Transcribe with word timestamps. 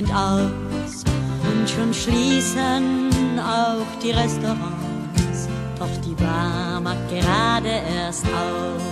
sind 0.00 0.14
aus 0.14 1.04
und 1.44 1.68
schon 1.68 1.92
schließen 1.92 3.38
auch 3.38 3.86
die 4.02 4.12
Restaurants. 4.12 5.48
Doch 5.78 5.88
die 6.04 6.14
Bar 6.14 6.80
macht 6.80 7.08
gerade 7.10 7.68
erst 7.68 8.24
auf. 8.26 8.89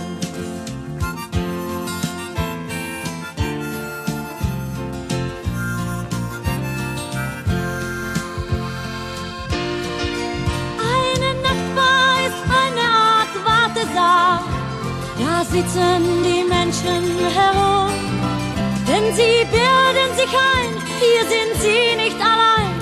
Hier 21.19 21.29
sind 21.29 21.61
sie 21.61 21.95
nicht 21.95 22.17
allein 22.19 22.73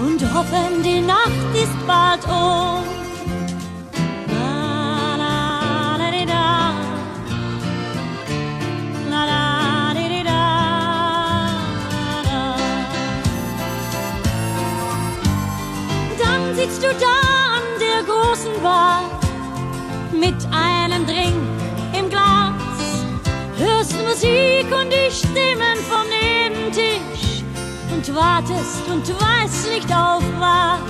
und 0.00 0.34
hoffen, 0.34 0.82
die 0.82 1.00
Nacht 1.00 1.54
ist 1.54 1.86
bald 1.86 2.24
um. 2.26 2.95
Und 28.08 28.14
wartest 28.14 28.88
und 28.88 29.08
weißt 29.08 29.70
nicht 29.70 29.92
auf 29.92 30.22
was. 30.38 30.80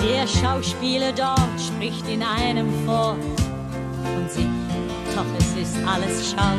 Der 0.00 0.26
Schauspieler 0.26 1.12
dort 1.12 1.38
spricht 1.60 2.08
in 2.08 2.22
einem 2.22 2.68
vor 2.84 3.16
von 4.02 4.28
sich, 4.28 4.46
doch 5.14 5.24
es 5.38 5.68
ist 5.68 5.76
alles 5.86 6.30
Schau. 6.30 6.56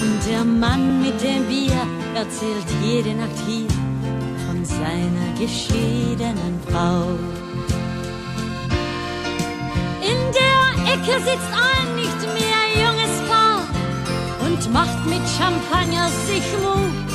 Und 0.00 0.20
der 0.28 0.44
Mann 0.44 1.02
mit 1.02 1.22
dem 1.22 1.46
Bier 1.46 1.86
erzählt 2.14 2.66
jede 2.82 3.14
Nacht 3.14 3.36
hier 3.46 3.69
seiner 4.80 5.30
geschiedenen 5.38 6.54
Frau. 6.68 7.04
In 10.10 10.20
der 10.40 10.92
Ecke 10.94 11.14
sitzt 11.28 11.52
ein 11.68 11.88
nicht 11.96 12.20
mehr 12.36 12.62
junges 12.84 13.14
Paar 13.28 13.62
und 14.46 14.72
macht 14.72 15.00
mit 15.06 15.22
Champagner 15.36 16.08
sich 16.26 16.46
Mut. 16.62 17.10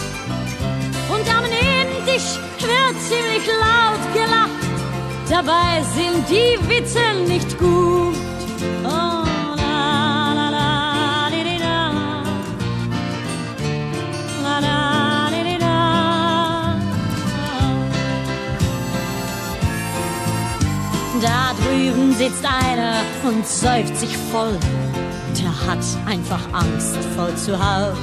Und 1.13 1.25
am 1.37 1.45
Nebentisch 1.55 2.31
wird 2.59 2.95
ziemlich 3.09 3.45
laut 3.65 4.03
gelacht. 4.13 4.63
Dabei 5.29 5.83
sind 5.95 6.23
die 6.29 6.57
Witze 6.69 7.05
nicht 7.27 7.57
gut. 7.57 8.04
Sitzt 22.17 22.45
einer 22.45 23.01
und 23.23 23.45
säuft 23.45 23.97
sich 23.97 24.15
voll. 24.31 24.57
Der 25.37 25.67
hat 25.67 25.83
einfach 26.05 26.41
Angst 26.53 26.97
voll 27.15 27.35
zu 27.35 27.57
Haus. 27.57 27.97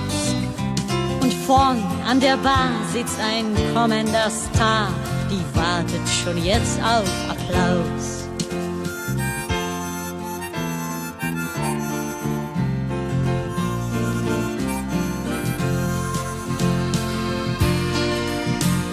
Und 1.21 1.33
vorn 1.33 1.83
an 2.06 2.21
der 2.21 2.37
Bar 2.37 2.71
sitzt 2.93 3.19
ein 3.21 3.55
kommender 3.75 4.31
Star, 4.31 4.89
die 5.31 5.43
wartet 5.56 6.06
schon 6.09 6.43
jetzt 6.45 6.78
auf 6.83 7.09
Applaus. 7.31 8.28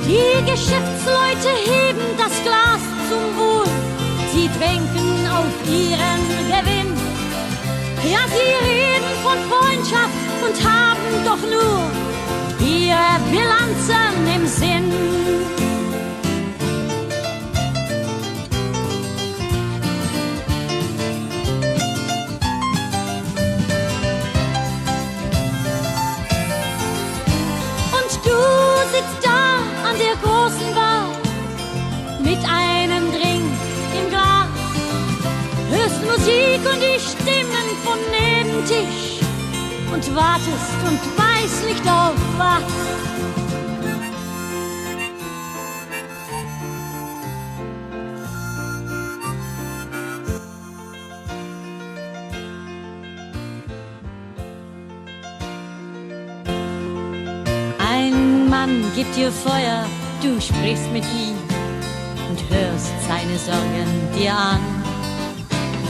Die 0.06 0.52
Geschäftsleute 0.52 1.50
heben 1.66 2.18
das 2.18 2.44
Glas 2.44 2.82
zum 3.10 3.38
Wohl. 3.38 3.79
Sie 4.32 4.48
trinken 4.60 5.28
auf 5.28 5.54
ihren 5.68 6.24
Gewinn. 6.48 6.94
Ja, 8.12 8.20
sie 8.28 8.52
reden 8.68 9.14
von 9.24 9.38
Freundschaft 9.50 10.14
und 10.46 10.56
haben 10.68 11.26
doch 11.26 11.42
nur 11.42 11.82
ihre 12.60 13.20
Bilanzen 13.32 14.36
im 14.36 14.48
Sinn. 14.48 15.69
Nebentisch 38.70 39.20
und 39.92 40.16
wartest 40.16 40.76
und 40.86 41.00
weißt 41.18 41.66
nicht 41.66 41.88
auf 41.88 42.14
was. 42.38 42.64
Ein 57.80 58.50
Mann 58.50 58.84
gibt 58.96 59.16
dir 59.16 59.32
Feuer, 59.32 59.86
du 60.22 60.40
sprichst 60.40 60.92
mit 60.92 61.04
ihm 61.06 61.36
und 62.30 62.40
hörst 62.50 62.94
seine 63.08 63.38
Sorgen 63.40 64.10
dir 64.16 64.34
an. 64.34 64.69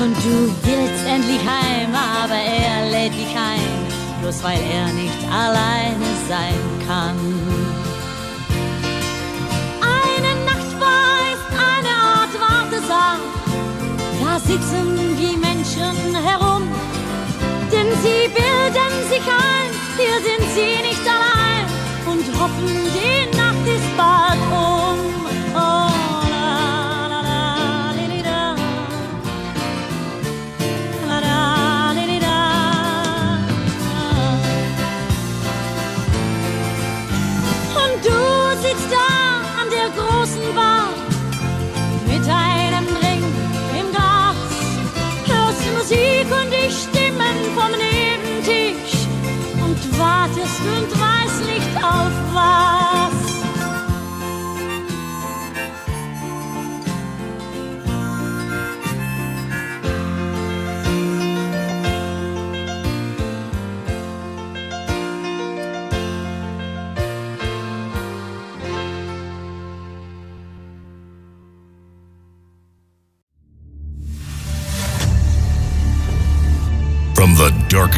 Und 0.01 0.15
du 0.23 0.55
willst 0.63 1.05
endlich 1.05 1.41
heim, 1.41 1.93
aber 1.93 2.35
er 2.35 2.89
lädt 2.89 3.13
dich 3.13 3.35
ein, 3.35 4.21
bloß 4.21 4.41
weil 4.43 4.57
er 4.57 4.87
nicht 4.93 5.21
alleine 5.29 6.05
sein 6.29 6.61
kann. 6.87 7.17
Eine 9.81 10.31
Nachtbar 10.45 11.15
ist 11.35 11.51
eine 11.51 11.93
Art 12.15 12.33
Wartesaal, 12.39 13.19
da 14.23 14.39
sitzen 14.39 15.17
die 15.17 15.35
Menschen 15.35 16.15
herum, 16.15 16.63
denn 17.69 17.87
sie 18.01 18.29
bilden 18.29 18.95
sich 19.09 19.25
ein, 19.27 19.69
hier 19.97 20.17
sind 20.23 20.45
sie 20.55 20.81
nicht 20.87 21.05
allein 21.05 21.65
und 22.05 22.23
hoffen, 22.39 22.69
die 22.95 23.38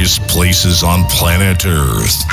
darkest 0.01 0.27
places 0.27 0.81
on 0.81 1.03
planet 1.09 1.63
Earth. 1.63 2.25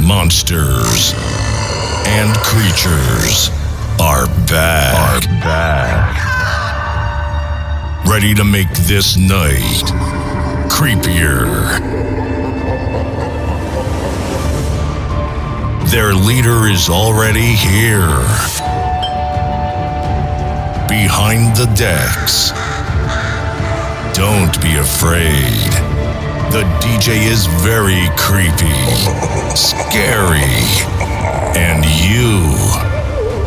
Monsters 0.00 1.12
and 2.08 2.36
creatures 2.38 3.50
are 4.00 4.26
back. 4.48 4.96
Are 4.96 5.20
back. 5.40 6.16
Ready 8.08 8.34
to 8.34 8.42
make 8.42 8.72
this 8.88 9.16
night 9.16 9.84
creepier. 10.68 11.78
Their 15.92 16.14
leader 16.14 16.66
is 16.66 16.88
already 16.88 17.54
here. 17.54 18.18
Behind 20.88 21.54
the 21.54 21.72
decks. 21.76 22.63
Don't 24.14 24.62
be 24.62 24.76
afraid. 24.76 25.72
The 26.52 26.62
DJ 26.78 27.26
is 27.26 27.46
very 27.64 28.08
creepy, 28.16 28.72
scary, 29.56 30.38
and 31.58 31.84
you 31.84 32.54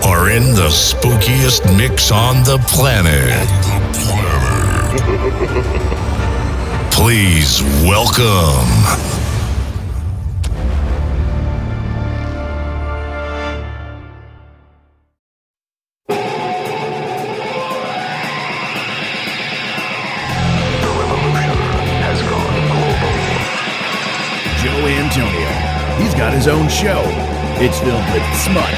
are 0.05 0.29
in 0.29 0.53
the 0.53 0.67
spookiest 0.67 1.65
mix 1.77 2.11
on 2.11 2.43
the 2.43 2.57
planet. 2.67 3.47
Please 6.91 7.61
welcome. 7.83 9.26
Own 26.49 26.69
show. 26.69 27.01
It's 27.59 27.79
filled 27.79 28.05
with 28.13 28.23
smut, 28.37 28.73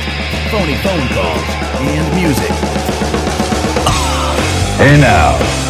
phony 0.50 0.76
phone 0.78 1.08
calls, 1.10 1.50
and 1.80 2.16
music. 2.16 2.52
Hey 4.78 5.00
now. 5.00 5.69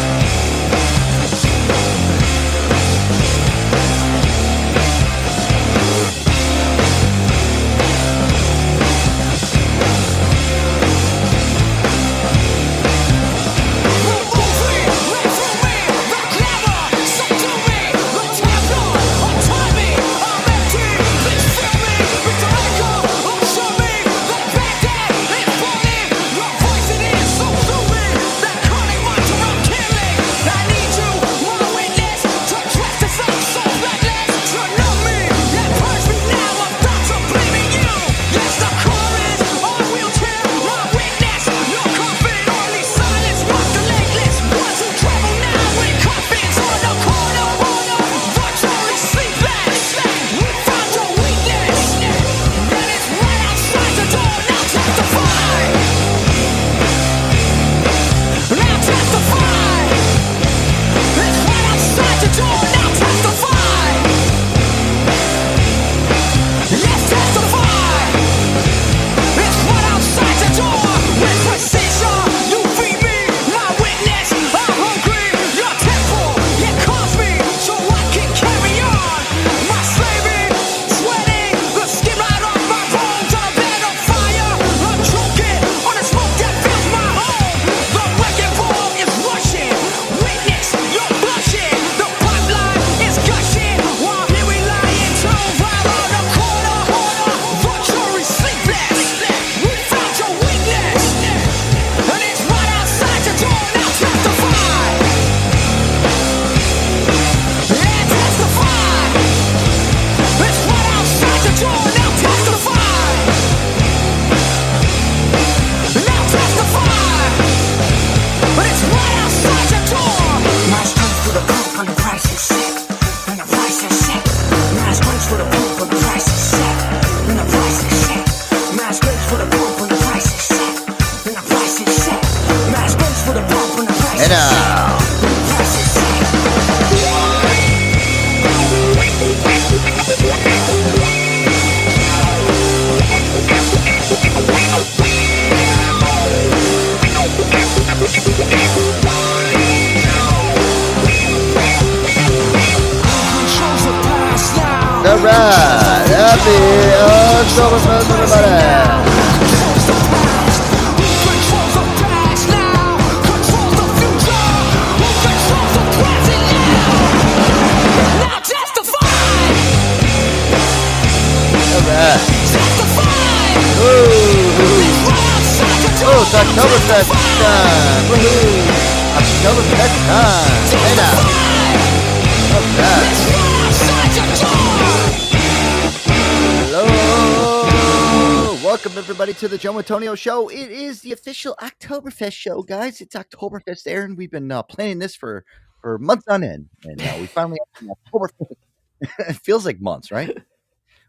Joe 189.60 189.76
Antonio 189.76 190.14
Show. 190.14 190.48
It 190.48 190.70
is 190.70 191.02
the 191.02 191.12
official 191.12 191.54
Oktoberfest 191.60 192.32
show, 192.32 192.62
guys. 192.62 193.02
It's 193.02 193.14
Oktoberfest, 193.14 193.86
Aaron. 193.86 194.16
We've 194.16 194.30
been 194.30 194.50
uh, 194.50 194.62
planning 194.62 195.00
this 195.00 195.14
for 195.14 195.44
for 195.82 195.98
months 195.98 196.26
on 196.28 196.42
end, 196.42 196.70
and 196.84 196.98
uh, 197.02 197.16
we 197.20 197.26
finally 197.26 197.58
Oktoberfest. 197.82 198.56
it 199.28 199.36
feels 199.44 199.66
like 199.66 199.78
months, 199.78 200.10
right? 200.10 200.34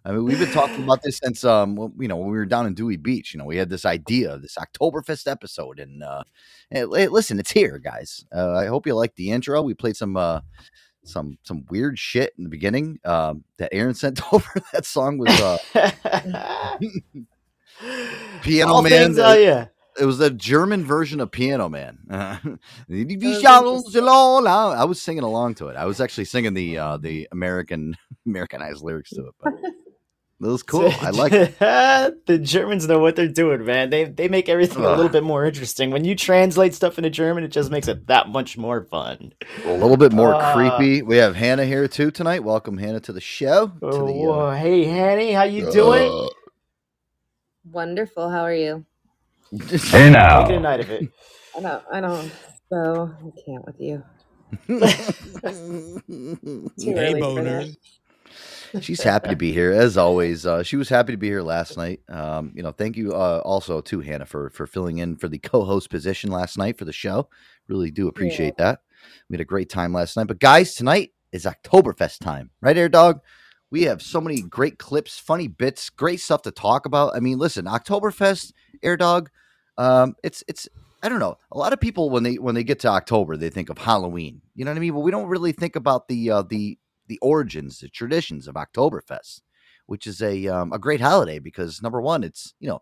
I 0.04 0.12
mean, 0.12 0.26
we've 0.26 0.38
been 0.38 0.52
talking 0.52 0.84
about 0.84 1.02
this 1.02 1.20
since 1.24 1.46
um, 1.46 1.94
you 1.98 2.10
know, 2.10 2.18
when 2.18 2.30
we 2.30 2.38
were 2.38 2.46
down 2.46 2.66
in 2.66 2.74
Dewey 2.74 2.98
Beach. 2.98 3.34
You 3.34 3.38
know, 3.38 3.46
we 3.46 3.56
had 3.56 3.70
this 3.70 3.86
idea, 3.86 4.34
of 4.34 4.42
this 4.42 4.58
Oktoberfest 4.58 5.32
episode, 5.32 5.80
and 5.80 6.04
uh, 6.04 6.24
hey, 6.70 6.84
li- 6.84 7.08
listen, 7.08 7.40
it's 7.40 7.52
here, 7.52 7.80
guys. 7.80 8.26
Uh, 8.36 8.52
I 8.52 8.66
hope 8.66 8.86
you 8.86 8.96
like 8.96 9.16
the 9.16 9.32
intro. 9.32 9.62
We 9.62 9.76
played 9.76 9.96
some 9.96 10.18
uh, 10.18 10.42
some 11.06 11.38
some 11.44 11.66
weird 11.70 11.98
shit 11.98 12.34
in 12.38 12.44
the 12.44 12.50
beginning 12.50 13.00
um, 13.06 13.46
that 13.60 13.74
Aaron 13.74 13.94
sent 13.94 14.22
over. 14.34 14.62
that 14.74 14.86
song 14.86 15.18
was 15.18 15.40
uh, 15.40 15.58
Piano 18.42 18.74
All 18.74 18.82
Man. 18.82 18.92
things, 18.92 19.20
uh, 19.20 19.28
oh 19.30 19.34
yeah. 19.38 19.68
it 20.00 20.06
was 20.06 20.20
a 20.20 20.30
German 20.30 20.84
version 20.86 21.20
of 21.20 21.32
Piano 21.32 21.70
Man. 21.70 21.98
Uh, 22.12 22.38
I 24.78 24.84
was 24.86 25.02
singing 25.02 25.24
along 25.24 25.56
to 25.56 25.68
it. 25.68 25.76
I 25.76 25.86
was 25.86 26.00
actually 26.02 26.26
singing 26.26 26.54
the 26.54 26.78
uh, 26.78 26.98
the 26.98 27.28
American 27.32 27.98
Americanized 28.26 28.84
lyrics 28.84 29.10
to 29.12 29.28
it, 29.28 29.34
but 29.42 29.54
it 29.64 30.48
was 30.48 30.64
cool. 30.64 30.92
I 31.02 31.12
like 31.12 31.34
it. 31.34 31.58
the 31.60 32.40
Germans 32.40 32.88
know 32.88 33.00
what 33.00 33.16
they're 33.16 33.28
doing, 33.28 33.64
man. 33.66 33.90
They 33.92 34.06
they 34.06 34.28
make 34.28 34.50
everything 34.50 34.84
a 34.84 34.90
little 34.90 35.10
bit 35.10 35.24
more 35.24 35.46
interesting. 35.46 35.92
When 35.92 36.04
you 36.04 36.16
translate 36.16 36.74
stuff 36.74 36.98
into 36.98 37.10
German, 37.12 37.44
it 37.44 37.50
just 37.50 37.70
makes 37.72 37.88
it 37.88 38.08
that 38.08 38.30
much 38.30 38.58
more 38.58 38.84
fun. 38.86 39.34
A 39.66 39.74
little 39.74 39.98
bit 39.98 40.12
more 40.14 40.34
Uh, 40.36 40.54
creepy. 40.54 41.02
We 41.04 41.18
have 41.18 41.36
Hannah 41.36 41.66
here 41.66 41.88
too 41.88 42.10
tonight. 42.12 42.44
Welcome 42.44 42.78
Hannah 42.78 43.02
to 43.02 43.14
the 43.14 43.22
show. 43.22 43.68
To 43.68 43.74
Oh, 43.84 44.06
the, 44.08 44.14
whoa. 44.14 44.52
hey, 44.52 44.86
Hanny, 44.86 45.32
how 45.32 45.44
you 45.44 45.72
doing? 45.72 46.30
Wonderful. 47.66 48.30
How 48.30 48.42
are 48.44 48.54
you? 48.56 48.86
Hey 49.92 50.10
Make 50.34 50.50
now. 50.50 50.50
it 50.50 50.56
a 50.58 50.60
night 50.60 50.80
of 50.82 50.90
it. 50.92 51.06
I 51.56 51.62
don't. 51.62 51.84
I 51.92 52.02
don't. 52.02 52.32
So 52.72 53.12
I 53.20 53.32
can't 53.46 53.66
with 53.66 53.80
you. 53.80 54.04
Too 56.80 56.96
Hey, 56.96 56.96
early 56.98 57.26
for 57.26 57.44
boner. 57.44 57.44
that. 57.44 57.76
She's 58.80 59.04
happy 59.04 59.30
to 59.30 59.36
be 59.36 59.52
here 59.52 59.72
as 59.74 59.98
always. 59.98 60.46
Uh, 60.46 60.64
she 60.64 60.78
was 60.78 60.90
happy 60.90 61.14
to 61.14 61.18
be 61.18 61.28
here 61.28 61.42
last 61.42 61.78
night. 61.78 62.02
Um, 62.10 62.54
you 62.56 62.64
know, 62.64 62.72
thank 62.72 62.98
you 62.98 63.14
uh, 63.14 63.42
also 63.46 63.82
to 63.82 64.00
Hannah 64.02 64.26
for 64.26 64.50
for 64.52 64.68
filling 64.68 65.00
in 65.00 65.18
for 65.18 65.28
the 65.28 65.40
co-host 65.40 65.90
position 65.90 66.32
last 66.32 66.58
night 66.58 66.78
for 66.78 66.86
the 66.86 66.94
show. 66.94 67.30
Really 67.68 67.92
do 67.92 68.08
appreciate 68.08 68.58
that. 68.58 68.80
We 69.30 69.36
had 69.36 69.42
a 69.42 69.46
great 69.46 69.70
time 69.70 69.94
last 69.94 70.18
night. 70.18 70.28
But 70.28 70.40
guys, 70.40 70.74
tonight 70.76 71.12
is 71.32 71.46
Oktoberfest 71.46 72.20
time, 72.20 72.52
right, 72.62 72.78
Air 72.78 72.90
Dog? 72.90 73.20
We 73.72 73.84
have 73.84 74.02
so 74.02 74.20
many 74.20 74.42
great 74.42 74.78
clips, 74.78 75.18
funny 75.18 75.48
bits, 75.48 75.90
great 75.90 76.20
stuff 76.20 76.42
to 76.44 76.52
talk 76.52 76.86
about. 76.86 77.16
I 77.16 77.22
mean, 77.22 77.38
listen, 77.38 77.66
Oktoberfest, 77.66 78.52
Air 78.84 78.98
Dog. 78.98 79.30
Um, 79.78 80.16
it's 80.24 80.44
it's 80.48 80.68
I 81.02 81.10
don't 81.10 81.20
know. 81.20 81.38
A 81.52 81.58
lot 81.58 81.74
of 81.74 81.80
people 81.80 82.10
when 82.10 82.24
they 82.24 82.36
when 82.36 82.54
they 82.54 82.64
get 82.64 82.80
to 82.82 82.90
October, 82.90 83.38
they 83.38 83.50
think 83.50 83.70
of 83.70 83.78
Halloween. 83.78 84.42
You 84.54 84.66
know 84.66 84.72
what 84.72 84.78
I 84.78 84.82
mean? 84.82 84.94
But 84.94 85.00
we 85.00 85.12
don't 85.12 85.30
really 85.30 85.54
think 85.54 85.76
about 85.76 86.08
the 86.10 86.30
uh, 86.30 86.42
the 86.44 86.78
the 87.08 87.18
origins, 87.20 87.80
the 87.80 87.90
traditions 87.90 88.48
of 88.48 88.56
Oktoberfest, 88.56 89.42
which 89.88 90.06
is 90.06 90.22
a 90.22 90.48
um, 90.48 90.74
a 90.74 90.80
great 90.80 91.02
holiday 91.02 91.40
because 91.40 91.82
number 91.82 92.02
one, 92.02 92.24
it's 92.24 92.54
you 92.60 92.68
know, 92.68 92.82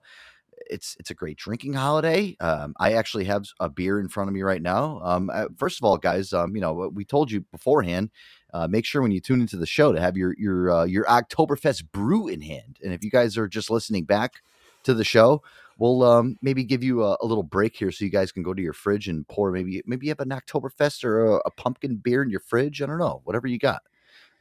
it's 0.70 0.96
it's 1.00 1.10
a 1.10 1.14
great 1.14 1.38
drinking 1.38 1.74
holiday. 1.74 2.36
Um, 2.40 2.74
I 2.80 2.94
actually 2.94 3.26
have 3.26 3.46
a 3.60 3.70
beer 3.70 4.00
in 4.00 4.08
front 4.08 4.30
of 4.30 4.34
me 4.34 4.42
right 4.42 4.62
now. 4.62 5.02
Um, 5.04 5.30
uh, 5.34 5.46
first 5.58 5.80
of 5.80 5.84
all, 5.84 5.98
guys, 5.98 6.34
um, 6.34 6.56
you 6.56 6.62
know, 6.62 6.90
we 6.94 7.06
told 7.06 7.32
you 7.32 7.42
beforehand. 7.42 8.12
Uh, 8.54 8.68
make 8.68 8.86
sure 8.86 9.02
when 9.02 9.12
you 9.12 9.20
tune 9.20 9.42
into 9.42 9.58
the 9.58 9.66
show 9.66 9.92
to 9.94 10.00
have 10.00 10.18
your 10.18 10.36
your 10.38 10.72
uh, 10.72 10.86
your 10.86 11.06
Oktoberfest 11.06 11.92
brew 11.92 12.28
in 12.28 12.42
hand. 12.42 12.80
And 12.84 12.94
if 12.94 13.04
you 13.04 13.12
guys 13.12 13.38
are 13.38 13.48
just 13.48 13.70
listening 13.70 14.06
back 14.06 14.42
to 14.84 14.94
the 14.94 15.04
show, 15.04 15.44
we'll 15.78 16.04
um, 16.04 16.38
maybe 16.42 16.64
give 16.64 16.84
you 16.84 17.04
a, 17.04 17.18
a 17.22 17.26
little 17.26 17.44
break 17.44 17.76
here 17.76 17.92
so 17.92 18.06
you 18.06 18.12
guys 18.12 18.32
can 18.32 18.44
go 18.44 18.54
to 18.54 18.62
your 18.62 18.74
fridge 18.74 19.08
and 19.08 19.28
pour 19.28 19.52
maybe 19.52 19.84
maybe 19.86 20.08
you 20.08 20.12
have 20.12 20.20
an 20.20 20.30
Oktoberfest 20.30 21.04
or 21.04 21.26
a, 21.26 21.42
a 21.46 21.52
pumpkin 21.52 21.98
beer 21.98 22.24
in 22.24 22.30
your 22.30 22.40
fridge. 22.40 22.82
I 22.82 22.86
don't 22.86 23.00
know, 23.00 23.22
whatever 23.24 23.48
you 23.48 23.60
got. 23.60 23.82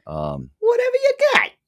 Um, 0.07 0.49
Whatever 0.59 0.95
you. 1.03 1.08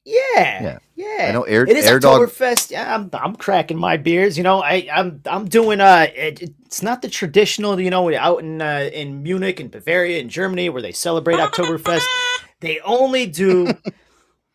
Yeah. 0.06 0.18
Yeah. 0.36 0.78
Yeah. 0.96 1.28
I 1.30 1.32
know 1.32 1.44
Air 1.44 1.64
It 1.64 1.78
is 1.78 1.86
Air 1.86 2.00
Dog. 2.00 2.22
Oktoberfest. 2.22 2.72
Yeah, 2.72 2.96
I'm 2.96 3.10
I'm 3.14 3.36
cracking 3.36 3.78
my 3.78 3.98
beers. 3.98 4.38
You 4.38 4.44
know, 4.44 4.62
I 4.62 4.88
I'm 4.92 5.22
I'm 5.26 5.48
doing 5.48 5.80
uh 5.80 6.08
it, 6.16 6.42
it's 6.66 6.82
not 6.82 7.02
the 7.02 7.10
traditional, 7.10 7.80
you 7.80 7.90
know, 7.90 8.14
out 8.16 8.42
in 8.42 8.62
uh, 8.62 8.90
in 8.94 9.22
Munich 9.24 9.60
and 9.60 9.70
Bavaria 9.70 10.20
and 10.20 10.30
Germany 10.30 10.70
where 10.70 10.82
they 10.82 10.92
celebrate 10.92 11.38
Oktoberfest. 11.38 12.06
They 12.62 12.80
only 12.82 13.26
do 13.26 13.74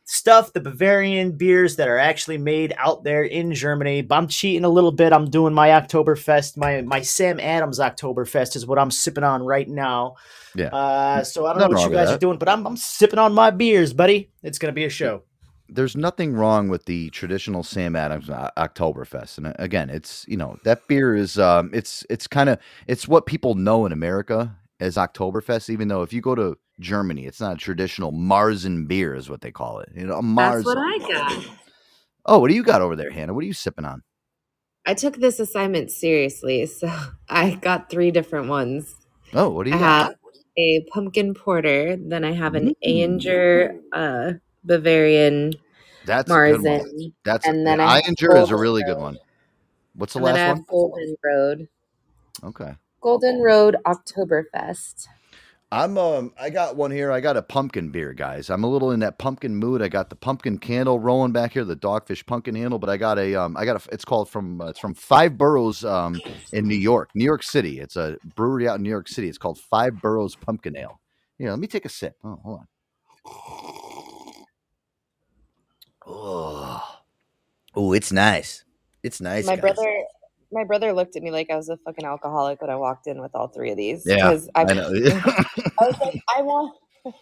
stuff, 0.05 0.53
the 0.53 0.61
Bavarian 0.61 1.33
beers 1.33 1.77
that 1.77 1.89
are 1.89 1.99
actually 1.99 2.39
made 2.39 2.73
out 2.79 3.05
there 3.05 3.25
in 3.25 3.53
Germany. 3.53 4.03
But 4.03 4.17
I'm 4.17 4.29
cheating 4.29 4.65
a 4.65 4.69
little 4.69 4.93
bit. 4.93 5.13
I'm 5.13 5.29
doing 5.29 5.53
my 5.53 5.69
Oktoberfest. 5.71 6.57
My 6.57 6.83
my 6.83 7.03
Sam 7.03 7.39
Adams 7.41 7.79
Oktoberfest 7.79 8.57
is 8.57 8.67
what 8.67 8.79
I'm 8.79 8.91
sipping 8.91 9.25
on 9.25 9.43
right 9.43 9.69
now. 9.69 10.17
Yeah. 10.55 10.69
Uh, 10.69 11.25
so 11.25 11.47
I 11.47 11.51
don't 11.51 11.59
Nothing 11.59 11.75
know 11.75 11.83
what 11.83 11.91
you 11.91 11.97
guys 11.97 12.11
are 12.11 12.19
doing, 12.19 12.39
but 12.39 12.49
I'm 12.49 12.67
I'm 12.67 12.77
sipping 12.77 13.19
on 13.19 13.35
my 13.35 13.51
beers, 13.51 13.93
buddy. 13.93 14.31
It's 14.43 14.59
gonna 14.59 14.73
be 14.73 14.85
a 14.85 14.91
show. 14.91 15.23
There's 15.69 15.97
nothing 15.97 16.35
wrong 16.35 16.69
with 16.69 16.85
the 16.85 17.11
traditional 17.11 17.63
Sam 17.63 17.97
Adams 17.97 18.31
O- 18.31 18.51
Oktoberfest, 18.57 19.39
and 19.39 19.49
uh, 19.49 19.53
again, 19.59 19.91
it's 19.91 20.25
you 20.29 20.37
know 20.37 20.59
that 20.65 20.87
beer 20.89 21.15
is 21.17 21.39
um, 21.39 21.71
it's 21.73 22.05
it's 22.09 22.27
kind 22.27 22.49
of 22.49 22.59
it's 22.87 23.09
what 23.09 23.27
people 23.27 23.55
know 23.55 23.87
in 23.87 23.93
America 23.93 24.57
as 24.81 24.97
Oktoberfest. 24.97 25.71
Even 25.71 25.89
though 25.89 26.03
if 26.03 26.13
you 26.13 26.21
go 26.21 26.35
to 26.35 26.57
Germany, 26.81 27.27
it's 27.27 27.41
not 27.41 27.55
a 27.55 27.59
traditional 27.59 28.13
Marzen 28.13 28.87
beer, 28.87 29.15
is 29.15 29.29
what 29.29 29.41
they 29.41 29.51
call 29.51 29.81
it. 29.81 29.91
You 29.95 30.07
know, 30.07 30.19
a 30.19 30.23
Marzen. 30.23 30.65
That's 30.65 30.67
what 30.67 30.79
I 30.79 30.99
got. 30.99 31.45
Oh, 32.27 32.39
what 32.39 32.49
do 32.49 32.55
you 32.55 32.63
got 32.63 32.83
over 32.83 32.97
there, 32.97 33.11
Hannah? 33.11 33.35
What 33.35 33.45
are 33.45 33.47
you 33.47 33.53
sipping 33.53 33.85
on? 33.85 34.03
I 34.85 34.95
took 34.95 35.17
this 35.17 35.41
assignment 35.41 35.91
seriously, 35.91 36.67
so 36.67 36.89
I 37.29 37.55
got 37.57 37.91
three 37.91 38.11
different 38.11 38.49
ones. 38.49 38.95
Oh, 39.35 39.49
what 39.51 39.65
do 39.65 39.71
you 39.71 39.77
I 39.77 39.81
got? 39.81 40.07
have 40.09 40.15
a 40.59 40.87
pumpkin 40.93 41.35
porter, 41.35 41.97
then 41.97 42.25
I 42.25 42.33
have 42.33 42.55
an 42.55 42.73
Mm. 42.85 43.19
Ayinger 43.21 43.81
uh, 43.93 44.33
Bavarian 44.67 45.55
That's 46.05 46.31
a 46.31 46.35
good 46.35 46.63
one. 46.63 46.81
Marzen, 46.81 47.13
That's 47.25 47.47
and 47.47 47.67
then 47.67 47.79
the 47.79 47.85
I 47.85 47.97
have 47.97 48.05
Ayinger 48.05 48.43
is 48.43 48.51
a 48.51 48.57
really 48.57 48.83
good 48.83 48.99
one. 48.99 49.19
What's 49.95 50.13
the 50.13 50.19
and 50.19 50.25
last 50.25 50.49
one? 50.49 50.65
Golden 50.69 51.17
Road. 51.25 51.69
Okay. 52.45 52.75
Golden 53.01 53.41
Road 53.41 53.77
Oktoberfest. 53.87 55.07
I'm 55.73 55.99
um 55.99 56.33
I 56.41 56.51
got 56.51 56.77
one 56.77 56.93
here. 56.93 57.11
I 57.11 57.21
got 57.21 57.37
a 57.37 57.43
pumpkin 57.43 57.91
beer, 57.91 58.13
guys. 58.13 58.51
I'm 58.51 58.63
a 58.63 58.69
little 58.69 58.93
in 58.93 59.01
that 59.01 59.19
pumpkin 59.19 59.57
mood. 59.57 59.83
I 59.83 59.89
got 59.89 60.11
the 60.11 60.17
pumpkin 60.17 60.59
candle 60.59 61.01
rolling 61.01 61.33
back 61.33 61.53
here, 61.53 61.65
the 61.65 61.75
dogfish 61.75 62.25
pumpkin 62.25 62.55
handle, 62.55 62.79
but 62.79 62.89
I 62.89 62.97
got 62.97 63.19
a 63.19 63.35
um 63.35 63.57
I 63.57 63.65
got 63.65 63.85
a 63.85 63.93
it's 63.93 64.05
called 64.05 64.29
from 64.31 64.61
uh, 64.61 64.67
it's 64.67 64.79
from 64.79 64.95
Five 64.95 65.37
Boroughs 65.37 65.85
um 65.85 66.21
in 66.53 66.69
New 66.69 66.77
York, 66.77 67.11
New 67.15 67.25
York 67.25 67.43
City. 67.43 67.81
It's 67.81 67.97
a 67.97 68.17
brewery 68.37 68.69
out 68.69 68.77
in 68.77 68.83
New 68.83 68.91
York 68.91 69.09
City. 69.09 69.29
It's 69.29 69.39
called 69.39 69.59
Five 69.59 70.01
Boroughs 70.01 70.37
Pumpkin 70.37 70.77
Ale. 70.77 71.01
Yeah, 71.39 71.51
let 71.51 71.59
me 71.59 71.67
take 71.67 71.85
a 71.85 71.91
sip. 71.91 72.17
Oh, 72.23 72.39
hold 72.45 72.61
on. 72.61 72.69
Oh, 76.07 76.83
oh, 77.75 77.93
it's 77.93 78.13
nice. 78.13 78.65
It's 79.03 79.21
nice. 79.21 79.47
my 79.47 79.57
guys. 79.57 79.75
brother 79.75 80.05
my 80.53 80.65
brother 80.65 80.93
looked 80.93 81.17
at 81.17 81.23
me 81.23 81.31
like 81.31 81.51
I 81.51 81.57
was 81.57 81.69
a 81.69 81.77
fucking 81.79 82.05
alcoholic 82.05 82.61
when 82.61 82.71
I 82.71 82.77
walked 82.77 83.09
in 83.09 83.21
with 83.21 83.35
all 83.35 83.49
three 83.49 83.73
of 83.73 83.77
these. 83.77 84.05
Yeah, 84.07 84.39
I, 84.55 84.63
I 84.63 84.65
know. 84.65 84.89
I 84.89 85.87
was 85.87 85.99
like, 86.01 86.23
I 86.37 86.43
want 86.43 86.77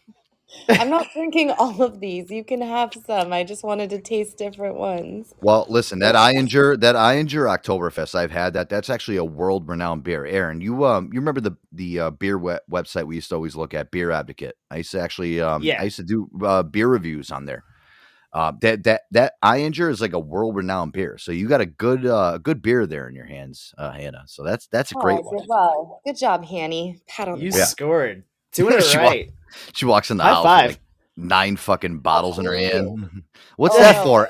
I'm 0.69 0.89
not 0.89 1.09
drinking 1.13 1.51
all 1.51 1.83
of 1.83 2.01
these. 2.01 2.31
You 2.31 2.45
can 2.45 2.61
have 2.61 2.93
some. 3.07 3.33
I 3.33 3.45
just 3.45 3.65
wanted 3.65 3.91
to 3.91 4.01
taste 4.01 4.39
different 4.39 4.77
ones. 4.77 5.35
Well, 5.41 5.67
listen, 5.69 5.99
that 5.99 6.15
Ayinger, 6.15 6.79
that 6.81 6.95
Ayinger 6.95 7.59
Oktoberfest, 7.59 8.15
I've 8.15 8.31
had 8.31 8.53
that. 8.55 8.69
That's 8.69 8.89
actually 8.89 9.17
a 9.17 9.25
world 9.25 9.69
renowned 9.69 10.05
beer. 10.05 10.25
Aaron, 10.25 10.61
you 10.61 10.85
um, 10.85 11.11
you 11.13 11.21
remember 11.21 11.41
the 11.41 11.57
the 11.73 12.01
uh, 12.01 12.11
beer 12.11 12.39
we- 12.39 12.59
website 12.71 13.07
we 13.07 13.17
used 13.17 13.31
to 13.31 13.35
always 13.35 13.57
look 13.57 13.75
at, 13.75 13.91
Beer 13.91 14.11
Advocate. 14.11 14.57
I 14.71 14.79
used 14.79 14.93
to 14.93 15.01
actually, 15.01 15.41
um, 15.41 15.63
Yeah. 15.63 15.81
I 15.81 15.85
used 15.85 15.97
to 15.97 16.05
do 16.05 16.29
uh, 16.45 16.63
beer 16.63 16.89
reviews 16.89 17.31
on 17.31 17.47
there. 17.47 17.65
Uh, 18.35 18.53
that 18.61 18.83
that 18.83 19.03
that 19.13 19.35
Ayinger 19.45 19.89
is 19.91 20.01
like 20.01 20.13
a 20.13 20.19
world 20.19 20.57
renowned 20.57 20.93
beer. 20.93 21.17
So 21.19 21.31
you 21.31 21.47
got 21.47 21.61
a 21.61 21.67
good 21.67 22.05
uh, 22.05 22.39
good 22.39 22.61
beer 22.63 22.85
there 22.85 23.09
in 23.09 23.15
your 23.15 23.27
hands, 23.27 23.73
uh, 23.79 23.93
Hannah. 23.93 24.25
So 24.27 24.43
that's 24.43 24.67
that's 24.67 24.91
a 24.91 24.97
great 24.97 25.21
Oh, 25.21 25.23
one. 25.23 25.37
good, 25.39 25.47
well, 25.49 26.01
good 26.05 26.17
job, 26.17 26.45
Hanny. 26.45 27.01
Pat 27.07 27.29
on 27.29 27.41
You 27.41 27.53
back. 27.53 27.69
scored. 27.69 28.25
Doing 28.53 28.75
it 28.75 28.83
She 28.83 28.99
wa- 28.99 29.05
right. 29.05 29.31
She 29.73 29.85
walks 29.85 30.11
in 30.11 30.17
the 30.17 30.25
High 30.25 30.31
house, 30.35 30.43
five. 30.45 30.71
like 30.71 30.81
nine 31.17 31.57
fucking 31.57 32.01
bottles 32.01 32.41
in 32.41 32.45
her 32.45 32.57
hand. 32.57 33.23
What's 33.57 33.77
Oh, 33.77 33.79
that 33.79 34.03
for? 34.03 34.29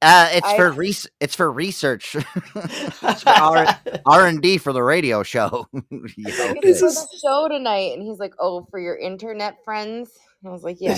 Uh, 0.00 0.28
it's 0.32 0.46
I- 0.46 0.56
for 0.56 0.70
res- 0.70 1.08
It's 1.18 1.34
for 1.34 1.50
research. 1.50 2.14
It's 2.54 3.22
for 3.22 3.30
R 3.30 3.66
R 4.06 4.26
and 4.28 4.40
D 4.40 4.58
for 4.58 4.72
the 4.72 4.82
radio 4.84 5.24
show. 5.24 5.66
Yeah, 5.72 5.80
okay. 5.90 6.60
It's 6.62 6.78
for 6.80 6.88
the 6.90 7.08
show 7.20 7.48
tonight, 7.48 7.94
and 7.98 8.02
he's 8.02 8.20
like, 8.20 8.34
"Oh, 8.38 8.64
for 8.70 8.78
your 8.78 8.96
internet 8.96 9.56
friends." 9.64 10.10
I 10.46 10.50
was 10.50 10.62
like, 10.62 10.76
"Yeah." 10.80 10.94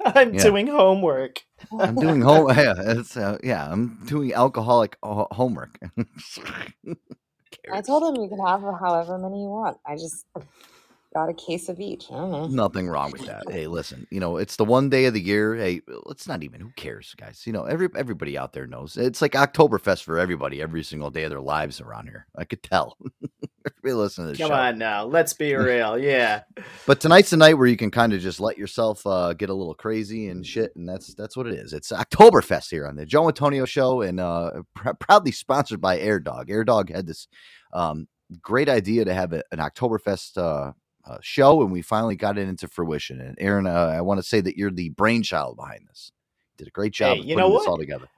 I'm 0.06 0.34
Yeah. 0.34 0.36
doing 0.36 0.68
homework. 0.68 1.42
I'm 1.78 1.98
doing 1.98 2.22
home. 2.22 2.48
Yeah, 2.56 2.74
it's, 2.78 3.16
uh, 3.16 3.38
yeah, 3.44 3.70
I'm 3.70 3.98
doing 4.06 4.34
alcoholic 4.34 4.96
ho- 5.02 5.28
homework. 5.32 5.78
I 7.70 7.82
told 7.82 8.04
him 8.16 8.22
you 8.22 8.28
can 8.28 8.40
have 8.46 8.62
however 8.62 9.18
many 9.18 9.42
you 9.42 9.48
want. 9.48 9.78
I 9.86 9.94
just 9.96 10.26
got 11.14 11.28
a 11.28 11.34
case 11.34 11.68
of 11.68 11.80
each. 11.80 12.06
I 12.10 12.16
don't 12.16 12.30
know. 12.30 12.46
Nothing 12.46 12.88
wrong 12.88 13.10
with 13.12 13.26
that. 13.26 13.42
Hey, 13.50 13.66
listen, 13.66 14.06
you 14.10 14.20
know, 14.20 14.36
it's 14.36 14.56
the 14.56 14.64
one 14.64 14.88
day 14.88 15.06
of 15.06 15.14
the 15.14 15.20
year. 15.20 15.56
Hey, 15.56 15.80
it's 16.08 16.28
not 16.28 16.42
even 16.42 16.60
who 16.60 16.70
cares, 16.76 17.14
guys. 17.16 17.42
You 17.46 17.52
know, 17.52 17.64
every 17.64 17.88
everybody 17.96 18.38
out 18.38 18.52
there 18.52 18.66
knows. 18.66 18.96
It's 18.96 19.20
like 19.20 19.32
Oktoberfest 19.32 20.04
for 20.04 20.18
everybody 20.18 20.62
every 20.62 20.82
single 20.82 21.10
day 21.10 21.24
of 21.24 21.30
their 21.30 21.40
lives 21.40 21.80
around 21.80 22.06
here. 22.06 22.26
I 22.36 22.44
could 22.44 22.62
tell. 22.62 22.96
everybody 23.66 23.94
listen 23.94 24.26
to 24.26 24.32
the 24.32 24.38
Come 24.38 24.50
show. 24.50 24.54
on 24.54 24.78
now. 24.78 25.04
Let's 25.04 25.32
be 25.32 25.54
real. 25.56 25.98
Yeah. 25.98 26.42
But 26.86 27.00
tonight's 27.00 27.30
the 27.30 27.36
night 27.36 27.58
where 27.58 27.66
you 27.66 27.76
can 27.76 27.90
kind 27.90 28.12
of 28.12 28.20
just 28.20 28.40
let 28.40 28.58
yourself 28.58 29.06
uh, 29.06 29.32
get 29.32 29.50
a 29.50 29.54
little 29.54 29.74
crazy 29.74 30.28
and 30.28 30.46
shit, 30.46 30.74
and 30.76 30.88
that's 30.88 31.14
that's 31.14 31.36
what 31.36 31.46
it 31.46 31.54
is. 31.54 31.72
It's 31.72 31.92
Oktoberfest 31.92 32.70
here 32.70 32.86
on 32.86 32.96
the 32.96 33.06
Joe 33.06 33.26
Antonio 33.26 33.64
Show, 33.64 34.02
and 34.02 34.20
uh, 34.20 34.62
pr- 34.74 34.92
proudly 34.98 35.32
sponsored 35.32 35.80
by 35.80 35.98
Air 35.98 36.20
Dog. 36.20 36.50
Air 36.50 36.64
Dog 36.64 36.90
had 36.90 37.06
this 37.06 37.26
um, 37.72 38.06
great 38.40 38.68
idea 38.68 39.04
to 39.04 39.14
have 39.14 39.32
a, 39.32 39.42
an 39.52 39.58
Oktoberfest 39.58 40.38
uh, 40.38 40.72
uh, 41.10 41.18
show, 41.20 41.62
and 41.62 41.72
we 41.72 41.82
finally 41.82 42.16
got 42.16 42.38
it 42.38 42.48
into 42.48 42.68
fruition. 42.68 43.20
And 43.20 43.36
Aaron, 43.40 43.66
uh, 43.66 43.70
I 43.96 44.00
want 44.00 44.18
to 44.18 44.22
say 44.26 44.40
that 44.40 44.56
you're 44.56 44.70
the 44.70 44.90
brainchild 44.90 45.56
behind 45.56 45.86
this. 45.88 46.12
You 46.52 46.64
Did 46.64 46.68
a 46.68 46.72
great 46.72 46.92
job 46.92 47.14
Hey, 47.16 47.20
of 47.20 47.26
you 47.26 47.34
putting 47.34 47.50
know 47.50 47.56
this 47.58 47.66
what? 47.66 47.68
all 47.68 47.78
together. 47.78 48.08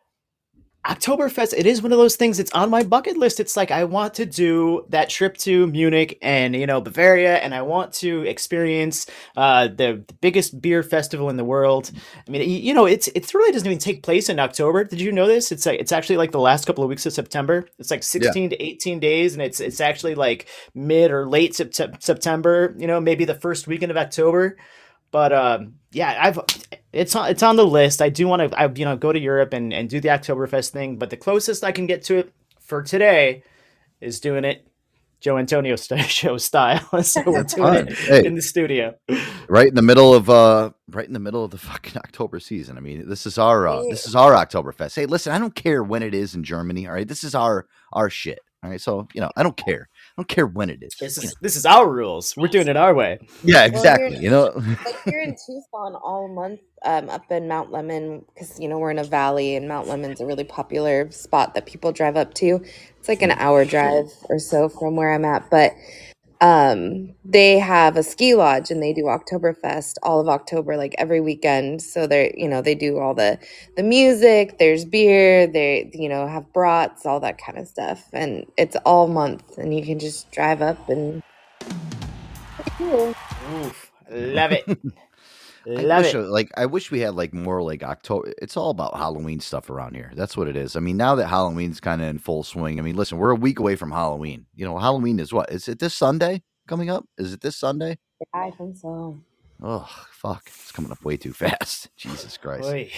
Oktoberfest, 0.85 1.55
it 1.57 1.65
is 1.65 1.81
one 1.81 1.93
of 1.93 1.99
those 1.99 2.17
things. 2.17 2.41
It's 2.41 2.51
on 2.51 2.69
my 2.69 2.83
bucket 2.83 3.17
list. 3.17 3.39
It's 3.39 3.57
like 3.57 3.71
I 3.71 3.85
want 3.85 4.15
to 4.15 4.27
do 4.27 4.85
that 4.89 5.09
trip 5.09 5.37
to 5.39 5.69
Munich 5.69 6.19
and 6.21 6.57
you 6.57 6.67
know 6.67 6.81
Bavaria, 6.81 7.37
and 7.37 7.55
I 7.55 7.63
want 7.63 7.93
to 7.95 8.23
experience 8.23 9.07
uh, 9.37 9.69
the, 9.69 10.03
the 10.09 10.15
biggest 10.21 10.61
beer 10.61 10.83
festival 10.83 11.31
in 11.31 11.37
the 11.37 11.45
world. 11.45 11.93
I 12.27 12.31
mean, 12.31 12.49
you 12.49 12.75
know, 12.75 12.87
it's 12.87 13.07
it 13.09 13.33
really 13.33 13.53
doesn't 13.53 13.67
even 13.67 13.79
take 13.79 14.03
place 14.03 14.29
in 14.29 14.41
October. 14.41 14.83
Did 14.83 15.01
you 15.01 15.13
know 15.13 15.29
this? 15.29 15.53
It's 15.53 15.67
like 15.67 15.79
it's 15.79 15.93
actually 15.93 16.17
like 16.17 16.33
the 16.33 16.41
last 16.41 16.65
couple 16.65 16.83
of 16.83 16.91
weeks 16.91 17.07
of 17.07 17.13
September. 17.13 17.65
It's 17.79 17.93
like 17.93 18.03
sixteen 18.03 18.51
yeah. 18.51 18.57
to 18.57 18.63
eighteen 18.63 18.99
days, 18.99 19.35
and 19.35 19.43
it's 19.43 19.61
it's 19.61 19.81
actually 19.81 20.17
like 20.17 20.49
mid 20.75 21.13
or 21.13 21.29
late 21.29 21.55
September. 21.55 22.75
You 22.77 22.89
know, 22.89 23.01
maybe 23.01 23.25
the 23.25 23.37
first 23.37 23.69
weekend 23.69 23.93
of 23.93 23.97
October. 23.97 24.57
But 25.13 25.33
um, 25.33 25.75
yeah, 25.93 26.19
I've 26.21 26.41
it's 26.93 27.15
on 27.15 27.31
it's 27.31 27.43
on 27.45 27.55
the 27.55 27.67
list. 27.67 28.03
I 28.03 28.09
do 28.09 28.27
want 28.27 28.51
to 28.51 28.61
I, 28.61 28.69
you 28.75 28.85
know 28.85 28.97
go 28.97 29.13
to 29.13 29.21
Europe 29.21 29.53
and, 29.53 29.73
and 29.73 29.89
do 29.89 30.01
the 30.01 30.09
Oktoberfest 30.09 30.71
thing, 30.71 30.97
but 30.97 31.11
the 31.11 31.17
closest 31.17 31.63
I 31.63 31.71
can 31.71 31.87
get 31.87 32.03
to 32.05 32.17
it 32.17 32.33
for 32.61 32.83
today 32.83 33.45
is 34.01 34.19
doing 34.19 34.45
it 34.45 34.67
Joe 35.21 35.39
Antonio 35.39 35.77
show 35.77 36.37
style. 36.37 36.81
so 37.03 37.23
we're 37.27 37.45
doing 37.45 37.87
it 37.87 37.93
hey, 37.93 38.27
in 38.27 38.35
the 38.35 38.43
studio, 38.43 38.95
right 39.49 39.69
in 39.69 39.75
the 39.75 39.83
middle 39.83 40.15
of 40.15 40.29
uh, 40.29 40.71
right 40.91 41.07
in 41.07 41.13
the 41.13 41.21
middle 41.21 41.45
of 41.45 41.51
the 41.51 41.59
fucking 41.59 41.97
October 41.97 42.41
season. 42.41 42.77
I 42.77 42.81
mean, 42.81 43.09
this 43.09 43.27
is 43.27 43.39
our 43.39 43.69
uh, 43.69 43.83
this 43.83 44.07
is 44.07 44.17
our 44.17 44.33
Oktoberfest. 44.33 44.97
Hey, 44.97 45.07
listen, 45.07 45.33
I 45.33 45.39
don't 45.39 45.55
care 45.55 45.83
when 45.83 46.03
it 46.03 46.15
is 46.15 46.35
in 46.35 46.43
Germany. 46.43 46.87
All 46.87 46.95
right, 46.95 47.07
this 47.07 47.23
is 47.23 47.35
our 47.35 47.67
our 47.93 48.11
shit. 48.11 48.41
All 48.63 48.71
right, 48.71 48.81
so 48.81 49.09
you 49.15 49.21
know, 49.21 49.31
I 49.37 49.43
don't 49.43 49.57
care. 49.57 49.89
I 50.13 50.21
don't 50.21 50.29
care 50.29 50.47
when 50.47 50.69
it 50.69 50.83
is. 50.83 50.95
This 51.01 51.17
is 51.17 51.35
this 51.41 51.57
is 51.57 51.65
our 51.65 51.91
rules. 51.91 52.37
We're 52.37 52.49
doing 52.49 52.69
it 52.69 52.77
our 52.77 52.93
way. 52.93 53.19
Yeah, 53.43 53.65
exactly. 53.65 54.11
Well, 54.11 54.23
you 54.23 54.29
know, 54.29 54.53
like 54.85 55.03
here 55.05 55.23
in 55.23 55.31
Tucson 55.47 55.95
all 55.95 56.29
month, 56.29 56.61
um, 56.85 57.09
up 57.09 57.33
in 57.33 57.49
Mount 57.49 57.71
Lemmon, 57.71 58.23
because 58.27 58.61
you 58.61 58.69
know 58.69 58.79
we're 58.79 58.91
in 58.91 58.99
a 58.99 59.05
valley, 59.05 59.57
and 59.57 59.67
Mount 59.67 59.89
Lemmon's 59.89 60.21
a 60.21 60.27
really 60.27 60.45
popular 60.45 61.11
spot 61.11 61.55
that 61.55 61.65
people 61.65 61.93
drive 61.93 62.19
up 62.19 62.35
to. 62.35 62.63
It's 62.99 63.09
like 63.09 63.23
an 63.23 63.31
hour 63.31 63.65
drive 63.65 64.13
or 64.29 64.39
so 64.39 64.69
from 64.69 64.97
where 64.97 65.15
I'm 65.15 65.25
at, 65.25 65.49
but 65.49 65.73
um, 66.43 67.15
they 67.25 67.61
have 67.61 67.97
a 67.97 68.03
ski 68.03 68.35
lodge 68.35 68.73
and 68.73 68.83
they 68.83 68.93
do 68.93 69.05
Oktoberfest 69.05 69.95
all 70.03 70.21
of 70.21 70.29
October, 70.29 70.77
like 70.77 70.93
every 70.99 71.21
weekend. 71.21 71.81
So 71.81 72.09
they're, 72.09 72.33
you 72.37 72.49
know, 72.49 72.61
they 72.61 72.75
do 72.75 72.99
all 72.99 73.15
the 73.15 73.39
the 73.77 73.85
music. 73.85 74.59
There's 74.59 74.85
beer. 74.85 75.47
They, 75.47 75.89
you 75.95 76.09
know, 76.09 76.27
have 76.27 76.53
brats, 76.53 77.07
all 77.07 77.21
that 77.21 77.39
kind 77.39 77.59
of 77.59 77.69
stuff, 77.69 78.09
and 78.13 78.45
it's 78.59 78.75
all 78.85 79.07
month. 79.07 79.57
And 79.57 79.73
you 79.73 79.85
can 79.85 80.01
just 80.01 80.33
drive 80.33 80.61
up 80.61 80.89
and. 80.89 81.23
Cool. 82.77 83.15
Oof, 83.55 83.93
love 84.11 84.51
it. 84.53 84.65
I 85.67 85.99
wish, 85.99 86.15
it. 86.15 86.17
Uh, 86.17 86.29
like 86.29 86.51
I 86.57 86.67
wish 86.67 86.91
we 86.91 87.01
had 87.01 87.15
like 87.15 87.33
more 87.33 87.63
like 87.63 87.83
October. 87.83 88.33
It's 88.41 88.57
all 88.57 88.71
about 88.71 88.97
Halloween 88.97 89.41
stuff 89.41 89.71
around 89.71 89.95
here. 89.95 90.11
That's 90.15 90.37
what 90.37 90.49
it 90.49 90.57
is. 90.57 90.77
I 90.77 90.81
mean, 90.81 90.97
now 90.97 91.15
that 91.15 91.29
Halloween's 91.29 91.81
kind 91.81 92.03
of 92.03 92.09
in 92.09 92.19
full 92.19 92.43
swing. 92.43 92.79
I 92.79 92.83
mean, 92.83 92.97
listen, 92.97 93.19
we're 93.19 93.31
a 93.31 93.37
week 93.37 93.59
away 93.59 93.77
from 93.77 93.91
Halloween. 93.91 94.47
You 94.55 94.65
know, 94.65 94.79
Halloween 94.79 95.21
is 95.21 95.33
what? 95.33 95.53
Is 95.53 95.69
it 95.69 95.79
this 95.79 95.95
Sunday 95.95 96.43
coming 96.67 96.91
up? 96.91 97.05
Is 97.19 97.33
it 97.33 97.41
this 97.41 97.57
Sunday? 97.57 97.99
Yeah, 98.21 98.43
I 98.43 98.51
think 98.51 98.77
so. 98.77 99.19
Oh 99.63 99.89
fuck! 100.11 100.43
It's 100.47 100.73
coming 100.73 100.91
up 100.91 101.05
way 101.05 101.17
too 101.17 101.33
fast. 101.35 101.91
Jesus 101.97 102.37
Christ. 102.37 102.69
Oy. 102.69 102.91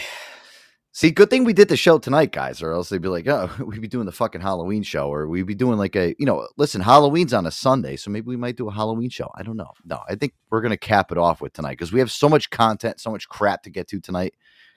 See, 0.97 1.11
good 1.11 1.29
thing 1.29 1.43
we 1.43 1.53
did 1.53 1.69
the 1.69 1.77
show 1.77 1.99
tonight, 1.99 2.31
guys, 2.31 2.63
or 2.63 2.71
else 2.71 2.89
they'd 2.89 3.03
be 3.03 3.09
like, 3.09 3.27
oh, 3.27 3.51
we'd 3.67 3.81
be 3.81 3.89
doing 3.89 4.07
the 4.07 4.13
fucking 4.13 4.41
Halloween 4.41 4.85
show, 4.85 5.13
or 5.13 5.27
we'd 5.27 5.43
be 5.43 5.57
doing 5.57 5.77
like 5.77 5.97
a, 5.97 6.15
you 6.21 6.25
know, 6.25 6.47
listen, 6.57 6.81
Halloween's 6.81 7.35
on 7.35 7.47
a 7.47 7.51
Sunday, 7.51 7.97
so 7.97 8.13
maybe 8.13 8.29
we 8.29 8.37
might 8.37 8.57
do 8.57 8.69
a 8.69 8.73
Halloween 8.73 9.11
show. 9.11 9.29
I 9.35 9.43
don't 9.43 9.57
know. 9.57 9.73
No, 9.85 10.03
I 10.09 10.15
think 10.15 10.35
we're 10.51 10.61
going 10.61 10.71
to 10.71 10.77
cap 10.77 11.11
it 11.11 11.19
off 11.19 11.41
with 11.41 11.53
tonight 11.53 11.73
because 11.73 11.93
we 11.93 11.99
have 11.99 12.13
so 12.13 12.29
much 12.29 12.49
content, 12.51 13.01
so 13.01 13.11
much 13.11 13.29
crap 13.29 13.65
to 13.65 13.71
get 13.71 13.89
to 13.89 13.99
tonight, 13.99 14.35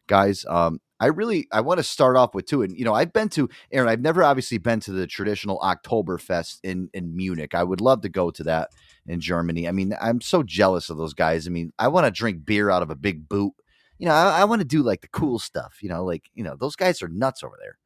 guys. 0.08 0.44
Um, 0.50 0.82
I 1.00 1.06
really, 1.06 1.48
I 1.52 1.62
want 1.62 1.78
to 1.78 1.84
start 1.84 2.18
off 2.18 2.34
with 2.34 2.48
too, 2.48 2.64
and 2.64 2.76
you 2.76 2.84
know, 2.84 2.96
I've 2.96 3.14
been 3.14 3.30
to 3.30 3.48
Aaron. 3.72 3.88
I've 3.88 4.02
never 4.02 4.24
obviously 4.24 4.58
been 4.58 4.80
to 4.80 4.92
the 4.94 5.06
traditional 5.06 5.60
Oktoberfest 5.60 6.62
in 6.64 6.90
in 6.96 7.16
Munich. 7.16 7.54
I 7.54 7.64
would 7.64 7.80
love 7.80 8.02
to 8.02 8.10
go 8.10 8.32
to 8.32 8.44
that 8.46 8.72
in 9.06 9.20
Germany. 9.20 9.68
I 9.68 9.72
mean, 9.72 9.94
I'm 10.02 10.22
so 10.22 10.42
jealous 10.42 10.90
of 10.90 10.98
those 10.98 11.14
guys. 11.14 11.46
I 11.46 11.52
mean, 11.52 11.74
I 11.78 11.90
want 11.90 12.08
to 12.08 12.12
drink 12.12 12.44
beer 12.44 12.72
out 12.72 12.82
of 12.82 12.90
a 12.90 12.96
big 12.96 13.30
boot 13.30 13.54
you 13.98 14.08
know, 14.08 14.14
I, 14.14 14.42
I 14.42 14.44
want 14.46 14.62
to 14.62 14.68
do 14.68 14.84
like 14.84 15.02
the 15.02 15.08
cool 15.10 15.40
stuff. 15.40 15.78
You 15.82 15.90
know, 15.90 16.04
like 16.04 16.30
you 16.34 16.44
know, 16.44 16.56
those 16.56 16.76
guys 16.76 17.02
are 17.02 17.08
nuts 17.08 17.44
over 17.44 17.58
there. 17.60 17.78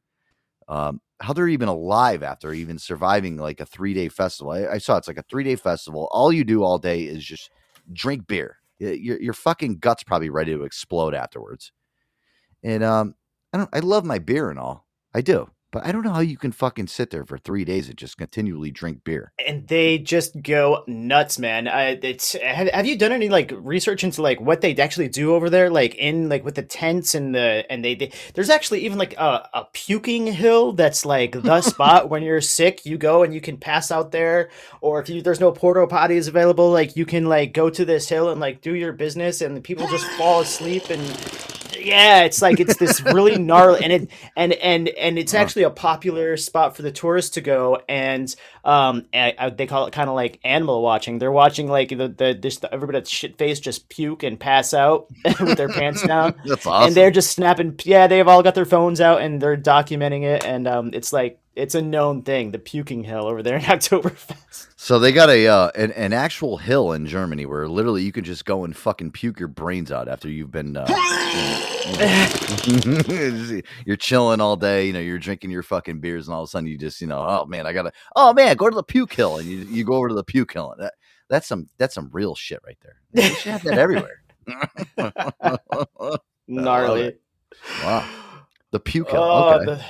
Um, 0.68 1.00
how 1.20 1.32
they're 1.32 1.48
even 1.48 1.68
alive 1.68 2.22
after 2.22 2.52
even 2.52 2.78
surviving 2.78 3.36
like 3.36 3.60
a 3.60 3.66
three 3.66 3.94
day 3.94 4.08
festival. 4.08 4.52
I, 4.52 4.66
I, 4.74 4.78
saw 4.78 4.96
it's 4.96 5.08
like 5.08 5.18
a 5.18 5.24
three 5.24 5.44
day 5.44 5.56
festival. 5.56 6.08
All 6.10 6.32
you 6.32 6.44
do 6.44 6.62
all 6.62 6.78
day 6.78 7.02
is 7.02 7.24
just 7.24 7.50
drink 7.92 8.26
beer. 8.26 8.58
Your 8.78 9.20
your 9.20 9.32
fucking 9.32 9.78
guts 9.78 10.02
probably 10.02 10.30
ready 10.30 10.52
to 10.52 10.64
explode 10.64 11.14
afterwards. 11.14 11.72
And 12.62 12.82
um, 12.82 13.14
I 13.52 13.58
don't. 13.58 13.70
I 13.72 13.80
love 13.80 14.04
my 14.04 14.18
beer 14.18 14.50
and 14.50 14.58
all. 14.58 14.86
I 15.14 15.20
do. 15.20 15.48
But 15.72 15.86
I 15.86 15.90
don't 15.90 16.02
know 16.04 16.12
how 16.12 16.20
you 16.20 16.36
can 16.36 16.52
fucking 16.52 16.88
sit 16.88 17.08
there 17.08 17.24
for 17.24 17.38
three 17.38 17.64
days 17.64 17.88
and 17.88 17.96
just 17.96 18.18
continually 18.18 18.70
drink 18.70 19.04
beer. 19.04 19.32
And 19.44 19.66
they 19.66 19.96
just 19.98 20.42
go 20.42 20.84
nuts, 20.86 21.38
man. 21.38 21.66
Uh, 21.66 21.96
it's 22.02 22.34
have, 22.34 22.68
have 22.68 22.86
you 22.86 22.96
done 22.96 23.10
any 23.10 23.30
like 23.30 23.52
research 23.56 24.04
into 24.04 24.20
like 24.20 24.38
what 24.38 24.60
they 24.60 24.76
actually 24.76 25.08
do 25.08 25.34
over 25.34 25.48
there, 25.48 25.70
like 25.70 25.94
in 25.94 26.28
like 26.28 26.44
with 26.44 26.56
the 26.56 26.62
tents 26.62 27.14
and 27.14 27.34
the 27.34 27.64
and 27.70 27.82
they, 27.82 27.94
they 27.94 28.12
there's 28.34 28.50
actually 28.50 28.84
even 28.84 28.98
like 28.98 29.14
a, 29.14 29.48
a 29.54 29.66
puking 29.72 30.26
hill 30.26 30.72
that's 30.72 31.06
like 31.06 31.32
the 31.32 31.60
spot 31.62 32.10
when 32.10 32.22
you're 32.22 32.42
sick. 32.42 32.84
You 32.84 32.98
go 32.98 33.22
and 33.22 33.32
you 33.32 33.40
can 33.40 33.56
pass 33.56 33.90
out 33.90 34.12
there, 34.12 34.50
or 34.82 35.00
if 35.00 35.08
you, 35.08 35.22
there's 35.22 35.40
no 35.40 35.52
porta 35.52 35.86
potties 35.86 36.28
available, 36.28 36.70
like 36.70 36.96
you 36.96 37.06
can 37.06 37.24
like 37.24 37.54
go 37.54 37.70
to 37.70 37.84
this 37.86 38.10
hill 38.10 38.28
and 38.28 38.42
like 38.42 38.60
do 38.60 38.74
your 38.74 38.92
business, 38.92 39.40
and 39.40 39.64
people 39.64 39.88
just 39.88 40.04
fall 40.18 40.42
asleep 40.42 40.90
and 40.90 41.00
yeah, 41.84 42.22
it's 42.22 42.40
like 42.40 42.60
it's 42.60 42.76
this 42.76 43.00
really 43.02 43.38
gnarly, 43.38 43.82
and 43.82 43.92
it 43.92 44.10
and 44.36 44.52
and 44.54 44.88
and 44.88 45.18
it's 45.18 45.34
actually 45.34 45.62
a 45.64 45.70
popular 45.70 46.36
spot 46.36 46.76
for 46.76 46.82
the 46.82 46.92
tourists 46.92 47.32
to 47.32 47.40
go, 47.40 47.80
and 47.88 48.34
um, 48.64 49.06
I, 49.12 49.34
I, 49.38 49.50
they 49.50 49.66
call 49.66 49.86
it 49.86 49.92
kind 49.92 50.08
of 50.08 50.14
like 50.14 50.40
animal 50.44 50.82
watching. 50.82 51.18
They're 51.18 51.32
watching 51.32 51.68
like 51.68 51.90
the 51.90 52.08
the 52.08 52.38
this 52.40 52.58
the, 52.58 52.72
everybody 52.72 52.98
that's 52.98 53.10
shit 53.10 53.38
faced 53.38 53.62
just 53.62 53.88
puke 53.88 54.22
and 54.22 54.38
pass 54.38 54.72
out 54.72 55.08
with 55.40 55.56
their 55.56 55.68
pants 55.68 56.02
down. 56.06 56.34
That's 56.44 56.66
awesome. 56.66 56.88
And 56.88 56.96
they're 56.96 57.10
just 57.10 57.32
snapping. 57.32 57.78
Yeah, 57.84 58.06
they've 58.06 58.28
all 58.28 58.42
got 58.42 58.54
their 58.54 58.64
phones 58.64 59.00
out 59.00 59.20
and 59.20 59.40
they're 59.40 59.56
documenting 59.56 60.22
it, 60.22 60.44
and 60.44 60.66
um, 60.68 60.90
it's 60.92 61.12
like 61.12 61.38
it's 61.54 61.74
a 61.74 61.82
known 61.82 62.22
thing, 62.22 62.50
the 62.50 62.58
puking 62.58 63.04
hill 63.04 63.26
over 63.26 63.42
there 63.42 63.56
in 63.56 63.62
Oktoberfest. 63.62 64.68
So 64.76 64.98
they 64.98 65.12
got 65.12 65.28
a 65.28 65.46
uh, 65.46 65.70
an, 65.74 65.92
an 65.92 66.12
actual 66.12 66.56
hill 66.56 66.92
in 66.92 67.06
Germany 67.06 67.46
where 67.46 67.68
literally 67.68 68.02
you 68.02 68.12
can 68.12 68.24
just 68.24 68.44
go 68.44 68.64
and 68.64 68.76
fucking 68.76 69.12
puke 69.12 69.38
your 69.38 69.48
brains 69.48 69.92
out 69.92 70.08
after 70.08 70.28
you've 70.28 70.50
been 70.50 70.76
uh, 70.76 70.86
you're 73.86 73.96
chilling 73.96 74.40
all 74.40 74.56
day, 74.56 74.86
you 74.86 74.92
know, 74.92 75.00
you're 75.00 75.18
drinking 75.18 75.50
your 75.50 75.62
fucking 75.62 76.00
beers 76.00 76.26
and 76.26 76.34
all 76.34 76.42
of 76.42 76.48
a 76.48 76.50
sudden 76.50 76.68
you 76.68 76.78
just, 76.78 77.00
you 77.00 77.06
know, 77.06 77.24
oh 77.26 77.46
man, 77.46 77.66
I 77.66 77.72
gotta 77.72 77.92
oh 78.16 78.32
man, 78.32 78.56
go 78.56 78.68
to 78.70 78.74
the 78.74 78.82
puke 78.82 79.12
hill 79.12 79.38
and 79.38 79.48
you, 79.48 79.58
you 79.58 79.84
go 79.84 79.94
over 79.94 80.08
to 80.08 80.14
the 80.14 80.24
puke 80.24 80.52
hill. 80.52 80.74
That 80.78 80.94
that's 81.28 81.46
some 81.46 81.68
that's 81.78 81.94
some 81.94 82.10
real 82.12 82.34
shit 82.34 82.60
right 82.66 82.78
there. 82.82 82.96
You 83.12 83.34
should 83.34 83.52
have 83.52 83.62
that 83.64 83.78
everywhere. 83.78 84.22
Gnarly. 86.48 87.16
Wow. 87.82 88.08
The 88.70 88.80
puke 88.80 89.10
hill. 89.10 89.22
Oh, 89.22 89.54
okay. 89.54 89.64
The- 89.66 89.84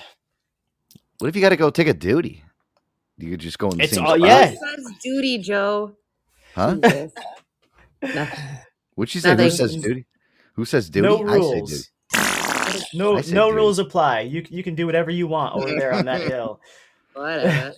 what 1.22 1.28
if 1.28 1.36
you 1.36 1.40
got 1.40 1.50
to 1.50 1.56
go 1.56 1.70
take 1.70 1.86
a 1.86 1.94
duty? 1.94 2.42
You 3.16 3.30
could 3.30 3.38
just 3.38 3.56
go 3.56 3.70
in 3.70 3.78
the 3.78 3.84
it's 3.84 3.94
same 3.94 4.04
all, 4.04 4.16
spot. 4.16 4.28
Yeah, 4.28 4.54
duty, 5.04 5.38
Joe. 5.38 5.92
Huh? 6.52 6.78
What'd 8.96 9.14
you 9.14 9.20
say? 9.20 9.30
Nothing. 9.30 9.44
Who 9.44 9.50
says 9.50 9.76
duty? 9.76 10.06
Who 10.54 10.64
says 10.64 10.90
duty? 10.90 11.06
No 11.06 11.22
rules. 11.22 11.90
No, 12.92 13.14
no 13.14 13.22
duty. 13.22 13.52
rules 13.52 13.78
apply. 13.78 14.22
You 14.22 14.44
you 14.50 14.64
can 14.64 14.74
do 14.74 14.84
whatever 14.84 15.12
you 15.12 15.28
want 15.28 15.54
over 15.54 15.68
there 15.68 15.92
on 15.92 16.06
that 16.06 16.22
hill. 16.28 16.60
Whatever. 17.12 17.74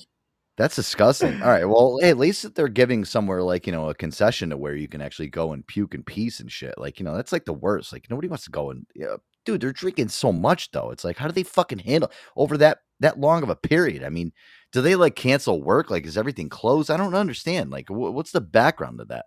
That's 0.57 0.77
disgusting. 0.77 1.43
All 1.43 1.49
right. 1.49 1.67
Well, 1.67 1.99
hey, 2.01 2.09
at 2.09 2.17
least 2.17 2.55
they're 2.55 2.69
giving 2.69 3.05
somewhere 3.05 3.43
like, 3.43 3.67
you 3.67 3.73
know, 3.75 3.91
a 3.91 3.95
concession 3.95 4.51
to 4.51 4.57
where 4.57 4.75
you 4.75 4.89
can 4.89 5.03
actually 5.03 5.29
go 5.29 5.53
and 5.53 5.67
puke 5.67 5.95
in 5.95 6.03
peace 6.03 6.41
and 6.41 6.51
shit. 6.51 6.79
Like, 6.79 6.99
you 6.99 7.05
know, 7.05 7.15
that's 7.15 7.33
like 7.33 7.45
the 7.45 7.53
worst. 7.53 7.93
Like, 7.93 8.09
nobody 8.09 8.29
wants 8.29 8.45
to 8.45 8.51
go 8.51 8.71
and, 8.71 8.87
you 8.95 9.05
know, 9.05 9.19
dude, 9.45 9.61
they're 9.61 9.73
drinking 9.73 10.09
so 10.09 10.33
much 10.33 10.71
though. 10.71 10.91
It's 10.91 11.05
like, 11.05 11.19
how 11.19 11.27
do 11.27 11.33
they 11.33 11.43
fucking 11.43 11.81
handle 11.81 12.11
over 12.37 12.57
that 12.59 12.79
that 13.05 13.21
long 13.21 13.43
of 13.43 13.51
a 13.51 13.57
period? 13.57 14.03
I 14.03 14.09
mean, 14.11 14.33
do 14.73 14.81
they 14.83 14.97
like 14.97 15.15
cancel 15.15 15.63
work? 15.63 15.91
Like, 15.91 16.07
is 16.07 16.19
everything 16.19 16.49
closed? 16.49 16.91
I 16.91 16.97
don't 16.97 17.15
understand. 17.15 17.71
Like, 17.71 17.89
wh- 17.89 18.13
what's 18.15 18.33
the 18.33 18.41
background 18.41 19.01
of 19.01 19.09
that? 19.09 19.27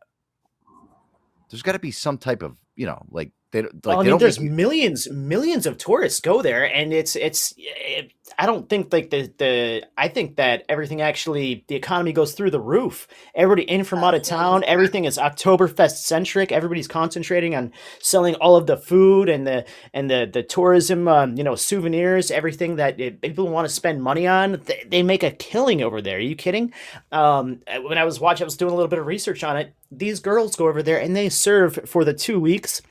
There's 1.49 1.61
got 1.63 1.73
to 1.73 1.79
be 1.79 1.91
some 1.91 2.17
type 2.17 2.43
of, 2.43 2.57
you 2.75 2.85
know, 2.85 3.05
like 3.09 3.31
they 3.51 3.61
like 3.61 3.71
well, 3.85 4.01
I 4.01 4.03
mean, 4.03 4.17
there's 4.17 4.39
make... 4.39 4.51
millions, 4.51 5.09
millions 5.09 5.65
of 5.65 5.77
tourists 5.77 6.19
go 6.19 6.41
there, 6.41 6.65
and 6.65 6.91
it's 6.91 7.15
it's. 7.15 7.53
It, 7.57 8.11
I 8.37 8.45
don't 8.45 8.67
think 8.67 8.91
like 8.91 9.09
the 9.09 9.31
the. 9.37 9.87
I 9.97 10.09
think 10.09 10.35
that 10.35 10.65
everything 10.67 11.01
actually 11.01 11.63
the 11.69 11.75
economy 11.75 12.11
goes 12.11 12.33
through 12.33 12.51
the 12.51 12.59
roof. 12.59 13.07
Everybody 13.33 13.63
in 13.63 13.85
from 13.85 14.03
out 14.03 14.15
of 14.15 14.23
town. 14.23 14.65
Everything 14.65 15.05
is 15.05 15.17
Oktoberfest 15.17 15.95
centric. 15.95 16.51
Everybody's 16.51 16.89
concentrating 16.89 17.55
on 17.55 17.71
selling 17.99 18.35
all 18.35 18.57
of 18.57 18.67
the 18.67 18.75
food 18.75 19.29
and 19.29 19.47
the 19.47 19.65
and 19.93 20.11
the 20.11 20.29
the 20.31 20.43
tourism. 20.43 21.07
Um, 21.07 21.37
you 21.37 21.43
know, 21.45 21.55
souvenirs. 21.55 22.31
Everything 22.31 22.75
that 22.75 22.99
it, 22.99 23.21
people 23.21 23.47
want 23.47 23.65
to 23.65 23.73
spend 23.73 24.03
money 24.03 24.27
on. 24.27 24.61
They, 24.65 24.83
they, 24.85 25.03
make 25.03 25.23
a 25.23 25.31
killing 25.31 25.81
over 25.81 26.01
there. 26.01 26.17
Are 26.17 26.19
you 26.19 26.35
kidding? 26.35 26.73
Um, 27.13 27.61
when 27.81 27.97
I 27.97 28.03
was 28.03 28.19
watching, 28.19 28.43
I 28.43 28.45
was 28.45 28.57
doing 28.57 28.73
a 28.73 28.75
little 28.75 28.89
bit 28.89 28.99
of 28.99 29.05
research 29.05 29.41
on 29.45 29.55
it. 29.55 29.73
These 29.89 30.19
girls 30.19 30.57
go 30.57 30.67
over 30.67 30.83
there 30.83 30.99
and 30.99 31.15
they 31.15 31.29
serve 31.29 31.79
for 31.85 32.03
the 32.03 32.13
two 32.13 32.41
weeks 32.41 32.81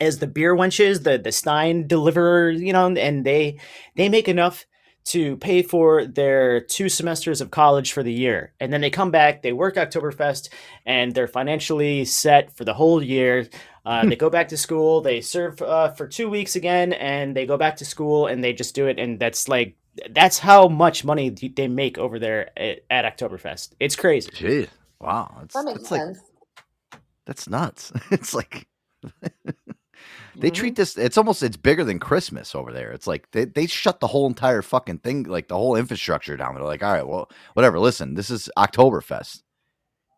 as 0.00 0.18
the 0.18 0.26
beer 0.26 0.54
wenches, 0.54 1.02
the 1.02 1.18
the 1.18 1.32
Stein 1.32 1.86
deliverers, 1.86 2.60
you 2.60 2.72
know, 2.72 2.86
and 2.86 3.24
they 3.24 3.58
they 3.96 4.08
make 4.08 4.28
enough 4.28 4.66
to 5.02 5.36
pay 5.38 5.62
for 5.62 6.04
their 6.04 6.60
two 6.60 6.88
semesters 6.88 7.40
of 7.40 7.50
college 7.50 7.92
for 7.92 8.02
the 8.02 8.12
year. 8.12 8.52
And 8.60 8.72
then 8.72 8.80
they 8.80 8.90
come 8.90 9.10
back, 9.10 9.42
they 9.42 9.52
work 9.52 9.76
Oktoberfest, 9.76 10.50
and 10.84 11.14
they're 11.14 11.26
financially 11.26 12.04
set 12.04 12.54
for 12.54 12.64
the 12.64 12.74
whole 12.74 13.02
year. 13.02 13.48
Uh, 13.86 14.04
they 14.06 14.14
go 14.16 14.28
back 14.28 14.48
to 14.48 14.58
school, 14.58 15.00
they 15.00 15.22
serve 15.22 15.60
uh, 15.62 15.90
for 15.92 16.06
two 16.06 16.28
weeks 16.28 16.54
again, 16.54 16.92
and 16.92 17.34
they 17.34 17.46
go 17.46 17.56
back 17.56 17.76
to 17.76 17.84
school 17.84 18.26
and 18.26 18.44
they 18.44 18.52
just 18.52 18.74
do 18.74 18.86
it. 18.88 18.98
And 18.98 19.18
that's 19.18 19.48
like, 19.48 19.74
that's 20.10 20.38
how 20.38 20.68
much 20.68 21.02
money 21.04 21.30
they 21.30 21.66
make 21.66 21.96
over 21.96 22.18
there 22.18 22.50
at, 22.58 22.80
at 22.90 23.16
Oktoberfest. 23.16 23.72
It's 23.80 23.96
crazy. 23.96 24.30
Jeez. 24.30 24.68
Wow. 25.00 25.34
That's, 25.40 25.54
That 25.54 25.64
makes 25.64 25.78
that's 25.80 25.90
like 25.90 26.00
sense. 26.00 26.18
that's 27.24 27.48
nuts. 27.48 27.92
It's 28.10 28.34
like 28.34 28.68
they 30.36 30.50
treat 30.50 30.76
this 30.76 30.96
it's 30.96 31.18
almost 31.18 31.42
it's 31.42 31.56
bigger 31.56 31.84
than 31.84 31.98
Christmas 31.98 32.54
over 32.54 32.72
there. 32.72 32.92
It's 32.92 33.06
like 33.06 33.30
they, 33.32 33.44
they 33.44 33.66
shut 33.66 34.00
the 34.00 34.06
whole 34.06 34.26
entire 34.26 34.62
fucking 34.62 34.98
thing, 34.98 35.24
like 35.24 35.48
the 35.48 35.56
whole 35.56 35.76
infrastructure 35.76 36.36
down. 36.36 36.54
They're 36.54 36.64
like, 36.64 36.82
all 36.82 36.92
right, 36.92 37.06
well, 37.06 37.30
whatever. 37.54 37.78
Listen, 37.78 38.14
this 38.14 38.30
is 38.30 38.50
Oktoberfest. 38.56 39.42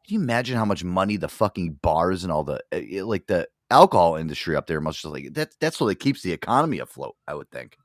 Can 0.07 0.15
you 0.15 0.21
imagine 0.21 0.57
how 0.57 0.65
much 0.65 0.83
money 0.83 1.17
the 1.17 1.29
fucking 1.29 1.79
bars 1.83 2.25
and 2.25 2.33
all 2.33 2.45
the 2.45 2.61
uh, 2.73 3.05
like 3.07 3.27
the 3.27 3.49
alcohol 3.71 4.17
industry 4.17 4.55
up 4.55 4.67
there 4.67 4.81
must 4.81 5.01
just 5.01 5.13
like 5.13 5.33
that 5.33 5.55
that's 5.59 5.81
what 5.81 5.99
keeps 5.99 6.23
the 6.23 6.33
economy 6.33 6.79
afloat, 6.79 7.17
I 7.27 7.35
would 7.35 7.51
think. 7.51 7.77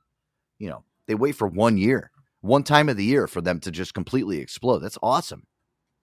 You 0.58 0.70
know, 0.70 0.84
they 1.06 1.14
wait 1.14 1.36
for 1.36 1.46
one 1.46 1.78
year, 1.78 2.10
one 2.40 2.62
time 2.62 2.88
of 2.88 2.96
the 2.96 3.04
year 3.04 3.26
for 3.26 3.40
them 3.40 3.60
to 3.60 3.70
just 3.70 3.94
completely 3.94 4.38
explode. 4.38 4.80
That's 4.80 4.98
awesome. 5.02 5.44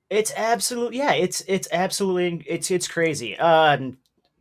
It's 0.09 0.31
absolutely 0.35 0.97
yeah, 0.97 1.13
it's 1.13 1.41
it's 1.47 1.67
absolutely 1.71 2.43
it's 2.47 2.71
it's 2.71 2.87
crazy. 2.87 3.37
Um 3.37 3.97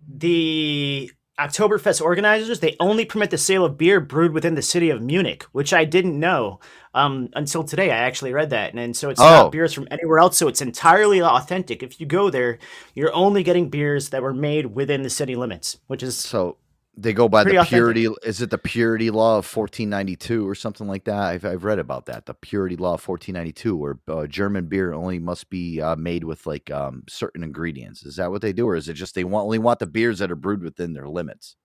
the 0.06 1.10
Oktoberfest 1.38 2.00
organizers, 2.00 2.60
they 2.60 2.76
only 2.78 3.04
permit 3.04 3.30
the 3.30 3.38
sale 3.38 3.64
of 3.64 3.76
beer 3.76 3.98
brewed 4.00 4.32
within 4.32 4.54
the 4.54 4.62
city 4.62 4.90
of 4.90 5.02
Munich, 5.02 5.44
which 5.50 5.72
I 5.72 5.84
didn't 5.84 6.18
know 6.18 6.60
um, 6.94 7.28
until 7.34 7.64
today. 7.64 7.90
I 7.90 7.96
actually 7.96 8.32
read 8.32 8.50
that. 8.50 8.70
And, 8.70 8.78
and 8.78 8.96
so 8.96 9.10
it's 9.10 9.20
Oh. 9.20 9.24
not 9.24 9.52
beers 9.52 9.72
from 9.72 9.88
anywhere 9.90 10.20
else. 10.20 10.38
So 10.38 10.46
it's 10.46 10.62
entirely 10.62 11.20
authentic. 11.20 11.82
If 11.82 11.98
you 12.00 12.06
go 12.06 12.30
there, 12.30 12.58
you're 12.94 13.12
only 13.12 13.42
getting 13.42 13.68
beers 13.68 14.10
that 14.10 14.22
were 14.22 14.32
made 14.32 14.66
within 14.66 15.02
the 15.02 15.10
city 15.10 15.34
limits, 15.34 15.78
which 15.88 16.04
is 16.04 16.16
So 16.16 16.56
they 16.96 17.12
go 17.12 17.28
by 17.28 17.42
Pretty 17.42 17.58
the 17.58 17.64
purity. 17.64 18.08
Is 18.22 18.40
it 18.40 18.50
the 18.50 18.58
purity 18.58 19.10
law 19.10 19.38
of 19.38 19.56
1492 19.56 20.48
or 20.48 20.54
something 20.54 20.86
like 20.86 21.04
that? 21.04 21.20
I've, 21.20 21.44
I've 21.44 21.64
read 21.64 21.78
about 21.78 22.06
that. 22.06 22.26
The 22.26 22.34
purity 22.34 22.76
law 22.76 22.94
of 22.94 23.06
1492, 23.06 23.76
where 23.76 23.98
uh, 24.08 24.26
German 24.26 24.66
beer 24.66 24.92
only 24.92 25.18
must 25.18 25.50
be 25.50 25.80
uh, 25.80 25.96
made 25.96 26.24
with 26.24 26.46
like 26.46 26.70
um, 26.70 27.02
certain 27.08 27.42
ingredients. 27.42 28.04
Is 28.04 28.16
that 28.16 28.30
what 28.30 28.42
they 28.42 28.52
do, 28.52 28.68
or 28.68 28.76
is 28.76 28.88
it 28.88 28.94
just 28.94 29.14
they 29.14 29.24
want 29.24 29.44
only 29.44 29.58
want 29.58 29.78
the 29.78 29.86
beers 29.86 30.18
that 30.20 30.30
are 30.30 30.36
brewed 30.36 30.62
within 30.62 30.92
their 30.92 31.08
limits? 31.08 31.56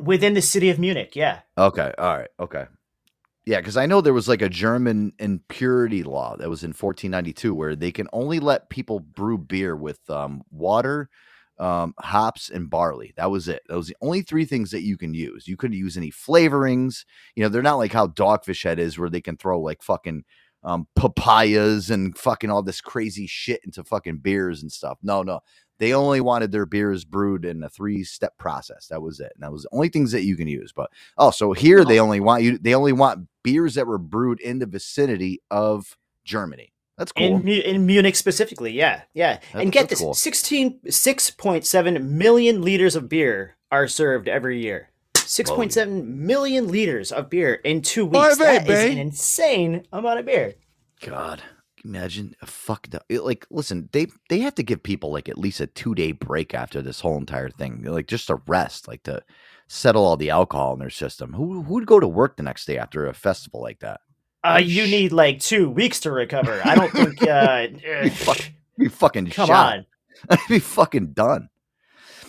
within 0.00 0.34
the 0.34 0.40
city 0.40 0.70
of 0.70 0.78
Munich. 0.78 1.16
Yeah. 1.16 1.40
Okay, 1.58 1.92
all 1.98 2.16
right, 2.16 2.28
okay, 2.38 2.66
yeah, 3.48 3.60
because 3.60 3.78
I 3.78 3.86
know 3.86 4.02
there 4.02 4.12
was 4.12 4.28
like 4.28 4.42
a 4.42 4.48
German 4.50 5.14
impurity 5.18 6.02
law 6.02 6.36
that 6.36 6.50
was 6.50 6.64
in 6.64 6.74
1492 6.74 7.54
where 7.54 7.74
they 7.74 7.90
can 7.90 8.06
only 8.12 8.40
let 8.40 8.68
people 8.68 9.00
brew 9.00 9.38
beer 9.38 9.74
with 9.74 9.98
um, 10.10 10.42
water, 10.50 11.08
um, 11.58 11.94
hops, 11.98 12.50
and 12.50 12.70
barley. 12.70 13.12
That 13.16 13.30
was 13.30 13.48
it. 13.48 13.62
That 13.68 13.76
was 13.76 13.88
the 13.88 13.96
only 14.00 14.22
three 14.22 14.44
things 14.44 14.70
that 14.70 14.82
you 14.82 14.96
can 14.96 15.14
use. 15.14 15.48
You 15.48 15.56
couldn't 15.56 15.76
use 15.76 15.96
any 15.96 16.10
flavorings. 16.10 17.04
You 17.34 17.42
know, 17.42 17.48
they're 17.48 17.62
not 17.62 17.78
like 17.78 17.92
how 17.92 18.08
Dogfish 18.08 18.64
Head 18.64 18.78
is, 18.78 18.98
where 18.98 19.10
they 19.10 19.20
can 19.20 19.36
throw 19.36 19.60
like 19.60 19.82
fucking 19.82 20.24
um, 20.64 20.86
papayas 20.96 21.90
and 21.90 22.16
fucking 22.16 22.50
all 22.50 22.62
this 22.62 22.80
crazy 22.80 23.26
shit 23.26 23.60
into 23.64 23.84
fucking 23.84 24.18
beers 24.18 24.62
and 24.62 24.70
stuff. 24.72 24.98
No, 25.02 25.22
no. 25.22 25.40
They 25.78 25.94
only 25.94 26.20
wanted 26.20 26.50
their 26.50 26.66
beers 26.66 27.04
brewed 27.04 27.44
in 27.44 27.62
a 27.62 27.68
three-step 27.68 28.36
process. 28.36 28.88
That 28.88 29.00
was 29.00 29.20
it. 29.20 29.32
And 29.34 29.44
that 29.44 29.52
was 29.52 29.62
the 29.62 29.68
only 29.70 29.88
things 29.88 30.10
that 30.10 30.24
you 30.24 30.36
can 30.36 30.48
use. 30.48 30.72
But 30.72 30.90
oh, 31.16 31.30
so 31.30 31.52
here 31.52 31.84
they 31.84 32.00
only 32.00 32.18
want 32.18 32.42
you. 32.42 32.58
They 32.58 32.74
only 32.74 32.92
want 32.92 33.28
beers 33.44 33.74
that 33.74 33.86
were 33.86 33.98
brewed 33.98 34.40
in 34.40 34.58
the 34.58 34.66
vicinity 34.66 35.40
of 35.50 35.96
Germany. 36.24 36.72
That's 36.98 37.12
cool. 37.12 37.36
In, 37.36 37.48
in 37.48 37.86
Munich 37.86 38.16
specifically, 38.16 38.72
yeah, 38.72 39.02
yeah. 39.14 39.38
That- 39.52 39.62
and 39.62 39.72
get 39.72 39.88
this: 39.88 40.00
cool. 40.00 40.14
16, 40.14 40.80
6.7 40.86 42.02
million 42.02 42.60
liters 42.62 42.96
of 42.96 43.08
beer 43.08 43.56
are 43.70 43.86
served 43.88 44.28
every 44.28 44.60
year. 44.60 44.90
6.7 45.14 46.04
million 46.06 46.68
liters 46.68 47.12
of 47.12 47.30
beer 47.30 47.54
in 47.54 47.82
two 47.82 48.06
weeks. 48.06 48.38
That 48.38 48.68
is 48.68 48.92
an 48.92 48.98
insane 48.98 49.86
amount 49.92 50.18
of 50.20 50.26
beer. 50.26 50.54
God, 51.02 51.42
imagine 51.84 52.34
a 52.42 52.46
fucked 52.46 52.94
up. 52.94 53.04
Like, 53.10 53.46
listen, 53.50 53.88
they 53.92 54.06
they 54.28 54.40
have 54.40 54.54
to 54.56 54.62
give 54.62 54.82
people 54.82 55.12
like 55.12 55.28
at 55.28 55.38
least 55.38 55.60
a 55.60 55.66
two 55.66 55.94
day 55.94 56.12
break 56.12 56.54
after 56.54 56.82
this 56.82 57.00
whole 57.00 57.16
entire 57.18 57.50
thing, 57.50 57.82
like 57.84 58.06
just 58.06 58.26
to 58.28 58.40
rest, 58.46 58.88
like 58.88 59.02
to 59.04 59.22
settle 59.68 60.04
all 60.04 60.16
the 60.16 60.30
alcohol 60.30 60.72
in 60.72 60.78
their 60.80 60.90
system. 60.90 61.34
Who 61.34 61.62
who'd 61.62 61.86
go 61.86 62.00
to 62.00 62.08
work 62.08 62.36
the 62.36 62.42
next 62.42 62.64
day 62.66 62.78
after 62.78 63.06
a 63.06 63.14
festival 63.14 63.60
like 63.60 63.80
that? 63.80 64.00
Uh, 64.44 64.60
you 64.62 64.86
need 64.86 65.12
like 65.12 65.40
two 65.40 65.68
weeks 65.68 66.00
to 66.00 66.12
recover. 66.12 66.60
I 66.64 66.74
don't 66.74 66.92
think. 66.92 67.22
Uh, 67.28 67.66
uh, 67.86 68.08
Fuck. 68.10 68.38
Be 68.78 68.88
fucking 68.88 69.30
come 69.30 69.48
shot. 69.48 69.78
on. 69.78 69.86
I'd 70.30 70.38
be 70.48 70.58
fucking 70.60 71.08
done. 71.12 71.48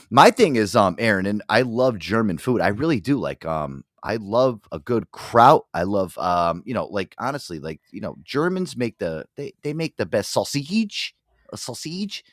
My 0.09 0.31
thing 0.31 0.55
is, 0.55 0.75
um, 0.75 0.95
Aaron, 0.97 1.27
and 1.27 1.43
I 1.47 1.61
love 1.61 1.99
German 1.99 2.39
food. 2.39 2.61
I 2.61 2.69
really 2.69 2.99
do. 2.99 3.17
Like, 3.19 3.45
um, 3.45 3.83
I 4.01 4.15
love 4.15 4.61
a 4.71 4.79
good 4.79 5.11
kraut. 5.11 5.65
I 5.73 5.83
love, 5.83 6.17
um, 6.17 6.63
you 6.65 6.73
know, 6.73 6.85
like 6.85 7.13
honestly, 7.19 7.59
like 7.59 7.81
you 7.91 8.01
know, 8.01 8.15
Germans 8.23 8.75
make 8.75 8.97
the 8.97 9.25
they 9.35 9.53
they 9.61 9.73
make 9.73 9.97
the 9.97 10.05
best 10.07 10.31
sausage, 10.31 11.15
a 11.53 11.57
sausage. 11.57 12.23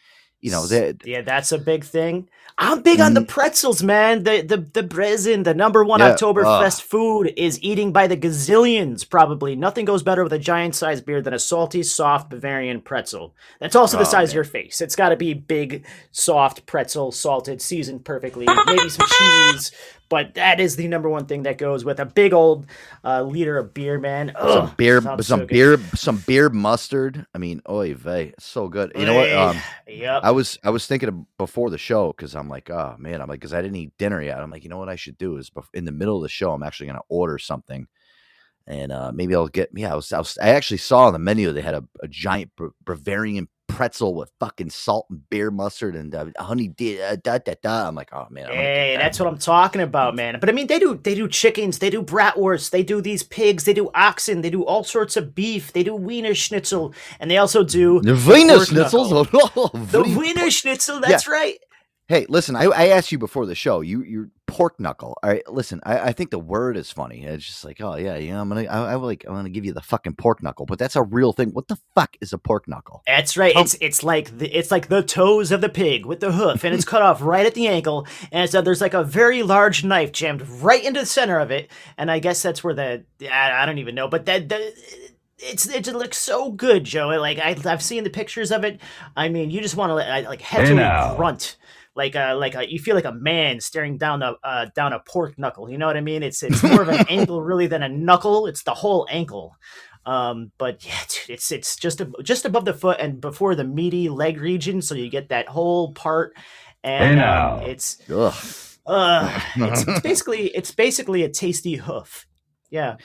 You 0.41 0.51
know, 0.51 0.67
they 0.67 0.95
Yeah, 1.05 1.23
that's 1.23 1.53
a 1.53 1.59
big 1.59 1.85
thing. 1.85 2.29
I'm 2.59 2.81
big 2.81 3.01
on 3.01 3.13
the 3.13 3.21
mm-hmm. 3.21 3.27
pretzels, 3.27 3.83
man. 3.83 4.23
The 4.23 4.41
the 4.43 4.57
the 4.59 4.87
Brezn, 4.87 5.45
the 5.45 5.55
number 5.55 5.85
one 5.85 6.01
Yeah, 6.01 6.15
Oktoberfest 6.15 6.83
food, 6.83 7.33
is 7.37 7.63
eating 7.63 7.93
by 7.93 8.07
the 8.07 8.17
gazillions. 8.17 9.09
Probably 9.09 9.57
nothing 9.57 9.85
goes 9.85 10.03
better 10.03 10.23
with 10.23 10.33
a 10.33 10.39
giant 10.39 10.75
sized 10.75 11.05
beer 11.05 11.21
than 11.21 11.35
a 11.35 11.39
salty, 11.39 11.83
soft 11.83 12.31
Bavarian 12.31 12.81
pretzel. 12.81 13.35
That's 13.61 13.77
also 13.77 13.97
the 13.99 14.05
Oh, 14.07 14.11
size 14.11 14.31
of 14.31 14.35
your 14.37 14.45
face. 14.45 14.81
It's 14.81 14.97
got 14.97 15.11
to 15.11 15.17
be 15.17 15.35
big, 15.35 15.85
soft 16.13 16.65
pretzel, 16.67 17.13
salted, 17.13 17.61
seasoned 17.61 18.05
perfectly. 18.05 18.47
Maybe 18.67 18.89
some 18.89 19.07
cheese, 19.07 19.73
but 20.09 20.35
that 20.35 20.61
is 20.61 20.77
the 20.77 20.89
number 20.89 21.09
one 21.09 21.27
thing 21.27 21.43
that 21.45 21.59
goes 21.59 21.85
with 21.85 22.01
a 22.01 22.07
big 22.07 22.33
old 22.33 22.67
uh, 23.05 23.23
liter 23.23 23.59
of 23.59 23.75
beer, 23.75 23.99
man. 23.99 24.33
some 24.39 24.75
beer, 24.77 25.01
some 25.01 25.23
so 25.23 25.47
beer, 25.47 25.79
some 25.95 26.17
beer 26.27 26.49
mustard. 26.49 27.27
I 27.35 27.39
mean, 27.39 27.63
oy 27.69 27.95
vey, 27.95 28.29
it's 28.29 28.47
so 28.47 28.69
good. 28.69 28.93
You 28.95 29.07
know 29.07 29.15
what? 29.15 29.33
Um, 29.33 29.57
yep. 29.87 30.21
I 30.23 30.31
was 30.31 30.59
I 30.63 30.71
was 30.71 30.87
thinking 30.87 31.09
of 31.09 31.37
before 31.39 31.71
the 31.71 31.79
show 31.79 32.09
because 32.13 32.35
I'm 32.35 32.49
like, 32.49 32.71
oh 32.71 32.97
man, 32.99 33.21
I'm 33.21 33.29
like, 33.29 33.41
because 33.41 33.55
I 33.55 33.63
didn't 33.63 33.77
eat 33.77 33.93
dinner 33.99 34.23
yet. 34.23 34.39
I'm 34.39 34.51
like, 34.51 34.65
you 34.65 34.71
know 34.71 34.79
what 34.79 34.89
I 34.89 34.97
should 34.97 35.19
do 35.19 35.37
is 35.37 35.51
in 35.75 35.85
the 35.85 35.93
middle 35.93 36.17
of 36.17 36.23
the 36.23 36.29
show, 36.29 36.53
I'm 36.53 36.63
actually 36.63 36.87
gonna 36.87 37.01
order 37.09 37.39
something, 37.39 37.87
and 38.67 38.93
uh, 38.93 39.13
maybe 39.13 39.35
I'll 39.35 39.49
get. 39.49 39.71
Yeah, 39.75 39.93
I 39.93 39.97
was, 39.97 40.13
I 40.13 40.19
was 40.19 40.39
I 40.39 40.51
actually 40.51 40.79
saw 40.79 41.07
on 41.07 41.13
the 41.13 41.19
menu 41.19 41.53
they 41.53 41.63
had 41.63 41.75
a, 41.75 41.85
a 42.03 42.09
giant 42.09 42.53
Bavarian 42.85 43.49
pretzel 43.69 44.15
with 44.15 44.31
fucking 44.41 44.71
salt 44.71 45.07
and 45.11 45.29
beer 45.29 45.51
mustard 45.51 45.95
and 45.97 46.15
uh, 46.15 46.27
honey 46.39 46.69
uh, 47.03 47.17
da 47.17 47.39
da 47.39 47.55
da. 47.63 47.89
I'm 47.89 47.95
like, 47.95 48.11
oh 48.13 48.27
man, 48.31 48.47
Hey, 48.49 48.95
that. 48.95 49.03
that's 49.03 49.19
what 49.19 49.29
I'm 49.29 49.39
talking 49.39 49.81
about, 49.81 50.15
man. 50.15 50.39
But 50.41 50.49
I 50.49 50.53
mean, 50.53 50.67
they 50.67 50.79
do 50.79 50.95
they 51.03 51.15
do 51.15 51.29
chickens, 51.29 51.79
they 51.79 51.91
do 51.91 52.03
bratwurst, 52.03 52.71
they 52.71 52.83
do 52.83 53.01
these 53.01 53.23
pigs, 53.23 53.65
they 53.65 53.75
do 53.75 53.91
oxen, 53.95 54.41
they 54.43 54.51
do 54.51 54.65
all 54.65 54.85
sorts 54.85 55.17
of 55.17 55.35
beef, 55.35 55.73
they 55.73 55.83
do 55.83 55.95
Wiener 55.95 56.35
Schnitzel, 56.35 56.95
and 57.21 57.31
they 57.31 57.39
also 57.39 57.63
do 57.65 58.01
The 58.03 58.15
Wiener 58.15 58.59
schnitzels. 58.59 59.29
Oh, 59.33 59.69
the 59.75 60.03
Wiener 60.03 60.51
Schnitzel. 60.51 61.01
That's 61.01 61.29
right. 61.29 61.59
Hey, 62.09 62.25
listen, 62.29 62.55
I, 62.55 62.67
I 62.67 62.87
asked 62.89 63.11
you 63.11 63.19
before 63.19 63.47
the 63.47 63.57
show. 63.57 63.81
You 63.81 64.03
you 64.05 64.31
pork 64.47 64.79
knuckle. 64.79 65.19
All 65.25 65.31
right, 65.31 65.43
listen, 65.51 65.81
I, 65.85 65.99
I 65.99 66.13
think 66.13 66.31
the 66.31 66.39
word 66.39 66.77
is 66.77 66.93
funny. 66.93 67.25
It's 67.25 67.45
just 67.45 67.65
like, 67.65 67.81
oh 67.81 67.97
yeah, 67.97 68.17
yeah, 68.17 68.41
I'm 68.41 68.49
gonna 68.49 68.63
I, 68.67 68.93
I 68.93 68.95
like 68.95 69.25
I'm 69.27 69.35
gonna 69.35 69.49
give 69.49 69.65
you 69.65 69.73
the 69.73 69.81
fucking 69.81 70.15
pork 70.15 70.41
knuckle, 70.41 70.67
but 70.67 70.79
that's 70.79 70.95
a 70.95 71.03
real 71.03 71.33
thing. 71.33 71.51
What 71.51 71.67
the 71.67 71.79
fuck 71.97 72.17
is 72.21 72.33
a 72.33 72.39
pork 72.39 72.69
knuckle? 72.69 73.03
That's 73.09 73.37
right. 73.37 73.55
Oh. 73.57 73.61
It's 73.61 73.77
it's 73.81 74.05
like 74.05 74.39
the, 74.39 74.49
it's 74.57 74.71
like 74.71 74.87
the 74.87 75.03
toes 75.03 75.51
of 75.51 75.61
the 75.61 75.69
pig 75.69 76.07
with 76.07 76.21
the 76.21 76.31
hoof, 76.31 76.63
and 76.63 76.73
it's 76.73 76.85
cut 76.85 77.03
off 77.03 77.21
right 77.21 77.45
at 77.45 77.55
the 77.55 77.67
ankle, 77.67 78.07
and 78.31 78.49
so 78.49 78.63
there's 78.63 78.81
like 78.81 78.95
a 78.95 79.03
very 79.03 79.43
large 79.43 79.83
knife 79.83 80.13
jammed 80.13 80.43
right 80.49 80.85
into 80.85 81.01
the 81.01 81.07
center 81.07 81.41
of 81.41 81.51
it, 81.51 81.71
and 81.99 82.09
I 82.09 82.21
guess 82.21 82.41
that's 82.41 82.63
where 82.63 82.75
the 82.75 83.05
I, 83.23 83.63
I 83.63 83.67
don't 83.67 83.79
even 83.79 83.97
know, 83.97 84.07
but 84.07 84.27
that 84.27 84.49
the. 84.49 84.73
It's 85.39 85.69
it 85.69 85.87
looks 85.89 86.17
so 86.17 86.51
good, 86.51 86.85
Joe. 86.85 87.09
Like 87.09 87.39
I, 87.39 87.55
I've 87.67 87.83
seen 87.83 88.05
the 88.05 88.11
pictures 88.11 88.51
of 88.51 88.65
it. 88.65 88.81
I 89.15 89.29
mean, 89.29 89.51
you 89.51 89.61
just 89.61 89.77
want 89.77 89.91
to 89.91 89.95
like 89.95 90.41
heavily 90.41 90.83
grunt, 91.15 91.57
like 91.97 92.15
a 92.15 92.35
like 92.35 92.55
a 92.55 92.71
you 92.71 92.79
feel 92.79 92.95
like 92.95 93.07
a 93.07 93.13
man 93.13 93.61
staring 93.61 93.97
down 93.97 94.23
a 94.23 94.35
uh, 94.45 94.67
down 94.75 94.93
a 94.93 95.01
pork 95.01 95.39
knuckle. 95.39 95.71
You 95.71 95.79
know 95.79 95.87
what 95.87 95.97
I 95.97 96.03
mean? 96.03 96.23
It's 96.23 96.43
it's 96.43 96.63
more 96.63 96.83
of 96.83 96.89
an 96.89 97.07
ankle 97.09 97.43
really 97.43 97.67
than 97.67 97.83
a 97.83 97.89
knuckle. 97.89 98.47
It's 98.47 98.63
the 98.63 98.75
whole 98.75 99.07
ankle. 99.11 99.57
Um, 100.05 100.53
but 100.59 100.87
yeah, 100.87 101.01
dude, 101.09 101.35
it's 101.35 101.51
it's 101.51 101.75
just 101.77 102.01
ab- 102.01 102.23
just 102.23 102.45
above 102.45 102.65
the 102.65 102.75
foot 102.75 103.01
and 103.01 103.21
before 103.21 103.55
the 103.55 103.65
meaty 103.65 104.09
leg 104.09 104.41
region, 104.41 104.81
so 104.83 104.95
you 104.95 105.09
get 105.11 105.31
that 105.31 105.49
whole 105.49 105.93
part. 105.95 106.35
And 106.85 107.21
um, 107.21 107.63
it's 107.63 107.99
Ugh. 108.09 108.35
uh, 108.87 109.41
it's, 109.57 109.89
it's 109.89 110.01
basically 110.03 110.49
it's 110.49 110.71
basically 110.71 111.25
a 111.25 111.29
tasty 111.29 111.75
hoof. 111.75 112.27
Yeah. 112.71 112.97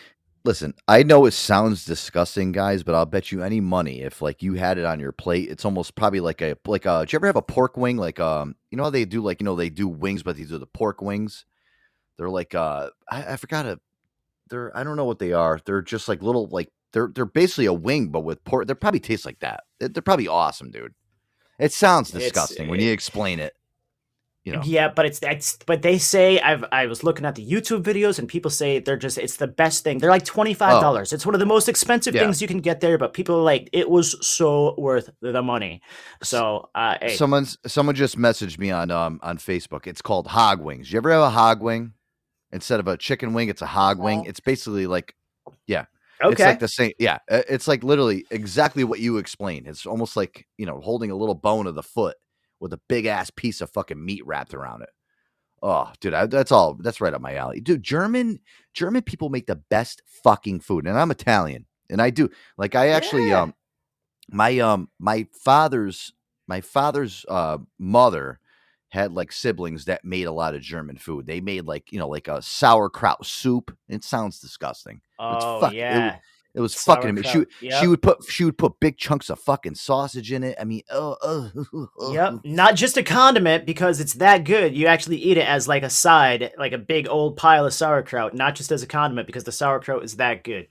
Listen, 0.43 0.73
I 0.87 1.03
know 1.03 1.25
it 1.25 1.31
sounds 1.33 1.85
disgusting, 1.85 2.51
guys, 2.51 2.81
but 2.81 2.95
I'll 2.95 3.05
bet 3.05 3.31
you 3.31 3.43
any 3.43 3.59
money 3.59 4.01
if 4.01 4.23
like 4.23 4.41
you 4.41 4.55
had 4.55 4.79
it 4.79 4.85
on 4.85 4.99
your 4.99 5.11
plate, 5.11 5.49
it's 5.49 5.65
almost 5.65 5.93
probably 5.95 6.19
like 6.19 6.41
a 6.41 6.55
like 6.65 6.85
a. 6.85 7.05
Do 7.05 7.13
you 7.13 7.17
ever 7.17 7.27
have 7.27 7.35
a 7.35 7.43
pork 7.43 7.77
wing? 7.77 7.97
Like 7.97 8.19
um, 8.19 8.55
you 8.71 8.77
know 8.77 8.83
how 8.85 8.89
they 8.89 9.05
do 9.05 9.21
like 9.21 9.39
you 9.39 9.45
know 9.45 9.55
they 9.55 9.69
do 9.69 9.87
wings, 9.87 10.23
but 10.23 10.35
these 10.35 10.51
are 10.51 10.57
the 10.57 10.65
pork 10.65 10.99
wings. 11.01 11.45
They're 12.17 12.29
like 12.29 12.55
uh, 12.55 12.89
I, 13.09 13.33
I 13.33 13.35
forgot 13.37 13.67
a 13.67 13.79
they're 14.49 14.75
I 14.75 14.83
don't 14.83 14.97
know 14.97 15.05
what 15.05 15.19
they 15.19 15.31
are. 15.33 15.59
They're 15.63 15.83
just 15.83 16.07
like 16.07 16.23
little 16.23 16.47
like 16.47 16.69
they're 16.91 17.11
they're 17.13 17.25
basically 17.25 17.67
a 17.67 17.73
wing, 17.73 18.07
but 18.09 18.21
with 18.21 18.43
pork. 18.43 18.67
They 18.67 18.73
probably 18.73 18.99
taste 18.99 19.25
like 19.27 19.39
that. 19.41 19.63
They're, 19.79 19.89
they're 19.89 20.01
probably 20.01 20.27
awesome, 20.27 20.71
dude. 20.71 20.95
It 21.59 21.71
sounds 21.71 22.09
It's- 22.09 22.23
disgusting 22.23 22.67
when 22.67 22.79
you 22.79 22.91
explain 22.91 23.39
it. 23.39 23.53
You 24.43 24.53
know, 24.53 24.61
Yeah, 24.63 24.87
but 24.89 25.05
it's 25.05 25.19
that's 25.19 25.57
but 25.67 25.83
they 25.83 25.99
say 25.99 26.39
I've 26.39 26.65
I 26.71 26.87
was 26.87 27.03
looking 27.03 27.25
at 27.25 27.35
the 27.35 27.45
YouTube 27.47 27.83
videos 27.83 28.17
and 28.17 28.27
people 28.27 28.49
say 28.49 28.79
they're 28.79 28.97
just 28.97 29.19
it's 29.19 29.35
the 29.35 29.45
best 29.47 29.83
thing. 29.83 29.99
They're 29.99 30.09
like 30.09 30.25
twenty 30.25 30.55
five 30.55 30.81
dollars. 30.81 31.13
It's 31.13 31.27
one 31.27 31.35
of 31.35 31.39
the 31.39 31.45
most 31.45 31.69
expensive 31.69 32.15
Oh. 32.15 32.17
Yeah. 32.17 32.23
things 32.23 32.41
you 32.41 32.47
can 32.47 32.59
get 32.59 32.79
there, 32.81 32.97
but 32.97 33.13
people 33.13 33.35
are 33.37 33.43
like 33.43 33.69
it 33.71 33.87
was 33.87 34.15
so 34.25 34.73
worth 34.79 35.11
the 35.21 35.43
money. 35.43 35.81
So 36.23 36.69
uh 36.73 36.95
hey, 36.99 37.15
someone's 37.15 37.57
someone 37.67 37.93
just 37.93 38.17
messaged 38.17 38.57
me 38.57 38.71
on 38.71 38.89
um 38.89 39.19
on 39.21 39.37
Facebook. 39.37 39.85
It's 39.85 40.01
called 40.01 40.25
hog 40.25 40.59
wings. 40.59 40.91
You 40.91 40.97
ever 40.97 41.11
have 41.11 41.21
a 41.21 41.29
hog 41.29 41.61
wing 41.61 41.93
instead 42.51 42.79
of 42.79 42.87
a 42.87 42.97
chicken 42.97 43.33
wing? 43.33 43.47
It's 43.49 43.61
a 43.61 43.67
hog 43.67 43.99
wing. 43.99 44.25
It's 44.25 44.39
basically 44.39 44.87
like, 44.87 45.13
yeah, 45.67 45.85
okay. 46.23 46.31
it's 46.31 46.41
like 46.41 46.59
the 46.59 46.67
same. 46.67 46.93
Yeah, 46.97 47.19
uh, 47.29 47.43
it's 47.47 47.67
like 47.67 47.83
literally 47.83 48.25
exactly 48.31 48.83
what 48.83 48.99
you 48.99 49.17
explained. 49.17 49.67
It's 49.67 49.85
almost 49.85 50.17
like 50.17 50.47
you 50.57 50.65
know 50.65 50.79
holding 50.81 51.11
a 51.11 51.15
little 51.15 51.35
bone 51.35 51.67
of 51.67 51.75
the 51.75 51.83
foot 51.83 52.17
with 52.61 52.71
a 52.71 52.79
big 52.87 53.05
ass 53.05 53.29
piece 53.29 53.59
of 53.59 53.69
fucking 53.71 54.03
meat 54.03 54.25
wrapped 54.25 54.53
around 54.53 54.83
it. 54.83 54.89
Oh, 55.63 55.91
dude, 55.99 56.13
I, 56.13 56.25
that's 56.27 56.51
all. 56.51 56.75
That's 56.75 57.01
right 57.01 57.13
up 57.13 57.21
my 57.21 57.35
alley, 57.35 57.59
dude. 57.59 57.83
German 57.83 58.39
German 58.73 59.01
people 59.01 59.29
make 59.29 59.47
the 59.47 59.57
best 59.57 60.01
fucking 60.23 60.61
food, 60.61 60.87
and 60.87 60.97
I'm 60.97 61.11
Italian, 61.11 61.65
and 61.89 62.01
I 62.01 62.09
do 62.09 62.29
like. 62.57 62.73
I 62.75 62.89
actually 62.89 63.29
Yeah. 63.29 63.41
um, 63.41 63.53
my 64.29 64.57
um, 64.59 64.89
my 64.97 65.27
father's 65.33 66.13
my 66.47 66.61
father's 66.61 67.25
uh 67.27 67.57
mother 67.77 68.39
had 68.89 69.13
like 69.13 69.31
siblings 69.31 69.85
that 69.85 70.03
made 70.03 70.25
a 70.25 70.31
lot 70.31 70.55
of 70.55 70.61
German 70.61 70.97
food. 70.97 71.25
They 71.27 71.41
made 71.41 71.65
like 71.65 71.91
you 71.91 71.99
know 71.99 72.07
like 72.09 72.27
a 72.27 72.41
sauerkraut 72.41 73.25
soup. 73.25 73.75
It 73.87 74.03
sounds 74.03 74.39
disgusting. 74.39 74.95
It's 75.19 75.45
oh 75.45 75.61
fuck- 75.61 75.73
yeah. 75.73 76.15
It 76.15 76.21
was 76.59 76.75
fucking. 76.75 77.15
She 77.23 77.29
Sauerkraut, 77.29 77.47
she 77.79 77.87
would 77.87 78.01
put 78.01 78.23
she 78.25 78.43
would 78.43 78.57
put 78.57 78.79
big 78.79 78.97
chunks 78.97 79.29
of 79.29 79.39
fucking 79.39 79.75
sausage 79.75 80.31
in 80.31 80.43
it. 80.43 80.57
I 80.59 80.65
mean, 80.65 80.81
oh, 80.91 81.15
oh, 81.21 81.87
oh, 81.99 82.13
Yep, 82.13 82.41
not 82.43 82.75
just 82.75 82.97
a 82.97 83.03
condiment 83.03 83.65
because 83.65 83.99
it's 83.99 84.15
that 84.15 84.43
good. 84.43 84.75
You 84.75 84.87
actually 84.87 85.17
eat 85.17 85.37
it 85.37 85.47
as 85.47 85.67
like 85.67 85.83
a 85.83 85.89
side, 85.89 86.51
like 86.57 86.73
a 86.73 86.77
big 86.77 87.07
old 87.07 87.37
pile 87.37 87.65
of 87.65 87.73
sauerkraut, 87.73 88.33
not 88.33 88.55
just 88.55 88.71
as 88.71 88.83
a 88.83 88.87
condiment 88.87 89.27
because 89.27 89.45
the 89.45 89.51
sauerkraut 89.51 90.03
is 90.03 90.17
that 90.17 90.43
good. 90.43 90.67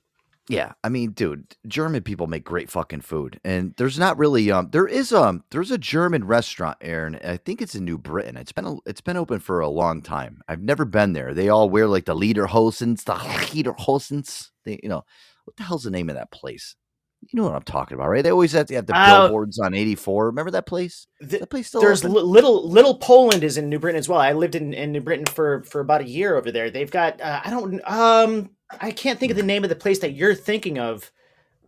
Yeah, 0.50 0.72
I 0.82 0.88
mean, 0.88 1.12
dude, 1.12 1.54
German 1.68 2.02
people 2.02 2.26
make 2.26 2.42
great 2.42 2.70
fucking 2.70 3.02
food, 3.02 3.38
and 3.44 3.72
there's 3.76 4.00
not 4.00 4.18
really 4.18 4.50
um, 4.50 4.68
there 4.72 4.88
is 4.88 5.12
um, 5.12 5.44
there's 5.52 5.70
a 5.70 5.78
German 5.78 6.24
restaurant, 6.24 6.76
Aaron. 6.80 7.20
I 7.22 7.36
think 7.36 7.62
it's 7.62 7.76
in 7.76 7.84
New 7.84 7.98
Britain. 7.98 8.36
It's 8.36 8.50
been 8.50 8.64
a, 8.64 8.74
it's 8.84 9.00
been 9.00 9.16
open 9.16 9.38
for 9.38 9.60
a 9.60 9.68
long 9.68 10.02
time. 10.02 10.42
I've 10.48 10.60
never 10.60 10.84
been 10.84 11.12
there. 11.12 11.34
They 11.34 11.50
all 11.50 11.70
wear 11.70 11.86
like 11.86 12.06
the 12.06 12.16
Lederhosens, 12.16 13.04
the 13.04 13.14
Lederhosens. 13.14 14.50
They, 14.64 14.80
you 14.82 14.88
know, 14.88 15.04
what 15.50 15.56
the 15.56 15.62
hell's 15.64 15.82
the 15.84 15.90
name 15.90 16.08
of 16.08 16.16
that 16.16 16.30
place? 16.30 16.76
You 17.22 17.36
know 17.36 17.42
what 17.42 17.54
I'm 17.54 17.62
talking 17.62 17.96
about, 17.96 18.08
right? 18.08 18.22
They 18.24 18.30
always 18.32 18.52
have 18.52 18.66
to 18.68 18.74
have 18.76 18.86
the 18.86 18.94
Oh. 18.96 19.22
billboards 19.24 19.58
on 19.58 19.74
84. 19.74 20.26
Remember 20.26 20.50
that 20.52 20.64
place? 20.66 21.06
Th- 21.20 21.40
That 21.40 21.48
place 21.50 21.66
still 21.68 21.82
There's 21.82 22.02
li- 22.02 22.22
little 22.22 22.66
little 22.66 22.94
Poland 22.96 23.44
is 23.44 23.58
in 23.58 23.68
New 23.68 23.78
Britain 23.78 23.98
as 23.98 24.08
well. 24.08 24.18
I 24.20 24.32
lived 24.32 24.54
in, 24.54 24.72
in 24.72 24.90
New 24.92 25.02
Britain 25.02 25.26
for 25.26 25.62
for 25.64 25.80
about 25.80 26.00
a 26.00 26.08
year 26.08 26.36
over 26.36 26.50
there. 26.50 26.70
They've 26.70 26.90
got 26.90 27.20
uh, 27.20 27.42
I 27.44 27.50
don't 27.50 27.80
um 27.90 28.50
I 28.80 28.90
can't 28.90 29.18
think 29.20 29.30
of 29.32 29.36
the 29.36 29.42
name 29.42 29.64
of 29.64 29.68
the 29.70 29.76
place 29.76 29.98
that 29.98 30.14
you're 30.14 30.34
thinking 30.34 30.78
of, 30.78 31.12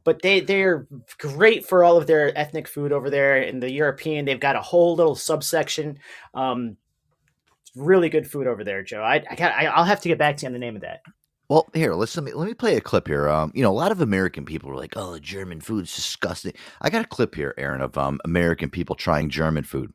but 0.05 0.23
they 0.23 0.40
they're 0.40 0.87
great 1.18 1.66
for 1.66 1.85
all 1.85 1.99
of 1.99 2.07
their 2.07 2.37
ethnic 2.38 2.66
food 2.66 2.90
over 2.90 3.11
there 3.11 3.42
in 3.42 3.61
the 3.61 3.71
European. 3.71 4.25
They've 4.25 4.40
got 4.40 4.57
a 4.57 4.62
whole 4.62 4.95
little 4.97 5.14
subsection. 5.16 5.99
Um, 6.33 6.79
really 7.77 8.09
good 8.09 8.27
food 8.31 8.47
over 8.47 8.64
there, 8.64 8.83
Joe. 8.83 9.03
I 9.03 9.23
I, 9.31 9.35
got, 9.35 9.53
I 9.53 9.66
I'll 9.66 9.85
have 9.85 10.01
to 10.01 10.09
get 10.09 10.16
back 10.18 10.38
to 10.38 10.42
you 10.45 10.47
on 10.49 10.53
the 10.55 10.59
name 10.59 10.77
of 10.77 10.83
that. 10.83 11.01
Well, 11.53 11.69
here, 11.75 11.93
listen. 11.93 12.25
Let 12.25 12.33
me, 12.33 12.38
let 12.38 12.49
me 12.49 12.55
play 12.55 12.77
a 12.77 12.81
clip 12.81 13.07
here. 13.09 13.29
Um, 13.29 13.53
you 13.55 13.62
know, 13.62 13.71
a 13.71 13.75
lot 13.75 13.93
of 13.93 14.01
American 14.01 14.47
people 14.47 14.71
are 14.71 14.77
like, 14.77 14.95
"Oh, 14.97 15.12
the 15.12 15.21
German 15.21 15.61
food's 15.61 15.95
disgusting." 15.95 16.55
I 16.81 16.88
got 16.88 17.05
a 17.05 17.09
clip 17.09 17.35
here, 17.35 17.55
Aaron, 17.59 17.83
of 17.83 17.99
um 17.99 18.21
American 18.25 18.71
people 18.71 18.97
trying 18.97 19.29
German 19.29 19.65
food, 19.65 19.93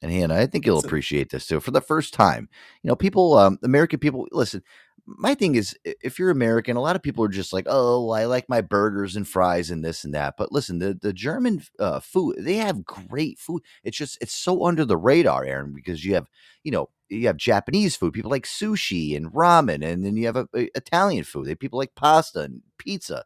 and 0.00 0.12
Hannah, 0.12 0.36
I 0.36 0.46
think 0.46 0.66
you'll 0.66 0.78
appreciate 0.78 1.30
this 1.30 1.46
too. 1.46 1.60
For 1.60 1.72
the 1.72 1.80
first 1.80 2.14
time, 2.14 2.48
you 2.84 2.88
know, 2.88 2.96
people, 2.96 3.36
um, 3.38 3.58
American 3.64 3.98
people. 4.00 4.28
Listen, 4.32 4.62
my 5.06 5.34
thing 5.34 5.54
is, 5.56 5.76
if 5.84 6.18
you're 6.18 6.30
American, 6.30 6.76
a 6.76 6.80
lot 6.80 6.96
of 6.96 7.02
people 7.02 7.24
are 7.24 7.28
just 7.28 7.52
like, 7.52 7.66
"Oh, 7.68 8.10
I 8.10 8.26
like 8.26 8.48
my 8.48 8.60
burgers 8.60 9.16
and 9.16 9.26
fries 9.26 9.70
and 9.70 9.84
this 9.84 10.04
and 10.04 10.14
that." 10.14 10.34
But 10.38 10.52
listen, 10.52 10.78
the 10.78 10.94
the 11.00 11.12
German 11.12 11.62
uh, 11.78 12.00
food, 12.00 12.36
they 12.38 12.56
have 12.56 12.84
great 12.84 13.38
food. 13.38 13.62
It's 13.84 13.96
just 13.98 14.18
it's 14.20 14.34
so 14.34 14.64
under 14.64 14.84
the 14.84 14.96
radar, 14.96 15.44
Aaron, 15.44 15.72
because 15.74 16.04
you 16.04 16.14
have 16.14 16.26
you 16.64 16.70
know 16.72 16.88
you 17.08 17.26
have 17.26 17.36
Japanese 17.36 17.96
food, 17.96 18.12
people 18.14 18.30
like 18.30 18.44
sushi 18.46 19.16
and 19.16 19.32
ramen, 19.32 19.84
and 19.84 20.04
then 20.04 20.16
you 20.16 20.26
have 20.26 20.36
uh, 20.36 20.46
uh, 20.54 20.64
Italian 20.74 21.24
food. 21.24 21.46
They 21.46 21.54
people 21.56 21.78
like 21.78 21.94
pasta 21.96 22.40
and 22.42 22.62
pizza. 22.78 23.24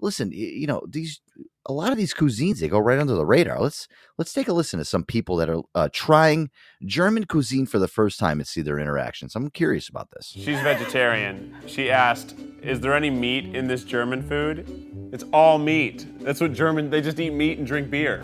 Listen, 0.00 0.30
you 0.32 0.66
know 0.66 0.82
these 0.88 1.20
a 1.66 1.72
lot 1.72 1.92
of 1.92 1.98
these 1.98 2.14
cuisines 2.14 2.58
they 2.58 2.68
go 2.68 2.78
right 2.78 2.98
under 2.98 3.14
the 3.14 3.26
radar. 3.26 3.60
Let's 3.60 3.86
let's 4.18 4.32
take 4.32 4.48
a 4.48 4.52
listen 4.52 4.78
to 4.78 4.84
some 4.84 5.04
people 5.04 5.36
that 5.36 5.48
are 5.48 5.62
uh, 5.74 5.88
trying 5.92 6.50
German 6.84 7.26
cuisine 7.26 7.66
for 7.66 7.78
the 7.78 7.88
first 7.88 8.18
time 8.18 8.40
and 8.40 8.46
see 8.46 8.62
their 8.62 8.78
interactions. 8.78 9.36
I'm 9.36 9.50
curious 9.50 9.88
about 9.88 10.10
this. 10.10 10.26
She's 10.26 10.60
vegetarian. 10.60 11.54
She 11.66 11.90
asked, 11.90 12.34
"Is 12.62 12.80
there 12.80 12.94
any 12.94 13.10
meat 13.10 13.54
in 13.54 13.66
this 13.68 13.84
German 13.84 14.22
food?" 14.22 15.10
It's 15.12 15.24
all 15.32 15.58
meat. 15.58 16.06
That's 16.20 16.40
what 16.40 16.52
German. 16.52 16.90
They 16.90 17.00
just 17.02 17.20
eat 17.20 17.30
meat 17.30 17.58
and 17.58 17.66
drink 17.66 17.90
beer. 17.90 18.22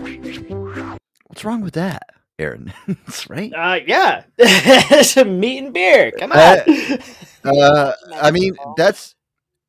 What's 1.26 1.44
wrong 1.44 1.60
with 1.60 1.74
that, 1.74 2.04
Aaron? 2.38 2.72
That's 2.86 3.28
right. 3.28 3.52
Uh, 3.52 3.80
yeah, 3.86 4.24
some 5.02 5.38
meat 5.38 5.58
and 5.58 5.74
beer. 5.74 6.12
Come 6.12 6.32
on. 6.32 6.38
Uh, 6.38 6.96
Uh, 7.46 7.92
I 8.14 8.30
mean, 8.32 8.56
that's 8.76 9.14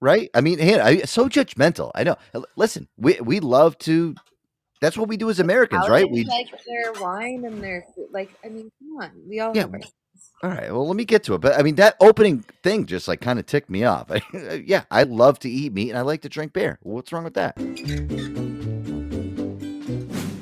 right. 0.02 0.30
I 0.34 0.42
mean, 0.42 0.60
Hannah, 0.60 0.84
I, 0.84 0.98
so 1.00 1.28
judgmental. 1.28 1.92
I 1.96 2.04
know. 2.04 2.16
Listen, 2.56 2.88
we 2.98 3.20
we 3.22 3.40
love 3.40 3.78
to. 3.80 4.16
That's 4.80 4.96
what 4.96 5.08
we 5.08 5.18
do 5.18 5.30
as 5.30 5.40
Americans, 5.40 5.86
How 5.86 5.92
right? 5.92 6.10
We 6.10 6.24
like 6.26 6.48
their 6.68 6.94
wine 7.02 7.46
and 7.46 7.64
their 7.64 7.84
food. 7.96 8.10
Like, 8.12 8.30
I 8.46 8.50
mean, 8.50 8.70
come 8.80 8.98
on, 9.04 9.12
we 9.28 9.40
all 9.40 9.52
Yeah, 9.56 9.66
All 10.44 10.52
right. 10.52 10.72
Well, 10.72 10.86
let 10.88 10.96
me 10.96 11.04
get 11.04 11.24
to 11.24 11.34
it. 11.34 11.42
But 11.42 11.58
I 11.58 11.64
mean, 11.64 11.76
that 11.76 11.96
opening 12.00 12.46
thing 12.62 12.86
just 12.86 13.08
like 13.08 13.20
kind 13.20 13.40
of 13.40 13.48
ticked 13.48 13.72
me 13.72 13.86
off. 13.86 14.12
yeah, 14.66 14.84
I 14.92 15.04
love 15.04 15.40
to 15.40 15.50
eat 15.50 15.74
meat 15.74 15.90
and 15.90 15.98
I 15.98 16.02
like 16.02 16.22
to 16.22 16.30
drink 16.30 16.54
beer. 16.54 16.78
What's 16.84 17.12
wrong 17.12 17.24
with 17.24 17.34
that? 17.34 17.58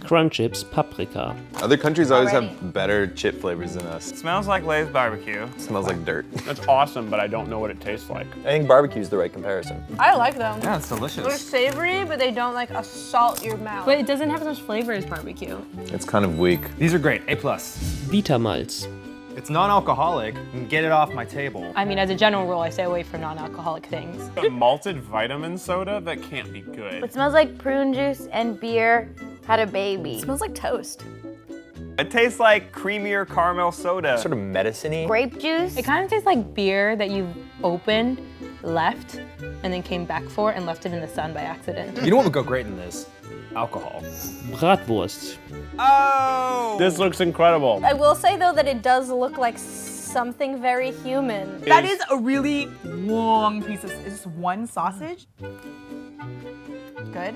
Crunchips 0.06 0.70
Paprika. 0.70 1.36
Other 1.56 1.78
countries 1.78 2.12
always 2.12 2.30
Already. 2.32 2.48
have 2.48 2.74
better 2.74 3.08
chip 3.08 3.41
flavors 3.41 3.74
than 3.74 3.86
us. 3.88 4.06
smells 4.06 4.48
like 4.48 4.63
Lay's 4.63 4.88
barbecue. 4.88 5.48
smells 5.58 5.88
like 5.88 6.06
dirt. 6.06 6.26
That's 6.46 6.65
awesome, 6.68 7.10
but 7.10 7.20
I 7.20 7.28
don't 7.28 7.50
know 7.50 7.60
what 7.60 7.72
it 7.72 7.82
tastes 7.82 8.10
like. 8.10 8.28
I 8.39 8.44
think 8.50 8.68
barbecue 8.68 9.02
is 9.02 9.10
the 9.10 9.18
right 9.18 9.34
comparison. 9.34 9.84
I 10.00 10.15
like 10.15 10.36
them. 10.38 10.60
Yeah, 10.62 10.78
it's 10.78 10.89
delicious. 10.89 11.26
They're 11.26 11.38
savory, 11.38 12.04
but 12.06 12.20
they 12.20 12.32
don't 12.32 12.54
like 12.54 12.70
assault 12.70 13.44
your 13.44 13.58
mouth. 13.58 13.86
But 13.86 13.98
it 13.98 14.06
doesn't 14.06 14.30
have 14.30 14.41
as 14.41 14.48
much 14.48 14.62
flavor 14.62 14.91
as 14.94 15.06
barbecue. 15.06 15.58
It's 15.86 16.06
kind 16.06 16.24
of 16.24 16.38
weak. 16.38 16.76
These 16.78 16.94
are 16.94 17.00
great. 17.00 17.24
A 17.28 17.36
plus. 17.36 17.78
Vitamalz. 18.08 18.88
It's 19.36 19.50
non-alcoholic. 19.50 20.34
Get 20.70 20.86
it 20.86 20.91
off 20.94 21.12
my 21.13 21.26
table. 21.26 21.74
I 21.76 21.84
mean, 21.84 22.00
as 22.00 22.10
a 22.10 22.15
general 22.15 22.48
rule, 22.48 22.62
I 22.62 22.70
stay 22.70 22.84
away 22.84 23.04
from 23.04 23.20
non-alcoholic 23.20 23.86
things. 23.88 24.30
A 24.38 24.50
malted 24.50 25.02
vitamin 25.02 25.58
soda 25.58 26.00
that 26.06 26.22
can't 26.22 26.54
be 26.54 26.62
good. 26.62 27.04
It 27.04 27.12
smells 27.12 27.34
like 27.34 27.58
prune 27.58 27.94
juice 27.94 28.28
and 28.32 28.58
beer 28.58 29.10
had 29.45 29.60
a 29.60 29.67
baby. 29.67 30.15
It 30.15 30.21
smells 30.21 30.41
like 30.41 30.55
toast. 30.55 31.03
It 31.97 32.12
tastes 32.12 32.39
like 32.39 32.73
creamier 32.73 33.27
caramel 33.27 33.71
soda. 33.71 34.17
Sort 34.17 34.34
of 34.34 34.39
medicine-y. 34.39 35.05
Grape 35.05 35.39
juice. 35.39 35.77
It 35.77 35.86
kind 35.86 36.03
of 36.03 36.10
tastes 36.10 36.25
like 36.25 36.53
beer 36.53 36.95
that 36.97 37.10
you've 37.10 37.34
opened, 37.63 38.19
left, 38.63 39.15
and 39.15 39.73
then 39.73 39.81
came 39.81 40.03
back 40.03 40.23
for 40.23 40.51
and 40.51 40.65
left 40.65 40.86
it 40.86 40.93
in 40.93 40.99
the 40.99 41.08
sun 41.08 41.34
by 41.34 41.41
accident. 41.41 42.03
You 42.03 42.12
know 42.12 42.17
what 42.17 42.25
would 42.25 42.34
go 42.34 42.43
great 42.43 42.65
in 42.65 42.75
this? 42.75 43.08
Alcohol. 43.55 44.01
Bratwurst. 44.51 45.38
Oh! 45.79 46.75
This 46.77 46.97
looks 46.97 47.21
incredible. 47.21 47.81
I 47.86 47.93
will 47.93 48.15
say 48.15 48.36
though 48.36 48.51
that 48.53 48.67
it 48.67 48.81
does 48.81 49.10
look 49.10 49.38
like 49.38 49.58
something 49.58 50.62
very 50.62 50.91
human. 50.91 51.62
That 51.62 51.86
is 51.86 52.01
a 52.12 52.17
really 52.17 52.67
long 52.84 53.63
piece 53.63 53.86
of 53.86 53.91
is 53.91 54.03
this 54.03 54.27
one 54.27 54.67
sausage. 54.67 55.27
Good. 57.13 57.36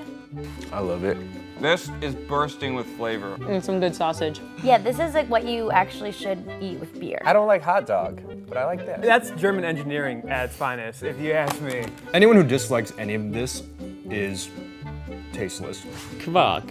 I 0.74 0.80
love 0.80 1.06
it. 1.06 1.18
This 1.60 1.92
is 2.02 2.16
bursting 2.16 2.74
with 2.74 2.88
flavor. 2.96 3.38
And 3.48 3.64
some 3.64 3.80
good 3.82 3.94
sausage. 3.94 4.40
Yeah, 4.64 4.78
this 4.78 4.98
is 5.00 5.14
like 5.14 5.30
what 5.30 5.46
you 5.46 5.72
actually 5.72 6.14
should 6.14 6.50
eat 6.62 6.80
with 6.80 6.98
beer. 7.00 7.22
I 7.26 7.34
don't 7.34 7.48
like 7.48 7.62
hot 7.62 7.86
dog, 7.86 8.22
but 8.48 8.58
I 8.58 8.66
like 8.66 8.86
this. 8.86 9.00
That's 9.02 9.32
German 9.32 9.66
engineering 9.66 10.24
at 10.30 10.46
its 10.46 10.56
finest, 10.56 11.04
if 11.04 11.20
you 11.20 11.34
ask 11.34 11.60
me. 11.62 11.86
Anyone 12.14 12.38
who 12.38 12.44
dislikes 12.44 12.94
any 12.98 13.14
of 13.14 13.34
this 13.34 13.64
is 14.10 14.50
tasteless. 15.34 15.86
Quark. 16.24 16.64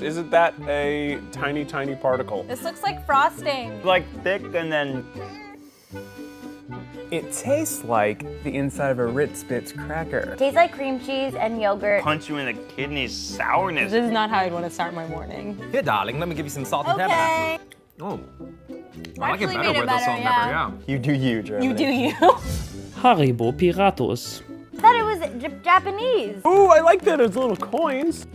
Isn't 0.00 0.30
that 0.30 0.54
a 0.68 1.18
tiny, 1.32 1.64
tiny 1.64 1.96
particle? 1.96 2.44
This 2.44 2.62
looks 2.62 2.82
like 2.82 3.04
frosting. 3.04 3.82
Like 3.84 4.04
thick 4.22 4.42
and 4.54 4.70
then 4.70 5.04
It 7.10 7.32
tastes 7.32 7.82
like 7.82 8.20
the 8.44 8.54
inside 8.54 8.90
of 8.90 8.98
a 9.00 9.06
Ritz 9.06 9.42
Bits 9.42 9.72
cracker. 9.72 10.36
Tastes 10.36 10.54
like 10.54 10.72
cream 10.72 11.00
cheese 11.00 11.34
and 11.34 11.60
yogurt. 11.60 12.02
punch 12.04 12.28
you 12.28 12.36
in 12.38 12.46
the 12.46 12.62
kidneys 12.76 13.12
sourness. 13.16 13.90
This 13.90 14.04
is 14.04 14.12
not 14.12 14.30
how 14.30 14.38
I'd 14.38 14.52
want 14.52 14.64
to 14.64 14.70
start 14.70 14.94
my 14.94 15.06
morning. 15.08 15.58
Here, 15.72 15.82
darling, 15.82 16.20
let 16.20 16.28
me 16.28 16.36
give 16.36 16.46
you 16.46 16.50
some 16.50 16.64
salt 16.64 16.86
and 16.86 17.00
Okay. 17.00 17.58
pepper. 17.58 17.64
Oh, 18.00 18.20
Actually 19.20 19.56
made 19.58 19.66
it 19.66 19.72
better, 19.74 19.80
with 19.80 19.88
the 19.88 19.98
salt 20.04 20.20
yeah. 20.20 20.32
Pepper, 20.32 20.50
yeah. 20.50 20.92
You 20.92 20.98
do 20.98 21.12
you, 21.12 21.42
Germany. 21.42 21.66
You 21.66 21.74
do 21.74 21.84
you. 21.84 22.12
Haribo 23.00 23.52
Piratos. 24.76 25.40
J- 25.40 25.58
Japanese. 25.62 26.42
Ooh, 26.46 26.66
I 26.68 26.80
like 26.80 27.02
that. 27.02 27.20
It's 27.20 27.36
little 27.36 27.56
coins. 27.56 28.26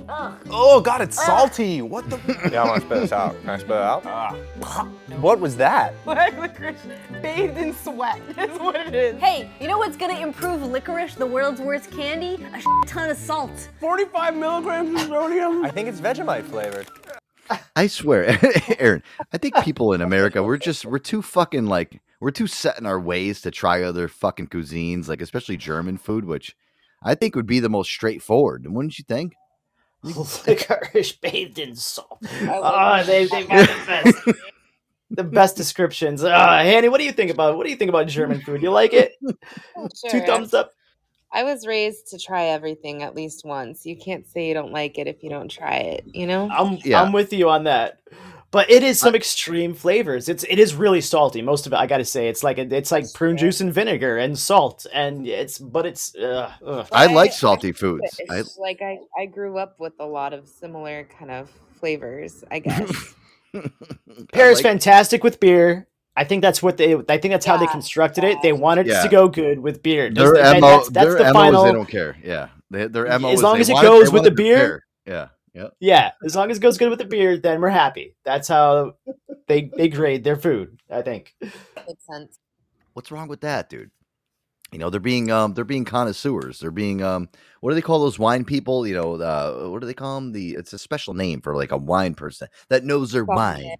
Oh 0.50 0.82
God, 0.82 1.02
it's 1.02 1.24
salty. 1.24 1.82
What 1.82 2.10
the? 2.10 2.18
yeah, 2.52 2.64
I 2.64 2.68
want 2.68 2.82
to 2.82 2.88
spit 2.88 3.02
this 3.02 3.12
out. 3.12 3.40
Can 3.42 3.50
I 3.50 3.58
spit 3.58 3.72
it 3.72 3.78
out? 3.78 4.04
Ah. 4.06 4.88
What 5.22 5.40
was 5.40 5.56
that? 5.58 5.94
licorice 6.06 6.76
bathed 7.22 7.58
in 7.58 7.74
sweat 7.74 8.22
is 8.38 8.60
what 8.60 8.76
it 8.76 8.94
is. 8.96 9.20
Hey, 9.20 9.50
you 9.60 9.68
know 9.68 9.78
what's 9.78 9.98
gonna 9.98 10.20
improve 10.20 10.62
licorice, 10.64 11.16
the 11.16 11.26
world's 11.26 11.62
worst 11.62 11.92
candy? 11.92 12.44
A 12.54 12.62
ton 12.88 13.10
of 13.10 13.18
salt. 13.18 13.70
45 13.80 14.36
milligrams 14.36 15.02
of 15.02 15.08
sodium. 15.08 15.64
I 15.66 15.70
think 15.70 15.88
it's 15.88 16.00
Vegemite 16.02 16.44
flavored. 16.44 16.88
I 17.76 17.88
swear, 17.88 18.40
Aaron, 18.80 19.04
I 19.32 19.38
think 19.38 19.56
people 19.64 19.94
in 19.94 20.02
America 20.02 20.42
we're 20.44 20.58
just 20.58 20.86
we're 20.86 21.00
too 21.00 21.22
fucking 21.22 21.66
like 21.66 22.02
we're 22.20 22.32
too 22.32 22.48
set 22.48 22.80
in 22.80 22.86
our 22.86 23.00
ways 23.00 23.42
to 23.42 23.52
try 23.52 23.84
other 23.84 24.08
fucking 24.08 24.48
cuisines, 24.48 25.08
like 25.08 25.22
especially 25.22 25.58
German 25.58 25.98
food, 25.98 26.26
which 26.26 26.56
I 27.04 27.16
think 27.16 27.36
would 27.36 27.46
be 27.46 27.60
the 27.60 27.70
most 27.70 27.90
straightforward. 27.90 28.66
Wouldn't 28.68 28.98
you 28.98 29.06
think? 29.08 29.34
licorice 30.48 31.14
bathed 31.14 31.60
in 31.60 31.76
salt. 31.76 32.20
Oh, 32.42 33.04
they, 33.04 33.26
they've 33.26 33.48
got 33.48 33.68
the 33.68 33.86
best, 33.88 34.40
the 35.10 35.24
best 35.24 35.56
descriptions. 35.56 36.24
Uh, 36.24 36.58
Hanny, 36.60 36.90
what 36.90 37.00
do 37.00 37.06
you 37.06 37.12
think 37.12 37.32
about 37.32 37.58
what 37.58 37.66
do 37.66 37.72
you 37.72 37.76
think 37.76 37.90
about 37.90 38.08
German 38.08 38.42
food? 38.42 38.62
You 38.62 38.72
like 38.72 38.94
it? 38.94 39.14
Two 40.10 40.22
thumbs 40.22 40.54
up. 40.54 40.72
I 41.32 41.44
was 41.44 41.68
raised 41.68 42.08
to 42.08 42.20
try 42.20 42.46
everything 42.46 43.04
at 43.04 43.16
least 43.16 43.44
once. 43.46 43.86
You 43.86 43.98
can't 43.98 44.26
say 44.26 44.48
you 44.48 44.54
don't 44.54 44.72
like 44.72 44.98
it 44.98 45.08
if 45.08 45.22
you 45.24 45.30
don't 45.30 45.50
try 45.50 45.76
it, 45.76 46.06
you 46.06 46.28
know? 46.28 46.50
I'm 46.50 46.80
I'm 46.94 47.12
with 47.12 47.34
you 47.34 47.50
on 47.50 47.66
that. 47.66 48.00
But 48.52 48.72
it 48.72 48.84
is 48.84 49.00
some 49.02 49.16
extreme 49.16 49.74
flavors. 49.74 50.30
It's 50.30 50.46
it 50.46 50.60
is 50.60 50.76
really 50.76 51.02
salty. 51.02 51.42
Most 51.42 51.68
of 51.68 51.74
it, 51.74 51.76
I 51.76 51.88
got 51.88 51.98
to 51.98 52.06
say, 52.06 52.30
it's 52.30 52.42
like 52.42 52.58
it's 52.58 52.90
like 52.90 53.12
prune 53.14 53.36
juice 53.36 53.60
and 53.60 53.74
vinegar 53.74 54.18
and 54.18 54.40
salt, 54.40 54.86
and 54.94 55.28
it's 55.28 55.58
but 55.58 55.86
it's. 55.86 56.16
Uh, 56.16 56.54
ugh. 56.66 56.88
I 56.94 57.08
like 57.08 57.34
salty 57.34 57.74
foods. 57.74 58.18
I, 58.30 58.44
like 58.58 58.82
I, 58.82 59.00
I 59.18 59.26
grew 59.26 59.58
up 59.58 59.78
with 59.82 59.94
a 60.00 60.06
lot 60.06 60.32
of 60.32 60.48
similar 60.48 61.04
kind 61.04 61.32
of 61.32 61.52
flavors, 61.82 62.46
I 62.50 62.60
guess. 62.60 63.14
Pear 64.32 64.52
is 64.52 64.60
like- 64.60 64.64
fantastic 64.64 65.22
with 65.22 65.42
beer. 65.42 65.90
I 66.16 66.24
think 66.24 66.42
that's 66.42 66.64
what 66.64 66.78
they. 66.78 66.96
I 66.96 67.18
think 67.18 67.32
that's 67.34 67.46
how 67.46 67.58
they 67.58 67.68
constructed 67.68 68.24
it. 68.24 68.38
They 68.42 68.54
wanted 68.54 68.88
it 68.88 69.02
to 69.02 69.10
go 69.10 69.28
good 69.28 69.60
with 69.60 69.84
beer. 69.84 70.10
their 70.10 70.34
That's- 70.34 70.62
mo, 70.62 70.68
that's, 70.78 70.90
that's 70.90 71.08
their 71.08 71.18
the 71.18 71.24
MO 71.26 71.34
final. 71.34 71.66
is 71.66 71.72
they 71.72 71.78
don't 71.78 71.90
care. 71.90 72.18
Yeah, 72.24 72.50
they, 72.70 72.88
their 72.88 73.20
mo 73.20 73.30
As 73.30 73.42
long 73.42 73.56
they 73.56 73.62
as 73.62 73.70
it 73.70 73.74
want 73.74 73.86
goes 73.86 74.08
they 74.08 74.14
with 74.14 74.24
the 74.24 74.30
want 74.30 74.38
beer. 74.38 74.86
Yeah, 75.06 75.28
yeah. 75.54 75.68
Yeah, 75.80 76.12
as 76.24 76.36
long 76.36 76.50
as 76.52 76.58
it 76.58 76.62
goes 76.62 76.78
good 76.78 76.90
with 76.90 77.00
the 77.00 77.06
beer, 77.06 77.38
then 77.38 77.60
we're 77.62 77.70
happy. 77.70 78.16
That's 78.24 78.48
how 78.48 78.96
they 79.48 79.70
they 79.76 79.90
grade 79.90 80.24
their 80.24 80.38
food. 80.38 80.80
I 80.90 81.02
think. 81.02 81.36
Makes 81.42 82.06
sense. 82.10 82.40
What's 82.94 83.12
wrong 83.12 83.28
with 83.28 83.42
that, 83.42 83.70
dude? 83.70 83.92
You 84.72 84.80
know, 84.80 84.90
they're 84.90 85.00
being 85.00 85.32
um 85.32 85.54
they're 85.54 85.64
being 85.66 85.86
connoisseurs. 85.86 86.60
They're 86.60 86.72
being 86.72 87.04
um 87.04 87.30
what 87.60 87.72
do 87.72 87.76
they 87.76 87.82
call 87.82 88.00
those 88.00 88.18
wine 88.18 88.46
people? 88.46 88.88
You 88.88 88.96
know, 88.96 89.14
uh, 89.22 89.70
what 89.70 89.82
do 89.82 89.88
they 89.88 89.94
call 89.94 90.16
them? 90.16 90.32
The 90.32 90.52
it's 90.56 90.72
a 90.74 90.80
special 90.80 91.14
name 91.14 91.42
for 91.42 91.56
like 91.56 91.72
a 91.72 91.78
wine 91.78 92.16
person 92.16 92.48
that 92.70 92.84
knows 92.86 93.12
their 93.12 93.26
wine. 93.26 93.76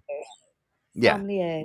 Yeah, 0.94 1.16
Sommelier. 1.16 1.64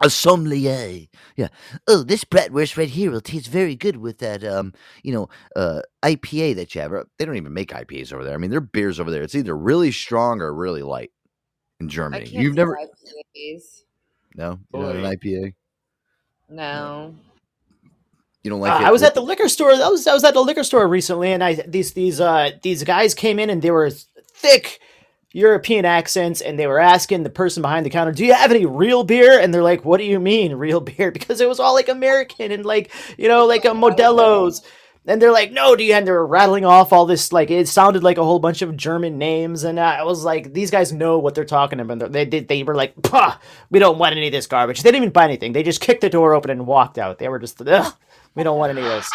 A 0.00 0.10
sommelier. 0.10 1.06
Yeah. 1.36 1.48
Oh, 1.88 2.02
this 2.02 2.24
bratwurst 2.24 2.76
right 2.76 2.88
here 2.88 3.10
will 3.10 3.20
taste 3.20 3.48
very 3.48 3.76
good 3.76 3.96
with 3.96 4.18
that 4.18 4.44
um 4.44 4.72
you 5.02 5.12
know 5.12 5.28
uh 5.56 5.82
IPA 6.04 6.56
that 6.56 6.74
you 6.74 6.80
have. 6.82 6.92
They 7.18 7.24
don't 7.24 7.36
even 7.36 7.54
make 7.54 7.70
IPAs 7.70 8.12
over 8.12 8.24
there. 8.24 8.34
I 8.34 8.38
mean, 8.38 8.50
their 8.50 8.60
beers 8.60 9.00
over 9.00 9.10
there. 9.10 9.22
It's 9.22 9.34
either 9.34 9.56
really 9.56 9.92
strong 9.92 10.40
or 10.40 10.54
really 10.54 10.82
light. 10.82 11.12
In 11.80 11.88
I 12.12 12.20
Germany, 12.20 12.24
can't 12.26 12.32
you've 12.42 12.54
never 12.54 12.78
IPAs. 13.36 13.82
no, 14.34 14.58
you 14.72 14.80
know 14.80 14.90
an 14.90 15.04
IPA. 15.04 15.54
No. 16.48 17.14
You 18.42 18.50
don't 18.50 18.60
like 18.60 18.72
Uh, 18.72 18.84
it. 18.84 18.86
I 18.86 18.90
was 18.90 19.02
at 19.02 19.14
the 19.14 19.20
liquor 19.22 19.48
store. 19.48 19.72
I 19.72 19.88
was 19.88 20.06
I 20.06 20.14
was 20.14 20.24
at 20.24 20.34
the 20.34 20.40
liquor 20.40 20.64
store 20.64 20.88
recently, 20.88 21.32
and 21.32 21.44
I 21.44 21.54
these 21.54 21.92
these 21.92 22.20
uh 22.20 22.52
these 22.62 22.84
guys 22.84 23.14
came 23.14 23.38
in 23.38 23.50
and 23.50 23.62
they 23.62 23.70
were 23.70 23.90
thick 23.90 24.80
European 25.32 25.84
accents, 25.84 26.40
and 26.40 26.58
they 26.58 26.66
were 26.66 26.80
asking 26.80 27.22
the 27.22 27.30
person 27.30 27.62
behind 27.62 27.86
the 27.86 27.90
counter, 27.90 28.12
"Do 28.12 28.24
you 28.24 28.34
have 28.34 28.50
any 28.50 28.66
real 28.66 29.04
beer?" 29.04 29.38
And 29.38 29.54
they're 29.54 29.62
like, 29.62 29.84
"What 29.84 29.98
do 29.98 30.04
you 30.04 30.18
mean 30.18 30.54
real 30.54 30.80
beer?" 30.80 31.10
Because 31.20 31.40
it 31.40 31.48
was 31.48 31.60
all 31.60 31.74
like 31.74 31.88
American 31.88 32.50
and 32.52 32.64
like 32.64 32.90
you 33.16 33.28
know 33.28 33.46
like 33.46 33.64
a 33.64 33.68
Modelo's. 33.68 34.62
And 35.06 35.20
they're 35.20 35.32
like, 35.32 35.50
no, 35.50 35.74
do 35.74 35.82
you? 35.82 35.94
And 35.94 36.06
they 36.06 36.12
were 36.12 36.26
rattling 36.26 36.66
off 36.66 36.92
all 36.92 37.06
this, 37.06 37.32
like 37.32 37.50
it 37.50 37.66
sounded 37.68 38.02
like 38.02 38.18
a 38.18 38.24
whole 38.24 38.38
bunch 38.38 38.60
of 38.60 38.76
German 38.76 39.16
names, 39.16 39.64
and 39.64 39.80
I 39.80 40.04
was 40.04 40.24
like, 40.24 40.52
these 40.52 40.70
guys 40.70 40.92
know 40.92 41.18
what 41.18 41.34
they're 41.34 41.44
talking 41.46 41.80
about. 41.80 42.12
They 42.12 42.26
did, 42.26 42.48
they 42.48 42.62
were 42.62 42.74
like, 42.74 43.00
Pah, 43.02 43.38
we 43.70 43.78
don't 43.78 43.98
want 43.98 44.14
any 44.14 44.26
of 44.26 44.32
this 44.32 44.46
garbage. 44.46 44.82
They 44.82 44.90
didn't 44.90 45.04
even 45.04 45.12
buy 45.12 45.24
anything. 45.24 45.52
They 45.52 45.62
just 45.62 45.80
kicked 45.80 46.02
the 46.02 46.10
door 46.10 46.34
open 46.34 46.50
and 46.50 46.66
walked 46.66 46.98
out. 46.98 47.18
They 47.18 47.28
were 47.28 47.38
just, 47.38 47.60
Ugh, 47.62 47.94
we 48.34 48.42
don't 48.42 48.58
want 48.58 48.70
any 48.70 48.82
of 48.86 48.92
this. 48.92 49.10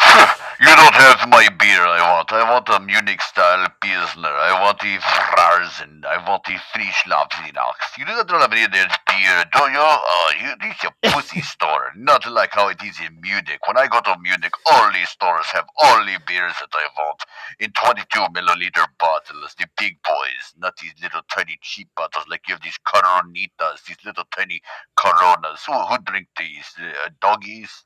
You 0.58 0.74
don't 0.74 0.94
have 0.94 1.28
my 1.28 1.46
beer 1.60 1.84
I 1.84 2.00
want. 2.16 2.32
I 2.32 2.50
want 2.50 2.68
a 2.70 2.80
Munich 2.80 3.20
style 3.20 3.68
Pilsner. 3.82 4.32
I 4.32 4.56
want 4.62 4.80
the 4.80 4.96
Frarsen. 5.04 6.02
I 6.06 6.16
want 6.26 6.44
the 6.44 6.56
Frischlapsinax. 6.72 7.98
You 7.98 8.06
don't 8.06 8.40
have 8.40 8.52
any 8.52 8.64
of 8.64 8.72
that 8.72 9.00
beer, 9.04 9.44
do 9.52 9.70
you? 9.70 9.84
Oh, 9.84 10.32
you, 10.40 10.48
this 10.60 10.76
is 10.80 10.88
a 10.88 11.10
pussy 11.12 11.40
store. 11.54 11.92
Not 11.94 12.24
like 12.30 12.52
how 12.52 12.68
it 12.68 12.82
is 12.82 12.96
in 13.00 13.20
Munich. 13.20 13.60
When 13.66 13.76
I 13.76 13.86
go 13.86 14.00
to 14.00 14.16
Munich, 14.18 14.52
all 14.72 14.90
these 14.92 15.10
stores 15.10 15.44
have 15.52 15.66
all 15.82 16.04
the 16.04 16.18
beers 16.26 16.54
that 16.60 16.72
I 16.72 16.88
want 16.96 17.20
in 17.60 17.72
22 17.72 18.18
milliliter 18.32 18.86
bottles. 18.98 19.54
The 19.58 19.66
big 19.76 19.98
boys, 20.08 20.56
not 20.56 20.76
these 20.80 20.94
little 21.02 21.22
tiny 21.34 21.58
cheap 21.60 21.88
bottles 21.96 22.24
like 22.30 22.48
you 22.48 22.54
have 22.54 22.62
these 22.62 22.78
Coronitas, 22.88 23.84
these 23.86 24.00
little 24.06 24.24
tiny 24.34 24.62
Coronas. 24.96 25.64
Who, 25.66 25.74
who 25.74 25.98
drink 26.04 26.28
these? 26.38 26.72
Uh, 26.80 27.10
doggies? 27.20 27.84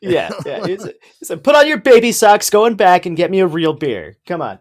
Yeah, 0.00 0.30
yeah. 0.44 0.66
He 0.66 0.76
said, 0.78 0.94
he 1.18 1.24
said, 1.24 1.44
put 1.44 1.54
on 1.54 1.66
your 1.66 1.78
baby 1.78 2.12
socks, 2.12 2.50
go 2.50 2.66
in 2.66 2.74
back, 2.74 3.06
and 3.06 3.16
get 3.16 3.30
me 3.30 3.40
a 3.40 3.46
real 3.46 3.72
beer. 3.72 4.16
Come 4.26 4.42
on. 4.42 4.58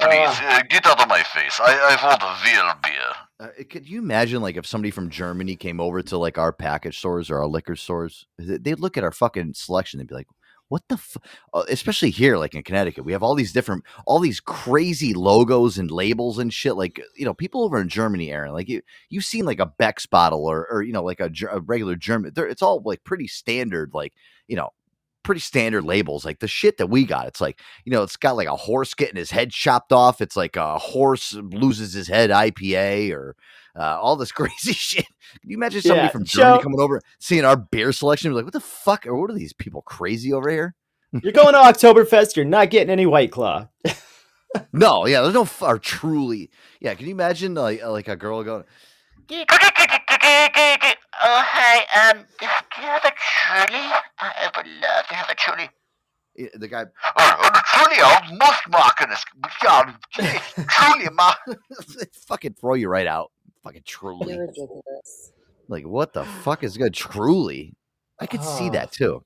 Please, 0.00 0.10
uh, 0.42 0.60
get 0.68 0.84
out 0.86 1.00
of 1.00 1.08
my 1.08 1.22
face. 1.22 1.58
I, 1.60 1.72
I 1.96 2.04
want 2.04 2.22
a 2.22 2.36
real 2.44 2.72
beer. 2.82 3.14
Uh, 3.40 3.64
could 3.70 3.88
you 3.88 4.00
imagine 4.00 4.42
like 4.42 4.56
if 4.56 4.66
somebody 4.66 4.90
from 4.90 5.08
Germany 5.08 5.54
came 5.56 5.80
over 5.80 6.02
to 6.02 6.18
like 6.18 6.36
our 6.36 6.52
package 6.52 6.98
stores 6.98 7.30
or 7.30 7.38
our 7.38 7.46
liquor 7.46 7.76
stores? 7.76 8.26
They- 8.38 8.58
They'd 8.58 8.80
look 8.80 8.96
at 8.96 9.04
our 9.04 9.12
fucking 9.12 9.54
selection 9.54 10.00
and 10.00 10.08
be 10.08 10.14
like, 10.16 10.26
"What 10.74 10.82
the?" 10.88 10.96
F-? 10.96 11.16
Uh, 11.54 11.62
especially 11.68 12.10
here, 12.10 12.36
like 12.36 12.54
in 12.54 12.64
Connecticut, 12.64 13.04
we 13.04 13.12
have 13.12 13.22
all 13.22 13.36
these 13.36 13.52
different, 13.52 13.84
all 14.06 14.18
these 14.18 14.40
crazy 14.40 15.14
logos 15.14 15.78
and 15.78 15.88
labels 15.88 16.38
and 16.38 16.52
shit. 16.52 16.74
Like 16.74 17.00
you 17.16 17.24
know, 17.24 17.32
people 17.34 17.62
over 17.62 17.80
in 17.80 17.88
Germany, 17.88 18.32
Aaron, 18.32 18.52
like 18.52 18.68
you, 18.68 18.82
you've 19.08 19.24
seen 19.24 19.44
like 19.44 19.60
a 19.60 19.66
Beck's 19.66 20.06
bottle 20.06 20.44
or 20.44 20.66
or 20.70 20.82
you 20.82 20.92
know, 20.92 21.04
like 21.04 21.20
a, 21.20 21.30
a 21.50 21.60
regular 21.60 21.94
German. 21.94 22.32
It's 22.36 22.62
all 22.62 22.82
like 22.84 23.04
pretty 23.04 23.28
standard, 23.28 23.92
like 23.94 24.12
you 24.48 24.56
know. 24.56 24.70
Pretty 25.22 25.40
standard 25.40 25.84
labels, 25.84 26.26
like 26.26 26.40
the 26.40 26.46
shit 26.46 26.76
that 26.76 26.88
we 26.88 27.06
got. 27.06 27.26
It's 27.28 27.40
like 27.40 27.58
you 27.86 27.92
know, 27.92 28.02
it's 28.02 28.18
got 28.18 28.36
like 28.36 28.46
a 28.46 28.56
horse 28.56 28.92
getting 28.92 29.16
his 29.16 29.30
head 29.30 29.52
chopped 29.52 29.90
off. 29.90 30.20
It's 30.20 30.36
like 30.36 30.54
a 30.56 30.78
horse 30.78 31.32
loses 31.32 31.94
his 31.94 32.08
head 32.08 32.28
IPA 32.28 33.14
or 33.14 33.34
uh, 33.76 33.98
all 34.00 34.16
this 34.16 34.32
crazy 34.40 34.72
shit. 34.72 35.06
Can 35.40 35.50
you 35.50 35.56
imagine 35.56 35.82
somebody 35.82 36.06
Yeah, 36.06 36.12
from 36.12 36.24
Germany 36.24 36.58
Joe- 36.58 36.62
coming 36.62 36.80
over, 36.80 37.00
seeing 37.18 37.44
our 37.44 37.56
beer 37.56 37.92
selection, 37.92 38.30
be 38.30 38.36
like, 38.36 38.44
"What 38.44 38.52
the 38.54 38.60
fuck? 38.60 39.06
Or 39.06 39.16
what 39.16 39.30
are 39.30 39.34
these 39.34 39.52
people 39.52 39.82
crazy 39.82 40.32
over 40.32 40.48
here?" 40.50 40.74
You're 41.22 41.32
going 41.32 41.52
to 41.54 41.60
Oktoberfest, 41.60 42.34
you're 42.36 42.44
not 42.44 42.70
getting 42.70 42.90
any 42.90 43.06
White 43.06 43.30
Claw. 43.32 43.68
No, 44.72 45.04
yeah, 45.06 45.20
there's 45.22 45.34
no 45.34 45.42
f- 45.42 45.62
or 45.62 45.80
truly. 45.80 46.48
Yeah, 46.80 46.94
can 46.94 47.06
you 47.06 47.12
imagine 47.12 47.54
like 47.54 47.84
like 47.84 48.06
a 48.06 48.14
girl 48.14 48.44
going? 48.44 48.62
Oh, 51.26 51.42
hi. 51.44 52.10
Um, 52.12 52.24
do 52.38 52.46
you 52.46 52.86
have 52.86 53.04
a 53.04 53.12
truly? 53.16 53.84
I 54.20 54.50
would 54.56 54.66
love 54.80 55.06
to 55.08 55.14
have 55.14 55.28
a 55.30 55.34
truly. 55.34 55.70
eh, 56.38 56.46
The 56.54 56.68
guy, 56.68 56.84
Oh, 57.04 57.12
oh, 57.16 57.60
truly, 57.72 57.96
I 58.00 58.32
must 58.38 58.68
mark 58.70 59.00
in 59.02 59.10
this. 59.10 59.24
God, 59.62 59.94
truly, 60.68 61.08
ma. 61.12 61.32
fucking 62.28 62.54
throw 62.54 62.74
you 62.74 62.88
right 62.88 63.06
out. 63.06 63.32
Fucking 63.64 63.82
truly. 63.84 64.38
Ridiculous. 64.38 65.32
Like, 65.68 65.84
what 65.86 66.12
the 66.12 66.24
fuck 66.24 66.62
is 66.62 66.76
good? 66.76 66.94
Truly, 66.94 67.74
I 68.20 68.26
could 68.26 68.42
see 68.42 68.68
Oh. 68.68 68.72
that 68.72 68.92
too. 68.92 69.24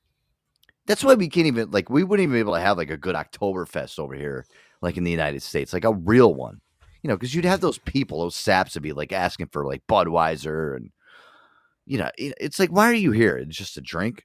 That's 0.86 1.04
why 1.04 1.14
we 1.14 1.28
can't 1.28 1.46
even 1.48 1.70
like 1.70 1.90
we 1.90 2.04
wouldn't 2.04 2.22
even 2.24 2.34
be 2.34 2.38
able 2.40 2.54
to 2.54 2.60
have 2.60 2.78
like 2.78 2.90
a 2.90 2.96
good 2.96 3.14
Oktoberfest 3.16 3.98
over 3.98 4.14
here, 4.14 4.46
like 4.80 4.96
in 4.96 5.04
the 5.04 5.10
United 5.10 5.42
States, 5.42 5.72
like 5.72 5.84
a 5.84 5.92
real 5.92 6.32
one. 6.34 6.60
You 7.02 7.08
know, 7.08 7.16
because 7.16 7.34
you'd 7.34 7.44
have 7.44 7.60
those 7.60 7.78
people, 7.78 8.20
those 8.20 8.34
saps, 8.36 8.74
would 8.74 8.82
be 8.82 8.92
like 8.92 9.12
asking 9.12 9.48
for 9.48 9.66
like 9.66 9.82
Budweiser, 9.88 10.76
and 10.76 10.90
you 11.86 11.98
know, 11.98 12.10
it- 12.16 12.34
it's 12.40 12.58
like, 12.58 12.70
why 12.70 12.88
are 12.90 12.94
you 12.94 13.12
here? 13.12 13.36
It's 13.36 13.56
just 13.56 13.76
a 13.76 13.80
drink. 13.80 14.24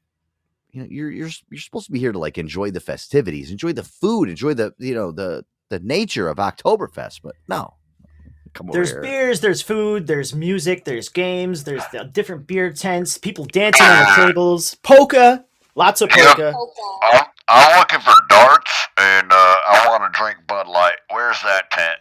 You 0.71 0.81
know, 0.81 0.87
you're 0.89 1.11
you're 1.11 1.29
you're 1.51 1.59
supposed 1.59 1.85
to 1.87 1.91
be 1.91 1.99
here 1.99 2.11
to 2.11 2.19
like 2.19 2.37
enjoy 2.37 2.71
the 2.71 2.79
festivities, 2.79 3.51
enjoy 3.51 3.73
the 3.73 3.83
food, 3.83 4.29
enjoy 4.29 4.53
the 4.53 4.73
you 4.77 4.93
know 4.95 5.11
the 5.11 5.45
the 5.69 5.79
nature 5.79 6.27
of 6.29 6.37
Oktoberfest. 6.37 7.21
But 7.23 7.35
no, 7.47 7.75
come 8.53 8.69
over 8.69 8.77
There's 8.77 8.91
here. 8.91 9.01
beers, 9.01 9.41
there's 9.41 9.61
food, 9.61 10.07
there's 10.07 10.33
music, 10.33 10.85
there's 10.85 11.09
games, 11.09 11.63
there's 11.63 11.83
the 11.91 12.05
different 12.05 12.47
beer 12.47 12.71
tents, 12.71 13.17
people 13.17 13.45
dancing 13.45 13.85
on 13.85 13.99
the 13.99 14.25
tables, 14.27 14.75
polka, 14.83 15.45
lots 15.75 16.01
of 16.01 16.09
polka. 16.09 16.53
I'm, 17.01 17.25
I'm 17.49 17.79
looking 17.79 17.99
for 17.99 18.13
darts, 18.29 18.87
and 18.97 19.31
uh, 19.31 19.35
I 19.35 19.85
want 19.89 20.11
to 20.11 20.17
drink 20.17 20.37
Bud 20.47 20.67
Light. 20.67 20.97
Where's 21.11 21.41
that 21.43 21.69
tent? 21.71 21.99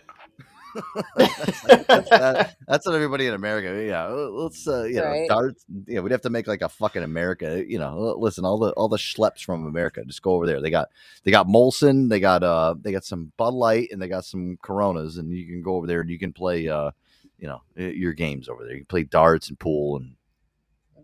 That's, 1.16 2.10
that- 2.10 2.56
that's 2.66 2.86
what 2.86 2.94
everybody 2.94 3.26
in 3.26 3.34
America. 3.34 3.84
Yeah, 3.86 4.06
let's 4.06 4.66
uh, 4.66 4.84
you 4.84 4.94
know 4.94 5.26
darts. 5.28 5.64
Yeah, 5.86 6.00
we'd 6.00 6.12
have 6.12 6.20
to 6.22 6.30
make 6.30 6.46
like 6.46 6.62
a 6.62 6.68
fucking 6.68 7.02
America. 7.02 7.64
You 7.66 7.78
know, 7.78 8.14
listen, 8.18 8.44
all 8.44 8.58
the 8.58 8.70
all 8.72 8.88
the 8.88 8.96
schleps 8.96 9.44
from 9.44 9.66
America, 9.66 10.04
just 10.06 10.22
go 10.22 10.32
over 10.34 10.46
there. 10.46 10.60
They 10.60 10.70
got 10.70 10.88
they 11.24 11.30
got 11.30 11.46
Molson, 11.46 12.08
they 12.08 12.20
got 12.20 12.42
uh 12.42 12.74
they 12.80 12.92
got 12.92 13.04
some 13.04 13.32
Bud 13.36 13.54
Light, 13.54 13.88
and 13.92 14.00
they 14.00 14.08
got 14.08 14.24
some 14.24 14.58
Coronas, 14.62 15.16
and 15.18 15.32
you 15.32 15.46
can 15.46 15.62
go 15.62 15.76
over 15.76 15.86
there 15.86 16.00
and 16.00 16.10
you 16.10 16.18
can 16.18 16.32
play 16.32 16.68
uh 16.68 16.90
you 17.38 17.48
know 17.48 17.60
your 17.76 18.12
games 18.12 18.48
over 18.48 18.62
there. 18.64 18.72
You 18.72 18.80
can 18.80 18.86
play 18.86 19.04
darts 19.04 19.48
and 19.48 19.58
pool, 19.58 19.96
and 19.96 20.14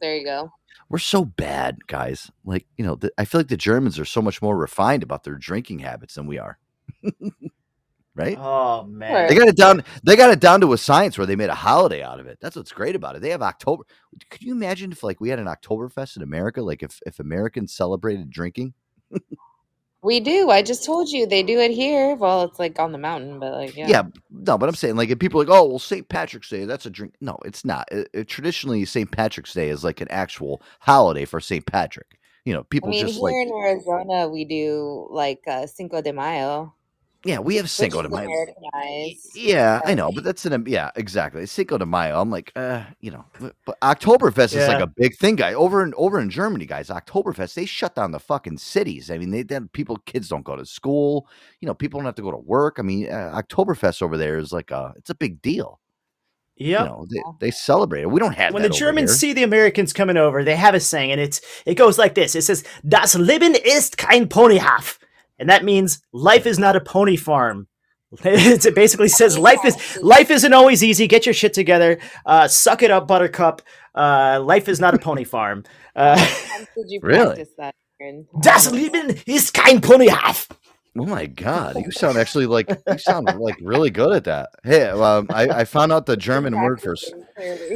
There 0.00 0.16
you 0.16 0.24
go. 0.24 0.52
we're 0.88 0.98
so 0.98 1.24
bad, 1.24 1.86
guys. 1.86 2.30
Like 2.44 2.66
you 2.76 2.84
know, 2.86 2.94
the, 2.94 3.10
I 3.18 3.24
feel 3.24 3.40
like 3.40 3.48
the 3.48 3.56
Germans 3.56 3.98
are 3.98 4.04
so 4.04 4.22
much 4.22 4.40
more 4.40 4.56
refined 4.56 5.02
about 5.02 5.24
their 5.24 5.34
drinking 5.34 5.80
habits 5.80 6.14
than 6.14 6.26
we 6.26 6.38
are. 6.38 6.58
right? 8.18 8.36
Oh 8.38 8.84
man. 8.84 9.28
They 9.28 9.34
got 9.34 9.48
it 9.48 9.56
down. 9.56 9.84
They 10.02 10.16
got 10.16 10.30
it 10.30 10.40
down 10.40 10.60
to 10.62 10.72
a 10.72 10.78
science 10.78 11.16
where 11.16 11.26
they 11.26 11.36
made 11.36 11.50
a 11.50 11.54
holiday 11.54 12.02
out 12.02 12.20
of 12.20 12.26
it. 12.26 12.38
That's 12.40 12.56
what's 12.56 12.72
great 12.72 12.96
about 12.96 13.16
it. 13.16 13.22
They 13.22 13.30
have 13.30 13.42
October. 13.42 13.84
Could 14.30 14.42
you 14.42 14.52
imagine 14.52 14.92
if 14.92 15.02
like 15.02 15.20
we 15.20 15.28
had 15.28 15.38
an 15.38 15.46
Oktoberfest 15.46 16.16
in 16.16 16.22
America? 16.22 16.60
Like 16.60 16.82
if 16.82 17.00
if 17.06 17.20
Americans 17.20 17.72
celebrated 17.72 18.28
drinking? 18.30 18.74
We 20.00 20.20
do. 20.20 20.48
I 20.48 20.62
just 20.62 20.84
told 20.84 21.08
you 21.08 21.26
they 21.26 21.42
do 21.42 21.58
it 21.58 21.72
here. 21.72 22.14
Well, 22.14 22.42
it's 22.44 22.60
like 22.60 22.78
on 22.78 22.92
the 22.92 22.98
mountain, 22.98 23.40
but 23.40 23.52
like 23.52 23.76
yeah. 23.76 23.88
Yeah. 23.88 24.02
no, 24.30 24.56
but 24.56 24.68
I'm 24.68 24.74
saying 24.76 24.94
like 24.94 25.10
if 25.10 25.18
people 25.18 25.40
are 25.40 25.44
like, 25.44 25.52
oh 25.54 25.66
well, 25.68 25.78
St. 25.80 26.08
Patrick's 26.08 26.48
Day, 26.48 26.64
that's 26.66 26.86
a 26.86 26.90
drink. 26.90 27.14
No, 27.20 27.36
it's 27.44 27.64
not. 27.64 27.88
It- 27.90 28.08
it- 28.14 28.28
traditionally, 28.28 28.84
St. 28.84 29.10
Patrick's 29.10 29.52
Day 29.54 29.70
is 29.70 29.82
like 29.82 30.00
an 30.00 30.08
actual 30.10 30.62
holiday 30.80 31.24
for 31.24 31.40
St. 31.40 31.66
Patrick. 31.66 32.06
You 32.44 32.54
know, 32.54 32.62
people 32.64 32.90
I 32.90 32.92
people 32.92 33.06
mean, 33.06 33.06
just 33.06 33.18
here 33.18 33.24
like 33.24 33.34
in 33.34 33.52
Arizona, 33.52 34.28
we 34.28 34.44
do 34.44 35.08
like 35.10 35.40
uh, 35.48 35.66
Cinco 35.66 36.00
de 36.00 36.12
Mayo. 36.12 36.74
Yeah, 37.24 37.40
we 37.40 37.56
have 37.56 37.68
Cinco 37.68 38.00
de 38.00 38.08
Mayo. 38.08 38.28
Yeah, 39.34 39.80
I 39.84 39.94
know, 39.94 40.12
but 40.12 40.22
that's 40.22 40.46
an 40.46 40.64
yeah, 40.68 40.92
exactly. 40.94 41.44
Cinco 41.46 41.76
de 41.76 41.84
Mayo. 41.84 42.20
I'm 42.20 42.30
like, 42.30 42.52
uh, 42.54 42.84
you 43.00 43.10
know, 43.10 43.24
but, 43.64 43.80
Oktoberfest 43.80 44.54
is 44.54 44.68
like 44.68 44.80
a 44.80 44.86
big 44.86 45.16
thing, 45.16 45.34
guy. 45.34 45.52
Over 45.52 45.82
in 45.82 45.94
over 45.96 46.20
in 46.20 46.30
Germany, 46.30 46.64
guys, 46.64 46.88
Oktoberfest 46.88 47.54
they 47.54 47.66
shut 47.66 47.96
down 47.96 48.12
the 48.12 48.20
fucking 48.20 48.58
cities. 48.58 49.10
I 49.10 49.18
mean, 49.18 49.32
they 49.32 49.42
then 49.42 49.68
people 49.72 49.96
kids 50.06 50.28
don't 50.28 50.44
go 50.44 50.54
to 50.54 50.64
school. 50.64 51.26
You 51.60 51.66
know, 51.66 51.74
people 51.74 51.98
don't 51.98 52.06
have 52.06 52.14
to 52.16 52.22
go 52.22 52.30
to 52.30 52.38
work. 52.38 52.76
I 52.78 52.82
mean, 52.82 53.10
uh, 53.10 53.42
Oktoberfest 53.42 54.00
over 54.00 54.16
there 54.16 54.38
is 54.38 54.52
like 54.52 54.70
a 54.70 54.94
it's 54.96 55.10
a 55.10 55.14
big 55.14 55.42
deal. 55.42 55.80
Yep. 56.58 56.80
You 56.80 56.86
know, 56.86 57.06
they, 57.10 57.46
they 57.46 57.50
celebrate 57.50 58.02
it. 58.02 58.10
We 58.10 58.20
don't 58.20 58.34
have 58.34 58.52
when 58.52 58.62
the 58.62 58.68
Germans 58.68 59.14
see 59.14 59.32
the 59.32 59.44
Americans 59.44 59.92
coming 59.92 60.16
over, 60.16 60.44
they 60.44 60.56
have 60.56 60.74
a 60.74 60.80
saying, 60.80 61.12
and 61.12 61.20
it's 61.20 61.40
it 61.66 61.74
goes 61.74 61.98
like 61.98 62.14
this: 62.14 62.34
It 62.34 62.42
says, 62.42 62.64
"Das 62.86 63.16
Leben 63.16 63.54
ist 63.64 63.96
kein 63.96 64.28
Ponyhof," 64.28 64.98
and 65.38 65.48
that 65.50 65.64
means 65.64 66.00
life 66.12 66.46
is 66.46 66.58
not 66.58 66.76
a 66.76 66.80
pony 66.80 67.16
farm. 67.16 67.66
It 68.24 68.74
basically 68.74 69.08
says 69.08 69.36
life 69.38 69.62
is 69.64 69.98
life 70.02 70.30
isn't 70.30 70.54
always 70.54 70.82
easy. 70.82 71.06
Get 71.06 71.26
your 71.26 71.34
shit 71.34 71.52
together. 71.52 71.98
Uh, 72.24 72.48
suck 72.48 72.82
it 72.82 72.90
up, 72.90 73.06
Buttercup. 73.06 73.60
Uh, 73.94 74.40
life 74.42 74.66
is 74.68 74.80
not 74.80 74.94
a 74.94 74.98
pony 74.98 75.24
farm. 75.34 75.64
Uh, 75.94 76.16
Did 76.74 76.86
you 76.88 77.00
Really? 77.02 77.44
that? 77.58 77.74
Das 78.40 78.70
Leben 78.70 79.10
ist 79.26 79.52
kein 79.52 79.80
Ponyhof. 79.80 80.48
Oh 80.98 81.04
my 81.04 81.26
god, 81.26 81.76
you 81.76 81.90
sound 81.90 82.16
actually 82.16 82.46
like 82.46 82.68
you 82.70 82.98
sound 82.98 83.28
like 83.38 83.56
really 83.60 83.90
good 83.90 84.12
at 84.14 84.24
that. 84.24 84.48
Hey, 84.64 84.84
um, 84.88 85.26
I, 85.30 85.60
I 85.60 85.64
found 85.64 85.92
out 85.92 86.06
the 86.06 86.16
German 86.16 86.54
word 86.62 86.80
for 86.80 86.92
s- 86.94 87.12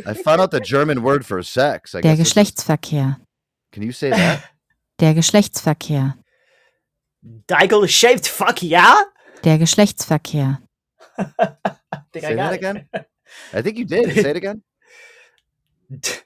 I 0.06 0.14
found 0.14 0.40
out 0.40 0.50
the 0.50 0.60
German 0.60 1.02
word 1.02 1.26
for 1.26 1.42
sex. 1.42 1.94
I 1.94 2.00
Der 2.00 2.16
guess 2.16 2.32
Geschlechtsverkehr. 2.32 3.18
Can 3.70 3.82
you 3.82 3.92
say 3.92 4.10
that? 4.10 4.42
Der 4.98 5.12
Geschlechtsverkehr. 5.14 6.14
Deigel 7.46 7.86
shaved 7.88 8.26
fuck 8.26 8.62
yeah. 8.62 9.04
Der 9.44 9.58
Geschlechtsverkehr. 9.58 10.58
Think 12.12 12.24
Say 12.24 12.32
I 12.32 12.34
got 12.34 12.36
that 12.36 12.52
it. 12.52 12.58
again. 12.58 12.88
I 13.52 13.62
think 13.62 13.78
you 13.78 13.84
did. 13.84 14.12
Say 14.14 14.30
it 14.30 14.36
again. 14.36 14.62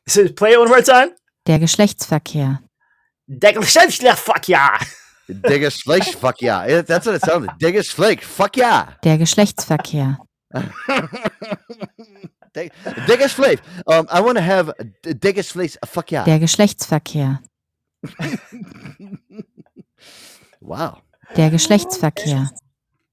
So 0.07 0.29
play 0.29 0.53
it 0.53 0.61
one 0.61 0.69
more 0.69 0.83
time. 0.83 1.11
Der 1.47 1.59
Geschlechtsverkehr. 1.59 2.61
Deigel 3.29 3.65
shaved 3.65 4.01
fuck 4.17 4.49
yeah. 4.49 4.79
Diggest 5.29 5.83
Fleisch, 5.83 6.15
fuck 6.15 6.41
yeah. 6.41 6.65
Yeah, 6.69 6.83
That's 6.83 7.05
what 7.05 7.17
it 7.17 7.23
sounded. 7.23 7.51
Diggest 7.59 7.93
Fleisch, 7.95 8.23
fuck 8.25 8.57
yeah. 8.57 8.95
Der 9.03 9.19
Geschlechtsverkehr. 9.19 10.19
Dig- 12.55 12.71
Diggest 13.09 13.35
Fleisch. 13.35 13.59
Um, 13.87 14.07
I 14.09 14.21
want 14.21 14.37
to 14.39 14.41
have 14.45 14.73
d- 15.03 15.15
Diggest 15.15 15.51
Fleisch, 15.51 15.77
fuck 15.85 16.13
yeah. 16.13 16.23
Der 16.25 16.39
Geschlechtsverkehr. 16.39 17.41
Wow. 20.67 20.99
Der 21.37 21.51
Geschlechtsverkehr. 21.51 22.51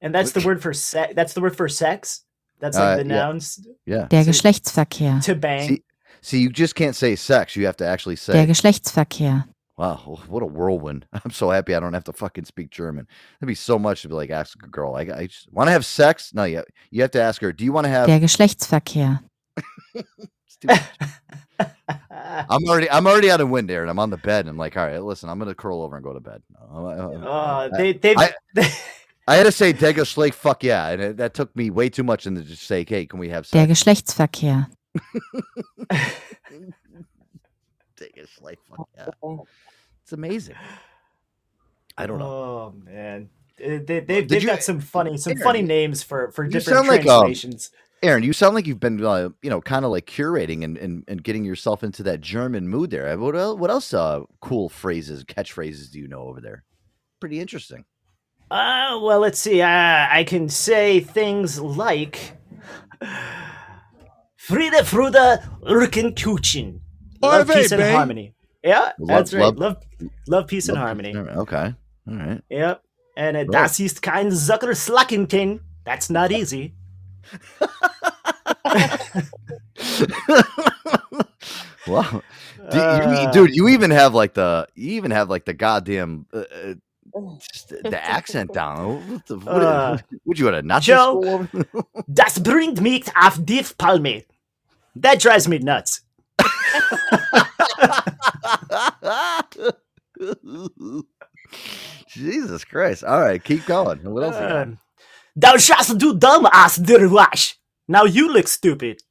And 0.02 0.14
that's 0.14 0.34
the 0.34 0.42
word 0.44 0.62
for 0.62 0.74
sex. 0.74 1.14
That's 1.16 1.34
the 1.34 1.42
word 1.42 1.56
for 1.56 1.70
sex. 1.70 2.26
That's 2.60 2.78
like 2.78 3.00
Uh, 3.00 3.04
the 3.04 3.10
yeah. 3.10 3.26
nouns 3.26 3.60
Yeah. 3.86 4.08
Der 4.10 4.24
So- 4.24 4.32
Geschlechtsverkehr. 4.32 5.22
to 5.26 5.36
bang. 5.36 5.68
See, 5.68 5.84
see, 6.22 6.40
you 6.40 6.50
just 6.50 6.76
can't 6.76 6.96
say 6.96 7.16
sex. 7.16 7.56
You 7.56 7.66
have 7.66 7.78
to 7.78 7.86
actually 7.86 8.16
Der 8.16 8.22
say. 8.34 8.46
Geschlechtsverkehr. 8.48 9.46
Wow, 9.78 10.20
what 10.30 10.44
a 10.44 10.46
whirlwind! 10.46 11.06
I'm 11.26 11.32
so 11.32 11.50
happy 11.50 11.74
I 11.74 11.80
don't 11.80 11.94
have 11.94 12.04
to 12.04 12.14
fucking 12.14 12.46
speak 12.46 12.70
German. 12.70 13.08
That'd 13.40 13.48
be 13.48 13.56
so 13.56 13.80
much 13.80 14.04
to 14.04 14.08
be 14.08 14.14
like 14.14 14.30
ask 14.30 14.56
a 14.64 14.68
girl. 14.68 14.96
I, 14.96 15.02
I 15.02 15.26
just 15.28 15.52
want 15.52 15.68
to 15.68 15.72
have 15.72 15.84
sex. 15.84 16.32
No, 16.34 16.44
you 16.44 16.64
you 16.92 17.02
have 17.02 17.12
to 17.12 17.22
ask 17.22 17.42
her. 17.42 17.52
Do 17.52 17.64
you 17.66 17.74
want 17.74 17.86
to 17.86 17.90
have? 17.90 18.06
Der 18.08 18.20
Geschlechtsverkehr. 18.20 19.22
I'm 22.50 22.64
already 22.68 22.90
I'm 22.90 23.06
already 23.08 23.30
out 23.32 23.42
of 23.42 23.50
wind 23.50 23.70
there, 23.70 23.82
and 23.82 23.90
I'm 23.90 24.00
on 24.00 24.10
the 24.10 24.18
bed. 24.18 24.42
And 24.42 24.50
I'm 24.50 24.58
like, 24.58 24.76
all 24.78 24.86
right, 24.86 25.02
listen, 25.02 25.30
I'm 25.30 25.40
gonna 25.40 25.56
curl 25.56 25.82
over 25.82 25.96
and 25.96 26.04
go 26.04 26.14
to 26.14 26.20
bed. 26.20 26.42
Uh, 26.72 26.86
Uh, 26.86 27.70
they 27.78 27.94
they've 27.94 28.18
I, 28.18 28.34
I 29.28 29.36
had 29.36 29.44
to 29.46 29.52
say 29.52 29.72
Dega 29.74 30.06
Slake, 30.06 30.34
fuck 30.34 30.64
yeah, 30.64 30.90
and 30.90 31.02
it, 31.02 31.18
that 31.18 31.34
took 31.34 31.56
me 31.56 31.70
way 31.70 31.90
too 31.90 32.04
much 32.04 32.26
than 32.26 32.36
to 32.36 32.42
just 32.44 32.64
say, 32.64 32.86
hey, 32.88 33.06
can 33.06 33.20
we 33.20 33.30
have 33.30 33.50
Der? 33.50 33.66
Geschlechtsverkehr. 33.68 34.68
Dega 37.98 38.28
Slake, 38.38 38.60
fuck 38.70 38.90
yeah. 38.96 39.08
It's 40.04 40.12
amazing. 40.14 40.56
I 41.98 42.06
don't 42.08 42.20
know. 42.20 42.26
Oh 42.26 42.74
man, 42.84 43.30
Uh, 43.64 43.68
they, 43.68 43.78
they, 43.78 44.00
Did 44.02 44.30
they've 44.30 44.42
you- 44.42 44.48
got 44.48 44.64
some 44.64 44.80
funny 44.80 45.18
some 45.18 45.38
funny 45.38 45.62
names 45.62 46.04
for 46.04 46.32
for 46.32 46.46
different 46.48 46.78
sound 46.78 46.88
like 46.88 47.02
um, 47.02 47.06
translations. 47.06 47.72
Aaron. 48.04 48.22
You 48.24 48.34
sound 48.34 48.54
like 48.54 48.68
you've 48.68 48.80
been, 48.80 49.04
uh, 49.04 49.30
you 49.42 49.50
know, 49.50 49.62
kind 49.62 49.86
of 49.86 49.92
like 49.92 50.06
curating 50.06 50.64
and, 50.64 50.78
and, 50.78 51.04
and 51.08 51.24
getting 51.24 51.44
yourself 51.46 51.84
into 51.84 52.04
that 52.04 52.22
German 52.22 52.68
mood 52.68 52.92
there. 52.92 53.18
What 53.18 53.36
else? 53.36 53.58
What 53.60 53.70
else? 53.72 53.94
Uh, 53.94 54.22
cool 54.42 54.70
phrases, 54.70 55.24
catchphrases 55.24 55.90
do 55.92 56.00
you 56.00 56.08
know 56.08 56.22
over 56.22 56.42
there? 56.42 56.64
Pretty 57.20 57.40
interesting. 57.40 57.86
Uh, 58.52 59.00
well, 59.02 59.20
let's 59.20 59.40
see. 59.40 59.62
Uh, 59.62 59.68
I 60.10 60.26
can 60.28 60.50
say 60.50 61.00
things 61.00 61.60
like 61.60 62.34
Friede, 64.38 64.86
Frude, 64.86 65.14
Urken, 65.16 66.14
Kuchen. 66.16 66.80
Love, 67.22 67.48
peace, 67.50 67.72
and 67.72 67.80
babe. 67.80 67.96
harmony. 67.96 68.34
Yeah, 68.64 68.92
Love- 69.00 69.08
that's 69.08 69.34
right. 69.34 69.42
love- 69.42 69.58
Love, 69.58 69.78
love, 70.28 70.48
peace, 70.48 70.68
and 70.70 70.78
harmony. 70.78 71.16
Okay. 71.16 71.74
All 72.10 72.16
right. 72.16 72.42
Yep. 72.50 72.82
And 73.16 73.38
uh, 73.38 73.40
Right. 73.42 73.52
das 73.52 73.80
ist 73.80 74.02
kein 74.02 74.28
Zucker 74.32 74.76
Slackenkin. 74.76 75.60
That's 75.86 76.10
not 76.10 76.32
easy. 76.32 76.74
Wow. 81.86 82.22
Do 82.72 82.78
you, 82.78 82.84
Uh, 82.84 83.32
dude, 83.32 83.54
you 83.56 83.68
even 83.68 83.92
have 83.92 84.14
like 84.14 84.34
the 84.36 84.68
you 84.74 84.92
even 84.94 85.12
have 85.12 85.30
like 85.30 85.44
the 85.44 85.54
goddamn 85.54 86.26
uh, 86.34 86.38
uh, 86.40 86.74
just 87.52 87.70
the- 87.70 88.02
accent 88.18 88.54
down. 88.54 89.06
What 89.12 89.26
the, 89.26 89.38
what, 89.38 89.64
Uh, 89.64 89.98
would 90.26 90.40
you 90.40 90.48
at 90.48 90.54
a 90.54 90.62
Nazi 90.62 90.94
Joe, 90.94 91.48
das 92.12 92.40
bringt 92.40 92.80
mich 92.82 93.06
auf 93.16 93.38
die 93.44 93.64
Palme. 93.78 94.24
That 94.96 95.20
drives 95.20 95.48
me 95.48 95.60
nuts. 95.60 96.02
Jesus 102.08 102.64
Christ! 102.66 103.04
All 103.04 103.22
right, 103.22 103.44
keep 103.44 103.66
going. 103.66 104.00
What 104.04 104.24
else? 104.24 104.78
You 105.36 105.42
got? 105.42 105.54
Thou 105.54 105.58
shalt 105.58 105.98
do 105.98 106.18
dumb 106.18 106.48
ass 106.52 106.78
der 106.78 107.08
wash. 107.10 107.58
Now 107.88 108.06
you 108.06 108.32
look 108.32 108.48
stupid. 108.48 109.02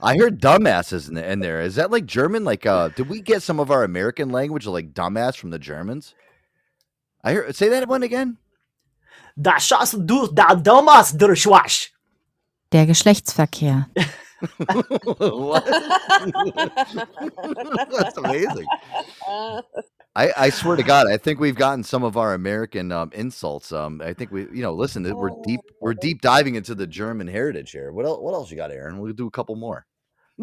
I 0.00 0.16
heard 0.16 0.40
dumbasses 0.40 1.08
in, 1.08 1.14
the, 1.14 1.30
in 1.30 1.40
there. 1.40 1.60
Is 1.60 1.74
that 1.74 1.90
like 1.90 2.06
German? 2.06 2.44
Like, 2.44 2.64
uh, 2.64 2.88
did 2.88 3.08
we 3.08 3.20
get 3.20 3.42
some 3.42 3.60
of 3.60 3.70
our 3.70 3.84
American 3.84 4.30
language 4.30 4.66
like 4.66 4.94
dumbass 4.94 5.36
from 5.36 5.50
the 5.50 5.58
Germans? 5.58 6.14
I 7.22 7.32
hear. 7.32 7.52
Say 7.52 7.68
that 7.68 7.88
one 7.88 8.02
again. 8.02 8.38
Da 9.40 9.58
shalt 9.58 9.94
du 10.06 10.32
da 10.32 10.54
dumb 10.54 10.88
ass 10.88 11.12
der 11.12 11.34
wash. 11.46 11.92
Der 12.70 12.86
Geschlechtsverkehr. 12.86 13.86
That's 17.90 18.16
amazing. 18.16 18.66
I, 20.16 20.32
I 20.36 20.50
swear 20.50 20.76
to 20.76 20.82
God, 20.82 21.08
I 21.08 21.18
think 21.18 21.40
we've 21.40 21.54
gotten 21.54 21.84
some 21.84 22.02
of 22.02 22.16
our 22.16 22.32
American 22.32 22.90
um, 22.90 23.10
insults. 23.12 23.70
Um, 23.70 24.00
I 24.00 24.14
think 24.14 24.32
we, 24.32 24.44
you 24.44 24.62
know, 24.62 24.72
listen, 24.72 25.02
we're 25.14 25.28
deep, 25.44 25.60
we're 25.82 25.92
deep 25.92 26.22
diving 26.22 26.54
into 26.54 26.74
the 26.74 26.86
German 26.86 27.26
heritage 27.26 27.70
here. 27.70 27.92
What 27.92 28.06
else? 28.06 28.20
What 28.22 28.32
else 28.32 28.50
you 28.50 28.56
got, 28.56 28.70
Aaron? 28.70 28.98
We'll 28.98 29.12
do 29.12 29.26
a 29.26 29.30
couple 29.30 29.56
more. 29.56 29.84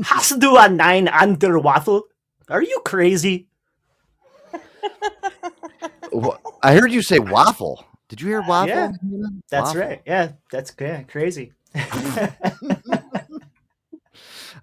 Hast 0.04 0.38
du 0.38 0.56
a 0.58 0.70
nine 0.70 1.08
under 1.08 1.58
waffle? 1.58 2.04
Are 2.50 2.62
you 2.62 2.82
crazy? 2.86 3.48
I 6.62 6.76
heard 6.76 6.92
you 6.92 7.02
say 7.02 7.18
waffle. 7.18 7.84
Did 8.10 8.22
you 8.22 8.28
hear 8.28 8.44
waffle? 8.44 8.70
Yeah, 8.70 8.92
that's 9.50 9.70
Waffle. 9.70 9.82
right. 9.82 10.02
Yeah, 10.06 10.34
that's 10.52 10.72
yeah, 10.80 11.02
crazy. 11.04 11.52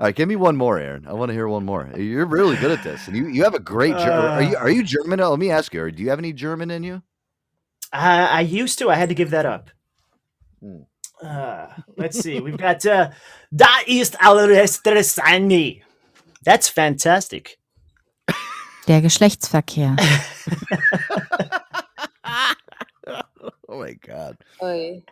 All 0.01 0.07
right, 0.07 0.17
give 0.17 0.29
me 0.29 0.37
one 0.37 0.57
more, 0.57 0.79
Aaron. 0.79 1.07
I 1.07 1.13
want 1.13 1.29
to 1.29 1.35
hear 1.35 1.47
one 1.47 1.67
more. 1.67 1.87
You're 1.95 2.25
really 2.25 2.57
good 2.57 2.71
at 2.71 2.83
this, 2.83 3.07
and 3.07 3.15
you, 3.15 3.27
you 3.27 3.45
have 3.45 3.55
a 3.55 3.59
great. 3.61 3.99
Ger- 3.99 4.11
are 4.11 4.43
you 4.43 4.57
are 4.57 4.71
you 4.71 4.83
German? 4.83 5.21
Let 5.21 5.39
me 5.39 5.51
ask 5.51 5.75
you. 5.75 5.91
Do 5.91 6.03
you 6.03 6.09
have 6.09 6.19
any 6.19 6.33
German 6.33 6.71
in 6.71 6.83
you? 6.83 7.03
Uh, 7.93 8.29
I 8.31 8.41
used 8.41 8.79
to. 8.79 8.89
I 8.89 8.95
had 8.95 9.11
to 9.11 9.15
give 9.15 9.29
that 9.31 9.45
up. 9.45 9.69
Hmm. 10.59 10.85
Uh, 11.23 11.67
let's 11.99 12.19
see. 12.19 12.41
We've 12.41 12.57
got 12.57 12.87
uh, 12.87 13.11
Da 13.55 13.69
ist 13.87 14.17
alles 14.23 14.79
interessant. 14.79 15.83
That's 16.47 16.71
fantastic. 16.71 17.59
Der 18.89 19.03
Geschlechtsverkehr. 19.03 19.97
Oh 23.69 23.79
my 23.79 23.93
god. 23.95 24.37
Oy. 24.61 25.03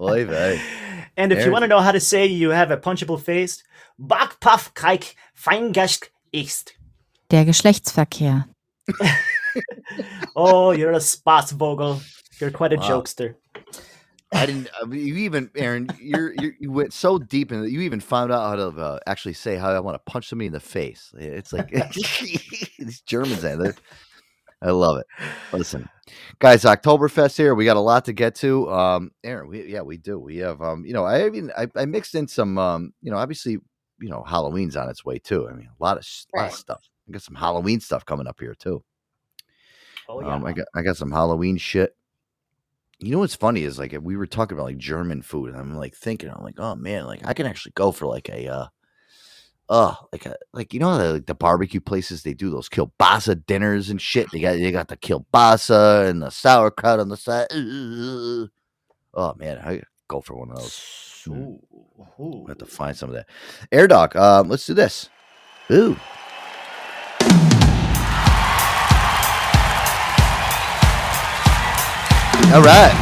Oy 0.00 0.24
vey. 0.24 0.60
And 1.18 1.32
if 1.32 1.46
you 1.46 1.50
want 1.50 1.62
to 1.62 1.68
know 1.68 1.80
how 1.80 1.92
to 1.92 2.00
say 2.00 2.26
you 2.26 2.50
have 2.50 2.70
a 2.70 2.76
punchable 2.76 3.18
face, 3.18 3.64
Backpuff 3.98 4.74
Kreik 4.74 5.14
Feingast 5.34 6.10
ist. 6.30 6.74
Der 7.30 7.44
Geschlechtsverkehr. 7.46 8.44
Oh, 10.34 10.72
you're 10.72 10.92
a 10.92 10.98
Spaßvogel. 10.98 12.02
You're 12.40 12.50
quite 12.50 12.72
a 12.74 12.76
Wow. 12.76 13.00
jokester. 13.02 13.36
I 14.32 14.44
didn't. 14.44 14.68
I 14.82 14.84
mean, 14.84 15.06
you 15.06 15.14
even, 15.16 15.50
Aaron, 15.56 15.88
you're, 15.98 16.34
you're 16.34 16.52
you 16.60 16.70
went 16.70 16.92
so 16.92 17.18
deep 17.18 17.52
in 17.52 17.64
it. 17.64 17.70
You 17.70 17.80
even 17.80 18.00
found 18.00 18.32
out 18.32 18.42
how 18.50 18.56
to 18.56 18.68
uh, 18.78 18.98
actually 19.06 19.32
say 19.34 19.56
how 19.56 19.70
I 19.70 19.80
want 19.80 19.94
to 19.94 20.10
punch 20.10 20.28
somebody 20.28 20.48
in 20.48 20.52
the 20.52 20.60
face. 20.60 21.12
It's 21.16 21.52
like 21.54 21.70
these 22.78 23.00
Germans, 23.06 23.42
man. 23.42 23.58
they're- 23.60 23.76
I 24.62 24.70
love 24.70 24.98
it. 24.98 25.06
Listen, 25.52 25.88
guys, 26.38 26.62
Oktoberfest 26.62 27.36
here. 27.36 27.54
We 27.54 27.64
got 27.64 27.76
a 27.76 27.80
lot 27.80 28.06
to 28.06 28.12
get 28.12 28.34
to. 28.36 28.70
Um, 28.70 29.10
Aaron, 29.22 29.48
we, 29.48 29.66
yeah, 29.66 29.82
we 29.82 29.96
do. 29.98 30.18
We 30.18 30.38
have, 30.38 30.62
um, 30.62 30.84
you 30.84 30.94
know, 30.94 31.04
I 31.04 31.26
even 31.26 31.52
I, 31.56 31.68
I 31.76 31.84
mixed 31.84 32.14
in 32.14 32.26
some, 32.26 32.56
um, 32.58 32.92
you 33.02 33.10
know, 33.10 33.18
obviously, 33.18 33.52
you 34.00 34.08
know, 34.08 34.22
Halloween's 34.26 34.76
on 34.76 34.88
its 34.88 35.04
way 35.04 35.18
too. 35.18 35.48
I 35.48 35.52
mean, 35.52 35.68
a 35.68 35.82
lot 35.82 35.96
of, 35.98 36.02
s- 36.02 36.26
lot 36.34 36.46
of 36.46 36.54
stuff. 36.54 36.82
I 37.08 37.12
got 37.12 37.22
some 37.22 37.34
Halloween 37.34 37.80
stuff 37.80 38.04
coming 38.04 38.26
up 38.26 38.40
here 38.40 38.54
too. 38.54 38.82
Oh 40.08 40.20
yeah. 40.20 40.34
Um, 40.34 40.44
I 40.44 40.52
got 40.52 40.66
I 40.74 40.82
got 40.82 40.96
some 40.96 41.10
Halloween 41.10 41.56
shit. 41.56 41.94
You 42.98 43.12
know 43.12 43.18
what's 43.18 43.34
funny 43.34 43.62
is 43.62 43.78
like 43.78 43.94
we 44.00 44.16
were 44.16 44.26
talking 44.26 44.56
about 44.56 44.64
like 44.64 44.78
German 44.78 45.20
food, 45.20 45.50
and 45.50 45.58
I'm 45.58 45.76
like 45.76 45.94
thinking, 45.94 46.30
I'm 46.30 46.42
like, 46.42 46.58
oh 46.58 46.74
man, 46.76 47.04
like 47.04 47.26
I 47.26 47.34
can 47.34 47.46
actually 47.46 47.72
go 47.74 47.92
for 47.92 48.06
like 48.06 48.28
a 48.30 48.48
uh 48.48 48.66
uh 49.68 49.94
like 50.12 50.26
a 50.26 50.36
like 50.52 50.72
you 50.72 50.80
know 50.80 50.96
the 50.96 51.12
like 51.14 51.26
the 51.26 51.34
barbecue 51.34 51.80
places 51.80 52.22
they 52.22 52.34
do 52.34 52.50
those 52.50 52.68
kielbasa 52.68 53.44
dinners 53.46 53.90
and 53.90 54.00
shit. 54.00 54.30
They 54.32 54.40
got 54.40 54.52
they 54.52 54.70
got 54.70 54.88
the 54.88 54.96
kielbasa 54.96 56.08
and 56.08 56.22
the 56.22 56.30
sauerkraut 56.30 57.00
on 57.00 57.08
the 57.08 57.16
side. 57.16 57.48
Oh 57.52 59.34
man, 59.36 59.58
I 59.58 59.82
go 60.08 60.20
for 60.20 60.34
one 60.36 60.50
of 60.50 60.56
those. 60.56 61.24
Ooh, 61.28 61.60
ooh. 62.20 62.44
I 62.46 62.50
have 62.50 62.58
to 62.58 62.66
find 62.66 62.96
some 62.96 63.08
of 63.08 63.16
that. 63.16 63.28
Air 63.72 63.88
Dog, 63.88 64.14
um, 64.14 64.48
let's 64.48 64.66
do 64.66 64.74
this. 64.74 65.08
Ooh. 65.72 65.96
All 72.52 72.62
right. 72.62 72.94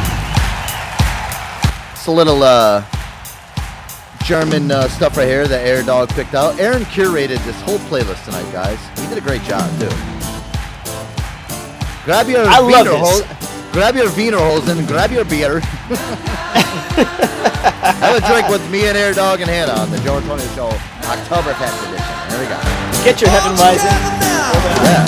It's 1.93 2.07
a 2.07 2.11
little 2.11 2.41
uh, 2.41 2.83
German 4.25 4.71
uh, 4.71 4.89
stuff 4.89 5.17
right 5.17 5.27
here 5.27 5.47
that 5.47 5.67
Air 5.67 5.83
Dog 5.83 6.09
picked 6.09 6.33
out. 6.33 6.59
Aaron 6.59 6.81
curated 6.89 7.37
this 7.45 7.61
whole 7.61 7.77
playlist 7.85 8.25
tonight, 8.25 8.49
guys. 8.51 8.81
He 8.97 9.05
did 9.05 9.19
a 9.19 9.21
great 9.21 9.43
job 9.43 9.69
too. 9.77 9.85
Grab 12.09 12.25
your 12.25 12.41
I 12.49 12.57
Wiener 12.57 12.97
hose, 12.97 13.21
grab 13.69 13.93
your 13.93 14.09
Wiener 14.17 14.41
and 14.41 14.87
grab 14.87 15.11
your 15.11 15.25
beer. 15.25 15.59
Have 18.01 18.17
a 18.17 18.25
drink 18.25 18.49
with 18.49 18.65
me 18.73 18.89
and 18.89 18.97
Air 18.97 19.13
Dog 19.13 19.41
and 19.41 19.49
Hannah 19.49 19.77
on 19.77 19.91
the 19.91 19.99
Joe 20.01 20.17
Antonio 20.17 20.45
Show 20.57 20.73
Oktoberfest 21.05 21.77
edition. 21.85 22.17
There 22.33 22.41
we 22.41 22.49
go. 22.49 22.57
Get 23.05 23.21
your 23.21 23.29
Hefeweizen. 23.29 23.93
Yeah. 24.89 25.05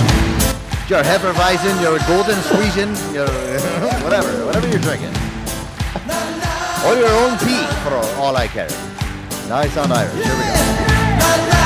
Your 0.94 1.02
Hefeweizen, 1.02 1.82
your 1.82 1.98
Golden 2.06 2.38
Squeezin, 2.46 2.94
your 3.18 3.26
whatever, 4.06 4.30
whatever 4.46 4.68
you're 4.70 4.78
drinking. 4.78 5.10
Or 6.86 6.94
your 6.94 7.10
own 7.26 7.34
pee, 7.40 7.66
for 7.82 7.98
all 8.22 8.38
I 8.38 8.48
care. 8.48 8.70
Nice 9.48 9.78
on 9.78 9.90
Irish. 9.94 10.14
Here 10.14 10.36
we 10.36 11.52
go. 11.52 11.57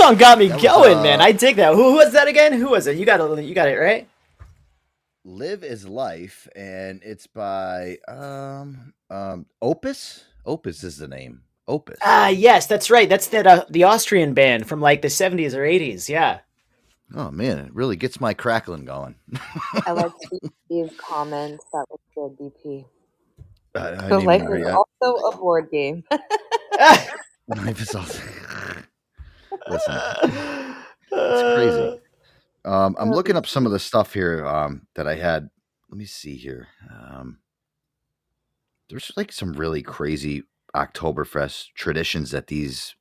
Song 0.00 0.16
got 0.16 0.38
me 0.38 0.48
That 0.48 0.54
was, 0.54 0.62
going, 0.62 0.98
uh, 0.98 1.02
man. 1.02 1.20
I 1.20 1.32
dig 1.32 1.56
that. 1.56 1.74
Who, 1.74 1.90
who 1.90 1.96
was 1.96 2.12
that 2.12 2.26
again? 2.28 2.52
Who 2.54 2.70
was 2.70 2.86
it? 2.86 2.96
You 2.96 3.04
got 3.04 3.20
it. 3.20 3.44
You 3.44 3.54
got 3.54 3.68
it 3.68 3.76
right. 3.76 4.08
Live 5.24 5.62
is 5.62 5.86
Life, 5.86 6.48
and 6.56 7.02
it's 7.04 7.26
by 7.26 7.98
um 8.08 8.94
um 9.10 9.46
Opus. 9.60 10.24
Opus 10.46 10.82
is 10.82 10.96
the 10.96 11.06
name. 11.08 11.42
Opus. 11.68 11.98
Ah, 12.02 12.28
yes, 12.28 12.66
that's 12.66 12.90
right. 12.90 13.08
That's 13.08 13.28
that 13.28 13.46
uh, 13.46 13.64
the 13.68 13.84
Austrian 13.84 14.32
band 14.32 14.66
from 14.66 14.80
like 14.80 15.02
the 15.02 15.08
70s 15.08 15.54
or 15.54 15.60
80s. 15.60 16.08
Yeah. 16.08 16.40
Oh 17.14 17.30
man, 17.30 17.58
it 17.58 17.74
really 17.74 17.96
gets 17.96 18.20
my 18.20 18.32
crackling 18.32 18.86
going. 18.86 19.16
I 19.86 19.92
like 19.92 20.12
Steve's 20.66 20.94
comments. 20.98 21.64
That 21.72 21.84
was 21.90 22.00
good, 22.14 22.52
BP. 22.64 22.84
I, 23.74 24.06
I 24.06 24.08
So 24.08 24.18
life 24.18 24.42
is 24.42 24.48
read- 24.48 24.74
also 24.74 25.16
a 25.26 25.36
board 25.36 25.70
game. 25.70 26.02
Life 27.48 27.80
is 27.80 27.94
also. 27.94 28.22
Listen, 29.70 30.00
it's 31.12 31.54
crazy. 31.54 32.00
Um, 32.64 32.96
I'm 32.98 33.10
looking 33.10 33.36
up 33.36 33.46
some 33.46 33.66
of 33.66 33.72
the 33.72 33.78
stuff 33.78 34.12
here 34.12 34.46
um, 34.46 34.86
that 34.94 35.06
I 35.06 35.16
had. 35.16 35.48
Let 35.90 35.98
me 35.98 36.04
see 36.04 36.36
here. 36.36 36.68
Um, 36.90 37.38
there's 38.88 39.12
like 39.16 39.32
some 39.32 39.52
really 39.52 39.82
crazy 39.82 40.44
Oktoberfest 40.74 41.68
traditions 41.74 42.30
that 42.32 42.48
these. 42.48 42.94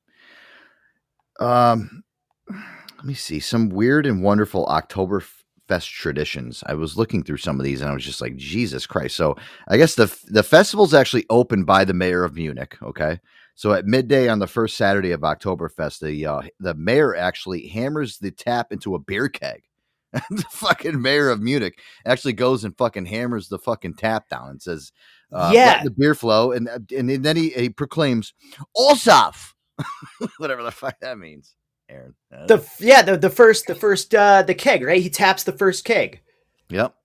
Um, 1.39 2.03
let 2.49 3.05
me 3.05 3.13
see 3.13 3.39
some 3.39 3.69
weird 3.69 4.05
and 4.05 4.23
wonderful 4.23 4.65
Oktoberfest 4.67 5.91
traditions. 5.91 6.63
I 6.65 6.73
was 6.73 6.97
looking 6.97 7.23
through 7.23 7.37
some 7.37 7.59
of 7.59 7.63
these 7.63 7.81
and 7.81 7.89
I 7.89 7.93
was 7.93 8.05
just 8.05 8.21
like, 8.21 8.35
Jesus 8.35 8.85
Christ! 8.85 9.15
So 9.15 9.35
I 9.67 9.77
guess 9.77 9.95
the 9.95 10.15
the 10.27 10.43
festival's 10.43 10.93
actually 10.93 11.25
opened 11.29 11.65
by 11.65 11.85
the 11.85 11.93
mayor 11.93 12.23
of 12.23 12.35
Munich. 12.35 12.77
Okay, 12.81 13.19
so 13.59 13.73
at 13.73 13.85
midday 13.85 14.29
on 14.29 14.39
the 14.39 14.47
first 14.47 14.77
Saturday 14.77 15.11
of 15.11 15.19
Oktoberfest, 15.19 15.99
the 15.99 16.25
uh, 16.25 16.41
the 16.61 16.73
mayor 16.75 17.13
actually 17.13 17.67
hammers 17.67 18.17
the 18.17 18.31
tap 18.31 18.71
into 18.71 18.95
a 18.95 18.99
beer 18.99 19.27
keg. 19.27 19.63
the 20.13 20.45
fucking 20.49 21.01
mayor 21.01 21.27
of 21.29 21.41
Munich 21.41 21.77
actually 22.05 22.31
goes 22.31 22.63
and 22.63 22.77
fucking 22.77 23.05
hammers 23.05 23.49
the 23.49 23.59
fucking 23.59 23.95
tap 23.95 24.29
down 24.29 24.51
and 24.51 24.61
says, 24.61 24.93
uh, 25.33 25.51
Yeah. 25.53 25.65
let 25.65 25.83
the 25.83 25.91
beer 25.91 26.15
flow," 26.15 26.53
and 26.53 26.69
and 26.95 27.09
then 27.09 27.35
he, 27.35 27.49
he 27.49 27.67
proclaims, 27.67 28.33
"Olsaf," 28.77 29.53
whatever 30.37 30.63
the 30.63 30.71
fuck 30.71 30.97
that 31.01 31.17
means. 31.17 31.53
Aaron, 31.89 32.15
Uh, 32.33 32.45
The 32.45 32.65
yeah, 32.79 33.01
the 33.01 33.17
the 33.17 33.29
first 33.29 33.67
the 33.67 33.75
first 33.75 34.15
uh 34.15 34.41
the 34.41 34.55
keg, 34.55 34.83
right? 34.83 35.03
He 35.03 35.09
taps 35.09 35.43
the 35.43 35.51
first 35.51 35.83
keg. 35.83 36.21
Yep. 36.69 36.95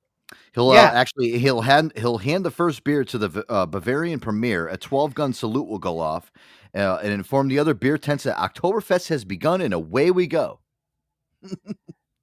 He'll 0.54 0.72
Yeah. 0.72 0.84
uh, 0.84 0.92
actually 0.94 1.38
he'll 1.38 1.62
hand 1.62 1.92
he'll 1.96 2.18
hand 2.18 2.44
the 2.44 2.50
first 2.50 2.84
beer 2.84 3.04
to 3.04 3.18
the 3.18 3.44
uh, 3.48 3.66
Bavarian 3.66 4.20
premier. 4.20 4.68
A 4.68 4.76
twelve 4.76 5.14
gun 5.14 5.32
salute 5.32 5.68
will 5.68 5.78
go 5.78 5.98
off, 6.00 6.30
uh, 6.74 6.98
and 7.02 7.12
inform 7.12 7.48
the 7.48 7.58
other 7.58 7.74
beer 7.74 7.98
tents 7.98 8.24
that 8.24 8.36
Oktoberfest 8.36 9.08
has 9.08 9.24
begun, 9.24 9.60
and 9.60 9.74
away 9.74 10.10
we 10.10 10.26
go. 10.26 10.60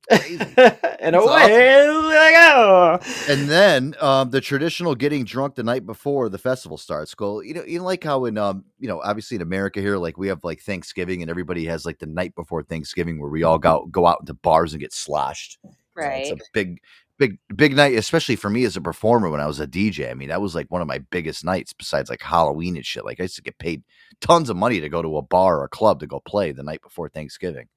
and 0.12 1.16
That's 1.16 1.26
away 1.26 1.88
I 2.18 2.32
go. 2.34 3.00
And 3.30 3.48
then 3.50 3.96
um, 4.02 4.30
the 4.30 4.42
traditional 4.42 4.94
getting 4.96 5.24
drunk 5.24 5.56
the 5.56 5.64
night 5.64 5.86
before 5.86 6.28
the 6.28 6.38
festival 6.38 6.78
starts. 6.78 7.14
Go, 7.16 7.40
you 7.42 7.54
know, 7.54 7.64
you 7.64 7.80
know, 7.80 7.86
like 7.86 8.04
how 8.04 8.26
in 8.26 8.38
um, 8.38 8.66
you 8.80 8.88
know, 8.88 9.02
obviously 9.02 9.36
in 9.36 9.42
America 9.42 9.80
here, 9.80 9.98
like 9.98 10.18
we 10.18 10.28
have 10.28 10.44
like 10.44 10.62
Thanksgiving, 10.62 11.22
and 11.22 11.30
everybody 11.30 11.66
has 11.66 11.86
like 11.86 12.00
the 12.00 12.08
night 12.08 12.36
before 12.36 12.64
Thanksgiving 12.64 13.20
where 13.22 13.30
we 13.30 13.44
all 13.44 13.60
go 13.60 13.86
go 13.92 14.06
out 14.08 14.18
into 14.22 14.34
bars 14.34 14.74
and 14.74 14.82
get 14.82 14.94
sloshed. 14.94 15.60
Right. 15.96 16.28
It's 16.28 16.32
a 16.32 16.44
big, 16.54 16.82
big, 17.22 17.38
big 17.56 17.76
night, 17.76 17.94
especially 17.94 18.36
for 18.36 18.50
me 18.50 18.64
as 18.64 18.76
a 18.76 18.82
performer 18.82 19.30
when 19.30 19.40
I 19.40 19.46
was 19.46 19.60
a 19.60 19.68
DJ. 19.68 20.10
I 20.10 20.16
mean, 20.16 20.30
that 20.30 20.42
was 20.42 20.56
like 20.56 20.72
one 20.72 20.82
of 20.82 20.88
my 20.88 20.98
biggest 20.98 21.46
nights 21.46 21.72
besides 21.72 22.10
like 22.10 22.24
Halloween 22.24 22.76
and 22.76 22.84
shit. 22.84 23.06
Like 23.06 23.20
I 23.20 23.24
used 23.24 23.36
to 23.36 23.44
get 23.44 23.60
paid 23.60 23.84
tons 24.22 24.50
of 24.50 24.58
money 24.58 24.82
to 24.82 24.90
go 24.90 25.04
to 25.04 25.18
a 25.18 25.22
bar 25.22 25.60
or 25.60 25.66
a 25.66 25.70
club 25.70 26.00
to 26.00 26.08
go 26.08 26.20
play 26.20 26.52
the 26.52 26.64
night 26.64 26.82
before 26.82 27.10
Thanksgiving. 27.10 27.68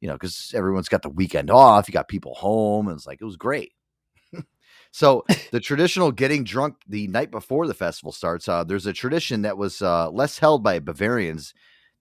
You 0.00 0.08
know, 0.08 0.14
because 0.14 0.54
everyone's 0.56 0.88
got 0.88 1.02
the 1.02 1.10
weekend 1.10 1.50
off, 1.50 1.86
you 1.86 1.92
got 1.92 2.08
people 2.08 2.34
home, 2.34 2.88
and 2.88 2.96
it's 2.96 3.06
like 3.06 3.20
it 3.20 3.26
was 3.26 3.36
great. 3.36 3.72
so 4.90 5.22
the 5.50 5.60
traditional 5.60 6.10
getting 6.10 6.42
drunk 6.42 6.76
the 6.88 7.06
night 7.08 7.30
before 7.30 7.66
the 7.66 7.74
festival 7.74 8.10
starts, 8.10 8.48
uh, 8.48 8.64
there's 8.64 8.86
a 8.86 8.94
tradition 8.94 9.42
that 9.42 9.58
was 9.58 9.82
uh, 9.82 10.10
less 10.10 10.38
held 10.38 10.64
by 10.64 10.78
Bavarians 10.78 11.52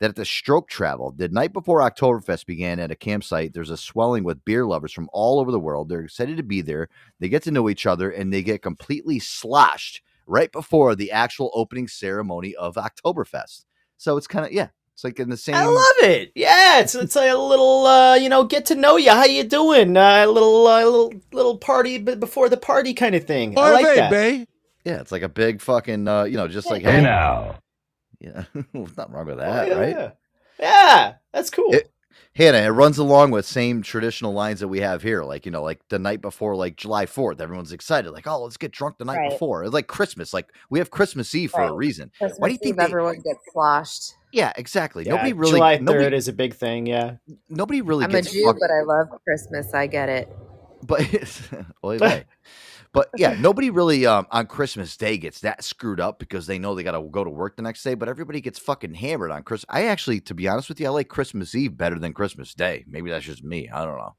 that 0.02 0.10
at 0.10 0.16
the 0.16 0.26
stroke 0.26 0.68
travel, 0.68 1.14
the 1.16 1.30
night 1.30 1.54
before 1.54 1.80
Oktoberfest 1.80 2.48
began 2.48 2.80
at 2.80 2.90
a 2.90 2.96
campsite, 2.96 3.54
there's 3.54 3.70
a 3.70 3.78
swelling 3.78 4.24
with 4.24 4.44
beer 4.44 4.66
lovers 4.66 4.92
from 4.92 5.08
all 5.14 5.40
over 5.40 5.52
the 5.52 5.60
world. 5.60 5.90
They're 5.90 6.02
excited 6.02 6.38
to 6.38 6.44
be 6.44 6.62
there. 6.62 6.90
They 7.20 7.30
get 7.30 7.44
to 7.44 7.52
know 7.52 7.70
each 7.70 7.86
other 7.86 8.10
and 8.10 8.34
they 8.34 8.42
get 8.42 8.64
completely 8.64 9.20
sloshed 9.20 10.02
right 10.26 10.52
before 10.52 10.96
the 10.96 11.12
actual 11.12 11.52
opening 11.54 11.88
ceremony 11.88 12.56
of 12.56 12.76
Oktoberfest. 12.76 13.66
So 13.98 14.18
it's 14.18 14.26
kind 14.26 14.44
of, 14.44 14.52
yeah, 14.52 14.70
it's 14.96 15.04
like 15.04 15.20
in 15.20 15.30
the 15.30 15.38
same. 15.38 15.54
I 15.54 15.66
love 15.66 16.10
it. 16.10 16.32
Yeah, 16.34 16.80
it's 16.80 16.96
it's 16.96 17.16
like 17.16 17.30
a 17.30 17.36
little 17.36 17.86
uh, 17.86 18.16
you 18.16 18.28
know, 18.28 18.44
get 18.44 18.66
to 18.68 18.76
know 18.76 18.98
you. 18.98 19.12
How 19.12 19.26
you 19.26 19.44
doing? 19.44 19.96
Uh, 19.96 20.26
a 20.26 20.28
little 20.28 20.66
uh, 20.66 20.84
little 20.84 21.14
little 21.32 21.58
party 21.60 22.00
b- 22.00 22.16
before 22.16 22.50
the 22.50 22.58
party 22.58 22.96
kind 22.96 23.14
of 23.14 23.26
thing. 23.26 23.56
I 23.58 23.72
like 23.72 23.96
that. 23.96 24.48
Yeah, 24.84 25.00
it's 25.00 25.12
like 25.12 25.22
a 25.22 25.30
big 25.30 25.62
fucking, 25.62 26.08
uh, 26.08 26.24
you 26.24 26.38
know, 26.38 26.48
just 26.48 26.68
like, 26.72 26.82
Hey 26.82 26.94
hey, 26.94 27.02
now. 27.04 27.60
Yeah, 28.22 28.44
there's 28.54 28.96
nothing 28.98 29.14
wrong 29.14 29.26
with 29.26 29.36
Oh, 29.36 29.42
that, 29.42 29.68
yeah, 29.68 29.74
right? 29.78 29.90
Yeah. 29.98 30.12
Yeah, 30.60 31.14
that's 31.34 31.50
cool. 31.50 31.74
It, 31.74 31.92
Hannah, 32.36 32.60
it 32.60 32.68
runs 32.70 32.98
along 32.98 33.32
with 33.32 33.46
same 33.46 33.82
traditional 33.82 34.32
lines 34.32 34.60
that 34.60 34.68
we 34.68 34.80
have 34.82 35.02
here. 35.02 35.24
Like, 35.24 35.46
you 35.46 35.52
know, 35.52 35.64
like 35.64 35.82
the 35.90 35.98
night 36.00 36.22
before, 36.22 36.56
like 36.56 36.76
July 36.78 37.06
4th, 37.08 37.42
everyone's 37.42 37.72
excited. 37.72 38.12
Like, 38.12 38.28
oh, 38.28 38.44
let's 38.44 38.58
get 38.58 38.72
drunk 38.72 38.98
the 39.00 39.06
night 39.06 39.18
Right. 39.18 39.32
before. 39.32 39.64
It's 39.64 39.74
like 39.74 39.88
Christmas. 39.88 40.34
Like, 40.34 40.48
we 40.70 40.78
have 40.80 40.92
Christmas 40.92 41.34
Eve 41.34 41.52
for 41.52 41.62
a 41.64 41.74
reason. 41.74 42.12
Christmas 42.20 42.40
Why 42.40 42.48
do 42.50 42.54
you 42.54 42.58
think 42.60 42.76
Eve, 42.76 42.78
they, 42.78 42.84
everyone 42.84 43.16
gets 43.16 43.40
sloshed. 43.52 44.14
Yeah, 44.32 44.54
exactly. 44.56 45.04
Yeah, 45.06 45.14
nobody 45.16 45.34
really, 45.34 45.52
July 45.54 45.78
nobody, 45.80 46.04
third 46.06 46.14
is 46.14 46.28
a 46.28 46.34
big 46.34 46.54
thing. 46.54 46.86
Yeah. 46.86 47.16
nobody 47.50 47.82
really 47.82 48.06
I'm 48.06 48.12
a 48.12 48.14
gets 48.14 48.32
Jew, 48.32 48.46
fucked- 48.46 48.60
but 48.62 48.70
I 48.72 48.82
love 48.84 49.08
Christmas. 49.26 49.74
I 49.74 49.88
get 49.88 50.08
it. 50.10 50.30
but 50.84 51.02
well, 51.82 51.98
right. 51.98 52.26
but 52.94 53.10
yeah, 53.18 53.36
nobody 53.40 53.70
really 53.70 54.06
um, 54.06 54.28
on 54.32 54.48
Christmas 54.48 54.96
Day 54.98 55.18
gets 55.18 55.42
that 55.42 55.64
screwed 55.64 56.00
up 56.00 56.20
because 56.20 56.48
they 56.48 56.60
know 56.60 56.76
they 56.76 56.84
got 56.84 56.92
to 56.92 57.02
go 57.10 57.24
to 57.24 57.30
work 57.30 57.56
the 57.56 57.62
next 57.62 57.84
day. 57.84 57.96
But 57.96 58.10
everybody 58.10 58.42
gets 58.42 58.60
fucking 58.60 58.96
hammered 58.96 59.32
on 59.32 59.44
Christmas. 59.44 59.66
I 59.70 59.86
actually, 59.86 60.20
to 60.22 60.34
be 60.34 60.48
honest 60.48 60.70
with 60.70 60.80
you, 60.80 60.88
I 60.88 60.90
like 60.90 61.08
Christmas 61.08 61.56
Eve 61.56 61.78
better 61.78 61.98
than 62.00 62.14
Christmas 62.14 62.54
Day. 62.54 62.86
Maybe 62.88 63.10
that's 63.10 63.26
just 63.26 63.44
me. 63.44 63.70
I 63.70 63.86
don't 63.86 63.98
know. 63.98 64.16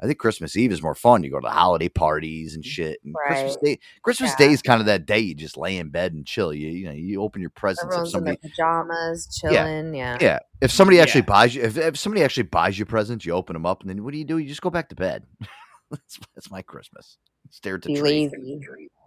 I 0.00 0.06
think 0.06 0.18
Christmas 0.18 0.56
Eve 0.56 0.72
is 0.72 0.82
more 0.82 0.94
fun. 0.94 1.22
You 1.22 1.30
go 1.30 1.38
to 1.40 1.44
the 1.46 1.50
holiday 1.50 1.88
parties 1.88 2.54
and 2.54 2.64
shit. 2.64 2.98
And 3.04 3.14
Christmas 3.14 3.56
Right. 3.62 3.64
Day, 3.64 3.78
Christmas 4.02 4.32
Yeah. 4.32 4.46
Day 4.46 4.52
is 4.52 4.60
kind 4.62 4.80
of 4.80 4.86
that 4.86 5.06
day 5.06 5.20
you 5.20 5.34
just 5.34 5.56
lay 5.56 5.78
in 5.78 5.90
bed 5.90 6.12
and 6.12 6.26
chill. 6.26 6.52
You 6.52 6.68
you 6.68 6.86
know 6.86 6.92
you 6.92 7.22
open 7.22 7.40
your 7.40 7.50
presents. 7.50 7.84
If 7.84 7.88
Everyone's 7.88 8.08
in 8.14 8.18
somebody, 8.18 8.38
their 8.42 8.50
pajamas, 8.50 9.40
yeah, 9.44 9.64
chilling. 9.64 9.94
Yeah. 9.94 10.18
yeah. 10.20 10.38
If 10.60 10.72
somebody 10.72 11.00
actually 11.00 11.20
Yeah. 11.20 11.26
buys 11.26 11.54
you, 11.54 11.62
if, 11.62 11.76
if 11.78 11.98
somebody 11.98 12.24
actually 12.24 12.44
buys 12.44 12.78
you 12.78 12.84
presents, 12.84 13.24
you 13.24 13.32
open 13.32 13.54
them 13.54 13.66
up, 13.66 13.82
and 13.82 13.90
then 13.90 14.02
what 14.02 14.12
do 14.12 14.18
you 14.18 14.24
do? 14.24 14.38
You 14.38 14.48
just 14.48 14.62
go 14.62 14.70
back 14.70 14.88
to 14.88 14.94
bed. 14.96 15.24
that's, 15.90 16.18
that's 16.34 16.50
my 16.50 16.62
Christmas. 16.62 17.18
Stare 17.50 17.76
at 17.76 17.82
the 17.82 17.88
Be 17.88 17.96
tree. 17.96 18.30
lazy. 18.30 18.60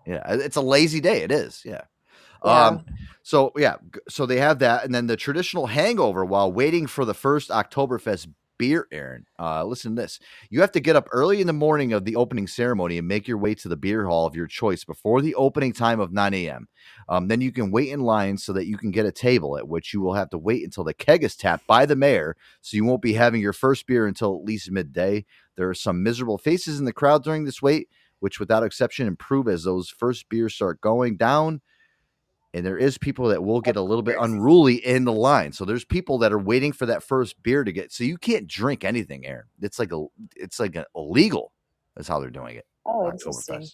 Yeah, 0.06 0.24
it's 0.34 0.56
a 0.56 0.62
lazy 0.62 1.02
day. 1.02 1.22
It 1.24 1.32
is. 1.32 1.62
Yeah. 1.66 1.82
Yeah. 2.46 2.66
Um. 2.68 2.86
So 3.24 3.52
yeah. 3.58 3.76
So 4.10 4.26
they 4.26 4.38
have 4.40 4.60
that, 4.60 4.86
and 4.86 4.94
then 4.96 5.08
the 5.08 5.18
traditional 5.18 5.68
hangover 5.68 6.24
while 6.24 6.52
waiting 6.52 6.88
for 6.88 7.04
the 7.06 7.14
first 7.14 7.50
Oktoberfest 7.50 8.28
beer. 8.58 8.88
Aaron, 8.92 9.26
uh, 9.40 9.64
listen 9.64 9.96
to 9.96 10.02
this. 10.02 10.20
You 10.50 10.62
have 10.62 10.72
to 10.74 10.80
get 10.80 10.96
up 10.96 11.08
early 11.12 11.42
in 11.42 11.48
the 11.48 11.54
morning 11.54 11.94
of 11.94 12.06
the 12.06 12.16
opening 12.16 12.48
ceremony 12.48 12.98
and 12.98 13.08
make 13.08 13.28
your 13.28 13.38
way 13.38 13.56
to 13.56 13.70
the 13.70 13.78
beer 13.78 14.06
hall 14.06 14.26
of 14.26 14.36
your 14.36 14.48
choice 14.48 14.84
before 14.84 15.22
the 15.22 15.36
opening 15.36 15.74
time 15.74 16.00
of 16.00 16.12
9 16.12 16.34
a.m. 16.34 16.68
Um, 17.10 17.28
then 17.28 17.42
you 17.42 17.52
can 17.52 17.72
wait 17.72 17.90
in 17.90 18.02
line 18.02 18.38
so 18.38 18.54
that 18.54 18.68
you 18.68 18.78
can 18.78 18.92
get 18.92 19.06
a 19.06 19.12
table 19.12 19.58
at 19.58 19.68
which 19.68 19.94
you 19.94 20.02
will 20.02 20.14
have 20.14 20.30
to 20.32 20.38
wait 20.38 20.64
until 20.64 20.84
the 20.84 20.94
keg 20.94 21.24
is 21.24 21.36
tapped 21.36 21.68
by 21.68 21.86
the 21.86 21.96
mayor. 21.96 22.36
So 22.62 22.78
you 22.78 22.86
won't 22.86 23.02
be 23.02 23.14
having 23.14 23.42
your 23.42 23.54
first 23.54 23.88
beer 23.88 24.08
until 24.08 24.36
at 24.36 24.46
least 24.46 24.72
midday. 24.72 25.26
There 25.56 25.70
are 25.70 25.74
some 25.76 26.04
miserable 26.04 26.38
faces 26.38 26.80
in 26.80 26.86
the 26.86 26.94
crowd 26.94 27.24
during 27.24 27.46
this 27.46 27.62
wait, 27.62 27.90
which 28.20 28.40
without 28.40 28.64
exception 28.64 29.08
improve 29.08 29.48
as 29.48 29.64
those 29.64 29.90
first 29.90 30.28
beers 30.30 30.56
start 30.56 30.82
going 30.82 31.18
down. 31.18 31.62
And 32.54 32.66
there 32.66 32.78
is 32.78 32.98
people 32.98 33.28
that 33.28 33.44
will 33.44 33.62
get 33.62 33.76
a 33.76 33.82
little 33.82 34.02
bit 34.02 34.18
unruly 34.20 34.76
in 34.76 35.04
the 35.04 35.14
line. 35.14 35.52
So 35.52 35.66
there's 35.66 35.86
people 35.86 36.18
that 36.20 36.32
are 36.32 36.40
waiting 36.40 36.72
for 36.72 36.86
that 36.88 37.04
first 37.04 37.42
beer 37.44 37.64
to 37.64 37.72
get. 37.72 37.92
So 37.92 38.04
you 38.04 38.18
can't 38.18 38.48
drink 38.48 38.84
anything, 38.84 39.26
Aaron. 39.26 39.46
It's 39.62 39.78
like 39.78 39.92
a, 39.92 40.06
it's 40.36 40.60
like 40.60 40.76
a, 40.76 40.86
illegal. 40.96 41.52
That's 41.96 42.08
how 42.08 42.20
they're 42.20 42.30
doing 42.30 42.56
it. 42.56 42.66
Oh, 42.86 43.12
interesting. 43.12 43.68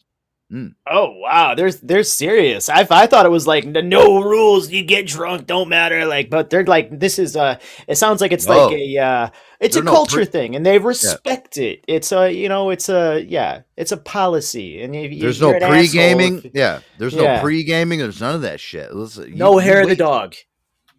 Mm. 0.54 0.76
Oh 0.88 1.14
wow, 1.18 1.56
there's 1.56 1.80
they're 1.80 2.04
serious. 2.04 2.70
I 2.70 2.86
I 2.92 3.08
thought 3.08 3.26
it 3.26 3.30
was 3.30 3.48
like 3.48 3.66
no 3.66 4.22
rules. 4.22 4.70
You 4.70 4.84
get 4.84 5.08
drunk, 5.08 5.48
don't 5.48 5.68
matter. 5.68 6.06
Like, 6.06 6.30
but 6.30 6.52
they're 6.52 6.64
like 6.64 7.00
this 7.00 7.18
is 7.18 7.36
uh. 7.36 7.58
It 7.88 7.96
sounds 7.96 8.22
like 8.22 8.32
it's 8.32 8.48
like 8.48 8.72
a 8.72 8.98
uh. 9.00 9.30
It's 9.60 9.76
a 9.76 9.80
are 9.80 9.84
no 9.84 9.92
culture 9.92 10.18
pre- 10.18 10.26
thing, 10.26 10.56
and 10.56 10.64
they 10.64 10.78
respect 10.78 11.58
it. 11.58 11.84
It's 11.88 12.12
a 12.12 12.32
you 12.32 12.50
know 12.50 12.70
it's 12.70 12.88
a 12.88 13.26
yeah 13.28 13.62
it's 13.76 13.92
a 13.92 13.98
policy, 13.98 14.84
and 14.84 14.96
if, 14.96 15.12
if 15.12 15.22
There's 15.22 15.42
no 15.42 15.58
pre 15.58 15.88
gaming. 15.88 16.52
Yeah. 16.54 16.82
There's 17.00 17.16
Yeah. 17.16 17.38
no 17.38 17.42
pre 17.42 17.64
gaming. 17.64 17.98
There's 18.00 18.22
none 18.22 18.36
of 18.36 18.42
that 18.42 18.60
shit. 18.60 18.94
Listen, 18.94 19.36
no 19.36 19.54
you 19.54 19.58
hair 19.60 19.82
of 19.82 19.90
the 19.90 19.96
dog. 19.96 20.36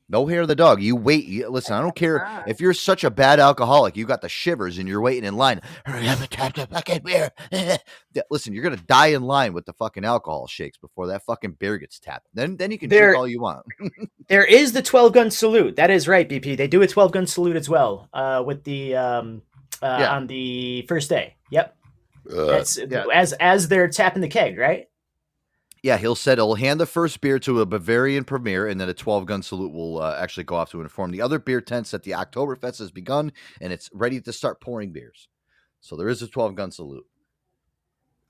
No 0.08 0.26
hair 0.26 0.42
of 0.42 0.48
the 0.48 0.54
dog. 0.54 0.82
You 0.82 0.96
wait. 0.96 1.24
You, 1.24 1.48
listen, 1.48 1.74
I 1.74 1.80
don't 1.80 1.96
care 1.96 2.44
if 2.46 2.60
you're 2.60 2.74
such 2.74 3.04
a 3.04 3.10
bad 3.10 3.40
alcoholic. 3.40 3.96
You 3.96 4.04
got 4.04 4.20
the 4.20 4.28
shivers 4.28 4.76
and 4.78 4.86
you're 4.86 5.00
waiting 5.00 5.24
in 5.24 5.36
line. 5.36 5.62
Hurry 5.86 6.06
up 6.08 6.20
and 6.20 6.30
tap 6.30 6.54
the 6.54 6.66
fucking 6.66 7.02
beer. 7.04 7.30
Listen, 8.30 8.52
you're 8.52 8.62
gonna 8.62 8.76
die 8.76 9.08
in 9.08 9.22
line 9.22 9.54
with 9.54 9.64
the 9.66 9.72
fucking 9.72 10.04
alcohol 10.04 10.46
shakes 10.46 10.76
before 10.76 11.06
that 11.06 11.24
fucking 11.24 11.52
beer 11.52 11.78
gets 11.78 11.98
tapped. 11.98 12.26
Then, 12.34 12.56
then 12.56 12.70
you 12.70 12.78
can 12.78 12.90
There- 12.90 13.08
drink 13.08 13.18
all 13.18 13.28
you 13.28 13.40
want. 13.40 13.64
There 14.28 14.44
is 14.44 14.72
the 14.72 14.80
12 14.80 15.12
gun 15.12 15.30
salute. 15.30 15.76
That 15.76 15.90
is 15.90 16.08
right, 16.08 16.26
BP. 16.26 16.56
They 16.56 16.66
do 16.66 16.80
a 16.80 16.86
12 16.86 17.12
gun 17.12 17.26
salute 17.26 17.56
as 17.56 17.68
well 17.68 18.08
uh, 18.14 18.42
with 18.46 18.64
the 18.64 18.96
um, 18.96 19.42
uh, 19.82 19.98
Yeah. 20.00 20.16
on 20.16 20.26
the 20.26 20.82
first 20.88 21.10
day. 21.10 21.36
Yep. 21.50 21.76
Uh, 22.34 22.44
That's 22.46 22.78
yeah. 22.78 23.04
as 23.12 23.34
as 23.34 23.68
they're 23.68 23.88
tapping 23.88 24.22
the 24.22 24.28
keg, 24.28 24.56
right? 24.56 24.88
Yeah, 25.84 25.98
he'll 25.98 26.14
said 26.14 26.38
he'll 26.38 26.54
hand 26.54 26.80
the 26.80 26.86
first 26.86 27.20
beer 27.20 27.38
to 27.40 27.60
a 27.60 27.66
Bavarian 27.66 28.24
premier, 28.24 28.66
and 28.66 28.80
then 28.80 28.88
a 28.88 28.94
12 28.94 29.26
gun 29.26 29.42
salute 29.42 29.70
will 29.70 30.00
uh, 30.00 30.16
actually 30.18 30.44
go 30.44 30.54
off 30.54 30.70
to 30.70 30.80
inform 30.80 31.10
the 31.10 31.20
other 31.20 31.38
beer 31.38 31.60
tents 31.60 31.90
that 31.90 32.04
the 32.04 32.12
Oktoberfest 32.12 32.78
has 32.78 32.90
begun 32.90 33.34
and 33.60 33.70
it's 33.70 33.90
ready 33.92 34.18
to 34.22 34.32
start 34.32 34.62
pouring 34.62 34.92
beers. 34.92 35.28
So 35.82 35.94
there 35.94 36.08
is 36.08 36.22
a 36.22 36.26
12 36.26 36.54
gun 36.54 36.70
salute. 36.70 37.04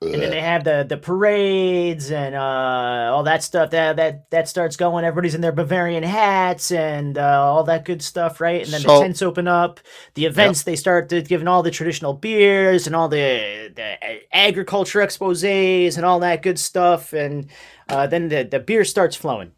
And 0.03 0.21
then 0.21 0.31
they 0.31 0.41
have 0.43 0.65
the 0.65 0.85
the 0.87 0.99
parades 0.99 2.11
and 2.11 2.35
uh, 2.35 3.11
all 3.15 3.23
that 3.23 3.43
stuff. 3.43 3.71
That 3.71 3.97
that 3.97 4.29
that 4.31 4.49
starts 4.49 4.77
going. 4.77 5.05
Everybody's 5.05 5.35
in 5.35 5.41
their 5.41 5.53
Bavarian 5.53 6.03
hats 6.03 6.71
and 6.73 7.17
uh, 7.17 7.43
all 7.43 7.65
that 7.65 7.87
good 7.87 8.03
stuff, 8.03 8.39
right? 8.41 8.63
And 8.63 8.71
then 8.73 8.83
So- 8.83 8.99
the 8.99 9.05
tents 9.05 9.23
open 9.23 9.49
up. 9.49 9.81
The 10.15 10.27
events 10.27 10.65
they 10.65 10.77
start 10.77 11.09
to 11.09 11.23
giving 11.23 11.49
all 11.49 11.63
the 11.63 11.71
traditional 11.71 12.13
beers 12.13 12.87
and 12.87 12.95
all 12.95 13.09
the 13.09 13.73
the 13.75 13.97
agriculture 14.37 15.01
exposés 15.01 15.97
and 15.97 16.05
all 16.05 16.21
that 16.21 16.43
good 16.43 16.59
stuff. 16.59 17.15
And 17.15 17.49
uh, 17.89 18.07
then 18.07 18.29
the 18.29 18.43
the 18.45 18.61
beer 18.61 18.85
starts 18.85 19.17
flowing. 19.17 19.53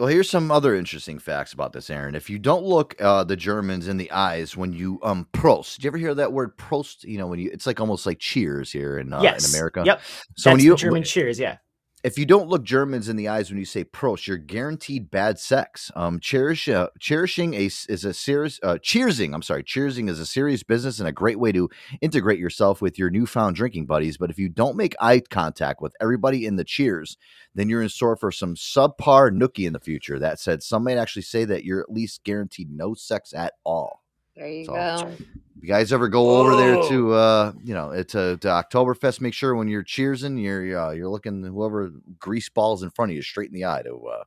Well, 0.00 0.08
here's 0.08 0.30
some 0.30 0.50
other 0.50 0.74
interesting 0.74 1.18
facts 1.18 1.52
about 1.52 1.74
this, 1.74 1.90
Aaron. 1.90 2.14
If 2.14 2.30
you 2.30 2.38
don't 2.38 2.64
look 2.64 2.96
uh, 3.02 3.22
the 3.22 3.36
Germans 3.36 3.86
in 3.86 3.98
the 3.98 4.10
eyes 4.10 4.56
when 4.56 4.72
you 4.72 4.98
um 5.02 5.28
prost, 5.34 5.74
did 5.74 5.84
you 5.84 5.88
ever 5.88 5.98
hear 5.98 6.14
that 6.14 6.32
word 6.32 6.56
prost? 6.56 7.04
You 7.04 7.18
know, 7.18 7.26
when 7.26 7.38
you 7.38 7.50
it's 7.52 7.66
like 7.66 7.80
almost 7.80 8.06
like 8.06 8.18
cheers 8.18 8.72
here 8.72 8.96
in 8.98 9.12
uh, 9.12 9.20
yes. 9.20 9.46
in 9.46 9.54
America. 9.54 9.82
Yep. 9.84 10.00
So 10.38 10.50
when 10.50 10.56
That's 10.56 10.64
you 10.64 10.70
the 10.70 10.76
German 10.78 11.02
cheers, 11.02 11.38
yeah. 11.38 11.58
If 12.02 12.16
you 12.16 12.24
don't 12.24 12.48
look 12.48 12.64
Germans 12.64 13.08
in 13.08 13.16
the 13.16 13.28
eyes 13.28 13.50
when 13.50 13.58
you 13.58 13.64
say 13.64 13.84
prost, 13.84 14.26
you're 14.26 14.38
guaranteed 14.38 15.10
bad 15.10 15.38
sex. 15.38 15.90
Um, 15.94 16.18
cherish, 16.18 16.68
uh, 16.68 16.88
cherishing 16.98 17.54
a 17.54 17.66
is 17.66 18.04
a 18.04 18.14
serious 18.14 18.58
uh, 18.62 18.78
cheersing. 18.82 19.34
I'm 19.34 19.42
sorry, 19.42 19.62
cheersing 19.62 20.08
is 20.08 20.18
a 20.18 20.26
serious 20.26 20.62
business 20.62 20.98
and 20.98 21.08
a 21.08 21.12
great 21.12 21.38
way 21.38 21.52
to 21.52 21.68
integrate 22.00 22.38
yourself 22.38 22.80
with 22.80 22.98
your 22.98 23.10
newfound 23.10 23.56
drinking 23.56 23.86
buddies. 23.86 24.16
But 24.16 24.30
if 24.30 24.38
you 24.38 24.48
don't 24.48 24.76
make 24.76 24.94
eye 25.00 25.20
contact 25.28 25.82
with 25.82 25.94
everybody 26.00 26.46
in 26.46 26.56
the 26.56 26.64
cheers, 26.64 27.18
then 27.54 27.68
you're 27.68 27.82
in 27.82 27.88
store 27.88 28.16
for 28.16 28.32
some 28.32 28.54
subpar 28.54 29.30
nookie 29.30 29.66
in 29.66 29.72
the 29.72 29.80
future. 29.80 30.18
That 30.18 30.40
said, 30.40 30.62
some 30.62 30.84
might 30.84 30.96
actually 30.98 31.22
say 31.22 31.44
that 31.44 31.64
you're 31.64 31.80
at 31.80 31.92
least 31.92 32.24
guaranteed 32.24 32.70
no 32.70 32.94
sex 32.94 33.34
at 33.34 33.54
all. 33.64 34.02
There 34.36 34.48
you 34.48 34.64
So- 34.64 34.72
go. 34.74 35.12
If 35.56 35.64
you 35.64 35.68
guys 35.68 35.92
ever 35.92 36.08
go 36.08 36.38
over 36.40 36.56
there 36.56 36.88
to 36.88 37.12
uh 37.12 37.52
you 37.62 37.74
know 37.74 37.90
it's 37.90 38.14
a 38.14 38.38
to 38.38 38.48
Oktoberfest, 38.48 39.20
make 39.20 39.34
sure 39.34 39.54
when 39.54 39.68
you're 39.68 39.84
cheersing, 39.84 40.42
you're 40.42 40.78
uh, 40.78 40.90
you're 40.92 41.10
looking 41.10 41.44
whoever 41.44 41.90
grease 42.18 42.48
balls 42.48 42.82
in 42.82 42.88
front 42.88 43.10
of 43.12 43.16
you 43.16 43.20
straight 43.20 43.48
in 43.50 43.54
the 43.54 43.66
eye 43.66 43.82
to 43.82 43.94
uh 43.94 44.24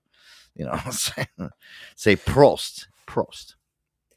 you 0.55 0.65
know 0.65 0.79
say, 0.91 1.25
say 1.95 2.15
prost 2.15 2.85
prost. 3.07 3.55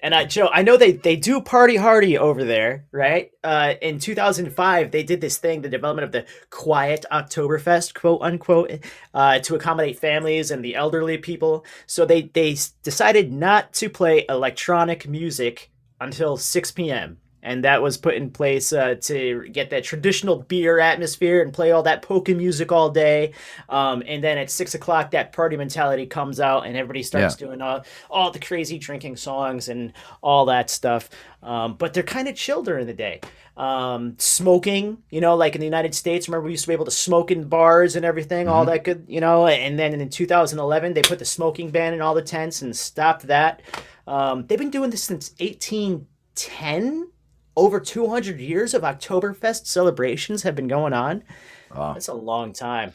And 0.01 0.15
I, 0.15 0.27
Joe, 0.27 0.51
I 0.53 0.63
know 0.63 0.77
they 0.77 0.93
they 0.93 1.17
do 1.17 1.41
party 1.41 1.77
hardy 1.77 2.19
over 2.19 2.45
there, 2.45 2.85
right? 2.93 3.31
Uh, 3.43 3.75
in 3.81 3.99
2005, 3.99 4.91
they 4.91 5.03
did 5.03 5.23
this 5.23 5.39
thing, 5.39 5.63
the 5.63 5.71
development 5.71 6.05
of 6.05 6.13
the 6.13 6.27
Quiet 6.51 7.07
Oktoberfest, 7.11 7.95
quote 7.95 8.21
unquote, 8.21 8.73
uh, 9.15 9.39
to 9.39 9.55
accommodate 9.55 9.99
families 9.99 10.51
and 10.51 10.63
the 10.63 10.75
elderly 10.75 11.17
people. 11.17 11.65
So 11.87 12.05
they 12.05 12.23
they 12.35 12.59
decided 12.83 13.33
not 13.33 13.73
to 13.75 13.89
play 13.89 14.27
electronic 14.29 15.09
music 15.09 15.71
until 16.01 16.37
6 16.37 16.71
p.m. 16.73 17.19
And 17.47 17.63
that 17.63 17.81
was 17.81 17.97
put 17.97 18.15
in 18.17 18.31
place 18.31 18.73
uh, 18.73 18.97
to 19.03 19.49
get 19.53 19.71
that 19.71 19.85
traditional 19.85 20.43
beer 20.43 20.81
atmosphere 20.81 21.43
and 21.43 21.53
play 21.53 21.71
all 21.71 21.85
that 21.85 22.03
polka 22.03 22.35
music 22.35 22.73
all 22.73 22.91
day. 22.91 23.35
Um, 23.69 24.03
and 24.05 24.23
then 24.25 24.37
at 24.37 24.51
six 24.51 24.75
o'clock, 24.75 25.13
that 25.13 25.33
party 25.33 25.57
mentality 25.57 26.07
comes 26.07 26.41
out, 26.41 26.67
and 26.67 26.77
everybody 26.77 27.05
starts 27.05 27.41
Yeah. 27.41 27.47
doing 27.47 27.63
all, 27.63 27.85
all 28.11 28.33
the 28.33 28.41
crazy 28.41 28.79
drinking 28.79 29.17
songs 29.17 29.69
and 29.69 29.93
all 30.25 30.47
that 30.47 30.71
stuff. 30.71 31.09
Um, 31.41 31.75
but 31.75 31.95
they're 31.95 32.03
kind 32.03 32.27
of 32.27 32.35
chill 32.35 32.65
during 32.65 32.89
the 32.89 32.93
day. 32.95 33.21
Um, 33.57 34.17
smoking, 34.19 34.99
you 35.11 35.21
know, 35.21 35.37
like 35.37 35.55
in 35.55 35.61
the 35.61 35.67
United 35.67 35.95
States, 35.95 36.27
remember 36.29 36.47
we 36.47 36.51
used 36.51 36.65
to 36.65 36.69
be 36.69 36.75
able 36.75 36.85
to 36.87 36.91
smoke 36.91 37.31
in 37.31 37.45
bars 37.49 37.95
and 37.95 38.05
everything, 38.05 38.49
all 38.49 38.65
Mhm. 38.65 38.71
that 38.71 38.83
good, 38.85 39.05
you 39.07 39.21
know. 39.21 39.47
And 39.47 39.79
then 39.79 39.95
in 39.99 40.09
2011, 40.11 40.95
they 40.95 41.03
put 41.03 41.21
the 41.21 41.25
smoking 41.25 41.71
ban 41.71 41.95
in 41.95 42.01
all 42.03 42.15
the 42.15 42.23
tents 42.23 42.61
and 42.61 42.75
stopped 42.77 43.29
that. 43.29 43.63
Um, 44.09 44.47
they've 44.49 44.59
been 44.59 44.71
doing 44.71 44.91
this 44.91 45.05
since 45.05 45.31
1810. 45.39 47.07
Over 47.57 47.81
200 47.81 48.39
years 48.39 48.75
of 48.75 48.83
Oktoberfest 48.83 49.67
celebrations 49.67 50.43
have 50.43 50.55
been 50.55 50.69
going 50.69 50.93
on. 50.93 51.23
Wow. 51.75 51.95
That's 51.95 52.09
a 52.09 52.15
long 52.15 52.53
time. 52.53 52.93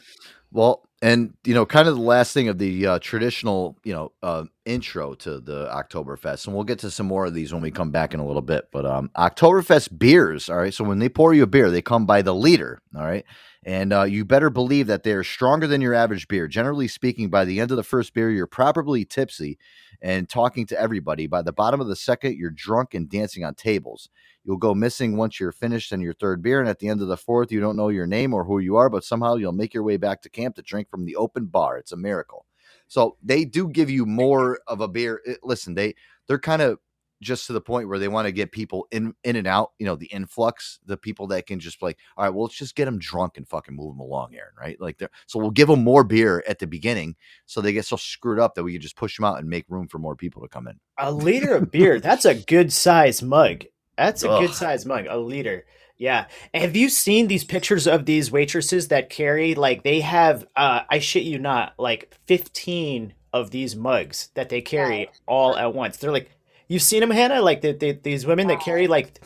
Well, 0.52 0.86
and 1.00 1.34
you 1.44 1.54
know, 1.54 1.66
kind 1.66 1.88
of 1.88 1.96
the 1.96 2.02
last 2.02 2.32
thing 2.32 2.48
of 2.48 2.58
the 2.58 2.86
uh, 2.86 2.98
traditional, 3.00 3.76
you 3.82 3.92
know, 3.92 4.12
uh, 4.22 4.44
intro 4.64 5.14
to 5.14 5.40
the 5.40 5.66
Oktoberfest, 5.66 6.46
and 6.46 6.54
we'll 6.54 6.64
get 6.64 6.78
to 6.80 6.90
some 6.90 7.06
more 7.06 7.26
of 7.26 7.34
these 7.34 7.52
when 7.52 7.62
we 7.62 7.70
come 7.72 7.90
back 7.90 8.14
in 8.14 8.20
a 8.20 8.26
little 8.26 8.42
bit. 8.42 8.68
But 8.70 8.86
um, 8.86 9.10
Oktoberfest 9.16 9.98
beers, 9.98 10.48
all 10.48 10.58
right. 10.58 10.72
So 10.72 10.84
when 10.84 11.00
they 11.00 11.08
pour 11.08 11.34
you 11.34 11.42
a 11.42 11.46
beer, 11.46 11.70
they 11.70 11.82
come 11.82 12.06
by 12.06 12.22
the 12.22 12.34
liter, 12.34 12.80
all 12.94 13.04
right, 13.04 13.24
and 13.64 13.92
uh, 13.92 14.04
you 14.04 14.24
better 14.24 14.50
believe 14.50 14.86
that 14.86 15.02
they 15.02 15.12
are 15.12 15.24
stronger 15.24 15.66
than 15.66 15.80
your 15.80 15.94
average 15.94 16.28
beer. 16.28 16.46
Generally 16.46 16.88
speaking, 16.88 17.30
by 17.30 17.44
the 17.44 17.58
end 17.58 17.72
of 17.72 17.76
the 17.76 17.82
first 17.82 18.14
beer, 18.14 18.30
you're 18.30 18.46
probably 18.46 19.04
tipsy 19.04 19.58
and 20.02 20.28
talking 20.28 20.66
to 20.66 20.80
everybody. 20.80 21.26
By 21.26 21.42
the 21.42 21.52
bottom 21.52 21.80
of 21.80 21.88
the 21.88 21.96
second, 21.96 22.36
you're 22.36 22.50
drunk 22.50 22.94
and 22.94 23.08
dancing 23.08 23.44
on 23.44 23.54
tables. 23.54 24.08
You'll 24.44 24.56
go 24.56 24.74
missing 24.74 25.16
once 25.16 25.38
you're 25.38 25.52
finished 25.52 25.92
on 25.92 26.00
your 26.00 26.14
third 26.14 26.42
beer, 26.42 26.60
and 26.60 26.68
at 26.68 26.78
the 26.80 26.88
end 26.88 27.00
of 27.00 27.08
the 27.08 27.16
fourth, 27.16 27.52
you 27.52 27.60
don't 27.60 27.76
know 27.76 27.88
your 27.88 28.06
name 28.06 28.34
or 28.34 28.44
who 28.44 28.58
you 28.58 28.76
are, 28.76 28.90
but 28.90 29.04
somehow 29.04 29.36
you'll 29.36 29.52
make 29.52 29.72
your 29.72 29.84
way 29.84 29.96
back 29.96 30.22
to 30.22 30.30
camp 30.30 30.56
to 30.56 30.62
drink 30.62 30.90
from 30.90 31.04
the 31.04 31.16
open 31.16 31.46
bar. 31.46 31.78
It's 31.78 31.92
a 31.92 31.96
miracle. 31.96 32.46
So 32.88 33.16
they 33.22 33.44
do 33.44 33.68
give 33.68 33.88
you 33.88 34.04
more 34.04 34.60
of 34.66 34.80
a 34.80 34.88
beer. 34.88 35.22
Eh, 35.26 35.34
Listen, 35.42 35.74
they 35.74 35.94
they're 36.26 36.38
kind 36.38 36.62
of 36.62 36.78
just 37.22 37.46
to 37.46 37.52
the 37.52 37.60
point 37.60 37.88
where 37.88 37.98
they 37.98 38.08
want 38.08 38.26
to 38.26 38.32
get 38.32 38.52
people 38.52 38.86
in 38.90 39.14
in 39.24 39.36
and 39.36 39.46
out. 39.46 39.70
You 39.78 39.86
know, 39.86 39.96
the 39.96 40.06
influx, 40.06 40.80
the 40.84 40.96
people 40.96 41.28
that 41.28 41.46
can 41.46 41.60
just 41.60 41.80
like, 41.80 41.98
all 42.16 42.24
right, 42.24 42.34
well, 42.34 42.42
let's 42.42 42.56
just 42.56 42.74
get 42.74 42.86
them 42.86 42.98
drunk 42.98 43.36
and 43.36 43.48
fucking 43.48 43.74
move 43.74 43.94
them 43.94 44.00
along, 44.00 44.34
Aaron. 44.34 44.52
Right? 44.58 44.78
Like, 44.80 44.98
they're, 44.98 45.10
so 45.26 45.38
we'll 45.38 45.50
give 45.50 45.68
them 45.68 45.84
more 45.84 46.04
beer 46.04 46.42
at 46.48 46.58
the 46.58 46.66
beginning, 46.66 47.16
so 47.46 47.60
they 47.60 47.72
get 47.72 47.86
so 47.86 47.96
screwed 47.96 48.40
up 48.40 48.54
that 48.56 48.64
we 48.64 48.72
can 48.72 48.82
just 48.82 48.96
push 48.96 49.16
them 49.16 49.24
out 49.24 49.38
and 49.38 49.48
make 49.48 49.64
room 49.68 49.88
for 49.88 49.98
more 49.98 50.16
people 50.16 50.42
to 50.42 50.48
come 50.48 50.66
in. 50.66 50.78
A 50.98 51.12
liter 51.12 51.54
of 51.54 51.70
beer. 51.70 52.00
That's 52.00 52.24
a 52.24 52.34
good 52.34 52.72
size 52.72 53.22
mug. 53.22 53.64
That's 53.96 54.22
a 54.22 54.28
good 54.28 54.50
Ugh. 54.50 54.54
size 54.54 54.86
mug. 54.86 55.06
A 55.08 55.18
liter. 55.18 55.64
Yeah. 55.98 56.26
Have 56.54 56.74
you 56.74 56.88
seen 56.88 57.28
these 57.28 57.44
pictures 57.44 57.86
of 57.86 58.06
these 58.06 58.30
waitresses 58.30 58.88
that 58.88 59.10
carry 59.10 59.54
like 59.54 59.82
they 59.84 60.00
have 60.00 60.46
uh 60.56 60.80
I 60.88 60.98
shit 60.98 61.24
you 61.24 61.38
not, 61.38 61.74
like 61.78 62.14
15 62.26 63.14
of 63.32 63.50
these 63.50 63.76
mugs 63.76 64.30
that 64.34 64.48
they 64.48 64.60
carry 64.60 65.08
all 65.26 65.56
at 65.56 65.74
once. 65.74 65.96
They're 65.96 66.12
like 66.12 66.30
you've 66.68 66.82
seen 66.82 67.00
them 67.00 67.10
Hannah 67.10 67.40
like 67.42 67.60
the, 67.60 67.72
the, 67.72 67.92
these 67.92 68.26
women 68.26 68.48
that 68.48 68.60
carry 68.60 68.86
like 68.88 69.20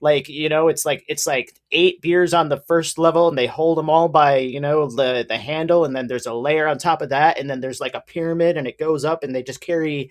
like 0.00 0.28
you 0.28 0.48
know 0.48 0.68
it's 0.68 0.84
like 0.84 1.04
it's 1.08 1.26
like 1.26 1.52
eight 1.72 2.00
beers 2.00 2.32
on 2.32 2.48
the 2.48 2.62
first 2.68 2.98
level 2.98 3.28
and 3.28 3.36
they 3.36 3.46
hold 3.46 3.78
them 3.78 3.90
all 3.90 4.08
by 4.08 4.38
you 4.38 4.60
know 4.60 4.88
the 4.88 5.24
the 5.28 5.36
handle 5.36 5.84
and 5.84 5.94
then 5.94 6.06
there's 6.06 6.26
a 6.26 6.34
layer 6.34 6.66
on 6.68 6.78
top 6.78 7.02
of 7.02 7.08
that 7.08 7.38
and 7.38 7.50
then 7.50 7.60
there's 7.60 7.80
like 7.80 7.94
a 7.94 8.00
pyramid 8.06 8.56
and 8.56 8.66
it 8.66 8.78
goes 8.78 9.04
up 9.04 9.22
and 9.24 9.34
they 9.34 9.42
just 9.42 9.60
carry 9.60 10.10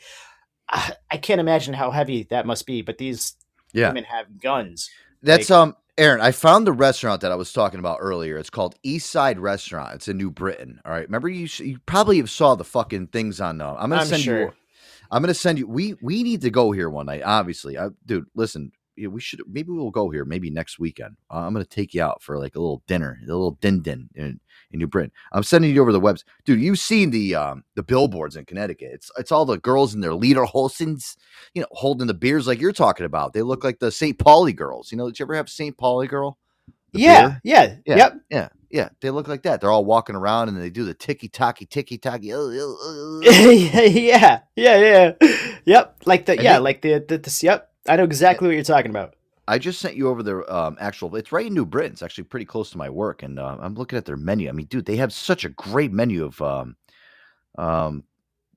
I 0.69 0.93
I 1.11 1.17
can't 1.17 1.39
imagine 1.41 1.73
how 1.73 1.91
heavy 1.91 2.23
that 2.29 2.45
must 2.45 2.65
be, 2.65 2.81
but 2.81 2.97
these 2.97 3.33
Yeah. 3.77 3.89
women 3.89 4.05
have 4.05 4.39
guns. 4.39 4.89
That's 5.23 5.49
Like, 5.49 5.59
um 5.59 5.75
Aaron, 5.99 6.21
I 6.21 6.31
found 6.31 6.67
the 6.67 6.73
restaurant 6.73 7.21
that 7.21 7.31
I 7.31 7.35
was 7.35 7.51
talking 7.53 7.79
about 7.79 7.97
earlier. 8.01 8.37
It's 8.37 8.51
called 8.51 8.75
East 8.83 9.09
Side 9.09 9.39
Restaurant. 9.39 9.95
It's 9.95 10.07
in 10.07 10.17
New 10.17 10.31
Britain. 10.31 10.79
All 10.85 10.91
right. 10.91 11.05
Remember 11.07 11.27
you 11.29 11.45
s- 11.45 11.59
you 11.59 11.79
probably 11.87 12.17
have 12.17 12.29
saw 12.29 12.55
the 12.55 12.63
fucking 12.63 13.07
things 13.07 13.41
on 13.41 13.61
uh, 13.61 13.75
I'm 13.79 13.89
going 13.89 13.99
to 13.99 14.01
I'm 14.01 14.05
send 14.05 14.25
you. 14.25 14.53
I'm 15.11 15.21
going 15.23 15.29
to 15.33 15.39
send 15.39 15.59
you 15.59 15.67
we 15.67 15.95
we 16.01 16.23
need 16.23 16.41
to 16.41 16.51
go 16.51 16.71
here 16.71 16.89
one 16.89 17.07
night, 17.07 17.23
obviously. 17.25 17.77
I, 17.79 17.89
dude, 18.05 18.27
listen, 18.35 18.71
yeah, 18.97 19.07
we 19.07 19.21
should 19.21 19.41
maybe 19.47 19.71
we'll 19.71 19.91
go 19.91 20.09
here 20.09 20.25
maybe 20.25 20.49
next 20.49 20.79
weekend. 20.79 21.17
Uh, 21.31 21.39
I'm 21.39 21.53
going 21.53 21.63
to 21.63 21.69
take 21.69 21.93
you 21.93 22.01
out 22.01 22.21
for 22.21 22.37
like 22.37 22.55
a 22.55 22.59
little 22.59 22.83
dinner, 22.87 23.19
a 23.23 23.27
little 23.27 23.57
din 23.61 23.81
din 23.81 24.09
in, 24.15 24.39
in 24.71 24.79
New 24.79 24.87
Britain. 24.87 25.11
I'm 25.31 25.43
sending 25.43 25.73
you 25.73 25.81
over 25.81 25.91
the 25.91 25.99
webs. 25.99 26.25
Dude, 26.45 26.61
you've 26.61 26.79
seen 26.79 27.11
the 27.11 27.35
um 27.35 27.63
the 27.75 27.83
billboards 27.83 28.35
in 28.35 28.45
Connecticut. 28.45 28.91
It's 28.93 29.11
it's 29.17 29.31
all 29.31 29.45
the 29.45 29.57
girls 29.57 29.93
in 29.93 30.01
their 30.01 30.11
lederhosens, 30.11 31.15
you 31.53 31.61
know, 31.61 31.67
holding 31.71 32.07
the 32.07 32.13
beers 32.13 32.47
like 32.47 32.59
you're 32.59 32.71
talking 32.71 33.05
about. 33.05 33.33
They 33.33 33.43
look 33.43 33.63
like 33.63 33.79
the 33.79 33.91
St. 33.91 34.17
Pauli 34.17 34.53
girls. 34.53 34.91
You 34.91 34.97
know, 34.97 35.07
did 35.07 35.19
you 35.19 35.25
ever 35.25 35.35
have 35.35 35.49
St. 35.49 35.77
Pauli 35.77 36.07
girl? 36.07 36.37
Yeah, 36.93 37.35
yeah, 37.43 37.75
yeah, 37.85 37.95
yep. 37.95 38.13
yeah, 38.29 38.49
yeah. 38.69 38.89
They 39.01 39.09
look 39.09 39.27
like 39.27 39.43
that. 39.43 39.61
They're 39.61 39.71
all 39.71 39.85
walking 39.85 40.15
around 40.15 40.49
and 40.49 40.59
they 40.59 40.69
do 40.69 40.85
the 40.85 40.93
ticky 40.93 41.27
tacky, 41.27 41.65
ticky 41.65 41.97
tacky. 41.97 42.33
oh, 42.33 42.39
oh, 42.39 42.77
oh, 42.81 43.21
oh. 43.23 43.49
yeah, 43.51 44.39
yeah, 44.55 44.77
yeah. 44.77 45.11
Yep. 45.65 45.97
Like 46.05 46.25
the 46.25 46.41
yeah, 46.41 46.57
like 46.59 46.81
the, 46.81 47.03
the 47.07 47.17
this 47.17 47.43
yep. 47.43 47.71
I 47.87 47.95
know 47.95 48.03
exactly 48.03 48.47
what 48.47 48.55
you're 48.55 48.63
talking 48.63 48.91
about. 48.91 49.15
I 49.47 49.59
just 49.59 49.79
sent 49.79 49.95
you 49.95 50.09
over 50.09 50.23
their 50.23 50.51
um, 50.51 50.77
actual. 50.79 51.15
It's 51.15 51.31
right 51.31 51.45
in 51.45 51.53
New 51.53 51.65
Britain. 51.65 51.93
It's 51.93 52.01
actually 52.01 52.25
pretty 52.25 52.45
close 52.45 52.69
to 52.71 52.77
my 52.77 52.89
work, 52.89 53.23
and 53.23 53.39
uh, 53.39 53.57
I'm 53.59 53.75
looking 53.75 53.97
at 53.97 54.05
their 54.05 54.17
menu. 54.17 54.49
I 54.49 54.51
mean, 54.51 54.65
dude, 54.65 54.85
they 54.85 54.97
have 54.97 55.13
such 55.13 55.45
a 55.45 55.49
great 55.49 55.93
menu 55.93 56.25
of 56.25 56.41
um, 56.41 56.75
um, 57.57 58.03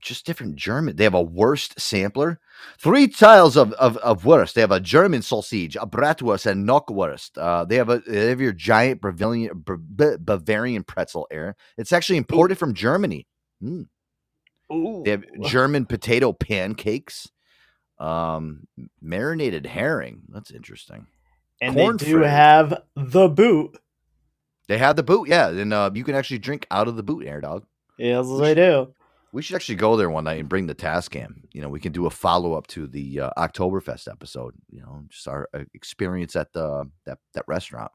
just 0.01 0.27
different 0.27 0.57
German. 0.57 0.97
They 0.97 1.05
have 1.05 1.15
a 1.15 1.23
Wurst 1.23 1.79
sampler. 1.79 2.41
Three 2.79 3.07
tiles 3.07 3.57
of, 3.57 3.73
of, 3.75 3.97
of 3.99 4.25
Wurst. 4.25 4.55
They 4.55 4.61
have 4.63 4.73
a 4.73 4.81
German 4.81 5.23
sausage, 5.23 5.77
a 5.77 5.87
Bratwurst, 5.87 6.47
and 6.47 6.69
Knockwurst. 6.69 7.39
Uh, 7.39 7.65
they 7.65 7.77
have 7.77 7.89
a 7.89 8.01
they 8.01 8.29
have 8.29 8.41
your 8.41 8.53
giant 8.53 9.01
Bavarian 9.01 9.65
Ba- 9.65 10.19
Bavarian 10.19 10.83
pretzel. 10.83 11.29
Aaron, 11.31 11.55
it's 11.79 11.93
actually 11.93 12.17
imported 12.17 12.59
from 12.59 12.75
Germany. 12.75 13.27
Mm. 13.63 13.87
They 15.05 15.11
have 15.11 15.25
German 15.45 15.87
potato 15.87 16.33
pancakes, 16.33 17.29
um, 18.01 18.67
marinated 19.01 19.67
herring. 19.67 20.23
That's 20.29 20.51
interesting. 20.51 21.07
And 21.61 21.75
Corn 21.75 21.97
they 21.99 22.07
do 22.07 22.17
frig. 22.21 22.29
have 22.31 22.83
the 22.97 23.29
boot. 23.29 23.77
They 24.69 24.79
have 24.79 24.97
the 24.97 25.03
boot, 25.03 25.29
yeah, 25.29 25.49
and 25.49 25.73
uh, 25.73 25.91
you 25.95 26.05
can 26.05 26.15
actually 26.15 26.39
drink 26.39 26.67
out 26.71 26.87
of 26.89 26.97
the 26.97 27.03
boot, 27.03 27.27
air 27.27 27.41
dog. 27.41 27.67
Yes, 27.99 28.27
they 28.39 28.55
do. 28.55 28.95
We 29.33 29.43
should 29.43 29.57
actually 29.57 29.75
go 29.77 29.97
there 29.97 30.09
one 30.11 30.25
night 30.25 30.41
and 30.41 30.49
bring 30.49 30.67
the 30.67 30.75
Tascam. 30.75 31.43
You 31.53 31.61
know, 31.63 31.69
we 31.69 31.79
can 31.81 31.93
do 31.93 32.07
a 32.07 32.11
follow 32.11 32.55
up 32.55 32.67
to 32.69 32.87
the 32.87 33.21
uh, 33.21 33.31
Oktoberfest 33.37 34.09
episode. 34.11 34.55
You 34.71 34.81
know, 34.81 35.03
just 35.09 35.29
our 35.29 35.49
uh, 35.55 35.65
experience 35.75 36.35
at 36.37 36.53
the 36.53 36.89
that 37.05 37.19
that 37.35 37.45
restaurant. 37.47 37.91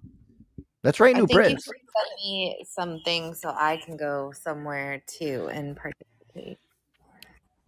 That's 0.84 1.00
right, 1.00 1.16
I 1.16 1.20
New 1.20 1.26
think 1.28 1.40
you 1.40 1.44
Prince. 1.46 1.66
send 1.66 1.76
me 2.24 2.66
something 2.70 3.34
so 3.34 3.50
I 3.50 3.78
can 3.78 3.98
go 3.98 4.32
somewhere 4.44 5.02
too 5.08 5.50
and 5.52 5.76
participate 5.76 6.60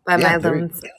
by 0.05 0.17
Yeah, 0.17 0.33
my 0.33 0.37
there- 0.37 0.51
lonesome. 0.55 0.89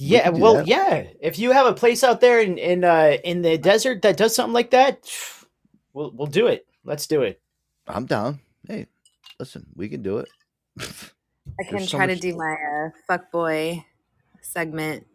Yeah, 0.00 0.24
can 0.24 0.34
do 0.34 0.40
well, 0.40 0.54
that. 0.54 0.66
yeah. 0.66 1.04
If 1.20 1.38
you 1.38 1.52
have 1.52 1.66
a 1.66 1.74
place 1.74 2.02
out 2.02 2.20
there 2.20 2.40
in 2.40 2.56
in 2.58 2.84
uh, 2.84 3.18
in 3.22 3.42
the 3.42 3.58
desert 3.58 4.02
that 4.02 4.16
does 4.16 4.34
something 4.34 4.54
like 4.54 4.70
that, 4.70 5.08
we'll 5.92 6.10
we'll 6.12 6.26
do 6.26 6.46
it. 6.46 6.66
Let's 6.84 7.06
do 7.06 7.22
it. 7.22 7.40
I'm 7.86 8.06
down. 8.06 8.40
Hey, 8.66 8.86
listen, 9.38 9.66
we 9.74 9.88
can 9.88 10.02
do 10.02 10.18
it. 10.18 10.28
I 10.80 11.64
can 11.68 11.80
so 11.80 11.98
try 11.98 12.06
to 12.06 12.14
much- 12.14 12.20
do 12.22 12.34
my 12.36 12.52
uh, 12.54 12.90
fuck 13.06 13.30
boy 13.30 13.84
segment. 14.40 15.06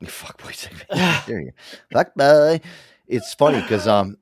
Fuck 0.06 0.42
boy 0.42 0.52
segment. 0.52 0.86
there 1.26 1.40
you 1.40 1.50
go. 1.50 1.78
Fuck 1.92 2.14
boy. 2.14 2.60
It's 3.08 3.32
funny 3.34 3.62
because 3.62 3.88
um, 3.88 4.18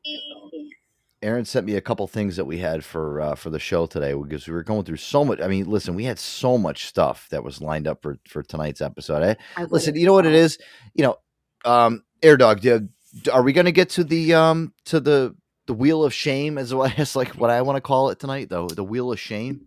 Aaron 1.24 1.44
sent 1.44 1.66
me 1.66 1.74
a 1.74 1.80
couple 1.80 2.06
things 2.06 2.36
that 2.36 2.44
we 2.44 2.58
had 2.58 2.84
for 2.84 3.20
uh, 3.20 3.34
for 3.34 3.50
the 3.50 3.58
show 3.58 3.86
today 3.86 4.12
because 4.14 4.46
we 4.46 4.54
were 4.54 4.62
going 4.62 4.84
through 4.84 4.96
so 4.98 5.24
much. 5.24 5.40
I 5.40 5.48
mean, 5.48 5.68
listen, 5.68 5.94
we 5.94 6.04
had 6.04 6.18
so 6.18 6.58
much 6.58 6.86
stuff 6.86 7.28
that 7.30 7.42
was 7.42 7.60
lined 7.60 7.88
up 7.88 8.02
for 8.02 8.18
for 8.28 8.42
tonight's 8.42 8.80
episode. 8.80 9.22
I, 9.56 9.62
I 9.62 9.64
listen, 9.64 9.96
you 9.96 10.06
know 10.06 10.12
what 10.12 10.26
it 10.26 10.34
is. 10.34 10.58
You 10.94 11.04
know, 11.04 11.16
um, 11.64 12.04
Air 12.22 12.36
Dog. 12.36 12.60
do- 12.60 12.88
Are 13.32 13.42
we 13.42 13.52
going 13.52 13.64
to 13.66 13.72
get 13.72 13.90
to 13.90 14.04
the 14.04 14.34
um 14.34 14.72
to 14.84 15.00
the 15.00 15.34
the 15.66 15.74
wheel 15.74 16.04
of 16.04 16.12
shame 16.12 16.58
as 16.58 16.74
well 16.74 16.92
as 16.96 17.16
like 17.16 17.30
what 17.30 17.50
I 17.50 17.62
want 17.62 17.76
to 17.76 17.80
call 17.80 18.10
it 18.10 18.18
tonight 18.20 18.50
though 18.50 18.68
the 18.68 18.84
wheel 18.84 19.10
of 19.10 19.18
shame. 19.18 19.66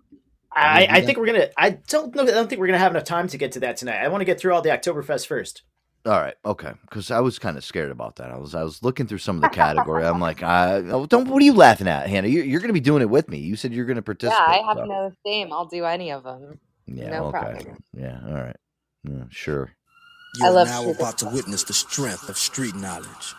I, 0.51 0.87
I 0.89 1.01
think 1.01 1.17
we're 1.19 1.27
gonna. 1.27 1.49
I 1.57 1.71
don't 1.71 2.15
know. 2.15 2.23
I 2.23 2.25
don't 2.27 2.47
think 2.49 2.59
we're 2.59 2.67
gonna 2.67 2.79
have 2.79 2.91
enough 2.91 3.03
time 3.03 3.27
to 3.27 3.37
get 3.37 3.51
to 3.53 3.59
that 3.61 3.77
tonight. 3.77 3.97
I 4.03 4.07
want 4.07 4.21
to 4.21 4.25
get 4.25 4.39
through 4.39 4.53
all 4.55 4.61
the 4.61 4.69
Oktoberfest 4.69 5.27
first. 5.27 5.61
All 6.07 6.21
right, 6.21 6.35
okay, 6.45 6.71
because 6.83 7.11
I 7.11 7.19
was 7.19 7.37
kind 7.37 7.57
of 7.57 7.65
scared 7.65 7.91
about 7.91 8.15
that. 8.15 8.31
I 8.31 8.37
was 8.37 8.55
I 8.55 8.63
was 8.63 8.81
looking 8.81 9.07
through 9.07 9.17
some 9.17 9.35
of 9.35 9.41
the 9.41 9.49
category. 9.49 10.05
I'm 10.05 10.21
like, 10.21 10.41
I 10.41 10.77
oh, 10.77 11.05
don't. 11.05 11.27
What 11.27 11.41
are 11.41 11.45
you 11.45 11.53
laughing 11.53 11.89
at, 11.89 12.07
Hannah? 12.07 12.29
You're, 12.29 12.45
you're 12.45 12.61
going 12.61 12.69
to 12.69 12.73
be 12.73 12.79
doing 12.79 13.01
it 13.01 13.09
with 13.09 13.27
me. 13.27 13.39
You 13.39 13.57
said 13.57 13.73
you're 13.73 13.85
going 13.85 13.97
to 13.97 14.01
participate. 14.01 14.39
Yeah. 14.39 14.53
I 14.53 14.67
have 14.67 14.77
so- 14.77 14.85
no 14.85 15.11
shame. 15.25 15.51
I'll 15.51 15.65
do 15.65 15.83
any 15.83 16.11
of 16.13 16.23
them. 16.23 16.59
Yeah, 16.85 17.09
no 17.09 17.25
okay. 17.25 17.39
problem. 17.39 17.77
Yeah, 17.93 18.19
all 18.25 18.35
right. 18.35 18.55
Yeah, 19.03 19.23
sure. 19.29 19.73
I 20.41 20.45
You're 20.45 20.53
love 20.53 20.67
now 20.67 20.89
about 20.89 21.17
to 21.17 21.25
witness 21.25 21.63
the 21.63 21.73
strength 21.73 22.29
of 22.29 22.37
street 22.37 22.75
knowledge. 22.75 23.35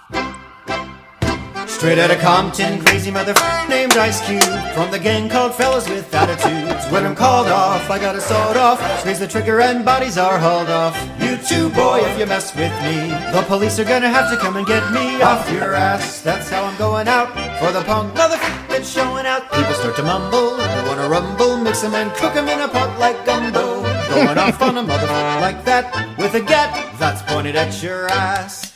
Straight 1.79 2.01
out 2.01 2.11
of 2.11 2.19
Compton, 2.19 2.85
crazy 2.85 3.13
motherfucker 3.13 3.69
named 3.69 3.97
Ice 3.97 4.21
Cube. 4.27 4.43
From 4.75 4.91
the 4.91 4.99
gang 4.99 5.29
called 5.29 5.55
Fellas 5.55 5.89
with 5.89 6.13
Attitudes. 6.13 6.85
When 6.91 7.07
I'm 7.07 7.15
called 7.15 7.47
off, 7.47 7.89
I 7.89 8.01
got 8.01 8.17
a 8.17 8.21
sawed 8.21 8.57
off. 8.57 8.81
Squeeze 8.99 9.21
the 9.21 9.29
trigger 9.29 9.61
and 9.61 9.85
bodies 9.85 10.19
are 10.19 10.41
hauled 10.41 10.71
off. 10.71 10.99
You 11.21 11.37
too, 11.37 11.71
boy, 11.71 12.01
if 12.03 12.19
you 12.19 12.27
mess 12.27 12.53
with 12.57 12.75
me. 12.83 13.15
The 13.31 13.45
police 13.47 13.79
are 13.79 13.85
gonna 13.85 14.09
have 14.09 14.29
to 14.33 14.37
come 14.39 14.57
and 14.57 14.67
get 14.67 14.91
me 14.91 15.23
off 15.23 15.49
your 15.53 15.73
ass. 15.73 16.21
That's 16.21 16.51
how 16.51 16.65
I'm 16.65 16.77
going 16.79 17.07
out 17.07 17.29
For 17.61 17.71
the 17.71 17.85
punk. 17.85 18.13
Motherfucker 18.13 18.69
that's 18.69 18.93
showing 18.93 19.25
out. 19.25 19.49
People 19.53 19.75
start 19.75 19.95
to 19.97 20.03
mumble, 20.03 20.57
they 20.57 20.83
wanna 20.85 21.09
rumble. 21.09 21.59
Mix 21.59 21.85
'em 21.85 21.95
and 21.95 22.13
cook 22.15 22.35
'em 22.35 22.49
in 22.49 22.59
a 22.61 22.67
pot 22.67 22.99
like 22.99 23.25
gumbo. 23.25 23.83
Going 24.09 24.37
off 24.37 24.61
on 24.63 24.79
a 24.79 24.83
motherfucker 24.83 25.41
like 25.41 25.65
that 25.65 25.95
With 26.19 26.35
a 26.35 26.41
gat 26.41 26.99
that's 26.99 27.23
pointed 27.23 27.55
at 27.55 27.81
your 27.85 28.09
ass 28.09 28.69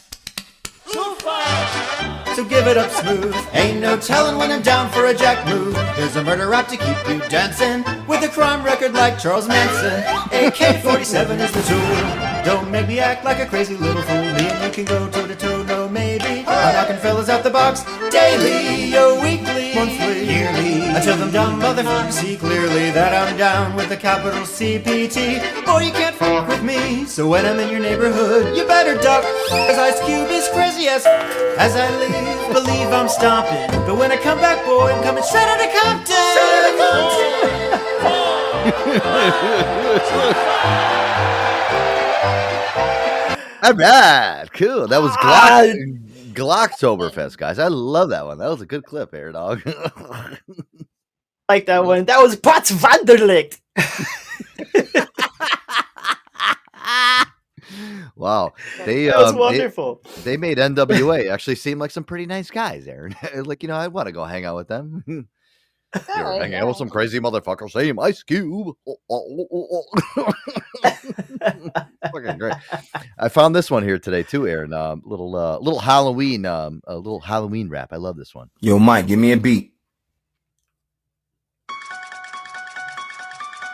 so 2.35 2.45
give 2.45 2.67
it 2.67 2.77
up 2.77 2.91
smooth. 2.91 3.35
Ain't 3.53 3.81
no 3.81 3.97
telling 3.97 4.39
when 4.39 4.51
I'm 4.51 4.63
down 4.63 4.91
for 4.91 5.07
a 5.07 5.15
jack 5.15 5.47
move. 5.47 5.75
There's 5.97 6.17
a 6.17 6.25
murder 6.25 6.49
rap 6.49 6.69
to 6.69 6.77
keep 6.77 6.97
you 7.09 7.21
dancing. 7.29 7.85
With 8.07 8.23
a 8.23 8.29
crime 8.29 8.65
record 8.65 8.93
like 8.95 9.19
Charles 9.19 9.49
Manson. 9.49 10.03
AK 10.33 10.83
47 10.83 11.41
is 11.41 11.53
the 11.53 11.63
tool. 11.63 12.45
Don't 12.45 12.71
make 12.71 12.89
me 12.89 12.99
act 13.01 13.25
like 13.25 13.39
a 13.39 13.47
crazy 13.47 13.77
little 13.77 14.03
fool. 14.03 14.17
Me 14.17 14.49
and 14.49 14.65
you 14.65 14.71
can 14.71 14.85
go 14.85 15.09
toe 15.11 15.27
to 15.27 15.37
toe, 15.37 15.52
knocking 16.93 17.03
fellas 17.03 17.29
out 17.29 17.43
the 17.43 17.51
box 17.51 17.85
daily, 18.11 18.87
yo, 18.91 19.21
weekly, 19.21 19.75
monthly, 19.75 20.25
yearly. 20.27 20.83
Until 20.95 21.17
them 21.17 21.31
dumb 21.33 21.61
motherfuckers 21.61 22.13
see 22.13 22.37
clearly 22.37 22.91
that 22.91 23.15
I'm 23.15 23.37
down 23.37 23.75
with 23.75 23.89
the 23.89 23.97
capital 23.97 24.43
CPT. 24.43 25.65
Boy, 25.65 25.81
you 25.87 25.93
can't 25.93 26.15
fuck 26.17 26.47
with 26.49 26.63
me. 26.63 27.05
So 27.07 27.27
when 27.29 27.47
I'm 27.47 27.59
in 27.59 27.71
your 27.71 27.81
neighborhood, 27.81 28.55
you 28.57 28.67
better 28.67 28.95
duck. 29.01 29.25
Cause 29.49 29.79
Ice 29.79 30.01
Cube 30.05 30.29
is 30.31 30.49
crazy 30.49 30.89
as 30.89 31.07
as 31.59 31.77
I 31.77 31.89
leave, 31.99 32.53
believe 32.53 32.89
I'm 32.89 33.09
stomping. 33.09 33.71
But 33.87 33.97
when 33.97 34.13
I 34.13 34.17
come 34.17 34.39
back, 34.39 34.65
boy, 34.67 34.93
I'm 34.93 35.03
coming 35.03 35.23
straight 35.23 35.49
out 35.49 35.61
of 35.61 35.73
Compton. 35.73 36.17
Straight 36.33 36.53
out 36.59 36.71
of 36.73 36.79
Compton. 36.79 37.23
All 43.65 43.75
right, 43.75 44.49
cool. 44.55 44.89
That 44.89 45.01
was 45.01 45.13
ah, 45.19 45.63
Glock 45.63 46.12
Glocktoberfest, 46.33 47.37
guys. 47.37 47.59
I 47.59 47.67
love 47.69 48.11
that 48.11 48.27
one. 48.27 48.39
That 48.39 48.49
was 48.49 48.61
a 48.61 48.67
good 48.67 48.85
clip, 48.85 49.15
Air 49.15 49.33
Dog. 49.33 49.63
Like 51.49 51.67
that 51.67 51.85
one. 51.85 52.05
That 52.07 52.23
was 52.23 52.37
Potswanderlicht. 52.37 53.61
wow, 58.17 58.53
they 58.87 59.07
That 59.07 59.19
was 59.19 59.29
um, 59.31 59.35
they- 59.35 59.41
wonderful. 59.41 60.01
They, 60.25 60.37
made 60.39 60.59
NWA 60.59 61.31
actually 61.31 61.57
seem 61.57 61.79
like 61.79 61.91
some 61.91 62.05
pretty 62.05 62.25
nice 62.27 62.51
guys, 62.51 62.87
Aaron. 62.89 63.15
like 63.45 63.63
you 63.63 63.69
know, 63.69 63.77
I'd 63.77 63.93
want 63.93 64.07
to 64.07 64.13
go 64.13 64.25
hang 64.25 64.45
out 64.47 64.57
with 64.57 64.69
them. 64.69 65.29
You 65.95 66.03
ever 66.17 66.39
hang 66.41 66.55
out 66.55 66.69
with 66.69 66.77
some 66.77 66.89
crazy 66.89 67.21
motherfucker? 67.21 67.71
Same 67.71 67.99
Ice 68.01 68.23
Cube. 68.23 68.75
Fucking 72.13 72.39
great. 72.39 72.55
I 73.19 73.29
found 73.29 73.55
this 73.55 73.71
one 73.71 73.83
here 73.83 73.99
today 73.99 74.23
too, 74.23 74.47
Aaron. 74.49 74.73
Um, 74.73 75.03
little 75.05 75.37
uh, 75.37 75.59
little 75.59 75.81
Halloween, 75.81 76.47
um, 76.47 76.83
a 76.87 76.97
little 76.97 77.21
Halloween 77.21 77.69
rap. 77.69 77.93
I 77.93 77.97
love 77.97 78.17
this 78.17 78.35
one. 78.35 78.51
Yo, 78.61 78.79
Mike, 78.79 79.07
give 79.07 79.19
me 79.19 79.33
a 79.33 79.37
beat. 79.37 79.73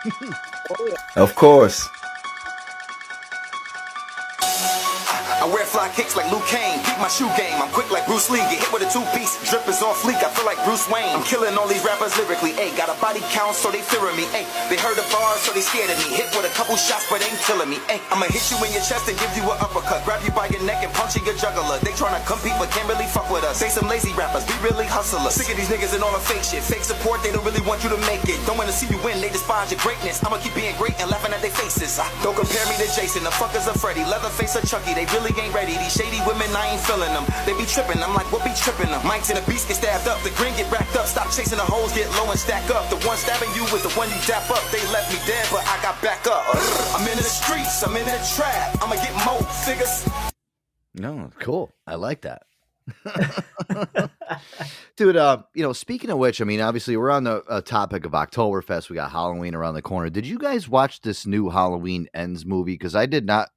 Of 1.15 1.35
course. 1.35 1.87
I 5.39 5.47
wear 5.47 5.63
fly 5.63 5.87
kicks 5.95 6.15
like 6.19 6.27
Luke 6.35 6.43
Kane. 6.51 6.83
Beat 6.83 6.99
my 6.99 7.07
shoe 7.07 7.31
game. 7.39 7.55
I'm 7.55 7.71
quick 7.71 7.87
like 7.91 8.03
Bruce 8.05 8.27
Lee. 8.29 8.43
Get 8.51 8.59
hit 8.59 8.71
with 8.75 8.83
a 8.83 8.89
two 8.91 9.03
piece. 9.15 9.39
Drip 9.47 9.63
is 9.71 9.79
on 9.79 9.95
fleek. 9.95 10.19
I 10.19 10.27
feel 10.35 10.43
like 10.43 10.59
Bruce 10.67 10.83
Wayne. 10.91 11.15
I'm 11.15 11.23
killing 11.23 11.55
all 11.55 11.67
these 11.67 11.83
rappers 11.87 12.11
lyrically. 12.19 12.51
Ayy, 12.59 12.75
got 12.75 12.91
a 12.91 12.97
body 12.99 13.23
count, 13.31 13.55
so 13.55 13.71
they 13.71 13.79
fearing 13.79 14.19
me. 14.19 14.27
Ayy, 14.35 14.43
they 14.67 14.75
heard 14.75 14.99
the 14.99 15.07
bars, 15.15 15.39
so 15.47 15.55
they 15.55 15.63
scared 15.63 15.87
of 15.87 15.97
me. 16.03 16.11
Hit 16.11 16.27
with 16.35 16.43
a 16.43 16.53
couple 16.59 16.75
shots, 16.75 17.07
but 17.07 17.23
ain't 17.23 17.39
killing 17.47 17.71
me. 17.71 17.79
Ayy, 17.87 18.03
I'ma 18.11 18.27
hit 18.27 18.43
you 18.51 18.59
in 18.67 18.71
your 18.75 18.83
chest 18.83 19.07
and 19.07 19.15
give 19.15 19.31
you 19.39 19.47
an 19.47 19.57
uppercut. 19.63 20.03
Grab 20.03 20.19
you 20.27 20.31
by 20.35 20.51
your 20.51 20.59
neck 20.67 20.83
and 20.83 20.91
punch 20.91 21.15
you 21.15 21.23
your 21.23 21.39
juggler. 21.39 21.79
They 21.87 21.95
tryna 21.95 22.19
compete, 22.27 22.59
but 22.59 22.67
can't 22.75 22.87
really 22.91 23.07
fuck 23.07 23.31
with 23.31 23.47
us. 23.47 23.63
They 23.63 23.71
some 23.71 23.87
lazy 23.87 24.11
rappers. 24.19 24.43
We 24.43 24.55
really 24.59 24.85
hustlers. 24.91 25.33
Sick 25.39 25.47
of 25.47 25.55
these 25.55 25.71
niggas 25.71 25.95
and 25.95 26.03
all 26.03 26.11
the 26.11 26.19
fake 26.19 26.43
shit. 26.43 26.61
Fake 26.67 26.83
support. 26.83 27.23
They 27.23 27.31
don't 27.31 27.47
really 27.47 27.63
want 27.63 27.79
you 27.87 27.89
to 27.95 27.99
make 28.11 28.27
it. 28.27 28.37
Don't 28.43 28.59
wanna 28.59 28.75
see 28.75 28.91
you 28.91 28.99
win. 29.07 29.23
They 29.23 29.31
despise 29.31 29.71
your 29.71 29.79
greatness. 29.79 30.19
I'ma 30.19 30.37
keep 30.43 30.51
being 30.53 30.75
great 30.75 30.99
and 30.99 31.07
laughing 31.09 31.31
at 31.31 31.39
their 31.39 31.55
faces. 31.55 31.95
Ah, 31.95 32.11
Don't 32.21 32.35
compare 32.35 32.65
me 32.67 32.75
to 32.83 32.87
Jason. 32.91 33.23
The 33.23 33.31
fuckers 33.31 33.71
are 33.71 33.77
Freddy. 33.77 34.03
Leatherface 34.03 34.55
or 34.59 34.61
Chucky. 34.67 34.91
They 34.93 35.07
really 35.15 35.31
ain't 35.39 35.53
ready. 35.55 35.77
These 35.79 35.95
shady 35.95 36.19
women, 36.27 36.51
I 36.51 36.75
ain't 36.75 36.83
feeling 36.83 37.11
them. 37.15 37.23
They 37.47 37.55
be 37.55 37.65
tripping. 37.65 38.03
I'm 38.03 38.13
like, 38.13 38.27
what 38.31 38.43
be 38.43 38.51
tripping 38.53 38.91
them? 38.91 39.01
Mics 39.07 39.31
and 39.31 39.39
the 39.39 39.45
beast 39.49 39.67
get 39.67 39.79
stabbed 39.79 40.07
up. 40.07 40.19
The 40.21 40.31
grin 40.35 40.55
get 40.59 40.69
racked 40.71 40.95
up. 40.95 41.07
Stop 41.07 41.31
chasing 41.31 41.57
the 41.57 41.65
hoes, 41.65 41.93
get 41.93 42.11
low 42.19 42.29
and 42.29 42.39
stack 42.39 42.69
up. 42.69 42.89
The 42.91 42.99
one 43.07 43.17
stabbing 43.17 43.49
you 43.55 43.63
was 43.71 43.83
the 43.83 43.93
one 43.95 44.09
you 44.11 44.19
dap 44.27 44.49
up. 44.51 44.63
They 44.71 44.83
left 44.91 45.11
me 45.11 45.19
dead, 45.25 45.47
but 45.51 45.63
I 45.65 45.81
got 45.81 45.95
back 46.01 46.27
up. 46.27 46.43
I'm 46.93 47.07
in 47.07 47.17
the 47.17 47.23
streets. 47.23 47.81
I'm 47.83 47.95
in 47.95 48.05
the 48.05 48.19
trap. 48.35 48.75
I'ma 48.83 48.95
get 48.99 49.15
more 49.25 49.41
figures. 49.63 50.07
No, 50.93 51.31
cool. 51.39 51.71
I 51.87 51.95
like 51.95 52.21
that. 52.21 52.43
Dude, 54.95 55.15
uh, 55.15 55.43
you 55.53 55.63
know, 55.63 55.73
speaking 55.73 56.09
of 56.09 56.17
which, 56.17 56.41
I 56.41 56.45
mean, 56.45 56.59
obviously 56.59 56.97
we're 56.97 57.11
on 57.11 57.23
the 57.23 57.43
uh, 57.47 57.61
topic 57.61 58.05
of 58.05 58.11
Oktoberfest. 58.11 58.89
We 58.89 58.95
got 58.95 59.11
Halloween 59.11 59.55
around 59.55 59.75
the 59.75 59.81
corner. 59.81 60.09
Did 60.09 60.25
you 60.25 60.37
guys 60.37 60.67
watch 60.67 61.01
this 61.01 61.25
new 61.25 61.49
Halloween 61.49 62.07
Ends 62.13 62.45
movie? 62.45 62.73
Because 62.73 62.95
I 62.95 63.05
did 63.05 63.25
not 63.25 63.49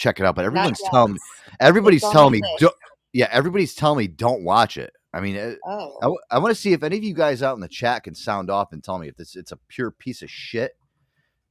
check 0.00 0.18
it 0.18 0.26
out, 0.26 0.34
but 0.34 0.44
everyone's 0.44 0.80
telling 0.90 1.12
me, 1.14 1.18
everybody's 1.60 2.02
telling 2.02 2.32
me, 2.32 2.40
don't, 2.58 2.74
yeah, 3.12 3.28
everybody's 3.30 3.74
telling 3.74 3.98
me 3.98 4.06
don't 4.08 4.42
watch 4.44 4.76
it. 4.76 4.92
I 5.12 5.20
mean, 5.20 5.36
it, 5.36 5.58
Oh. 5.66 6.16
I, 6.30 6.38
want 6.38 6.54
to 6.54 6.60
see 6.60 6.72
if 6.72 6.82
any 6.82 6.96
of 6.96 7.04
you 7.04 7.14
guys 7.14 7.42
out 7.42 7.54
in 7.54 7.60
the 7.60 7.68
chat 7.68 8.04
can 8.04 8.14
sound 8.14 8.48
off 8.48 8.72
and 8.72 8.82
tell 8.82 8.98
me 8.98 9.08
if 9.08 9.16
this 9.16 9.36
it's 9.36 9.52
a 9.52 9.58
pure 9.68 9.90
piece 9.90 10.22
of 10.22 10.30
shit. 10.30 10.72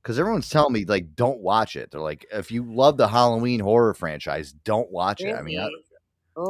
because 0.01 0.17
everyone's 0.17 0.49
telling 0.49 0.73
me 0.73 0.85
like 0.85 1.13
don't 1.15 1.41
watch 1.41 1.75
it. 1.75 1.91
They're 1.91 1.99
like, 2.01 2.25
if 2.31 2.51
you 2.51 2.63
love 2.63 2.95
the 2.97 3.07
Halloween 3.09 3.59
horror 3.59 3.93
franchise, 3.93 4.53
don't 4.63 4.89
watch 4.91 5.21
it. 5.21 5.35
I 5.35 5.41
mean, 5.41 5.59
I, 5.59 5.69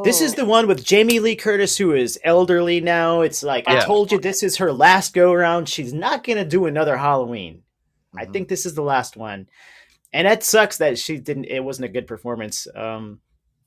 This 0.04 0.20
is 0.20 0.34
the 0.36 0.44
one 0.44 0.68
with 0.68 0.84
Jamie 0.84 1.18
Lee 1.18 1.34
Curtis, 1.34 1.76
who 1.76 1.92
is 1.94 2.18
elderly 2.22 2.80
now. 2.80 3.22
It's 3.22 3.42
like 3.42 3.66
I 3.66 3.80
told 3.80 4.12
you, 4.12 4.20
this 4.20 4.42
is 4.44 4.58
her 4.58 4.72
last 4.72 5.12
go 5.12 5.32
around. 5.32 5.68
She's 5.68 5.92
not 5.92 6.22
gonna 6.24 6.44
do 6.44 6.66
another 6.66 6.96
Halloween. 6.96 7.62
I 8.16 8.22
Mm-hmm. 8.22 8.32
think 8.32 8.48
this 8.48 8.66
is 8.66 8.74
the 8.74 8.82
last 8.82 9.16
one, 9.16 9.48
and 10.12 10.26
that 10.26 10.42
sucks 10.42 10.78
that 10.78 10.98
she 10.98 11.18
didn't. 11.18 11.44
It 11.44 11.62
wasn't 11.64 11.86
a 11.86 11.92
good 11.92 12.06
performance. 12.06 12.66
Um, 12.74 13.20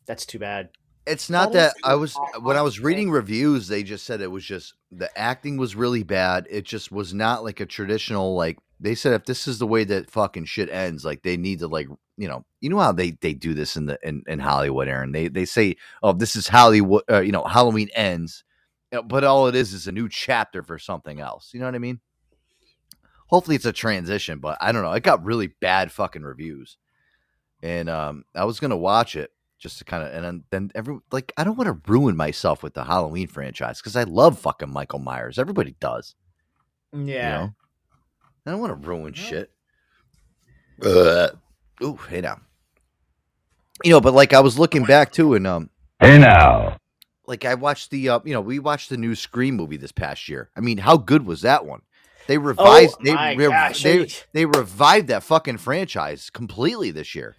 that's 0.05 0.25
too 0.25 0.39
bad. 0.39 0.69
it's 1.05 1.29
not 1.29 1.51
that 1.53 1.73
I 1.83 1.95
was 1.95 2.17
when 2.41 2.57
I 2.57 2.61
was 2.61 2.79
reading 2.79 3.11
reviews, 3.11 3.67
they 3.67 3.83
just 3.83 4.05
said 4.05 4.21
it 4.21 4.31
was 4.31 4.45
just 4.45 4.73
the 4.91 5.15
acting 5.17 5.57
was 5.57 5.75
really 5.75 6.03
bad. 6.03 6.47
It 6.49 6.65
just 6.65 6.91
was 6.91 7.13
not 7.13 7.43
like 7.43 7.59
a 7.59 7.65
traditional 7.65 8.35
like 8.35 8.57
they 8.79 8.95
said 8.95 9.13
if 9.13 9.25
this 9.25 9.47
is 9.47 9.59
the 9.59 9.67
way 9.67 9.83
that 9.85 10.11
fucking 10.11 10.45
shit 10.45 10.69
ends, 10.69 11.05
like 11.05 11.23
they 11.23 11.37
need 11.37 11.59
to 11.59 11.67
like 11.67 11.87
you 12.17 12.27
know 12.27 12.45
you 12.61 12.69
know 12.69 12.79
how 12.79 12.91
they 12.91 13.11
they 13.11 13.33
do 13.33 13.53
this 13.53 13.75
in 13.75 13.85
the 13.85 13.97
in, 14.03 14.23
in 14.27 14.39
Hollywood, 14.39 14.87
Aaron. 14.87 15.11
They 15.11 15.27
they 15.29 15.45
say 15.45 15.75
oh 16.01 16.13
this 16.13 16.35
is 16.35 16.47
Hollywood, 16.47 17.03
uh, 17.09 17.21
you 17.21 17.31
know 17.31 17.43
Halloween 17.43 17.89
ends, 17.95 18.43
uh, 18.93 19.01
but 19.01 19.23
all 19.23 19.47
it 19.47 19.55
is 19.55 19.73
is 19.73 19.87
a 19.87 19.91
new 19.91 20.09
chapter 20.09 20.63
for 20.63 20.77
something 20.79 21.19
else. 21.19 21.51
You 21.53 21.59
know 21.59 21.65
what 21.65 21.75
I 21.75 21.79
mean? 21.79 21.99
Hopefully 23.34 23.55
it's 23.55 23.65
a 23.65 23.73
transition, 23.73 24.38
but 24.38 24.59
I 24.61 24.71
don't 24.71 24.84
know. 24.84 24.93
It 24.93 25.01
got 25.01 25.25
really 25.25 25.47
bad 25.47 25.91
fucking 25.91 26.21
reviews, 26.21 26.77
and 27.63 27.89
um 27.89 28.25
I 28.36 28.45
was 28.45 28.59
gonna 28.59 28.77
watch 28.77 29.15
it 29.15 29.31
just 29.57 29.79
to 29.79 29.86
kind 29.86 30.03
of 30.03 30.13
and 30.13 30.23
then, 30.23 30.43
then 30.51 30.71
every 30.75 30.99
like 31.11 31.34
I 31.36 31.43
don't 31.43 31.57
want 31.57 31.67
to 31.67 31.91
ruin 31.91 32.15
myself 32.15 32.61
with 32.61 32.75
the 32.75 32.84
Halloween 32.84 33.27
franchise 33.27 33.79
because 33.79 33.95
I 33.95 34.03
love 34.03 34.38
fucking 34.38 34.71
Michael 34.71 34.99
Myers. 34.99 35.39
Everybody 35.39 35.73
does. 35.79 36.13
Yeah. 36.91 36.99
You 36.99 37.47
know? 37.47 37.53
I 38.45 38.51
don't 38.51 38.59
want 38.59 38.69
to 38.84 38.88
ruin 38.88 39.13
shit. 39.13 39.49
Uh, 40.79 41.29
ooh, 41.81 41.97
hey 42.09 42.21
now. 42.21 42.39
You 43.84 43.93
know, 43.93 44.01
but 44.01 44.13
like 44.13 44.34
I 44.34 44.41
was 44.41 44.59
looking 44.59 44.84
back 44.84 45.11
too, 45.11 45.34
and 45.34 45.47
um, 45.47 45.71
Hey 45.99 46.19
now. 46.19 46.77
like 47.25 47.45
I 47.45 47.55
watched 47.55 47.89
the 47.89 48.09
uh, 48.09 48.19
you 48.25 48.34
know, 48.34 48.41
we 48.41 48.59
watched 48.59 48.89
the 48.89 48.97
new 48.97 49.15
Scream 49.15 49.55
movie 49.55 49.77
this 49.77 49.91
past 49.91 50.29
year. 50.29 50.51
I 50.55 50.59
mean, 50.59 50.77
how 50.77 50.97
good 50.97 51.25
was 51.25 51.41
that 51.41 51.65
one? 51.65 51.81
They 52.28 52.38
revised, 52.38 52.95
they, 53.03 53.11
Oh 53.11 53.15
my 53.15 53.34
re- 53.34 53.47
gosh, 53.47 53.84
they 53.84 54.07
they 54.32 54.45
revived 54.45 55.07
that 55.09 55.24
fucking 55.24 55.57
franchise 55.57 56.30
completely 56.30 56.91
this 56.91 57.15
year. 57.15 57.36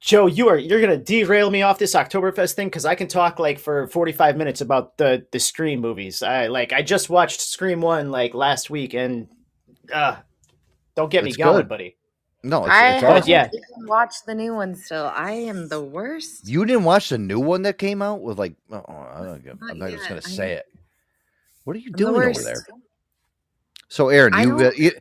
Joe, 0.00 0.26
you 0.26 0.48
are 0.48 0.56
you're 0.56 0.80
gonna 0.80 0.96
derail 0.96 1.50
me 1.50 1.62
off 1.62 1.78
this 1.78 1.94
Oktoberfest 1.94 2.52
thing 2.54 2.68
because 2.68 2.84
I 2.84 2.94
can 2.94 3.08
talk 3.08 3.38
like 3.38 3.58
for 3.58 3.88
45 3.88 4.36
minutes 4.36 4.60
about 4.60 4.96
the 4.96 5.26
the 5.32 5.40
Scream 5.40 5.80
movies. 5.80 6.22
I 6.22 6.46
like 6.46 6.72
I 6.72 6.82
just 6.82 7.10
watched 7.10 7.40
Scream 7.40 7.80
one 7.80 8.10
like 8.10 8.32
last 8.34 8.70
week 8.70 8.94
and 8.94 9.28
uh 9.92 10.16
don't 10.94 11.10
get 11.10 11.24
me 11.24 11.30
It's 11.30 11.36
going, 11.36 11.56
good. 11.56 11.68
buddy. 11.68 11.96
No, 12.44 12.64
it's, 12.64 12.70
I 12.72 12.88
it's 12.94 13.02
haven't 13.02 13.16
awesome. 13.18 13.30
yeah. 13.30 13.48
even 13.52 13.88
watched 13.88 14.24
the 14.26 14.34
new 14.34 14.54
one 14.54 14.76
still. 14.76 15.10
I 15.12 15.32
am 15.32 15.66
the 15.68 15.82
worst. 15.82 16.46
You 16.48 16.64
didn't 16.64 16.84
watch 16.84 17.08
the 17.08 17.18
new 17.18 17.40
one 17.40 17.62
that 17.62 17.78
came 17.78 18.00
out 18.00 18.20
with 18.20 18.38
like 18.38 18.54
oh, 18.70 18.84
I 18.88 19.22
don't 19.24 19.44
know, 19.44 19.54
I'm 19.68 19.78
not 19.78 19.90
just 19.90 20.08
gonna 20.08 20.20
I- 20.24 20.28
say 20.28 20.52
it. 20.52 20.66
What 21.64 21.74
are 21.74 21.80
you 21.80 21.86
I'm 21.88 21.92
the 21.92 21.98
doing 21.98 22.14
over 22.30 22.42
there? 22.42 22.64
So 23.88 24.08
Aaron, 24.08 24.34
you, 24.38 24.56
uh, 24.58 24.70
you 24.76 24.92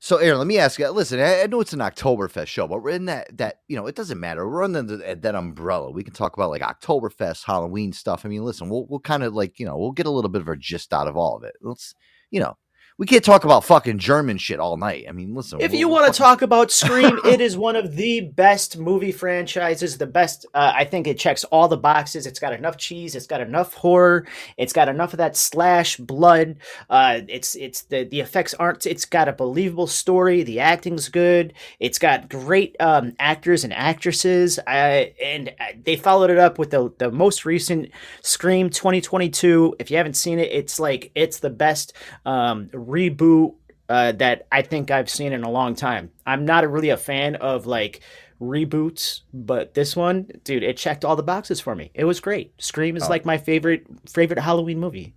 so 0.00 0.18
Aaron, 0.18 0.38
let 0.38 0.46
me 0.46 0.58
ask 0.58 0.78
you. 0.78 0.88
Listen, 0.90 1.18
I, 1.18 1.42
I 1.42 1.46
know 1.46 1.60
it's 1.60 1.72
an 1.72 1.80
Oktoberfest 1.80 2.46
show, 2.46 2.68
but 2.68 2.82
we're 2.82 2.90
in 2.90 3.06
that 3.06 3.36
that 3.38 3.60
you 3.66 3.76
know 3.76 3.86
it 3.86 3.96
doesn't 3.96 4.20
matter. 4.20 4.48
We're 4.48 4.62
under 4.62 4.82
the, 4.82 5.18
that 5.20 5.34
umbrella. 5.34 5.90
We 5.90 6.04
can 6.04 6.14
talk 6.14 6.36
about 6.36 6.50
like 6.50 6.62
Oktoberfest, 6.62 7.44
Halloween 7.44 7.92
stuff. 7.92 8.24
I 8.24 8.28
mean, 8.28 8.44
listen, 8.44 8.68
we'll 8.68 8.86
we'll 8.86 9.00
kind 9.00 9.24
of 9.24 9.34
like 9.34 9.58
you 9.58 9.66
know 9.66 9.76
we'll 9.76 9.92
get 9.92 10.06
a 10.06 10.10
little 10.10 10.30
bit 10.30 10.42
of 10.42 10.48
a 10.48 10.56
gist 10.56 10.92
out 10.92 11.08
of 11.08 11.16
all 11.16 11.36
of 11.36 11.42
it. 11.42 11.56
Let's 11.60 11.94
you 12.30 12.38
know 12.40 12.56
we 12.98 13.06
can't 13.06 13.24
talk 13.24 13.44
about 13.44 13.64
fucking 13.64 13.98
German 13.98 14.38
shit 14.38 14.58
all 14.58 14.76
night. 14.76 15.06
I 15.08 15.12
mean, 15.12 15.32
listen, 15.32 15.60
If 15.60 15.72
you 15.72 15.88
want 15.88 16.12
to 16.12 16.18
talk 16.18 16.42
about 16.42 16.72
Scream, 16.72 17.20
it 17.24 17.40
is 17.40 17.56
one 17.56 17.76
of 17.76 17.94
the 17.94 18.22
best 18.22 18.76
movie 18.76 19.12
franchises. 19.12 19.98
The 19.98 20.06
best, 20.06 20.46
uh, 20.52 20.72
I 20.74 20.84
think 20.84 21.06
it 21.06 21.16
checks 21.16 21.44
all 21.44 21.68
the 21.68 21.76
boxes. 21.76 22.26
It's 22.26 22.40
got 22.40 22.52
enough 22.52 22.76
cheese. 22.76 23.14
It's 23.14 23.28
got 23.28 23.40
enough 23.40 23.74
horror. 23.74 24.26
It's 24.56 24.72
got 24.72 24.88
enough 24.88 25.12
of 25.12 25.18
that 25.18 25.36
slash 25.36 25.96
blood. 25.96 26.56
Uh, 26.90 27.20
it's 27.28 27.54
it's 27.54 27.82
the 27.82 28.02
the 28.02 28.18
effects 28.18 28.52
aren't. 28.54 28.84
It's 28.84 29.04
got 29.04 29.28
a 29.28 29.32
believable 29.32 29.86
story. 29.86 30.42
The 30.42 30.58
acting's 30.58 31.08
good. 31.08 31.54
It's 31.78 32.00
got 32.00 32.28
great 32.28 32.74
um, 32.80 33.12
actors 33.20 33.62
and 33.62 33.72
actresses. 33.72 34.58
Uh, 34.66 35.04
and 35.22 35.50
uh, 35.60 35.66
they 35.84 35.94
followed 35.94 36.30
it 36.30 36.38
up 36.38 36.58
with 36.58 36.70
the 36.70 36.92
the 36.98 37.12
most 37.12 37.44
recent 37.44 37.92
Scream 38.22 38.70
2022. 38.70 39.76
If 39.78 39.92
you 39.92 39.98
haven't 39.98 40.14
seen 40.14 40.40
it, 40.40 40.50
it's 40.50 40.80
like 40.80 41.12
it's 41.14 41.38
the 41.38 41.50
best 41.50 41.92
um, 42.26 42.68
reboot 42.88 43.54
uh, 43.88 44.12
that 44.12 44.46
I 44.50 44.62
think 44.62 44.90
I've 44.90 45.10
seen 45.10 45.32
in 45.32 45.44
a 45.44 45.50
long 45.50 45.74
time. 45.74 46.10
I'm 46.26 46.44
not 46.44 46.68
really 46.70 46.90
a 46.90 46.96
fan 46.96 47.36
of 47.36 47.66
like 47.66 48.00
reboots, 48.40 49.20
but 49.32 49.74
this 49.74 49.94
one, 49.96 50.28
dude, 50.44 50.62
it 50.62 50.76
checked 50.76 51.04
all 51.04 51.16
the 51.16 51.22
boxes 51.22 51.60
for 51.60 51.74
me. 51.74 51.90
It 51.94 52.04
was 52.04 52.20
great. 52.20 52.52
Scream 52.60 52.96
is 52.96 53.04
Oh. 53.04 53.08
like 53.08 53.24
my 53.24 53.38
favorite 53.38 53.86
favorite 54.08 54.38
Halloween 54.38 54.78
movie. 54.80 55.14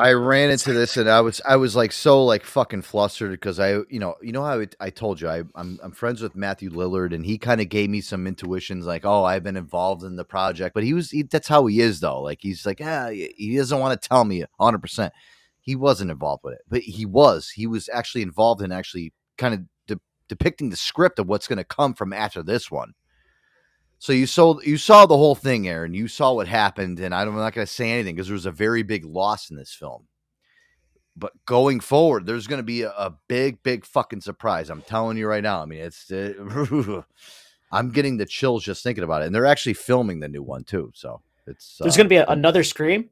I 0.00 0.12
ran 0.12 0.50
into 0.50 0.72
this 0.72 0.96
and 0.96 1.08
I 1.10 1.20
was 1.22 1.40
I 1.44 1.56
was 1.56 1.74
like 1.74 1.90
so 1.90 2.24
like 2.24 2.44
fucking 2.44 2.82
flustered 2.82 3.32
because 3.32 3.58
I 3.58 3.78
you 3.90 3.98
know 3.98 4.14
you 4.22 4.30
know 4.30 4.44
how 4.44 4.60
I, 4.60 4.68
I 4.78 4.90
told 4.90 5.20
you 5.20 5.28
I 5.28 5.42
I'm 5.56 5.80
I'm 5.82 5.90
friends 5.90 6.22
with 6.22 6.36
Matthew 6.36 6.70
Lillard 6.70 7.12
and 7.12 7.26
he 7.26 7.36
kind 7.36 7.60
of 7.60 7.68
gave 7.68 7.90
me 7.90 8.00
some 8.00 8.24
intuitions 8.28 8.86
like 8.86 9.04
oh 9.04 9.24
I've 9.24 9.42
been 9.42 9.56
involved 9.56 10.04
in 10.04 10.14
the 10.14 10.24
project 10.24 10.72
but 10.72 10.84
he 10.84 10.94
was 10.94 11.10
he, 11.10 11.24
that's 11.24 11.48
how 11.48 11.66
he 11.66 11.80
is 11.80 11.98
though 11.98 12.22
like 12.22 12.38
he's 12.42 12.64
like 12.64 12.80
ah 12.80 13.08
he 13.08 13.56
doesn't 13.56 13.80
want 13.80 14.00
to 14.00 14.08
tell 14.08 14.24
me 14.24 14.44
100 14.58 14.78
percent 14.78 15.12
he 15.68 15.76
wasn't 15.76 16.10
involved 16.10 16.42
with 16.44 16.54
it 16.54 16.62
but 16.68 16.80
he 16.80 17.04
was 17.04 17.50
he 17.50 17.66
was 17.66 17.88
actually 17.92 18.22
involved 18.22 18.62
in 18.62 18.72
actually 18.72 19.12
kind 19.36 19.54
of 19.54 19.60
de- 19.86 20.00
depicting 20.28 20.70
the 20.70 20.76
script 20.76 21.18
of 21.18 21.28
what's 21.28 21.46
going 21.48 21.58
to 21.58 21.64
come 21.64 21.94
from 21.94 22.12
after 22.12 22.42
this 22.42 22.70
one 22.70 22.94
so 23.98 24.12
you 24.12 24.26
saw 24.26 24.60
you 24.60 24.76
saw 24.76 25.06
the 25.06 25.16
whole 25.16 25.34
thing, 25.34 25.68
Aaron. 25.68 25.92
You 25.92 26.06
saw 26.06 26.32
what 26.32 26.46
happened, 26.46 27.00
and 27.00 27.14
I'm 27.14 27.34
not 27.34 27.52
going 27.52 27.66
to 27.66 27.72
say 27.72 27.90
anything 27.90 28.14
because 28.14 28.28
there 28.28 28.34
was 28.34 28.46
a 28.46 28.52
very 28.52 28.82
big 28.82 29.04
loss 29.04 29.50
in 29.50 29.56
this 29.56 29.74
film. 29.74 30.06
But 31.16 31.32
going 31.46 31.80
forward, 31.80 32.24
there's 32.24 32.46
going 32.46 32.60
to 32.60 32.64
be 32.64 32.82
a, 32.82 32.90
a 32.90 33.14
big, 33.26 33.60
big 33.64 33.84
fucking 33.84 34.20
surprise. 34.20 34.70
I'm 34.70 34.82
telling 34.82 35.16
you 35.16 35.26
right 35.26 35.42
now. 35.42 35.60
I 35.60 35.66
mean, 35.66 35.80
it's 35.80 36.12
uh, 36.12 37.02
I'm 37.72 37.90
getting 37.90 38.18
the 38.18 38.26
chills 38.26 38.62
just 38.62 38.84
thinking 38.84 39.02
about 39.02 39.22
it, 39.22 39.26
and 39.26 39.34
they're 39.34 39.46
actually 39.46 39.74
filming 39.74 40.20
the 40.20 40.28
new 40.28 40.44
one 40.44 40.62
too. 40.62 40.92
So 40.94 41.20
it's 41.48 41.78
There's 41.80 41.94
uh, 41.94 41.98
going 41.98 42.06
to 42.06 42.08
be 42.08 42.16
a, 42.18 42.26
another 42.26 42.62
Scream. 42.62 43.10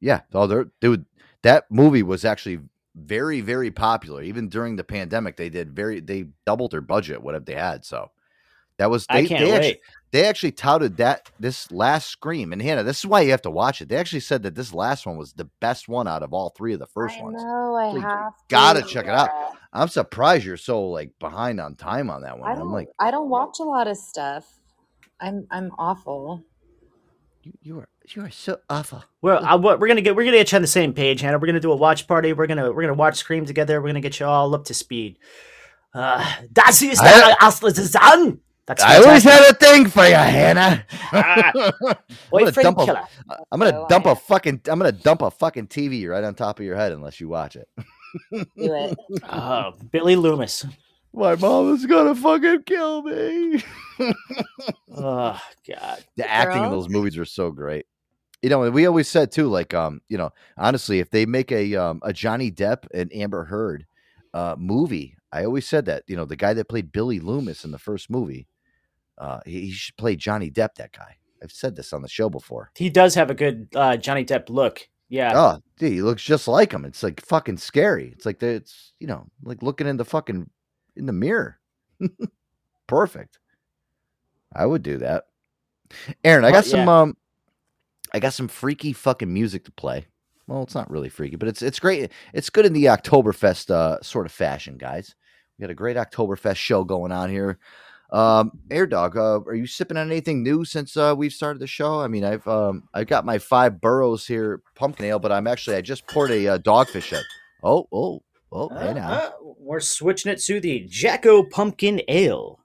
yeah. 0.00 0.22
Oh, 0.32 0.46
they're 0.46 0.70
dude. 0.80 1.04
That 1.42 1.64
movie 1.70 2.02
was 2.02 2.24
actually 2.24 2.60
very, 2.94 3.40
very 3.40 3.70
popular. 3.70 4.22
Even 4.22 4.48
during 4.48 4.76
the 4.76 4.84
pandemic, 4.84 5.36
they 5.36 5.48
did 5.48 5.74
very. 5.74 6.00
They 6.00 6.26
doubled 6.44 6.72
their 6.72 6.80
budget, 6.80 7.22
whatever 7.22 7.44
they 7.44 7.54
had. 7.54 7.84
So 7.84 8.10
that 8.78 8.90
was. 8.90 9.06
I 9.08 9.22
They, 9.22 9.28
can't 9.28 9.44
they 9.44 9.52
wait. 9.52 9.56
Actually, 9.56 9.80
they 10.12 10.24
actually 10.24 10.52
touted 10.52 10.96
that 10.96 11.30
this 11.38 11.70
last 11.70 12.08
Scream, 12.08 12.52
and 12.52 12.62
Hannah, 12.62 12.82
this 12.82 12.98
is 13.00 13.06
why 13.06 13.20
you 13.20 13.32
have 13.32 13.42
to 13.42 13.50
watch 13.50 13.82
it. 13.82 13.88
They 13.88 13.96
actually 13.96 14.20
said 14.20 14.42
that 14.44 14.54
this 14.54 14.72
last 14.72 15.04
one 15.06 15.16
was 15.16 15.34
the 15.34 15.48
best 15.60 15.88
one 15.88 16.08
out 16.08 16.22
of 16.22 16.32
all 16.32 16.50
three 16.50 16.72
of 16.72 16.78
the 16.78 16.86
first 16.86 17.20
ones. 17.20 17.42
No, 17.42 17.74
I 17.76 17.90
So 17.90 17.96
you 17.98 18.02
have 18.02 18.32
Gotta 18.48 18.82
to. 18.82 18.88
check 18.88 19.04
it 19.04 19.10
out. 19.10 19.30
I'm 19.72 19.88
surprised 19.88 20.44
you're 20.44 20.56
so 20.56 20.88
like 20.88 21.10
behind 21.18 21.60
on 21.60 21.74
time 21.74 22.08
on 22.08 22.22
that 22.22 22.38
one. 22.38 22.50
I 22.50 22.54
I'm 22.54 22.72
like, 22.72 22.88
I 22.98 23.10
don't 23.10 23.28
watch 23.28 23.58
a 23.60 23.64
lot 23.64 23.88
of 23.88 23.96
stuff. 23.96 24.46
I'm. 25.20 25.46
I'm 25.50 25.70
awful. 25.78 26.44
you, 27.42 27.52
you 27.62 27.78
are 27.80 27.88
you 28.14 28.22
are 28.22 28.30
so 28.30 28.58
awful. 28.70 29.02
Well, 29.22 29.44
I, 29.44 29.56
we're 29.56 29.88
gonna 29.88 30.00
get, 30.00 30.14
we're 30.14 30.24
gonna 30.24 30.36
get 30.36 30.52
you 30.52 30.56
on 30.56 30.62
the 30.62 30.68
same 30.68 30.92
page, 30.92 31.20
Hannah. 31.20 31.38
We're 31.38 31.46
gonna 31.46 31.60
do 31.60 31.72
a 31.72 31.76
watch 31.76 32.06
party. 32.06 32.32
We're 32.32 32.46
gonna 32.46 32.72
we're 32.72 32.82
gonna 32.82 32.94
watch 32.94 33.16
Scream 33.16 33.44
together. 33.46 33.80
We're 33.80 33.88
gonna 33.88 34.00
get 34.00 34.20
you 34.20 34.26
all 34.26 34.54
up 34.54 34.64
to 34.66 34.74
speed. 34.74 35.18
Uh, 35.94 36.24
das 36.52 36.82
ist 36.82 37.00
I- 37.02 37.20
der 37.20 37.36
erste 37.40 37.72
Sahn. 37.86 38.40
That's 38.66 38.82
I 38.82 38.96
always 38.96 39.22
had 39.22 39.48
a 39.48 39.54
thing 39.54 39.86
for 39.88 40.04
you, 40.04 40.14
Hannah. 40.16 40.84
Ah, 41.12 41.52
I'm 41.86 41.94
gonna 42.32 42.50
dump 42.50 42.78
a, 42.80 42.84
killer. 42.84 43.02
I'm 43.52 43.60
gonna 43.60 43.78
Oh, 43.82 43.86
dump 43.88 44.06
a 44.06 44.16
fucking 44.16 44.60
I'm 44.66 44.78
gonna 44.80 44.90
dump 44.90 45.22
a 45.22 45.30
fucking 45.30 45.68
TV 45.68 46.08
right 46.08 46.24
on 46.24 46.34
top 46.34 46.58
of 46.58 46.64
your 46.66 46.74
head 46.74 46.90
unless 46.90 47.20
you 47.20 47.28
watch 47.28 47.54
it. 47.56 47.68
Do 48.32 48.44
it. 48.56 48.98
Oh, 49.30 49.72
Billy 49.92 50.16
Loomis. 50.16 50.66
My 51.14 51.36
mom 51.36 51.74
is 51.76 51.86
gonna 51.86 52.14
fucking 52.16 52.64
kill 52.64 53.02
me. 53.02 53.62
Oh 54.98 55.40
God. 55.68 56.04
the 56.16 56.28
acting 56.30 56.64
in 56.64 56.70
those 56.70 56.88
movies 56.88 57.16
were 57.16 57.24
so 57.26 57.50
great. 57.50 57.86
You 58.42 58.50
know, 58.50 58.62
and 58.62 58.74
we 58.74 58.86
always 58.86 59.08
said 59.08 59.32
too, 59.32 59.48
like, 59.48 59.74
um, 59.74 60.00
you 60.08 60.18
know, 60.18 60.30
honestly, 60.56 61.00
if 61.00 61.10
they 61.10 61.26
make 61.26 61.50
a 61.50 61.74
um 61.76 62.00
a 62.02 62.12
Johnny 62.12 62.50
Depp 62.50 62.86
and 62.92 63.12
Amber 63.14 63.44
Heard 63.44 63.86
uh 64.34 64.54
movie, 64.58 65.16
I 65.32 65.44
always 65.44 65.66
said 65.66 65.86
that, 65.86 66.04
you 66.06 66.16
know, 66.16 66.24
the 66.24 66.36
guy 66.36 66.54
that 66.54 66.68
played 66.68 66.92
Billy 66.92 67.20
Loomis 67.20 67.64
in 67.64 67.70
the 67.70 67.78
first 67.78 68.10
movie, 68.10 68.46
uh, 69.18 69.40
he, 69.44 69.62
he 69.62 69.70
should 69.70 69.96
play 69.96 70.16
Johnny 70.16 70.50
Depp. 70.50 70.74
That 70.76 70.92
guy. 70.92 71.16
I've 71.42 71.52
said 71.52 71.76
this 71.76 71.92
on 71.92 72.02
the 72.02 72.08
show 72.08 72.30
before. 72.30 72.70
He 72.76 72.88
does 72.88 73.14
have 73.14 73.30
a 73.30 73.34
good 73.34 73.68
uh, 73.74 73.96
Johnny 73.96 74.24
Depp 74.24 74.48
look. 74.48 74.88
Yeah. 75.08 75.32
Oh, 75.34 75.60
dude, 75.78 75.92
he 75.92 76.02
looks 76.02 76.22
just 76.22 76.48
like 76.48 76.72
him. 76.72 76.84
It's 76.84 77.02
like 77.02 77.20
fucking 77.24 77.58
scary. 77.58 78.10
It's 78.12 78.26
like 78.26 78.38
the, 78.38 78.48
it's 78.48 78.92
you 78.98 79.06
know 79.06 79.26
like 79.42 79.62
looking 79.62 79.86
in 79.86 79.96
the 79.96 80.04
fucking 80.04 80.50
in 80.96 81.06
the 81.06 81.12
mirror. 81.12 81.58
Perfect. 82.86 83.38
I 84.54 84.66
would 84.66 84.82
do 84.82 84.98
that. 84.98 85.24
Aaron, 86.24 86.44
I 86.44 86.50
got 86.50 86.64
some 86.64 86.86
yeah. 86.86 87.00
um, 87.00 87.16
I 88.16 88.18
got 88.18 88.32
some 88.32 88.48
freaky 88.48 88.94
fucking 88.94 89.30
music 89.30 89.66
to 89.66 89.72
play. 89.72 90.06
Well, 90.46 90.62
it's 90.62 90.74
not 90.74 90.90
really 90.90 91.10
freaky, 91.10 91.36
but 91.36 91.48
it's 91.48 91.60
it's 91.60 91.78
great. 91.78 92.10
It's 92.32 92.48
good 92.48 92.64
in 92.64 92.72
the 92.72 92.86
Oktoberfest 92.86 93.70
uh, 93.70 94.00
sort 94.00 94.24
of 94.24 94.32
fashion, 94.32 94.78
guys. 94.78 95.14
We 95.58 95.62
got 95.62 95.70
a 95.70 95.74
great 95.74 95.98
Oktoberfest 95.98 96.56
show 96.56 96.82
going 96.82 97.12
on 97.12 97.28
here. 97.28 97.58
Um, 98.10 98.52
Air 98.70 98.86
Dog, 98.86 99.18
uh, 99.18 99.40
are 99.40 99.54
you 99.54 99.66
sipping 99.66 99.98
on 99.98 100.10
anything 100.10 100.42
new 100.42 100.64
since 100.64 100.96
uh, 100.96 101.14
we've 101.14 101.32
started 101.32 101.58
the 101.58 101.66
show? 101.66 102.00
I 102.00 102.08
mean, 102.08 102.24
I've 102.24 102.48
um, 102.48 102.88
I've 102.94 103.06
got 103.06 103.26
my 103.26 103.36
five 103.36 103.82
burrows 103.82 104.26
here, 104.26 104.62
pumpkin 104.74 105.04
ale, 105.04 105.18
but 105.18 105.30
I'm 105.30 105.46
actually 105.46 105.76
I 105.76 105.82
just 105.82 106.06
poured 106.06 106.30
a 106.30 106.48
uh, 106.48 106.58
dogfish 106.58 107.10
head. 107.10 107.24
Oh, 107.62 107.86
oh, 107.92 108.22
oh, 108.50 108.70
hey 108.78 108.94
now. 108.94 109.10
Uh, 109.10 109.30
we're 109.58 109.80
switching 109.80 110.32
it 110.32 110.40
to 110.44 110.58
the 110.58 110.86
Jacko 110.88 111.42
Pumpkin 111.42 112.00
Ale. 112.08 112.60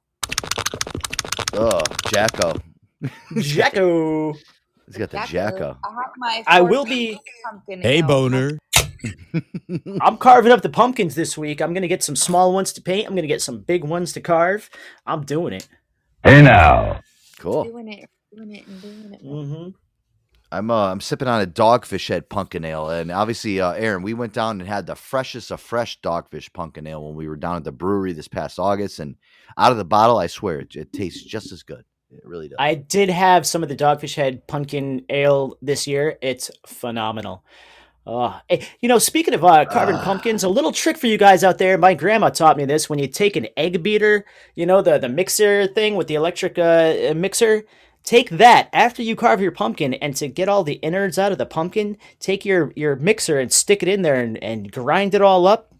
Oh, 1.51 1.81
Jacko. 2.07 2.57
Jacko. 3.35 4.33
He's 4.91 4.97
got 4.97 5.09
the 5.09 5.25
Jacko. 5.25 5.77
I. 6.21 6.43
I 6.47 6.61
will 6.61 6.83
be- 6.83 7.17
pumpkin 7.45 7.81
Hey, 7.81 8.01
boner. 8.01 8.57
I'm 10.01 10.17
carving 10.17 10.51
up 10.51 10.61
the 10.61 10.69
pumpkins 10.69 11.15
this 11.15 11.37
week. 11.37 11.61
I'm 11.61 11.73
gonna 11.73 11.87
get 11.87 12.03
some 12.03 12.15
small 12.15 12.53
ones 12.53 12.73
to 12.73 12.81
paint. 12.81 13.07
I'm 13.07 13.15
gonna 13.15 13.25
get 13.27 13.41
some 13.41 13.61
big 13.61 13.83
ones 13.83 14.13
to 14.13 14.21
carve. 14.21 14.69
I'm 15.05 15.23
doing 15.23 15.53
it. 15.53 15.67
Hey 16.23 16.41
now. 16.41 17.01
Cool. 17.39 17.63
Doing 17.63 17.93
it, 17.93 18.09
doing 18.35 18.55
it, 18.55 18.67
and 18.67 18.81
doing 18.81 19.13
it. 19.13 19.25
Mm-hmm. 19.25 19.69
I'm 20.51 20.69
uh, 20.69 20.91
I'm 20.91 20.99
sipping 20.99 21.29
on 21.29 21.41
a 21.41 21.47
dogfish 21.47 22.09
head 22.09 22.29
pumpkin 22.29 22.65
ale, 22.65 22.89
and 22.89 23.09
obviously, 23.09 23.61
uh, 23.61 23.71
Aaron, 23.71 24.03
we 24.03 24.13
went 24.13 24.33
down 24.33 24.59
and 24.59 24.67
had 24.67 24.85
the 24.85 24.95
freshest 24.95 25.49
of 25.49 25.61
fresh 25.61 25.99
dogfish 26.01 26.51
pumpkin 26.51 26.85
ale 26.85 27.05
when 27.05 27.15
we 27.15 27.29
were 27.29 27.37
down 27.37 27.55
at 27.55 27.63
the 27.63 27.71
brewery 27.71 28.11
this 28.11 28.27
past 28.27 28.59
August, 28.59 28.99
and 28.99 29.15
out 29.57 29.71
of 29.71 29.77
the 29.77 29.85
bottle, 29.85 30.17
I 30.17 30.27
swear, 30.27 30.59
it, 30.59 30.75
it 30.75 30.91
tastes 30.91 31.23
just 31.23 31.53
as 31.53 31.63
good. 31.63 31.85
It 32.11 32.25
really 32.25 32.49
does. 32.49 32.57
I 32.59 32.75
did 32.75 33.09
have 33.09 33.47
some 33.47 33.63
of 33.63 33.69
the 33.69 33.75
Dogfish 33.75 34.15
Head 34.15 34.45
Pumpkin 34.47 35.05
Ale 35.09 35.57
this 35.61 35.87
year. 35.87 36.17
It's 36.21 36.51
phenomenal. 36.65 37.43
Uh, 38.05 38.39
eh, 38.49 38.65
you 38.79 38.89
know, 38.89 38.97
speaking 38.97 39.33
of 39.33 39.45
uh, 39.45 39.65
carving 39.65 39.97
pumpkins, 39.97 40.43
a 40.43 40.49
little 40.49 40.71
trick 40.71 40.97
for 40.97 41.07
you 41.07 41.17
guys 41.17 41.43
out 41.43 41.59
there. 41.59 41.77
My 41.77 41.93
grandma 41.93 42.29
taught 42.29 42.57
me 42.57 42.65
this. 42.65 42.89
When 42.89 42.99
you 42.99 43.07
take 43.07 43.35
an 43.35 43.47
egg 43.55 43.83
beater, 43.83 44.25
you 44.55 44.65
know 44.65 44.81
the 44.81 44.97
the 44.97 45.09
mixer 45.09 45.67
thing 45.67 45.95
with 45.95 46.07
the 46.07 46.15
electric 46.15 46.57
uh, 46.57 47.13
mixer, 47.15 47.63
take 48.03 48.31
that 48.31 48.69
after 48.73 49.03
you 49.03 49.15
carve 49.15 49.39
your 49.39 49.51
pumpkin, 49.51 49.93
and 49.95 50.15
to 50.15 50.27
get 50.27 50.49
all 50.49 50.63
the 50.63 50.79
innards 50.81 51.19
out 51.19 51.31
of 51.31 51.37
the 51.37 51.45
pumpkin, 51.45 51.97
take 52.19 52.43
your 52.43 52.73
your 52.75 52.95
mixer 52.95 53.39
and 53.39 53.53
stick 53.53 53.83
it 53.83 53.89
in 53.89 54.01
there 54.01 54.15
and, 54.15 54.41
and 54.43 54.71
grind 54.71 55.13
it 55.13 55.21
all 55.21 55.45
up. 55.45 55.70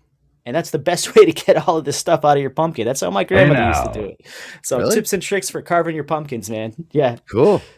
And 0.46 0.56
that's 0.56 0.72
the 0.72 0.80
best 0.80 1.16
way 1.16 1.26
to 1.26 1.32
get 1.32 1.68
all 1.68 1.78
of 1.78 1.86
this 1.86 1.98
stuff 1.98 2.26
out 2.26 2.38
of 2.38 2.42
your 2.42 2.50
pumpkin. 2.50 2.86
That's 2.86 3.02
how 3.02 3.12
my 3.12 3.24
grandmother 3.24 3.68
used 3.68 3.94
to 3.94 4.00
do 4.00 4.06
it. 4.08 4.22
So 4.64 4.80
Really? 4.80 4.96
tips 4.96 5.14
and 5.14 5.22
tricks 5.22 5.50
for 5.50 5.62
carving 5.62 5.96
your 5.96 6.04
pumpkins, 6.04 6.50
man. 6.50 6.74
Yeah. 6.92 7.18
Cool. 7.30 7.62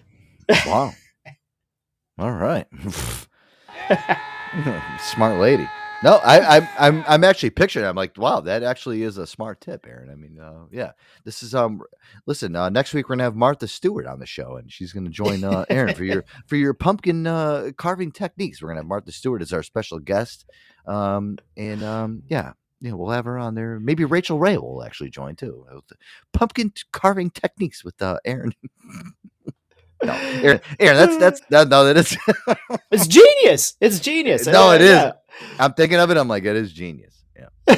Wow. 0.67 0.91
All 2.19 2.31
right. 2.31 2.67
smart 4.99 5.39
lady. 5.39 5.67
No, 6.03 6.15
I, 6.17 6.57
I, 6.57 6.69
I'm, 6.79 7.03
I'm 7.07 7.23
actually 7.23 7.51
picturing. 7.51 7.85
it. 7.85 7.87
I'm 7.87 7.95
like, 7.95 8.17
wow, 8.17 8.41
that 8.41 8.61
actually 8.61 9.03
is 9.03 9.17
a 9.17 9.25
smart 9.25 9.61
tip, 9.61 9.85
Aaron. 9.87 10.09
I 10.09 10.15
mean, 10.15 10.37
uh, 10.37 10.65
yeah, 10.69 10.91
this 11.23 11.41
is 11.41 11.55
um. 11.55 11.81
Listen, 12.25 12.57
uh, 12.57 12.69
next 12.69 12.93
week 12.93 13.07
we're 13.07 13.15
gonna 13.15 13.23
have 13.23 13.37
Martha 13.37 13.69
Stewart 13.69 14.05
on 14.05 14.19
the 14.19 14.25
show, 14.25 14.57
and 14.57 14.69
she's 14.69 14.91
gonna 14.91 15.09
join 15.09 15.45
uh, 15.45 15.63
Aaron 15.69 15.95
for 15.95 16.03
your 16.03 16.25
for 16.47 16.57
your 16.57 16.73
pumpkin 16.73 17.25
uh, 17.25 17.71
carving 17.77 18.11
techniques. 18.11 18.61
We're 18.61 18.67
gonna 18.69 18.81
have 18.81 18.87
Martha 18.87 19.13
Stewart 19.13 19.41
as 19.41 19.53
our 19.53 19.63
special 19.63 19.99
guest, 19.99 20.45
um, 20.85 21.37
and 21.55 21.81
um, 21.83 22.23
yeah, 22.27 22.51
yeah, 22.81 22.91
we'll 22.91 23.11
have 23.11 23.23
her 23.23 23.39
on 23.39 23.55
there. 23.55 23.79
Maybe 23.79 24.03
Rachael 24.03 24.39
Ray 24.39 24.57
will 24.57 24.83
actually 24.83 25.09
join 25.09 25.37
too. 25.37 25.65
Pumpkin 26.33 26.73
carving 26.91 27.29
techniques 27.29 27.81
with 27.85 28.01
uh, 28.01 28.17
Aaron. 28.25 28.51
no, 30.03 30.11
Aaron, 30.13 30.59
Aaron, 30.81 30.97
that's 30.97 31.17
that's 31.17 31.41
that, 31.49 31.69
no, 31.69 31.85
that 31.85 31.95
is. 31.95 32.17
It's 32.91 33.07
genius. 33.07 33.77
It's 33.79 34.01
genius. 34.01 34.45
no, 34.47 34.71
it 34.71 34.81
is. 34.81 35.13
Yeah. 35.41 35.47
I'm 35.59 35.73
thinking 35.73 35.99
of 35.99 36.09
it. 36.11 36.17
I'm 36.17 36.27
like, 36.27 36.43
it 36.45 36.55
is 36.55 36.71
genius. 36.73 37.23
Yeah. 37.35 37.75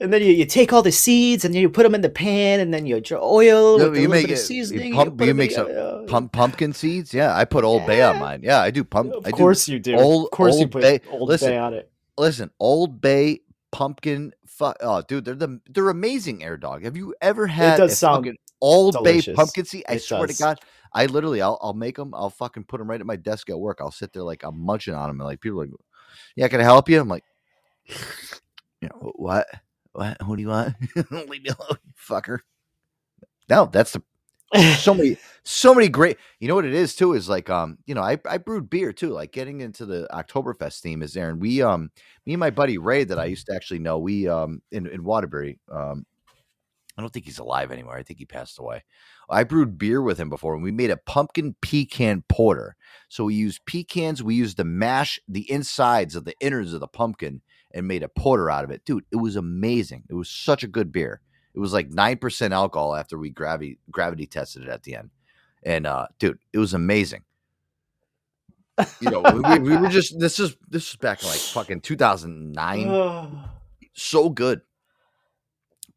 And 0.00 0.12
then 0.12 0.22
you, 0.22 0.32
you 0.32 0.44
take 0.46 0.72
all 0.72 0.82
the 0.82 0.92
seeds 0.92 1.44
and 1.44 1.54
you 1.54 1.68
put 1.68 1.82
them 1.82 1.94
in 1.94 2.00
the 2.00 2.08
pan, 2.08 2.60
and 2.60 2.72
then 2.72 2.86
you 2.86 3.02
oil 3.12 3.78
No, 3.78 3.90
with 3.90 4.00
you 4.00 4.08
make 4.08 4.28
it. 4.28 4.36
seasoning. 4.36 4.88
You, 4.94 4.98
you 5.00 5.04
pump, 5.04 5.20
you 5.20 5.30
'em 5.30 5.36
make 5.36 5.50
some 5.50 5.68
uh, 5.70 6.02
pump, 6.06 6.32
pumpkin 6.32 6.72
seeds. 6.72 7.12
Yeah, 7.14 7.34
I 7.34 7.44
put 7.44 7.64
Old 7.64 7.86
Bay 7.86 8.02
on 8.02 8.18
mine. 8.18 8.40
Yeah, 8.42 8.60
I 8.60 8.70
do 8.70 8.84
pump. 8.84 9.12
Of 9.12 9.26
I 9.26 9.30
course 9.30 9.68
you 9.68 9.78
do. 9.78 9.96
Old, 9.96 10.26
Of 10.26 10.30
course 10.30 10.58
you 10.58 10.68
put 10.68 10.82
Bay. 10.82 11.00
Old 11.10 11.28
listen, 11.28 11.50
Bay 11.50 11.58
on 11.58 11.74
it. 11.74 11.90
Listen, 12.16 12.50
Old 12.58 13.00
Bay 13.00 13.40
pumpkin. 13.72 14.32
Fu- 14.46 14.72
oh, 14.80 15.02
dude, 15.02 15.24
they're 15.24 15.34
the 15.34 15.60
they're 15.68 15.90
amazing. 15.90 16.42
Air 16.44 16.56
dog. 16.56 16.84
Have 16.84 16.96
you 16.96 17.14
ever 17.20 17.46
had 17.46 17.74
It 17.74 17.82
does 17.82 17.92
a 17.92 17.96
sound 17.96 18.24
fucking 18.24 18.38
Old 18.60 18.94
delicious. 18.94 19.26
Bay 19.26 19.34
pumpkin 19.34 19.64
seed? 19.64 19.84
I 19.88 19.94
It 19.94 20.02
swear 20.02 20.26
does. 20.26 20.36
to 20.36 20.42
God, 20.42 20.60
I 20.94 21.06
literally, 21.06 21.42
I'll 21.42 21.58
I'll 21.60 21.74
make 21.74 21.96
them. 21.96 22.14
I'll 22.14 22.30
fucking 22.30 22.64
put 22.64 22.78
them 22.78 22.88
right 22.88 23.00
at 23.00 23.06
my 23.06 23.16
desk 23.16 23.50
at 23.50 23.58
work. 23.58 23.78
I'll 23.80 23.90
sit 23.90 24.12
there 24.12 24.22
like 24.22 24.42
I'm 24.42 24.58
munching 24.58 24.94
on 24.94 25.08
them, 25.08 25.20
and 25.20 25.26
like 25.26 25.40
people 25.40 25.60
are 25.60 25.66
like, 25.66 25.74
"Yeah, 26.36 26.48
can 26.48 26.60
I 26.60 26.64
help 26.64 26.88
you?" 26.88 27.00
I'm 27.00 27.08
like, 27.08 27.24
you 28.80 28.88
know, 28.88 29.12
what? 29.16 29.46
What? 29.92 30.16
What 30.24 30.36
do 30.36 30.42
you 30.42 30.48
want? 30.48 30.74
Leave 31.10 31.42
me 31.42 31.50
alone, 31.50 31.78
you 31.84 31.92
fucker. 32.08 32.38
No, 33.48 33.66
that's 33.66 33.92
the 33.92 34.02
so 34.76 34.94
many 34.94 35.16
so 35.42 35.74
many 35.74 35.88
great 35.88 36.16
you 36.38 36.48
know 36.48 36.54
what 36.54 36.64
it 36.64 36.74
is 36.74 36.94
too 36.94 37.14
is 37.14 37.28
like 37.28 37.50
um 37.50 37.78
you 37.86 37.94
know 37.94 38.02
I, 38.02 38.18
I 38.28 38.38
brewed 38.38 38.70
beer 38.70 38.92
too 38.92 39.10
like 39.10 39.32
getting 39.32 39.60
into 39.60 39.84
the 39.86 40.08
Oktoberfest 40.12 40.80
theme 40.80 41.02
is 41.02 41.14
there 41.14 41.28
and 41.28 41.40
we 41.40 41.62
um 41.62 41.90
me 42.26 42.34
and 42.34 42.40
my 42.40 42.50
buddy 42.50 42.78
Ray 42.78 43.04
that 43.04 43.18
I 43.18 43.26
used 43.26 43.46
to 43.46 43.54
actually 43.54 43.80
know 43.80 43.98
we 43.98 44.28
um 44.28 44.62
in, 44.70 44.86
in 44.86 45.04
Waterbury 45.04 45.58
um 45.72 46.06
I 46.96 47.00
don't 47.00 47.12
think 47.12 47.26
he's 47.26 47.38
alive 47.38 47.72
anymore 47.72 47.96
I 47.96 48.02
think 48.02 48.18
he 48.18 48.26
passed 48.26 48.58
away 48.58 48.84
I 49.30 49.44
brewed 49.44 49.78
beer 49.78 50.02
with 50.02 50.18
him 50.18 50.28
before 50.28 50.54
and 50.54 50.62
we 50.62 50.72
made 50.72 50.90
a 50.90 50.96
pumpkin 50.96 51.56
pecan 51.60 52.24
porter. 52.28 52.76
So 53.08 53.24
we 53.24 53.34
used 53.34 53.64
pecans 53.66 54.22
we 54.22 54.34
used 54.34 54.56
to 54.58 54.64
mash 54.64 55.20
the 55.28 55.50
insides 55.50 56.14
of 56.14 56.24
the 56.24 56.36
innards 56.40 56.72
of 56.72 56.80
the 56.80 56.88
pumpkin 56.88 57.42
and 57.72 57.88
made 57.88 58.02
a 58.02 58.08
porter 58.08 58.50
out 58.50 58.64
of 58.64 58.70
it. 58.70 58.84
Dude 58.84 59.04
it 59.10 59.16
was 59.16 59.36
amazing. 59.36 60.04
It 60.08 60.14
was 60.14 60.28
such 60.28 60.62
a 60.62 60.68
good 60.68 60.92
beer. 60.92 61.20
It 61.54 61.60
was 61.60 61.72
like 61.72 61.88
nine 61.90 62.18
percent 62.18 62.52
alcohol 62.52 62.96
after 62.96 63.16
we 63.16 63.30
gravity 63.30 63.78
gravity 63.90 64.26
tested 64.26 64.64
it 64.64 64.68
at 64.68 64.82
the 64.82 64.96
end, 64.96 65.10
and 65.62 65.86
uh, 65.86 66.08
dude, 66.18 66.38
it 66.52 66.58
was 66.58 66.74
amazing. 66.74 67.22
You 69.00 69.10
know, 69.10 69.20
we, 69.20 69.58
we 69.60 69.76
were 69.76 69.88
just 69.88 70.18
this 70.18 70.40
is 70.40 70.56
this 70.68 70.90
is 70.90 70.96
back 70.96 71.22
in 71.22 71.28
like 71.28 71.38
fucking 71.38 71.82
two 71.82 71.96
thousand 71.96 72.52
nine. 72.52 72.88
so 73.92 74.28
good, 74.28 74.62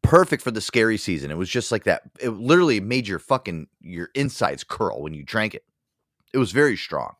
perfect 0.08 0.42
for 0.42 0.50
the 0.50 0.60
scary 0.60 0.96
season. 0.96 1.30
It 1.30 1.36
was 1.36 1.50
just 1.50 1.70
like 1.70 1.84
that. 1.84 2.02
It 2.18 2.30
literally 2.30 2.80
made 2.80 3.06
your 3.06 3.18
fucking 3.18 3.68
your 3.80 4.08
insides 4.14 4.64
curl 4.64 5.02
when 5.02 5.12
you 5.14 5.22
drank 5.22 5.54
it. 5.54 5.64
It 6.32 6.38
was 6.38 6.50
very 6.50 6.76
strong. 6.76 7.14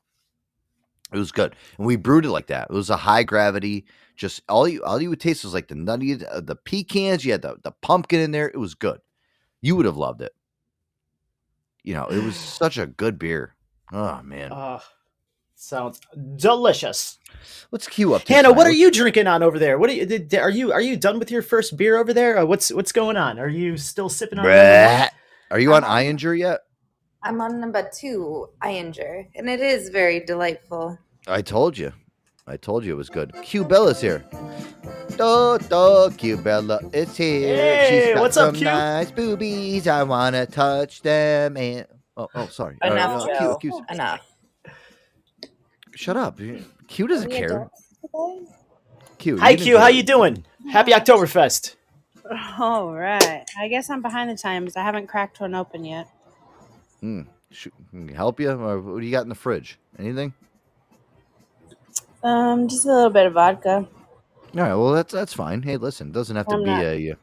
It 1.12 1.19
was 1.19 1.32
good, 1.32 1.55
and 1.78 1.86
we 1.86 1.97
brewed 1.97 2.24
it 2.27 2.31
like 2.31 2.48
that. 2.48 2.69
It 2.70 2.74
was 2.74 2.90
a 2.90 2.97
high 2.97 3.23
gravity. 3.23 3.86
Just 4.16 4.43
all 4.48 4.66
you 4.69 4.82
all 4.85 5.01
you 5.01 5.10
would 5.10 5.20
taste 5.20 5.44
was 5.44 5.55
like 5.55 5.69
the 5.69 5.74
nutty, 5.74 6.24
uh, 6.27 6.40
the 6.40 6.56
pecans. 6.56 7.24
You 7.24 7.32
had 7.32 7.43
the 7.43 7.56
the 7.62 7.73
pumpkin 7.82 8.20
in 8.20 8.31
there. 8.31 8.48
It 8.48 8.59
was 8.59 8.74
good. 8.74 9.01
You 9.60 9.77
would 9.77 9.86
have 9.86 9.97
loved 9.97 10.20
it. 10.23 10.32
You 11.82 11.94
know, 11.94 12.06
it 12.06 12.23
was 12.23 12.36
such 12.60 12.78
a 12.78 12.86
good 12.86 13.19
beer. 13.19 13.55
Oh 13.93 14.20
man, 14.23 14.51
Ah, 14.52 14.85
sounds 15.59 16.01
delicious. 16.36 17.18
What's 17.70 17.86
Q 17.86 18.14
up 18.14 18.24
to? 18.24 18.32
Hannah, 18.32 18.52
what 18.52 18.66
are 18.66 18.72
you 18.72 18.90
drinking 18.90 19.26
on 19.26 19.43
over 19.43 19.59
there? 19.59 19.78
What 19.78 19.90
are 19.90 19.93
you? 19.93 20.22
Are 20.39 20.51
you 20.51 20.72
are 20.72 20.80
you 20.80 20.97
done 20.97 21.18
with 21.18 21.30
your 21.30 21.43
first 21.43 21.76
beer 21.76 21.98
over 21.98 22.12
there? 22.14 22.39
Uh, 22.39 22.44
what's 22.44 22.72
what's 22.72 22.93
going 22.93 23.16
on? 23.16 23.39
Are 23.39 23.48
you 23.48 23.76
still 23.76 24.09
sipping 24.09 24.39
on? 24.39 24.47
Bleh. 24.47 25.09
Are 25.51 25.59
you 25.59 25.74
on 25.74 25.82
Ayinger 25.82 26.39
yet? 26.39 26.60
I'm 27.22 27.40
on 27.40 27.60
number 27.60 27.89
two, 27.93 28.48
Ayinger, 28.62 29.26
and 29.35 29.48
it 29.48 29.60
is 29.60 29.89
very 29.89 30.20
delightful. 30.20 30.98
I 31.26 31.43
told 31.43 31.76
you. 31.76 31.93
I 32.47 32.56
told 32.56 32.85
you 32.85 32.94
it 32.94 32.97
was 32.97 33.10
good. 33.10 33.35
Q 33.43 33.64
Bella's 33.64 34.01
here. 34.01 34.24
Do, 35.16 35.59
do, 35.68 36.10
Q 36.16 36.36
Bella 36.39 36.80
is 36.93 37.14
here. 37.16 37.56
Hey, 37.56 38.05
She's 38.06 38.14
got 38.14 38.20
what's 38.22 38.36
up, 38.39 38.47
some 38.47 38.55
Q? 38.55 38.64
nice 38.64 39.10
boobies. 39.10 39.86
I 39.86 40.02
wanna 40.05 40.47
touch 40.47 41.02
them. 41.02 41.56
And 41.59 41.86
oh, 42.16 42.28
oh, 42.35 42.47
sorry. 42.47 42.78
Enough, 42.82 43.26
no, 43.26 43.35
Joe. 43.39 43.56
Q, 43.56 43.70
Q's- 43.70 43.82
Enough. 43.90 44.20
Shut 45.99 46.16
up. 46.16 46.39
Q 46.87 47.09
doesn't 47.09 47.31
care. 47.31 47.69
Q. 49.19 49.37
Hi 49.39 49.51
you 49.51 49.57
Q, 49.59 49.79
how 49.79 49.89
you 49.89 50.03
doing? 50.03 50.45
Happy 50.70 50.93
Oktoberfest. 50.93 51.75
All 52.59 52.93
right. 52.95 53.45
I 53.59 53.69
guess 53.69 53.91
I'm 53.91 54.01
behind 54.03 54.31
the 54.31 54.37
times. 54.37 54.77
I 54.77 54.83
haven't 54.83 55.09
cracked 55.09 55.41
one 55.41 55.55
open 55.55 55.85
yet. 55.85 56.09
Hmm. 57.01 57.23
Shoot, 57.51 57.73
can 57.91 58.11
I 58.11 58.12
help 58.12 58.39
you? 58.39 58.51
Or 58.51 58.81
what 58.81 59.01
do 59.01 59.07
you 59.07 59.11
got 59.11 59.23
in 59.23 59.29
the 59.29 59.35
fridge? 59.35 59.79
Anything? 59.99 60.35
Um, 62.23 62.69
just 62.69 62.85
a 62.85 62.89
little 62.93 63.11
bit 63.11 63.27
of 63.27 63.33
vodka. 63.33 63.89
All 64.55 64.61
right. 64.62 64.75
Well, 64.75 64.93
that's 64.93 65.12
that's 65.12 65.33
fine. 65.33 65.62
Hey, 65.62 65.77
listen, 65.79 66.09
it 66.09 66.12
doesn't 66.12 66.37
have 66.37 66.47
to 66.49 66.55
I'm 66.57 66.62
be 66.65 66.70
not- 66.70 66.83
a. 66.85 67.11
uh, 67.12 67.15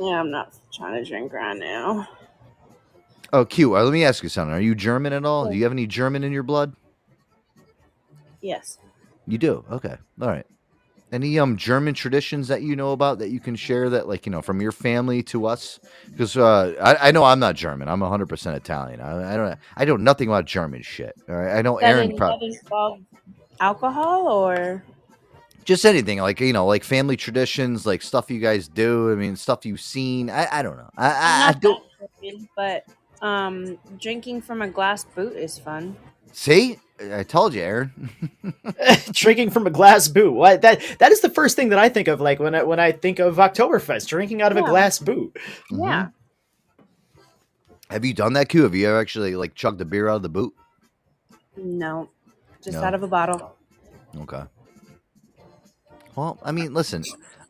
Yeah, 0.00 0.20
I'm 0.20 0.30
not 0.30 0.54
trying 0.72 1.02
to 1.02 1.08
drink 1.08 1.32
right 1.32 1.56
now. 1.56 2.08
Oh, 3.32 3.44
Q. 3.44 3.76
Uh, 3.76 3.82
let 3.82 3.92
me 3.92 4.04
ask 4.04 4.22
you 4.22 4.28
something. 4.28 4.54
Are 4.54 4.60
you 4.60 4.74
German 4.74 5.12
at 5.12 5.24
all? 5.24 5.50
Do 5.50 5.56
you 5.56 5.64
have 5.64 5.72
any 5.72 5.86
German 5.86 6.22
in 6.22 6.32
your 6.32 6.44
blood? 6.44 6.74
Yes. 8.40 8.78
You 9.26 9.38
do. 9.38 9.64
Okay. 9.70 9.96
All 10.20 10.28
right. 10.28 10.46
Any 11.12 11.38
um 11.38 11.56
German 11.56 11.94
traditions 11.94 12.48
that 12.48 12.62
you 12.62 12.74
know 12.76 12.92
about 12.92 13.20
that 13.20 13.30
you 13.30 13.40
can 13.40 13.54
share 13.56 13.88
that 13.90 14.08
like 14.08 14.26
you 14.26 14.32
know 14.32 14.42
from 14.42 14.60
your 14.60 14.72
family 14.72 15.22
to 15.24 15.46
us? 15.46 15.78
Because 16.10 16.36
uh, 16.36 16.74
I, 16.82 17.08
I 17.08 17.10
know 17.12 17.24
I'm 17.24 17.38
not 17.38 17.54
German. 17.54 17.88
I'm 17.88 18.00
100 18.00 18.26
percent 18.28 18.56
Italian. 18.56 19.00
I, 19.00 19.34
I 19.34 19.36
don't 19.36 19.58
I 19.76 19.84
know 19.84 19.96
nothing 19.96 20.28
about 20.28 20.46
German 20.46 20.82
shit. 20.82 21.14
All 21.28 21.36
right. 21.36 21.56
I 21.58 21.62
know 21.62 21.78
That 21.78 21.90
Aaron. 21.90 22.10
in- 22.10 22.16
Pro- 22.16 22.38
alcohol 23.60 24.28
or 24.28 24.82
Just 25.64 25.84
anything 25.84 26.18
like 26.20 26.40
you 26.40 26.52
know, 26.52 26.66
like 26.66 26.84
family 26.84 27.16
traditions, 27.16 27.86
like 27.86 28.02
stuff 28.02 28.30
you 28.30 28.40
guys 28.40 28.68
do. 28.68 29.12
I 29.12 29.14
mean, 29.14 29.36
stuff 29.36 29.64
you've 29.64 29.80
seen. 29.80 30.28
I, 30.30 30.48
I 30.50 30.62
don't 30.62 30.76
know. 30.76 30.90
I, 30.96 31.06
I, 31.06 31.48
I 31.48 31.52
don't 31.52 31.82
but 32.56 32.84
um, 33.22 33.78
drinking 33.98 34.42
from 34.42 34.62
a 34.62 34.68
glass 34.68 35.04
boot 35.04 35.34
is 35.36 35.58
fun. 35.58 35.96
see. 36.32 36.78
I 36.98 37.22
told 37.24 37.52
you, 37.54 37.60
Aaron. 37.60 38.10
drinking 39.12 39.50
from 39.50 39.66
a 39.66 39.70
glass 39.70 40.08
boot. 40.08 40.32
What 40.32 40.62
that 40.62 40.80
that 40.98 41.12
is 41.12 41.20
the 41.20 41.28
first 41.28 41.56
thing 41.56 41.68
that 41.70 41.78
I 41.78 41.88
think 41.88 42.08
of 42.08 42.20
like 42.20 42.38
when 42.38 42.54
I 42.54 42.62
when 42.62 42.80
I 42.80 42.92
think 42.92 43.18
of 43.18 43.36
Oktoberfest, 43.36 44.06
drinking 44.08 44.42
out 44.42 44.50
of 44.52 44.58
a 44.58 44.62
glass 44.62 44.98
boot. 44.98 45.36
Yeah. 45.70 46.08
Have 47.90 48.04
you 48.04 48.14
done 48.14 48.32
that, 48.32 48.48
Q? 48.48 48.62
Have 48.62 48.74
you 48.74 48.88
ever 48.88 48.98
actually 48.98 49.36
like 49.36 49.54
chugged 49.54 49.80
a 49.80 49.84
beer 49.84 50.08
out 50.08 50.16
of 50.16 50.22
the 50.22 50.28
boot? 50.28 50.54
No, 51.56 52.10
just 52.62 52.78
No. 52.78 52.84
out 52.84 52.94
of 52.94 53.02
a 53.02 53.08
bottle. 53.08 53.56
Okay. 54.22 54.42
Well, 56.16 56.38
I 56.42 56.50
mean, 56.52 56.72
listen, 56.74 57.02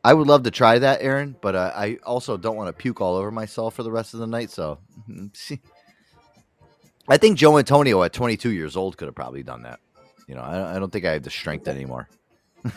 I 0.05 0.12
would 0.12 0.27
love 0.27 0.43
to 0.43 0.51
try 0.51 0.78
that, 0.78 1.02
Aaron, 1.02 1.36
but 1.40 1.55
uh, 1.55 1.73
I 1.74 1.98
also 2.05 2.36
don't 2.36 2.56
want 2.56 2.68
to 2.68 2.73
puke 2.73 3.01
all 3.01 3.16
over 3.16 3.31
myself 3.31 3.74
for 3.74 3.82
the 3.82 3.90
rest 3.90 4.12
of 4.12 4.20
the 4.20 4.27
night. 4.27 4.51
So, 4.51 4.78
see, 5.32 5.60
I 7.09 7.16
think 7.16 7.39
Joe 7.39 7.59
Antonio 7.59 8.03
at 8.03 8.12
22 8.12 8.51
years 8.51 8.77
old 8.77 8.97
could 8.97 9.07
have 9.07 9.15
probably 9.15 9.43
done 9.43 9.62
that. 9.62 9.81
You 10.27 10.35
know, 10.35 10.41
I, 10.43 10.77
I 10.77 10.78
don't 10.78 10.91
think 10.91 11.05
I 11.05 11.12
have 11.12 11.23
the 11.23 11.31
strength 11.31 11.69
anymore. 11.69 12.09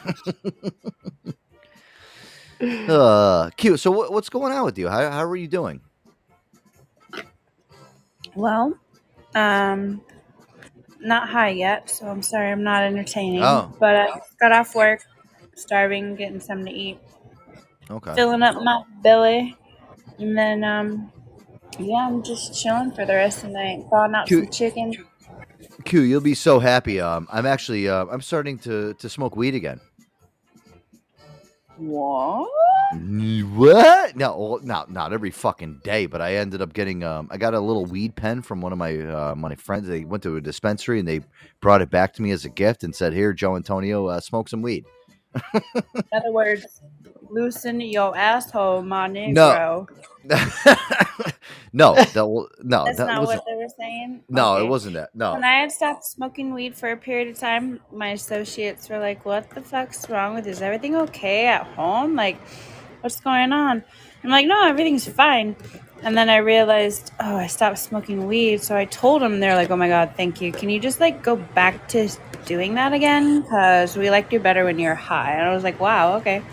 uh, 2.87 3.49
Q. 3.57 3.77
So, 3.77 3.89
what, 3.91 4.11
what's 4.11 4.29
going 4.29 4.53
on 4.53 4.65
with 4.65 4.77
you? 4.77 4.87
How, 4.87 5.09
how 5.09 5.23
are 5.23 5.35
you 5.35 5.47
doing? 5.47 5.81
Well, 8.35 8.77
um, 9.33 10.01
not 10.99 11.29
high 11.29 11.49
yet, 11.49 11.89
so 11.89 12.07
I'm 12.07 12.21
sorry 12.21 12.51
I'm 12.51 12.63
not 12.63 12.83
entertaining. 12.83 13.41
Oh. 13.43 13.73
But 13.79 13.95
I 13.95 14.21
got 14.39 14.51
off 14.51 14.75
work, 14.75 15.03
starving, 15.55 16.15
getting 16.15 16.39
something 16.39 16.67
to 16.67 16.71
eat, 16.71 16.99
Okay. 17.89 18.13
filling 18.13 18.43
up 18.43 18.61
my 18.61 18.83
belly, 19.01 19.57
and 20.19 20.37
then 20.37 20.63
um, 20.63 21.11
yeah, 21.77 22.07
I'm 22.07 22.23
just 22.23 22.61
chilling 22.61 22.91
for 22.91 23.05
the 23.05 23.13
rest 23.15 23.43
of 23.43 23.51
the 23.51 23.55
night, 23.59 23.85
thawing 23.89 24.15
out 24.15 24.33
some 24.33 24.49
chicken. 24.49 24.97
Q, 25.85 26.01
you'll 26.01 26.21
be 26.21 26.35
so 26.35 26.59
happy. 26.59 26.99
Um, 27.01 27.27
I'm 27.31 27.45
actually, 27.45 27.89
uh, 27.89 28.05
I'm 28.11 28.21
starting 28.21 28.59
to 28.59 28.93
to 28.95 29.09
smoke 29.09 29.35
weed 29.35 29.55
again. 29.55 29.81
What? 31.77 32.49
What? 32.91 34.15
No, 34.17 34.37
well, 34.37 34.59
not 34.63 34.91
not 34.91 35.13
every 35.13 35.31
fucking 35.31 35.81
day, 35.83 36.07
but 36.07 36.21
I 36.21 36.35
ended 36.37 36.61
up 36.61 36.73
getting 36.73 37.03
um 37.03 37.27
I 37.31 37.37
got 37.37 37.53
a 37.53 37.59
little 37.59 37.85
weed 37.85 38.15
pen 38.15 38.41
from 38.41 38.61
one 38.61 38.73
of 38.73 38.79
my 38.79 38.97
uh, 38.99 39.35
my 39.35 39.55
friends. 39.55 39.87
They 39.87 40.05
went 40.05 40.23
to 40.23 40.37
a 40.37 40.41
dispensary 40.41 40.99
and 40.99 41.07
they 41.07 41.21
brought 41.61 41.81
it 41.83 41.91
back 41.91 42.13
to 42.15 42.23
me 42.23 42.31
as 42.31 42.45
a 42.45 42.49
gift 42.49 42.83
and 42.83 42.95
said, 42.95 43.13
"Here, 43.13 43.33
Joe 43.33 43.57
Antonio, 43.57 44.07
uh, 44.07 44.21
smoke 44.21 44.49
some 44.49 44.61
weed." 44.63 44.85
In 46.11 46.19
other 46.19 46.31
words, 46.33 46.81
loosen 47.29 47.81
your 47.81 48.17
asshole, 48.17 48.83
my 48.83 49.09
No. 49.25 49.51
negro. 49.51 49.87
No, 49.89 50.08
that 50.25 52.15
will 52.15 52.49
no, 52.61 52.85
That's 52.85 52.97
that 52.97 53.07
not 53.07 53.25
what 53.25 53.43
they 53.47 53.55
were 53.55 53.69
saying. 53.77 54.23
No, 54.29 54.55
Okay. 54.55 54.65
it 54.65 54.69
wasn't 54.69 54.95
that. 54.95 55.15
No. 55.15 55.33
When 55.33 55.43
I 55.43 55.61
had 55.61 55.71
stopped 55.71 56.03
smoking 56.05 56.53
weed 56.53 56.75
for 56.75 56.91
a 56.91 56.97
period 56.97 57.29
of 57.29 57.39
time, 57.39 57.79
my 57.91 58.09
associates 58.09 58.89
were 58.89 58.99
like, 58.99 59.25
"What 59.25 59.49
the 59.51 59.61
fuck's 59.61 60.09
wrong 60.09 60.35
with 60.35 60.45
you? 60.45 60.51
Is 60.51 60.61
everything 60.61 60.95
okay 60.95 61.47
at 61.47 61.65
home? 61.67 62.15
Like, 62.15 62.37
what's 63.01 63.19
going 63.19 63.53
on?" 63.53 63.83
I'm 64.23 64.29
like, 64.29 64.47
"No, 64.47 64.67
everything's 64.67 65.07
fine." 65.07 65.55
And 66.01 66.17
then 66.17 66.29
I 66.29 66.37
realized, 66.37 67.11
oh, 67.19 67.35
I 67.35 67.47
stopped 67.47 67.77
smoking 67.79 68.25
weed. 68.25 68.61
So 68.63 68.75
I 68.75 68.85
told 68.85 69.21
them, 69.21 69.39
they're 69.39 69.55
like, 69.55 69.69
"Oh 69.69 69.75
my 69.77 69.87
god, 69.89 70.13
thank 70.17 70.41
you. 70.41 70.51
Can 70.51 70.69
you 70.69 70.79
just 70.79 70.99
like 70.99 71.23
go 71.23 71.35
back 71.35 71.87
to 71.89 72.09
doing 72.45 72.75
that 72.75 72.93
again? 72.93 73.41
Because 73.41 73.95
we 73.97 74.09
like 74.09 74.31
you 74.31 74.39
better 74.39 74.65
when 74.65 74.79
you're 74.79 74.95
high." 74.95 75.33
And 75.33 75.47
I 75.47 75.53
was 75.53 75.63
like, 75.63 75.79
"Wow, 75.79 76.17
okay." 76.17 76.43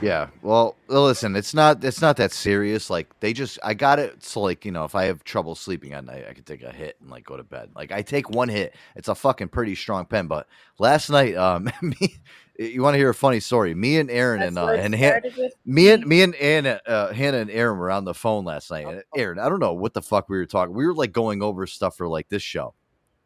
Yeah. 0.00 0.28
Well, 0.42 0.76
listen, 0.88 1.34
it's 1.36 1.54
not 1.54 1.82
it's 1.82 2.02
not 2.02 2.16
that 2.18 2.32
serious. 2.32 2.90
Like 2.90 3.18
they 3.20 3.32
just 3.32 3.58
I 3.62 3.74
got 3.74 3.98
it 3.98 4.22
so 4.22 4.40
like, 4.42 4.64
you 4.64 4.72
know, 4.72 4.84
if 4.84 4.94
I 4.94 5.04
have 5.04 5.24
trouble 5.24 5.54
sleeping 5.54 5.92
at 5.92 6.04
night, 6.04 6.26
I 6.28 6.34
could 6.34 6.46
take 6.46 6.62
a 6.62 6.72
hit 6.72 6.96
and 7.00 7.10
like 7.10 7.24
go 7.24 7.36
to 7.36 7.44
bed. 7.44 7.70
Like 7.74 7.92
I 7.92 8.02
take 8.02 8.28
one 8.28 8.48
hit. 8.48 8.74
It's 8.96 9.08
a 9.08 9.14
fucking 9.14 9.48
pretty 9.48 9.74
strong 9.74 10.04
pen, 10.04 10.26
but 10.26 10.46
last 10.78 11.08
night 11.08 11.36
um 11.36 11.70
me 11.82 12.16
you 12.58 12.82
want 12.82 12.94
to 12.94 12.98
hear 12.98 13.10
a 13.10 13.14
funny 13.14 13.40
story? 13.40 13.74
Me 13.74 13.98
and 13.98 14.10
Aaron 14.10 14.42
and 14.42 14.58
uh, 14.58 14.68
and 14.68 14.94
Han- 14.94 15.22
me 15.64 15.90
and 15.90 16.06
me 16.06 16.22
and 16.22 16.34
Anna, 16.36 16.80
uh, 16.86 17.12
Hannah 17.12 17.38
and 17.38 17.50
Aaron 17.50 17.78
were 17.78 17.90
on 17.90 18.04
the 18.04 18.14
phone 18.14 18.44
last 18.44 18.70
night. 18.70 18.86
And 18.86 19.02
Aaron, 19.16 19.38
I 19.38 19.48
don't 19.48 19.58
know 19.60 19.72
what 19.72 19.94
the 19.94 20.02
fuck 20.02 20.28
we 20.28 20.36
were 20.36 20.46
talking. 20.46 20.74
We 20.74 20.86
were 20.86 20.94
like 20.94 21.12
going 21.12 21.42
over 21.42 21.66
stuff 21.66 21.96
for 21.96 22.06
like 22.06 22.28
this 22.28 22.42
show. 22.42 22.74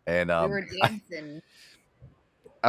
And 0.06 0.30
um 0.30 0.50
we 0.50 0.56
were 0.56 0.66
dancing. 0.80 1.42
I 1.42 1.57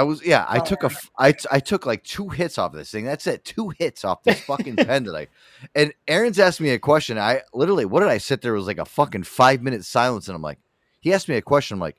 was 0.03 0.25
yeah. 0.25 0.45
I 0.47 0.59
Oh, 0.59 0.65
took 0.65 0.83
a 0.83 0.91
I 1.17 1.33
I 1.51 1.59
took 1.59 1.85
like 1.85 2.03
two 2.03 2.29
hits 2.29 2.57
off 2.57 2.73
this 2.73 2.91
thing. 2.91 3.05
That's 3.05 3.27
it. 3.27 3.45
Two 3.45 3.69
hits 3.77 4.05
off 4.05 4.23
this 4.23 4.39
fucking 4.41 4.75
pen 4.77 5.03
today. 5.05 5.27
And 5.75 5.93
Aaron's 6.07 6.39
asked 6.39 6.61
me 6.61 6.69
a 6.71 6.79
question. 6.79 7.17
I 7.17 7.41
literally 7.53 7.85
what 7.85 8.01
did 8.01 8.09
I 8.09 8.17
sit 8.19 8.41
there? 8.41 8.53
It 8.53 8.57
was 8.57 8.67
like 8.67 8.77
a 8.79 8.85
fucking 8.85 9.23
five 9.23 9.61
minute 9.61 9.85
silence, 9.85 10.27
and 10.27 10.35
I'm 10.35 10.41
like, 10.41 10.59
he 10.99 11.13
asked 11.13 11.29
me 11.29 11.35
a 11.35 11.41
question. 11.41 11.75
I'm 11.75 11.79
like, 11.81 11.97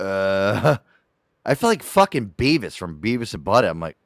uh, 0.00 0.76
I 1.46 1.54
feel 1.54 1.70
like 1.70 1.82
fucking 1.82 2.34
Beavis 2.36 2.76
from 2.76 3.00
Beavis 3.00 3.34
and 3.34 3.44
Butthead. 3.44 3.70
I'm 3.70 3.80
like, 3.80 3.96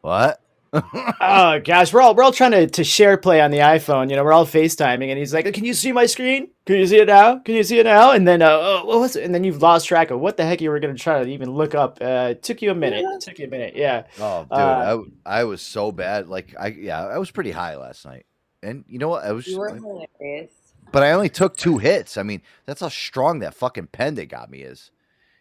what? 0.00 0.40
oh 0.72 1.60
gosh, 1.64 1.92
we're 1.92 2.00
all 2.00 2.14
we're 2.14 2.24
all 2.24 2.32
trying 2.32 2.50
to, 2.52 2.66
to 2.66 2.84
share 2.84 3.16
play 3.16 3.40
on 3.40 3.50
the 3.50 3.58
iPhone. 3.58 4.10
You 4.10 4.16
know, 4.16 4.24
we're 4.24 4.32
all 4.32 4.46
FaceTiming, 4.46 5.08
and 5.08 5.18
he's 5.18 5.32
like, 5.32 5.52
"Can 5.54 5.64
you 5.64 5.74
see 5.74 5.92
my 5.92 6.06
screen? 6.06 6.48
Can 6.66 6.76
you 6.76 6.86
see 6.86 6.98
it 6.98 7.08
now? 7.08 7.38
Can 7.40 7.54
you 7.56 7.62
see 7.62 7.78
it 7.78 7.84
now?" 7.84 8.12
And 8.12 8.26
then, 8.26 8.40
uh, 8.40 8.48
oh, 8.50 8.84
what 8.86 8.98
was 9.00 9.16
it? 9.16 9.24
And 9.24 9.34
then 9.34 9.44
you've 9.44 9.60
lost 9.60 9.86
track 9.86 10.10
of 10.10 10.18
what 10.20 10.36
the 10.38 10.44
heck 10.46 10.60
you 10.62 10.70
were 10.70 10.80
going 10.80 10.94
to 10.96 11.02
try 11.02 11.22
to 11.22 11.28
even 11.28 11.50
look 11.50 11.74
up. 11.74 11.98
Uh, 12.00 12.28
it 12.30 12.42
took 12.42 12.62
you 12.62 12.70
a 12.70 12.74
minute. 12.74 13.04
It 13.06 13.20
took 13.20 13.38
you 13.38 13.46
a 13.46 13.50
minute. 13.50 13.74
Yeah. 13.76 14.04
Oh, 14.18 14.42
dude, 14.44 14.52
Uh, 14.52 14.56
I, 14.56 14.90
w- 14.90 15.12
I 15.26 15.44
was 15.44 15.60
so 15.60 15.92
bad. 15.92 16.28
Like 16.28 16.54
I 16.58 16.68
yeah, 16.68 17.04
I 17.04 17.18
was 17.18 17.30
pretty 17.30 17.50
high 17.50 17.76
last 17.76 18.06
night. 18.06 18.24
And 18.62 18.84
you 18.88 18.98
know 18.98 19.08
what? 19.08 19.24
I 19.24 19.32
was 19.32 19.46
You 19.46 19.58
were 19.58 19.70
like- 19.72 19.80
hilarious. 19.82 20.52
but 20.90 21.02
I 21.02 21.12
only 21.12 21.28
took 21.28 21.54
two 21.56 21.76
hits. 21.76 22.16
I 22.16 22.22
mean, 22.22 22.40
that's 22.64 22.80
how 22.80 22.88
strong 22.88 23.40
that 23.40 23.54
fucking 23.54 23.88
pen 23.88 24.14
they 24.14 24.24
got 24.24 24.50
me 24.50 24.60
is. 24.60 24.90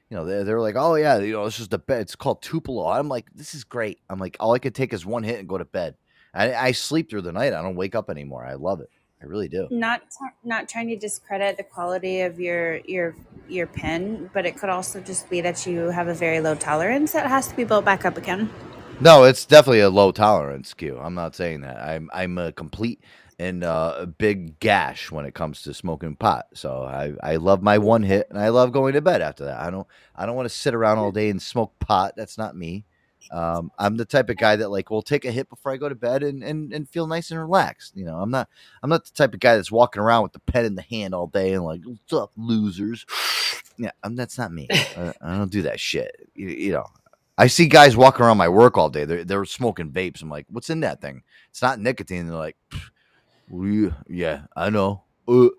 You 0.09 0.17
know, 0.17 0.25
they, 0.25 0.43
they 0.43 0.53
were 0.53 0.61
like, 0.61 0.75
oh, 0.77 0.95
yeah, 0.95 1.17
you 1.19 1.31
know, 1.33 1.45
this 1.45 1.59
is 1.59 1.69
the 1.69 1.79
bed. 1.79 2.01
It's 2.01 2.15
called 2.15 2.41
Tupelo. 2.41 2.85
I'm 2.87 3.07
like, 3.07 3.27
this 3.33 3.55
is 3.55 3.63
great. 3.63 3.99
I'm 4.09 4.19
like, 4.19 4.35
all 4.41 4.53
I 4.53 4.59
could 4.59 4.75
take 4.75 4.93
is 4.93 5.05
one 5.05 5.23
hit 5.23 5.39
and 5.39 5.47
go 5.47 5.57
to 5.57 5.65
bed. 5.65 5.95
I, 6.35 6.53
I 6.53 6.71
sleep 6.73 7.09
through 7.09 7.21
the 7.21 7.31
night. 7.31 7.53
I 7.53 7.61
don't 7.63 7.75
wake 7.77 7.95
up 7.95 8.09
anymore. 8.11 8.45
I 8.45 8.53
love 8.55 8.81
it. 8.81 8.89
I 9.23 9.25
really 9.25 9.47
do. 9.47 9.67
not 9.71 10.01
not 10.43 10.67
trying 10.67 10.89
to 10.89 10.97
discredit 10.97 11.55
the 11.55 11.63
quality 11.63 12.21
of 12.21 12.39
your 12.39 12.77
your 12.79 13.15
your 13.47 13.67
pen, 13.67 14.29
but 14.33 14.45
it 14.45 14.57
could 14.57 14.69
also 14.69 14.99
just 14.99 15.29
be 15.29 15.39
that 15.41 15.65
you 15.65 15.89
have 15.91 16.09
a 16.09 16.13
very 16.13 16.41
low 16.41 16.55
tolerance 16.55 17.13
that 17.13 17.27
has 17.27 17.47
to 17.47 17.55
be 17.55 17.63
built 17.63 17.85
back 17.85 18.03
up 18.05 18.17
again. 18.17 18.49
No, 18.99 19.23
it's 19.23 19.45
definitely 19.45 19.79
a 19.79 19.89
low 19.89 20.11
tolerance 20.11 20.73
Q. 20.73 20.99
I'm 20.99 21.13
not 21.13 21.35
saying 21.35 21.61
that. 21.61 21.77
I'm 21.77 22.09
I'm 22.13 22.37
a 22.37 22.51
complete 22.51 23.01
and 23.39 23.63
uh, 23.63 23.95
a 23.99 24.05
big 24.05 24.59
gash 24.59 25.09
when 25.09 25.25
it 25.25 25.33
comes 25.33 25.63
to 25.63 25.73
smoking 25.73 26.15
pot. 26.15 26.47
So 26.53 26.83
I, 26.83 27.13
I 27.23 27.37
love 27.37 27.63
my 27.63 27.77
one 27.77 28.03
hit 28.03 28.27
and 28.29 28.37
I 28.37 28.49
love 28.49 28.71
going 28.71 28.93
to 28.93 29.01
bed 29.01 29.21
after 29.21 29.45
that. 29.45 29.59
I 29.59 29.69
don't 29.69 29.87
I 30.15 30.25
don't 30.25 30.35
want 30.35 30.49
to 30.49 30.55
sit 30.55 30.73
around 30.73 30.97
all 30.97 31.11
day 31.11 31.29
and 31.29 31.41
smoke 31.41 31.79
pot. 31.79 32.13
That's 32.15 32.37
not 32.37 32.55
me. 32.55 32.85
Um, 33.31 33.71
I'm 33.79 33.97
the 33.97 34.05
type 34.05 34.29
of 34.29 34.37
guy 34.37 34.55
that 34.55 34.69
like 34.69 34.89
will 34.89 35.01
take 35.01 35.25
a 35.25 35.31
hit 35.31 35.49
before 35.49 35.71
I 35.71 35.77
go 35.77 35.89
to 35.89 35.95
bed 35.95 36.23
and, 36.23 36.43
and, 36.43 36.73
and 36.73 36.87
feel 36.87 37.07
nice 37.07 37.31
and 37.31 37.39
relaxed. 37.39 37.95
You 37.95 38.05
know, 38.05 38.19
I'm 38.19 38.31
not 38.31 38.49
I'm 38.81 38.89
not 38.89 39.05
the 39.05 39.11
type 39.11 39.33
of 39.33 39.39
guy 39.39 39.55
that's 39.55 39.71
walking 39.71 40.01
around 40.01 40.23
with 40.23 40.33
the 40.33 40.39
pen 40.39 40.65
in 40.65 40.75
the 40.75 40.81
hand 40.83 41.13
all 41.13 41.27
day 41.27 41.53
and 41.53 41.63
like 41.63 41.81
what's 41.83 42.13
up, 42.13 42.31
losers. 42.37 43.05
Yeah, 43.75 43.89
I'm, 44.03 44.15
that's 44.15 44.37
not 44.37 44.53
me. 44.53 44.67
I, 44.71 45.15
I 45.19 45.35
don't 45.35 45.51
do 45.51 45.63
that 45.63 45.79
shit. 45.79 46.29
You, 46.35 46.47
you 46.47 46.71
know, 46.73 46.85
I 47.39 47.47
see 47.47 47.65
guys 47.65 47.97
walking 47.97 48.23
around 48.23 48.37
my 48.37 48.47
work 48.47 48.77
all 48.77 48.89
day. 48.89 49.05
They're 49.05 49.23
they're 49.23 49.45
smoking 49.45 49.91
vapes. 49.91 50.21
I'm 50.21 50.29
like, 50.29 50.45
what's 50.49 50.69
in 50.69 50.81
that 50.81 51.01
thing? 51.01 51.23
It's 51.49 51.61
not 51.61 51.79
nicotine. 51.79 52.27
They're 52.27 52.35
like, 52.35 52.55
yeah, 54.07 54.43
I 54.55 54.69
know. 54.69 55.03
Uh, 55.27 55.49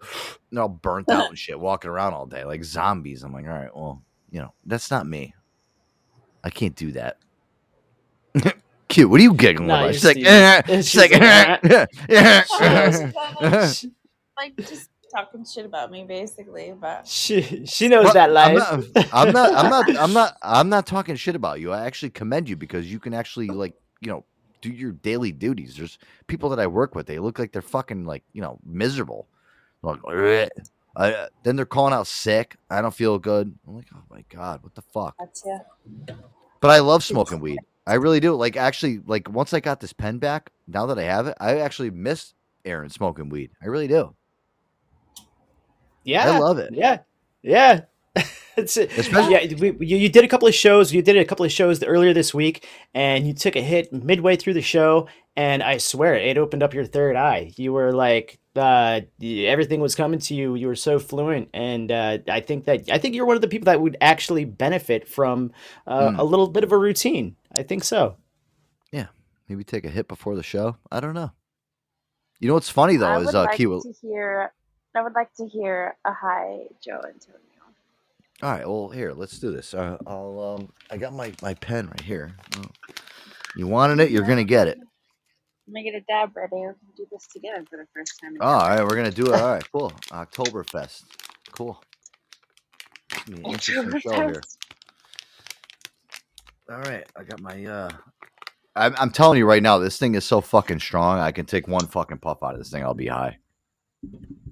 they're 0.52 0.62
all 0.62 0.68
burnt 0.68 1.10
out 1.10 1.28
and 1.28 1.38
shit, 1.40 1.58
walking 1.58 1.90
around 1.90 2.14
all 2.14 2.26
day 2.26 2.44
like 2.44 2.62
zombies. 2.62 3.24
I'm 3.24 3.32
like, 3.32 3.46
all 3.46 3.52
right, 3.52 3.74
well, 3.74 4.02
you 4.30 4.40
know, 4.40 4.52
that's 4.64 4.90
not 4.90 5.06
me. 5.06 5.34
I 6.44 6.50
can't 6.50 6.76
do 6.76 6.92
that. 6.92 7.18
Cute. 8.88 9.08
What 9.10 9.20
are 9.20 9.22
you 9.22 9.34
giggling 9.34 9.68
No, 9.68 9.74
about? 9.74 9.84
you're 9.84 9.92
She's 9.94 10.04
like, 10.04 10.16
Steve. 10.16 10.26
Eh, 10.26 10.30
eh, 10.30 10.62
eh, 10.66 10.76
She's 10.76 10.88
she's 10.88 11.00
like, 11.00 11.10
like, 11.12 11.22
eh, 11.22 11.86
eh 12.08 12.42
oh 12.50 13.12
yeah, 13.40 13.66
She 13.72 13.90
like 14.36 14.56
just 14.56 14.90
talking 15.14 15.44
shit 15.44 15.64
about 15.64 15.90
me, 15.90 16.04
basically. 16.04 16.74
But 16.78 17.06
she 17.06 17.64
she 17.66 17.88
knows 17.88 18.04
Well, 18.04 18.14
that 18.14 18.28
I'm 18.36 18.54
life. 18.54 18.88
not, 18.94 19.06
I'm 19.12 19.32
not. 19.32 19.54
I'm 19.54 19.70
not. 19.70 19.96
I'm 19.98 20.12
not. 20.12 20.36
I'm 20.42 20.68
not 20.68 20.86
talking 20.86 21.16
shit 21.16 21.34
about 21.36 21.60
you. 21.60 21.72
I 21.72 21.86
actually 21.86 22.10
commend 22.10 22.48
you 22.48 22.56
because 22.56 22.90
you 22.90 22.98
can 22.98 23.14
actually 23.14 23.48
like 23.48 23.74
you 24.00 24.08
know 24.08 24.24
do 24.60 24.70
your 24.70 24.92
daily 24.92 25.32
duties. 25.32 25.76
There's 25.76 25.98
people 26.26 26.48
that 26.50 26.58
I 26.60 26.66
work 26.66 26.94
with. 26.94 27.06
They 27.06 27.18
look 27.18 27.38
like 27.38 27.52
they're 27.52 27.62
fucking 27.62 28.04
like 28.04 28.22
you 28.32 28.42
know 28.42 28.58
miserable. 28.64 29.28
Like 29.82 30.00
"Ugh." 30.06 30.48
I, 30.96 31.12
uh, 31.12 31.26
then 31.42 31.56
they're 31.56 31.66
calling 31.66 31.92
out 31.92 32.06
sick. 32.06 32.56
I 32.70 32.80
don't 32.80 32.94
feel 32.94 33.18
good. 33.18 33.52
I'm 33.66 33.76
like, 33.76 33.88
oh 33.92 34.02
my 34.08 34.24
god, 34.28 34.62
what 34.62 34.74
the 34.76 34.82
fuck? 34.82 35.16
gotcha. 35.18 35.64
But 36.60 36.70
I 36.70 36.78
love 36.78 37.02
smoking 37.02 37.40
weed. 37.40 37.58
I 37.86 37.94
really 37.94 38.20
do. 38.20 38.34
Like 38.34 38.56
actually, 38.56 39.00
like 39.06 39.28
once 39.28 39.52
I 39.52 39.60
got 39.60 39.80
this 39.80 39.92
pen 39.92 40.18
back, 40.18 40.50
now 40.66 40.86
that 40.86 40.98
I 40.98 41.02
have 41.02 41.26
it, 41.26 41.36
I 41.40 41.58
actually 41.58 41.90
miss 41.90 42.34
Aaron 42.64 42.90
smoking 42.90 43.28
weed. 43.28 43.50
I 43.62 43.66
really 43.66 43.88
do. 43.88 44.14
Yeah, 46.04 46.32
I 46.32 46.38
love 46.38 46.58
it. 46.58 46.70
Yeah, 46.72 46.98
yeah. 47.42 47.82
It's 48.56 48.76
yeah, 48.76 49.44
we, 49.58 49.72
you, 49.84 49.96
you 49.96 50.08
did 50.08 50.22
a 50.24 50.28
couple 50.28 50.46
of 50.46 50.54
shows. 50.54 50.92
You 50.92 51.02
did 51.02 51.16
a 51.16 51.24
couple 51.24 51.44
of 51.44 51.50
shows 51.50 51.82
earlier 51.82 52.12
this 52.14 52.32
week, 52.32 52.64
and 52.94 53.26
you 53.26 53.34
took 53.34 53.56
a 53.56 53.60
hit 53.60 53.92
midway 53.92 54.36
through 54.36 54.54
the 54.54 54.62
show. 54.62 55.08
And 55.36 55.60
I 55.60 55.78
swear, 55.78 56.14
it 56.14 56.38
opened 56.38 56.62
up 56.62 56.72
your 56.72 56.84
third 56.84 57.16
eye. 57.16 57.52
You 57.56 57.72
were 57.72 57.92
like, 57.92 58.38
uh, 58.54 59.00
everything 59.20 59.80
was 59.80 59.96
coming 59.96 60.20
to 60.20 60.34
you. 60.36 60.54
You 60.54 60.68
were 60.68 60.76
so 60.76 61.00
fluent, 61.00 61.48
and 61.52 61.90
uh, 61.90 62.18
I 62.28 62.38
think 62.42 62.66
that 62.66 62.88
I 62.92 62.98
think 62.98 63.16
you're 63.16 63.26
one 63.26 63.34
of 63.34 63.42
the 63.42 63.48
people 63.48 63.64
that 63.66 63.80
would 63.80 63.96
actually 64.00 64.44
benefit 64.44 65.08
from 65.08 65.50
uh, 65.88 66.12
Hmm. 66.12 66.20
a 66.20 66.24
little 66.24 66.46
bit 66.46 66.62
of 66.62 66.70
a 66.70 66.78
routine. 66.78 67.34
I 67.58 67.64
think 67.64 67.82
so. 67.82 68.18
Yeah, 68.92 69.08
maybe 69.48 69.64
take 69.64 69.84
a 69.84 69.90
hit 69.90 70.06
before 70.06 70.36
the 70.36 70.44
show. 70.44 70.76
I 70.92 71.00
don't 71.00 71.14
know. 71.14 71.32
You 72.38 72.46
know 72.46 72.54
what's 72.54 72.70
funny 72.70 72.96
though 72.96 73.08
I 73.08 73.18
is 73.18 73.26
would 73.26 73.34
uh, 73.34 73.42
like 73.46 73.56
Q. 73.56 73.80
to 73.82 73.92
hear. 74.00 74.52
I 74.94 75.02
would 75.02 75.14
like 75.14 75.34
to 75.38 75.48
hear 75.48 75.96
a 76.04 76.12
hi, 76.12 76.68
Joe 76.80 77.00
Antonio. 77.04 77.40
All 78.44 78.50
right, 78.50 78.68
well 78.68 78.90
here, 78.90 79.12
let's 79.12 79.38
do 79.38 79.50
this. 79.50 79.72
Uh, 79.72 79.96
I'll 80.06 80.58
um, 80.60 80.70
I 80.90 80.98
got 80.98 81.14
my 81.14 81.32
my 81.40 81.54
pen 81.54 81.86
right 81.86 82.00
here. 82.02 82.36
Oh. 82.58 82.64
You 83.56 83.66
wanted 83.66 84.00
it, 84.00 84.10
you're 84.10 84.26
gonna 84.26 84.44
get 84.44 84.68
it. 84.68 84.76
Let 85.66 85.72
me 85.72 85.82
get 85.82 85.94
a 85.94 86.02
dab 86.02 86.36
ready. 86.36 86.50
We 86.52 86.60
can 86.60 86.76
do 86.94 87.06
this 87.10 87.26
together 87.32 87.64
for 87.70 87.78
the 87.78 87.86
first 87.94 88.20
time. 88.20 88.32
in 88.36 88.42
Oh, 88.42 88.46
all 88.46 88.84
we're 88.84 88.96
gonna 88.96 89.10
do 89.10 89.32
it. 89.32 89.40
All 89.40 89.54
right, 89.54 89.64
cool. 89.72 89.92
Oktoberfest, 90.10 91.04
cool. 91.52 91.82
It's 93.12 93.24
gonna 93.24 93.38
be 93.38 93.44
an 93.44 93.50
interesting 93.54 93.98
show 93.98 94.12
here. 94.12 94.42
All 96.70 96.80
right, 96.80 97.06
I 97.16 97.24
got 97.24 97.40
my. 97.40 97.64
uh 97.64 97.90
I'm, 98.76 98.94
I'm 98.98 99.10
telling 99.10 99.38
you 99.38 99.46
right 99.46 99.62
now, 99.62 99.78
this 99.78 99.98
thing 99.98 100.16
is 100.16 100.24
so 100.26 100.42
fucking 100.42 100.80
strong. 100.80 101.18
I 101.18 101.32
can 101.32 101.46
take 101.46 101.66
one 101.66 101.86
fucking 101.86 102.18
puff 102.18 102.42
out 102.42 102.52
of 102.52 102.58
this 102.58 102.70
thing, 102.70 102.82
I'll 102.82 102.92
be 102.92 103.06
high. 103.06 103.38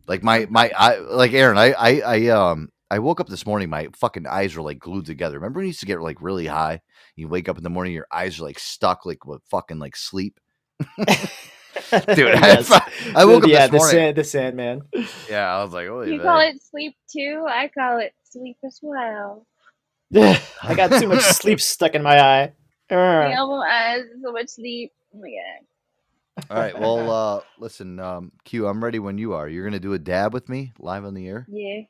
Like 0.07 0.23
my 0.23 0.47
my 0.49 0.73
I 0.75 0.99
like 0.99 1.35
Aaron. 1.35 1.59
I 1.59 1.73
I 1.73 2.01
I 2.01 2.27
um 2.29 2.71
I 2.93 2.99
woke 2.99 3.21
up 3.21 3.29
this 3.29 3.47
morning. 3.47 3.71
My 3.71 3.89
fucking 3.97 4.27
eyes 4.27 4.55
were 4.55 4.61
like 4.61 4.79
glued 4.79 5.07
together. 5.07 5.37
Remember 5.37 5.61
when 5.61 5.65
you 5.65 5.69
used 5.69 5.81
to 5.81 5.87
get 5.87 6.03
like 6.03 6.21
really 6.21 6.47
high? 6.47 6.83
You 7.17 7.27
wake 7.27 7.49
up 7.49 7.57
in 7.57 7.65
the 7.65 7.71
morning, 7.71 7.95
your 7.95 8.07
eyes 8.13 8.39
are 8.39 8.43
like 8.43 8.59
stuck, 8.59 9.07
like 9.07 9.25
with 9.25 9.41
fucking 9.51 9.79
like 9.79 9.97
sleep. 9.97 10.39
Dude, 10.99 12.19
Yes. 12.19 12.71
I, 12.71 12.83
I 13.17 13.25
woke 13.25 13.45
up 13.45 13.49
yeah, 13.49 13.67
this 13.67 13.71
the 13.71 13.77
morning. 13.79 13.93
sand, 13.95 14.17
the 14.19 14.25
Sandman. 14.25 14.83
Yeah, 15.31 15.57
I 15.57 15.65
was 15.65 15.73
like, 15.73 15.87
oh, 15.89 16.03
You 16.03 16.21
call 16.21 16.41
it 16.41 16.63
sleep 16.63 16.95
too? 17.11 17.47
I 17.49 17.69
call 17.69 17.99
it 17.99 18.13
sleep 18.25 18.59
as 18.63 18.79
well. 18.83 19.47
I 20.15 20.75
got 20.77 21.01
too 21.01 21.09
much 21.09 21.23
sleep 21.23 21.63
stuck 21.63 21.95
in 21.95 22.03
my 22.03 22.21
eye. 22.21 22.53
Arr. 22.91 23.29
My 23.31 23.35
elbow 23.35 23.63
eyes, 23.63 24.03
so 24.23 24.33
much 24.33 24.49
sleep. 24.49 24.93
Oh 25.15 25.19
my 25.19 25.31
god. 25.31 26.47
All 26.51 26.59
right, 26.59 26.79
well, 26.79 27.11
uh 27.11 27.41
listen, 27.59 27.99
um, 28.01 28.33
Q, 28.45 28.67
I'm 28.67 28.85
ready 28.85 28.99
when 28.99 29.17
you 29.17 29.33
are. 29.33 29.49
You're 29.49 29.65
gonna 29.65 29.81
do 29.81 29.95
a 29.95 29.99
dab 29.99 30.35
with 30.35 30.51
me 30.51 30.75
live 30.79 31.07
on 31.07 31.15
the 31.15 31.27
air. 31.27 31.47
Yeah, 31.51 31.81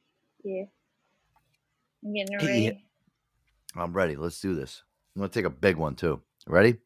yeah. 0.44 0.64
I'm 2.04 2.14
getting 2.14 2.32
Yeah. 2.32 2.46
ready. 2.46 2.84
I'm 3.76 3.92
ready. 3.92 4.16
Let's 4.16 4.40
do 4.40 4.54
this. 4.54 4.82
I'm 5.14 5.20
gonna 5.20 5.30
take 5.32 5.44
a 5.44 5.50
big 5.50 5.76
one 5.76 5.94
too. 5.94 6.20
Ready? 6.46 6.76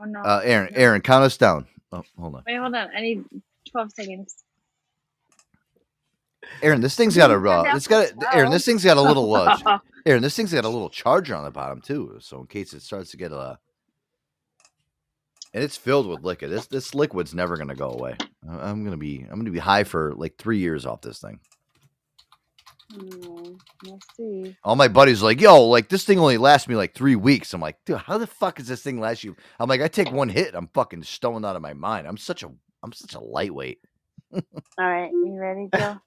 Oh 0.00 0.04
no. 0.04 0.20
Uh, 0.20 0.40
Aaron, 0.44 0.74
Aaron, 0.74 1.00
count 1.02 1.24
us 1.24 1.36
down. 1.36 1.66
Oh, 1.92 2.02
hold 2.18 2.36
on, 2.36 2.42
Wait, 2.46 2.56
hold 2.56 2.74
on. 2.74 2.88
I 2.96 3.00
need 3.00 3.24
12 3.70 3.92
seconds. 3.92 4.44
Aaron. 6.62 6.80
This 6.80 6.96
thing's 6.96 7.16
got 7.16 7.30
a 7.30 7.34
uh, 7.34 7.64
it's 7.76 7.86
got 7.86 8.10
a, 8.10 8.34
Aaron. 8.36 8.50
This 8.50 8.64
thing's 8.64 8.84
got 8.84 8.96
a 8.96 9.02
little 9.02 9.32
uh, 9.34 9.78
Aaron. 10.06 10.22
This 10.22 10.34
thing's 10.34 10.52
got 10.52 10.64
a 10.64 10.68
little 10.68 10.90
charger 10.90 11.34
on 11.36 11.44
the 11.44 11.50
bottom 11.50 11.80
too, 11.80 12.16
so 12.20 12.40
in 12.40 12.46
case 12.46 12.72
it 12.72 12.82
starts 12.82 13.10
to 13.12 13.16
get 13.16 13.32
uh 13.32 13.56
and 15.54 15.62
it's 15.62 15.76
filled 15.76 16.06
with 16.08 16.22
liquid. 16.24 16.50
This 16.50 16.66
this 16.66 16.94
liquid's 16.94 17.34
never 17.34 17.56
gonna 17.56 17.74
go 17.74 17.90
away. 17.90 18.16
I'm 18.48 18.84
gonna 18.84 18.96
be 18.96 19.24
I'm 19.30 19.38
gonna 19.38 19.50
be 19.50 19.58
high 19.58 19.84
for 19.84 20.14
like 20.14 20.36
three 20.36 20.58
years 20.58 20.86
off 20.86 21.00
this 21.02 21.20
thing. 21.20 21.38
Hmm, 22.92 23.31
let's 23.84 24.06
see. 24.16 24.56
All 24.64 24.76
my 24.76 24.88
buddies 24.88 25.22
are 25.22 25.26
like, 25.26 25.40
yo, 25.40 25.64
like 25.68 25.88
this 25.88 26.04
thing 26.04 26.18
only 26.18 26.38
lasts 26.38 26.68
me 26.68 26.76
like 26.76 26.94
three 26.94 27.16
weeks. 27.16 27.54
I'm 27.54 27.60
like, 27.60 27.78
dude, 27.86 27.98
how 27.98 28.18
the 28.18 28.26
fuck 28.26 28.60
is 28.60 28.68
this 28.68 28.82
thing 28.82 29.00
last 29.00 29.24
you? 29.24 29.36
I'm 29.60 29.68
like, 29.68 29.82
I 29.82 29.88
take 29.88 30.12
one 30.12 30.28
hit, 30.28 30.54
I'm 30.54 30.68
fucking 30.74 31.04
stoned 31.04 31.46
out 31.46 31.56
of 31.56 31.62
my 31.62 31.74
mind. 31.74 32.06
I'm 32.06 32.18
such 32.18 32.42
a 32.42 32.50
I'm 32.82 32.92
such 32.92 33.14
a 33.14 33.20
lightweight. 33.20 33.80
All 34.78 34.86
right, 34.86 35.10
you 35.12 35.36
ready, 35.40 35.68
Joe? 35.74 35.98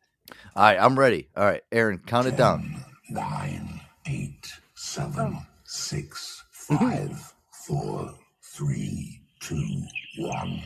All 0.56 0.64
right, 0.64 0.78
I'm 0.80 1.00
ready. 1.00 1.30
All 1.38 1.46
right, 1.46 1.64
Aaron, 1.72 2.00
count 2.06 2.28
it 2.28 2.38
down. 2.38 2.84
Nine, 3.10 3.82
eight, 4.08 4.48
seven, 4.76 5.38
Oh. 5.38 5.44
six, 5.66 6.44
mm-hmm. 6.72 6.90
five, 6.90 7.34
four, 7.68 8.14
three, 8.56 9.22
two, 9.42 9.84
one, 10.20 10.62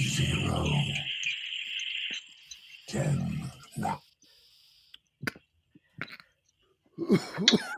zero. 0.00 0.66
Ten, 2.88 3.50
nine. 3.76 3.98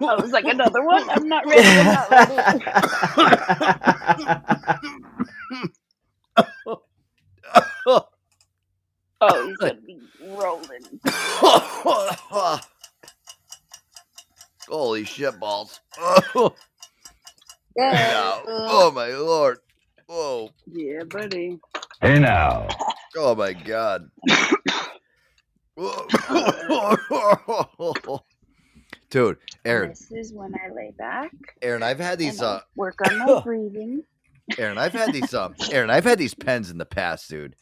I 0.09 0.17
was 0.17 0.33
like, 0.33 0.49
another 0.49 0.85
one? 0.85 1.09
I'm 1.11 1.29
not 1.29 1.47
ready. 1.47 1.79
I'm 1.79 1.91
not 1.91 2.11
ready. 2.11 2.47
oh, 9.21 9.43
he's 9.43 9.63
going 9.63 9.77
to 9.77 9.83
be 9.83 10.01
rolling. 10.21 11.01
Holy 14.69 15.05
shit 15.05 15.41
balls. 15.41 15.81
Oh, 15.99 16.55
Yeah. 17.77 18.41
oh 18.67 18.91
my 18.93 19.09
lord. 19.09 19.59
Whoa. 20.07 20.51
Yeah, 20.67 21.05
buddy. 21.05 21.59
Hey 22.01 22.21
now. 22.21 22.69
Oh 23.17 23.35
my 23.35 23.55
god. 23.55 24.09
Dude, 29.15 29.39
Aaron, 29.65 29.91
This 29.91 30.11
is 30.11 30.33
when 30.33 30.53
I 30.57 30.75
lay 30.75 30.93
back. 30.99 31.31
Aaron, 31.63 31.85
I've 31.85 32.01
had 32.01 32.19
these 32.19 32.43
uh 32.43 32.63
work 32.75 32.99
on 33.09 33.17
my 33.19 33.41
breathing. 33.45 34.03
Aaron, 34.59 34.77
I've 34.77 34.93
had 34.93 35.13
these 35.13 35.33
um 35.33 35.55
Aaron, 35.71 35.89
I've 35.89 36.03
had 36.03 36.19
these 36.19 36.35
pens 36.35 36.69
in 36.69 36.79
the 36.79 36.85
past, 36.85 37.31
dude. 37.31 37.55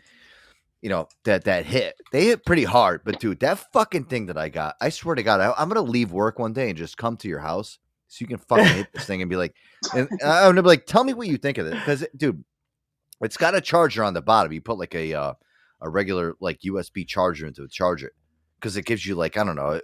You 0.80 0.88
know, 0.88 1.08
that 1.24 1.44
that 1.44 1.66
hit. 1.66 1.94
They 2.10 2.24
hit 2.24 2.46
pretty 2.46 2.64
hard, 2.64 3.02
but 3.04 3.20
dude, 3.20 3.40
that 3.40 3.70
fucking 3.74 4.06
thing 4.06 4.26
that 4.26 4.38
I 4.38 4.48
got, 4.48 4.76
I 4.80 4.88
swear 4.88 5.14
to 5.14 5.22
God, 5.22 5.42
I, 5.42 5.52
I'm 5.58 5.68
gonna 5.68 5.82
leave 5.82 6.10
work 6.10 6.38
one 6.38 6.54
day 6.54 6.70
and 6.70 6.78
just 6.78 6.96
come 6.96 7.18
to 7.18 7.28
your 7.28 7.40
house 7.40 7.78
so 8.08 8.22
you 8.22 8.28
can 8.28 8.38
fucking 8.38 8.64
hit 8.64 8.86
this 8.94 9.04
thing 9.04 9.20
and 9.20 9.28
be 9.28 9.36
like, 9.36 9.54
and 9.94 10.08
I'm 10.24 10.52
gonna 10.52 10.62
be 10.62 10.68
like, 10.68 10.86
tell 10.86 11.04
me 11.04 11.12
what 11.12 11.28
you 11.28 11.36
think 11.36 11.58
of 11.58 11.66
it. 11.66 11.74
Because 11.74 12.02
dude, 12.16 12.42
it's 13.20 13.36
got 13.36 13.54
a 13.54 13.60
charger 13.60 14.02
on 14.02 14.14
the 14.14 14.22
bottom. 14.22 14.54
You 14.54 14.62
put 14.62 14.78
like 14.78 14.94
a 14.94 15.12
uh, 15.12 15.34
a 15.82 15.90
regular 15.90 16.32
like 16.40 16.60
USB 16.60 17.06
charger 17.06 17.46
into 17.46 17.64
it, 17.64 17.70
charge 17.70 18.02
it. 18.02 18.12
Because 18.58 18.78
it 18.78 18.86
gives 18.86 19.04
you 19.04 19.16
like, 19.16 19.36
I 19.36 19.44
don't 19.44 19.56
know. 19.56 19.82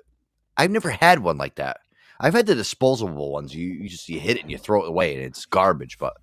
I've 0.59 0.71
never 0.71 0.91
had 0.91 1.21
one 1.21 1.39
like 1.39 1.55
that. 1.55 1.79
I've 2.21 2.35
had 2.35 2.47
the 2.47 2.55
disposable 2.55 3.33
ones. 3.33 3.55
You 3.55 3.67
you 3.69 3.89
just 3.89 4.09
you 4.09 4.19
hit 4.21 4.37
it 4.37 4.43
and 4.43 4.51
you 4.51 4.59
throw 4.59 4.83
it 4.85 4.89
away 4.89 5.15
and 5.15 5.25
it's 5.25 5.47
garbage. 5.47 5.99
But 5.99 6.15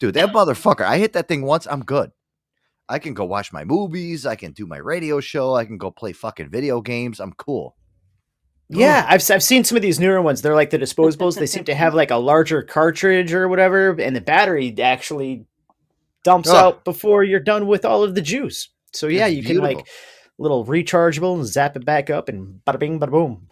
dude, 0.00 0.14
that 0.14 0.30
motherfucker, 0.30 0.84
I 0.84 0.98
hit 0.98 1.12
that 1.12 1.28
thing 1.28 1.42
once, 1.42 1.66
I'm 1.70 1.84
good. 1.84 2.10
I 2.88 2.98
can 2.98 3.14
go 3.14 3.24
watch 3.24 3.52
my 3.52 3.64
movies. 3.64 4.26
I 4.26 4.36
can 4.36 4.52
do 4.52 4.66
my 4.66 4.78
radio 4.78 5.20
show. 5.20 5.54
I 5.54 5.64
can 5.64 5.78
go 5.78 5.90
play 5.90 6.12
fucking 6.12 6.50
video 6.50 6.80
games. 6.80 7.20
I'm 7.20 7.32
cool. 7.34 7.76
Yeah, 8.70 9.04
I've 9.08 9.22
I've 9.30 9.42
seen 9.42 9.62
some 9.64 9.76
of 9.76 9.82
these 9.82 10.00
newer 10.00 10.20
ones. 10.22 10.40
They're 10.40 10.54
like 10.54 10.70
the 10.70 10.78
disposables. 10.78 11.38
they 11.38 11.46
seem 11.46 11.64
to 11.64 11.74
have 11.74 11.94
like 11.94 12.10
a 12.10 12.16
larger 12.16 12.62
cartridge 12.62 13.32
or 13.32 13.46
whatever, 13.48 13.90
and 14.00 14.16
the 14.16 14.20
battery 14.22 14.74
actually 14.80 15.46
dumps 16.24 16.48
Oh. 16.50 16.56
out 16.56 16.84
before 16.84 17.22
you're 17.22 17.40
done 17.40 17.66
with 17.66 17.84
all 17.84 18.02
of 18.02 18.14
the 18.14 18.22
juice. 18.22 18.70
So 18.92 19.06
yeah, 19.08 19.26
It's 19.26 19.36
you 19.36 19.42
can 19.42 19.58
like 19.58 19.86
little 20.38 20.64
rechargeable 20.64 21.34
and 21.34 21.46
zap 21.46 21.76
it 21.76 21.84
back 21.84 22.08
up 22.08 22.28
and 22.30 22.60
bada 22.66 22.78
bing 22.78 22.98
bada 22.98 23.10
boom. 23.10 23.48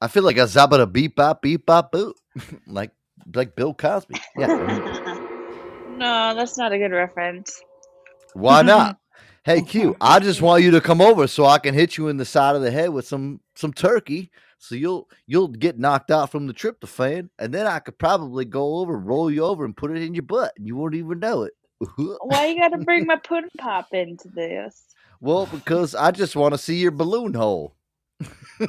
I 0.00 0.08
feel 0.08 0.22
like 0.22 0.36
a 0.36 0.40
zabba 0.40 0.90
beep 0.92 1.16
bop 1.16 1.42
beep 1.42 1.66
bop 1.66 1.92
boo, 1.92 2.14
like 2.66 2.92
like 3.34 3.56
Bill 3.56 3.74
Cosby. 3.74 4.16
Yeah. 4.36 5.20
No, 5.96 6.34
that's 6.34 6.58
not 6.58 6.72
a 6.72 6.78
good 6.78 6.90
reference. 6.90 7.62
Why 8.34 8.62
not? 8.62 8.98
Hey 9.44 9.60
Q, 9.60 9.94
I 10.00 10.20
just 10.20 10.40
want 10.40 10.62
you 10.62 10.70
to 10.70 10.80
come 10.80 11.02
over 11.02 11.26
so 11.26 11.44
I 11.44 11.58
can 11.58 11.74
hit 11.74 11.98
you 11.98 12.08
in 12.08 12.16
the 12.16 12.24
side 12.24 12.56
of 12.56 12.62
the 12.62 12.70
head 12.70 12.88
with 12.88 13.06
some 13.06 13.40
some 13.54 13.74
turkey, 13.74 14.30
so 14.58 14.74
you'll 14.74 15.08
you'll 15.26 15.48
get 15.48 15.78
knocked 15.78 16.10
out 16.10 16.32
from 16.32 16.46
the 16.46 16.54
tryptophan, 16.54 17.28
and 17.38 17.52
then 17.52 17.66
I 17.66 17.78
could 17.78 17.98
probably 17.98 18.46
go 18.46 18.76
over, 18.78 18.98
roll 18.98 19.30
you 19.30 19.44
over, 19.44 19.66
and 19.66 19.76
put 19.76 19.90
it 19.90 20.02
in 20.02 20.14
your 20.14 20.22
butt, 20.22 20.54
and 20.56 20.66
you 20.66 20.76
won't 20.76 20.94
even 20.94 21.18
know 21.18 21.42
it. 21.42 21.52
Why 22.22 22.46
you 22.46 22.58
gotta 22.58 22.78
bring 22.78 23.04
my 23.06 23.16
pudding 23.16 23.50
pop 23.58 23.92
into 23.92 24.28
this? 24.28 24.82
well, 25.20 25.46
because 25.46 25.94
I 25.94 26.10
just 26.10 26.36
want 26.36 26.54
to 26.54 26.58
see 26.58 26.76
your 26.76 26.90
balloon 26.90 27.34
hole. 27.34 27.76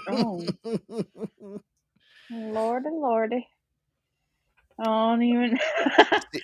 Oh. 0.08 0.46
Lordy, 2.32 2.90
lordy. 2.92 3.48
I 4.78 4.84
don't 4.84 5.24
even. 5.24 5.58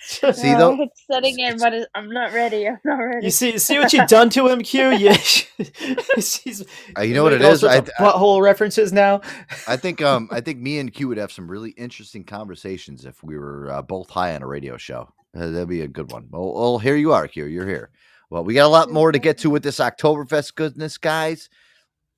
See 0.00 0.52
No, 0.52 0.58
though, 0.58 0.82
it's 0.82 1.04
setting 1.10 1.38
in, 1.38 1.58
but 1.58 1.74
it, 1.74 1.88
I'm 1.94 2.08
not 2.10 2.32
ready. 2.32 2.66
I'm 2.66 2.78
not 2.84 2.96
ready. 2.96 3.26
You 3.26 3.30
see 3.30 3.58
see 3.58 3.78
what 3.78 3.92
you've 3.92 4.08
done 4.08 4.30
to 4.30 4.48
him, 4.48 4.62
Q? 4.62 4.90
Yeah, 4.92 5.12
he's 5.14 6.64
Uh, 6.96 7.02
you 7.02 7.14
know 7.14 7.24
what 7.24 7.34
it 7.34 7.40
making 7.40 7.46
all 7.46 7.52
is? 7.52 7.64
I, 7.64 7.80
butthole 7.80 8.40
references 8.40 8.92
now. 8.92 9.20
I 9.68 9.76
think 9.76 10.00
um 10.00 10.28
I 10.30 10.40
think 10.40 10.60
me 10.60 10.78
and 10.78 10.92
Q 10.92 11.08
would 11.08 11.18
have 11.18 11.32
some 11.32 11.50
really 11.50 11.70
interesting 11.72 12.24
conversations 12.24 13.04
if 13.04 13.22
we 13.22 13.36
were 13.36 13.70
uh, 13.70 13.82
both 13.82 14.08
high 14.08 14.34
on 14.34 14.42
a 14.42 14.46
radio 14.46 14.78
show. 14.78 15.12
Uh, 15.36 15.48
that'd 15.48 15.68
be 15.68 15.82
a 15.82 15.88
good 15.88 16.10
one. 16.10 16.28
Well, 16.30 16.54
well, 16.54 16.78
here 16.78 16.96
you 16.96 17.12
are, 17.12 17.28
Q. 17.28 17.44
You're 17.44 17.68
here. 17.68 17.90
Well, 18.30 18.44
we 18.44 18.54
got 18.54 18.66
a 18.66 18.68
lot 18.68 18.90
more 18.90 19.12
to 19.12 19.18
get 19.18 19.36
to 19.38 19.50
with 19.50 19.62
this 19.62 19.78
Oktoberfest 19.78 20.54
goodness, 20.54 20.96
guys. 20.96 21.50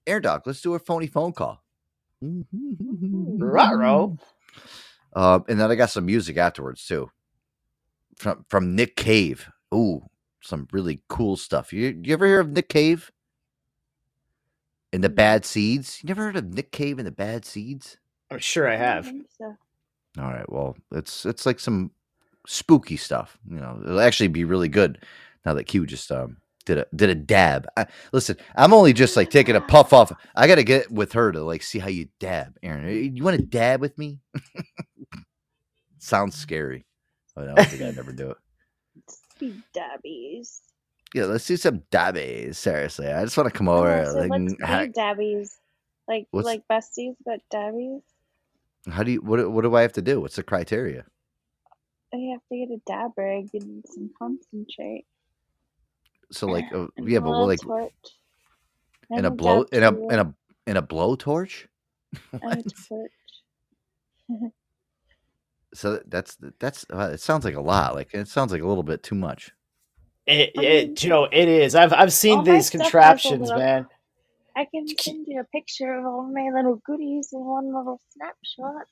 Air 0.06 0.20
Dog, 0.20 0.42
let's 0.46 0.60
do 0.60 0.74
a 0.74 0.78
phony 0.78 1.06
phone 1.06 1.32
call. 1.32 1.62
Ruh-roh. 2.20 4.18
Uh, 5.14 5.40
and 5.48 5.60
then 5.60 5.70
I 5.70 5.74
got 5.74 5.90
some 5.90 6.06
music 6.06 6.36
afterwards 6.36 6.86
too, 6.86 7.10
from 8.16 8.44
from 8.48 8.74
Nick 8.74 8.96
Cave. 8.96 9.48
Ooh, 9.72 10.08
some 10.40 10.66
really 10.72 11.02
cool 11.08 11.36
stuff. 11.36 11.72
You 11.72 12.00
you 12.02 12.12
ever 12.12 12.26
hear 12.26 12.40
of 12.40 12.50
Nick 12.50 12.68
Cave? 12.68 13.10
And 14.92 15.02
the 15.02 15.08
Bad 15.08 15.44
Seeds. 15.44 16.00
You 16.02 16.08
never 16.08 16.22
heard 16.22 16.36
of 16.36 16.52
Nick 16.54 16.70
Cave 16.70 16.98
and 16.98 17.06
the 17.06 17.12
Bad 17.12 17.44
Seeds? 17.44 17.96
I'm 18.30 18.38
sure 18.38 18.68
I 18.68 18.76
have. 18.76 19.12
All 20.18 20.24
right. 20.24 20.50
Well, 20.50 20.76
it's 20.92 21.26
it's 21.26 21.46
like 21.46 21.58
some 21.60 21.90
spooky 22.46 22.96
stuff. 22.96 23.38
You 23.48 23.56
know, 23.56 23.80
it'll 23.84 24.00
actually 24.00 24.28
be 24.28 24.44
really 24.44 24.68
good 24.68 25.04
now 25.44 25.54
that 25.54 25.64
Q 25.64 25.86
just 25.86 26.10
um 26.12 26.36
did 26.66 26.78
a 26.78 26.86
did 26.94 27.10
a 27.10 27.14
dab. 27.14 27.66
I, 27.76 27.86
listen, 28.12 28.36
I'm 28.56 28.72
only 28.72 28.92
just 28.92 29.16
like 29.16 29.30
taking 29.30 29.56
a 29.56 29.60
puff 29.60 29.92
off. 29.92 30.12
I 30.34 30.46
got 30.46 30.54
to 30.56 30.64
get 30.64 30.90
with 30.90 31.12
her 31.12 31.32
to 31.32 31.42
like 31.42 31.62
see 31.62 31.78
how 31.78 31.88
you 31.88 32.08
dab, 32.20 32.56
Aaron. 32.62 33.14
You 33.16 33.22
want 33.24 33.36
to 33.38 33.44
dab 33.44 33.80
with 33.80 33.96
me? 33.98 34.20
Sounds 35.98 36.36
scary, 36.36 36.84
but 37.34 37.48
I 37.48 37.54
don't 37.54 37.68
think 37.68 37.82
I'd 37.82 37.96
never 37.96 38.12
do 38.12 38.30
it. 38.30 38.36
Speed 39.08 39.62
dabbies. 39.72 40.60
Yeah, 41.14 41.24
let's 41.24 41.46
do 41.46 41.56
some 41.56 41.82
dabbies. 41.90 42.58
Seriously, 42.58 43.06
I 43.08 43.24
just 43.24 43.36
want 43.36 43.50
to 43.52 43.56
come 43.56 43.68
over. 43.68 44.12
like, 44.12 44.30
let's 44.30 44.54
be 44.86 44.88
dabbies. 44.92 45.58
Like 46.08 46.26
What's- 46.30 46.44
like 46.46 46.62
besties, 46.70 47.14
but 47.24 47.40
dabbies. 47.50 48.02
how 48.90 49.02
do 49.02 49.12
you? 49.12 49.20
What 49.22 49.38
do- 49.38 49.50
what 49.50 49.62
do 49.62 49.74
I 49.74 49.82
have 49.82 49.94
to 49.94 50.02
do? 50.02 50.20
What's 50.20 50.36
the 50.36 50.42
criteria? 50.42 51.04
You 52.12 52.32
have 52.32 52.42
to 52.52 52.56
get 52.56 52.70
a 52.74 52.80
dab 52.86 53.10
rig 53.16 53.48
and 53.54 53.82
some 53.88 54.10
concentrate. 54.18 55.04
So 56.30 56.46
like, 56.46 56.64
uh, 56.72 56.86
and 56.96 57.08
yeah, 57.08 57.18
a 57.18 57.20
but 57.20 57.30
we're 57.30 57.44
like 57.44 57.60
torch. 57.60 57.92
in 59.10 59.18
and 59.18 59.26
a 59.26 59.30
blow 59.30 59.64
dab 59.64 59.74
in 59.74 59.82
a 59.82 59.90
tool 59.92 60.10
in 60.10 60.18
a 60.18 60.34
in 60.66 60.76
a 60.76 60.82
blow 60.82 61.16
torch. 61.16 61.68
and 62.32 62.42
a 62.60 62.62
torch. 62.88 63.10
So 65.74 66.00
that's 66.06 66.36
that's 66.60 66.86
uh, 66.92 67.10
it 67.12 67.20
sounds 67.20 67.44
like 67.44 67.56
a 67.56 67.60
lot. 67.60 67.94
Like 67.94 68.14
it 68.14 68.28
sounds 68.28 68.52
like 68.52 68.62
a 68.62 68.66
little 68.66 68.82
bit 68.84 69.02
too 69.02 69.16
much. 69.16 69.50
It, 70.26 70.52
it, 70.54 70.94
Joe, 70.94 71.28
it 71.30 71.48
is. 71.48 71.74
I've 71.74 71.92
I've 71.92 72.12
seen 72.12 72.44
these 72.44 72.66
stuff 72.66 72.80
has 72.80 72.80
a 72.80 72.84
contraptions, 72.84 73.42
little- 73.42 73.58
man. 73.58 73.86
I 74.56 74.66
can 74.66 74.86
send 74.86 75.26
you 75.26 75.40
a 75.40 75.44
picture 75.44 75.92
of 75.94 76.06
all 76.06 76.22
my 76.32 76.48
little 76.54 76.76
goodies 76.86 77.30
in 77.32 77.44
one 77.44 77.74
little 77.74 78.00
snapshot. 78.10 78.86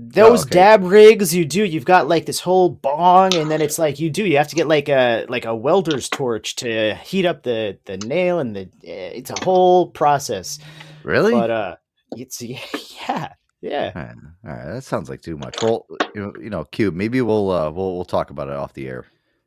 Those 0.00 0.42
okay. 0.42 0.54
dab 0.54 0.84
rigs 0.84 1.34
you 1.34 1.44
do, 1.44 1.64
you've 1.64 1.84
got 1.84 2.06
like 2.06 2.24
this 2.24 2.38
whole 2.38 2.68
bong, 2.68 3.34
and 3.34 3.50
then 3.50 3.60
it's 3.60 3.80
like 3.80 3.98
you 3.98 4.10
do. 4.10 4.24
You 4.24 4.36
have 4.36 4.46
to 4.46 4.54
get 4.54 4.68
like 4.68 4.88
a 4.88 5.26
like 5.28 5.44
a 5.44 5.56
welder's 5.56 6.08
torch 6.08 6.54
to 6.56 6.94
heat 6.94 7.26
up 7.26 7.42
the 7.42 7.80
the 7.84 7.96
nail, 7.96 8.38
and 8.38 8.54
the 8.54 8.68
eh, 8.84 9.10
it's 9.16 9.30
a 9.30 9.44
whole 9.44 9.90
process. 9.90 10.60
Really? 11.02 11.32
But 11.32 11.50
uh, 11.50 11.76
it's 12.12 12.40
yeah, 13.08 13.32
yeah. 13.60 13.92
All 13.92 14.02
right, 14.02 14.14
all 14.44 14.50
right, 14.52 14.74
that 14.74 14.84
sounds 14.84 15.10
like 15.10 15.20
too 15.20 15.36
much. 15.36 15.56
Well, 15.60 15.84
you 16.14 16.48
know, 16.48 16.62
cube. 16.62 16.94
Maybe 16.94 17.20
we'll 17.20 17.50
uh, 17.50 17.68
we'll 17.72 17.96
we'll 17.96 18.04
talk 18.04 18.30
about 18.30 18.46
it 18.46 18.54
off 18.54 18.74
the 18.74 18.86
air. 18.86 19.04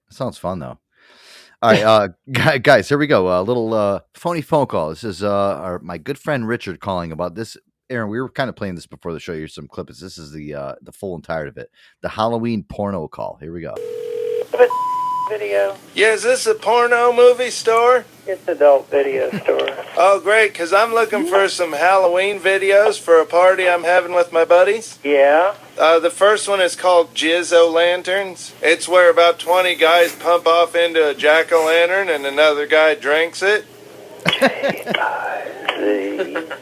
sounds 0.09 0.37
fun 0.37 0.59
though. 0.59 0.79
All 1.61 1.71
right, 1.71 1.83
uh, 1.83 2.09
guys, 2.57 2.89
here 2.89 2.97
we 2.97 3.07
go. 3.07 3.39
A 3.39 3.41
little 3.41 3.73
uh, 3.73 4.01
phony 4.15 4.41
phone 4.41 4.65
call. 4.65 4.89
This 4.89 5.05
is 5.05 5.23
uh, 5.23 5.29
our, 5.61 5.79
my 5.79 5.97
good 5.97 6.19
friend 6.19 6.45
Richard 6.45 6.81
calling 6.81 7.13
about 7.13 7.35
this. 7.35 7.55
Aaron, 7.91 8.09
we 8.09 8.21
were 8.21 8.29
kind 8.29 8.49
of 8.49 8.55
playing 8.55 8.75
this 8.75 8.87
before 8.87 9.13
the 9.13 9.19
show. 9.19 9.33
Here's 9.33 9.53
some 9.53 9.67
clips. 9.67 9.99
This 9.99 10.17
is 10.17 10.31
the 10.31 10.55
uh, 10.55 10.75
the 10.81 10.93
full 10.93 11.15
entire 11.15 11.47
of 11.47 11.57
it. 11.57 11.69
The 12.01 12.09
Halloween 12.09 12.63
porno 12.63 13.07
call. 13.07 13.37
Here 13.41 13.51
we 13.51 13.61
go. 13.61 13.75
Video. 15.29 15.77
Yeah, 15.93 16.13
is 16.13 16.23
this 16.23 16.45
a 16.45 16.53
porno 16.53 17.13
movie 17.13 17.51
store? 17.51 18.03
It's 18.27 18.45
adult 18.47 18.89
video 18.89 19.29
store. 19.39 19.69
Oh, 19.97 20.19
great, 20.19 20.53
because 20.53 20.71
I'm 20.73 20.93
looking 20.93 21.27
for 21.27 21.47
some 21.49 21.73
Halloween 21.73 22.39
videos 22.39 22.99
for 22.99 23.19
a 23.19 23.25
party 23.25 23.67
I'm 23.67 23.83
having 23.83 24.13
with 24.13 24.31
my 24.31 24.45
buddies. 24.45 24.97
Yeah. 25.03 25.53
Uh, 25.77 25.99
the 25.99 26.09
first 26.09 26.47
one 26.47 26.61
is 26.61 26.75
called 26.75 27.13
Jizzo 27.13 27.71
Lanterns. 27.71 28.53
It's 28.63 28.87
where 28.87 29.11
about 29.11 29.37
20 29.37 29.75
guys 29.75 30.15
pump 30.15 30.47
off 30.47 30.75
into 30.75 31.07
a 31.07 31.13
jack 31.13 31.51
o' 31.51 31.65
lantern 31.65 32.09
and 32.09 32.25
another 32.25 32.65
guy 32.65 32.95
drinks 32.95 33.43
it. 33.43 33.65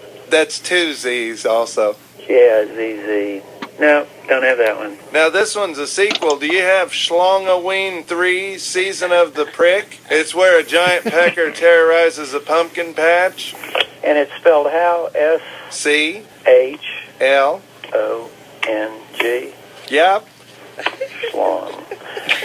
That's 0.30 0.60
two 0.60 0.93
Z's 0.93 1.45
also. 1.45 1.95
Yeah, 2.27 2.65
ZZ. 2.65 3.43
No, 3.80 4.06
don't 4.27 4.43
have 4.43 4.57
that 4.57 4.77
one. 4.77 4.97
Now, 5.14 5.30
this 5.30 5.56
one's 5.56 5.77
a 5.77 5.88
sequel. 5.88 6.38
Do 6.38 6.47
you 6.47 6.61
have 6.61 6.91
Schlongoween 6.91 8.03
3 8.03 8.57
Season 8.57 9.14
of 9.14 9.35
the 9.35 9.45
Prick? 9.45 9.99
It's 10.11 10.35
where 10.35 10.60
a 10.60 10.64
giant 10.64 11.06
pecker 11.06 11.49
terrorizes 11.53 12.34
a 12.34 12.41
pumpkin 12.41 12.93
patch. 12.93 13.56
And 14.03 14.18
it's 14.18 14.34
spelled 14.34 14.68
how? 14.68 15.10
S 15.15 15.41
C 15.69 16.23
H 16.45 17.07
L 17.22 17.61
O 17.93 18.30
N 18.68 18.91
G. 19.18 19.53
Yep. 19.89 20.27
Schlong. 21.31 21.78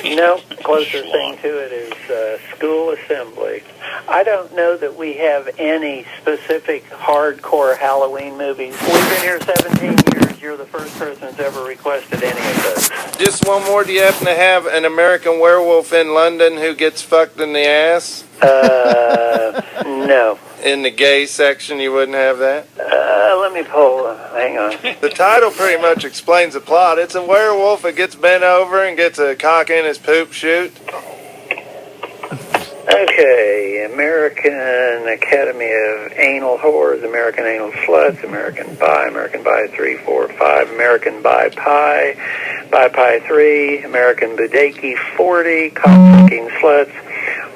No, 0.04 0.36
closer 0.62 1.00
thing 1.00 1.38
to 1.38 1.48
it 1.48 1.72
is 1.72 2.10
uh, 2.10 2.38
school 2.54 2.90
assembly. 2.90 3.62
I 4.06 4.22
don't 4.22 4.54
know 4.54 4.76
that 4.76 4.94
we 4.96 5.14
have 5.14 5.48
any 5.58 6.04
specific 6.20 6.84
hardcore 6.90 7.78
Halloween 7.78 8.36
movies. 8.36 8.78
We've 8.82 9.08
been 9.08 9.22
here 9.22 9.40
17 9.40 9.82
years. 10.12 10.42
You're 10.42 10.58
the 10.58 10.66
first 10.66 10.94
person 10.98 11.22
that's 11.22 11.38
ever 11.40 11.64
requested 11.64 12.22
any 12.22 12.38
of 12.38 12.62
those. 12.62 12.88
Just 13.16 13.46
one 13.46 13.64
more. 13.64 13.82
Do 13.82 13.92
you 13.92 14.02
happen 14.02 14.26
to 14.26 14.34
have 14.34 14.66
an 14.66 14.84
American 14.84 15.40
werewolf 15.40 15.94
in 15.94 16.12
London 16.12 16.58
who 16.58 16.74
gets 16.74 17.00
fucked 17.00 17.40
in 17.40 17.54
the 17.54 17.66
ass? 17.66 18.24
Uh, 18.42 19.62
no. 19.86 20.38
In 20.62 20.82
the 20.82 20.90
gay 20.90 21.24
section, 21.24 21.78
you 21.78 21.92
wouldn't 21.92 22.16
have 22.16 22.38
that? 22.38 22.68
Uh, 22.78 23.03
let 23.40 23.52
me 23.52 23.62
pull. 23.62 24.06
Uh, 24.06 24.34
hang 24.34 24.58
on. 24.58 24.96
The 25.00 25.10
title 25.10 25.50
pretty 25.50 25.80
much 25.80 26.04
explains 26.04 26.54
the 26.54 26.60
plot. 26.60 26.98
It's 26.98 27.14
a 27.14 27.22
werewolf 27.22 27.82
that 27.82 27.96
gets 27.96 28.14
bent 28.14 28.42
over 28.42 28.82
and 28.84 28.96
gets 28.96 29.18
a 29.18 29.36
cock 29.36 29.70
in 29.70 29.84
his 29.84 29.98
poop 29.98 30.32
chute. 30.32 30.72
Okay, 32.86 33.88
American 33.90 35.08
Academy 35.08 35.70
of 35.72 36.12
Anal 36.12 36.58
Whores, 36.58 37.02
American 37.04 37.44
Anal 37.44 37.72
Sluts, 37.72 38.22
American 38.22 38.74
Bi, 38.76 39.08
American 39.08 39.42
Bi 39.42 39.66
3, 39.68 39.96
4, 39.96 40.28
5, 40.28 40.70
American 40.70 41.22
Bi 41.22 41.48
Pi, 41.48 42.14
Bi 42.70 42.88
Pi 42.88 43.20
3, 43.20 43.84
American 43.84 44.36
Budaki 44.36 44.96
40, 45.16 45.70
Cock-sucking 45.70 46.48
Sluts, 46.60 47.03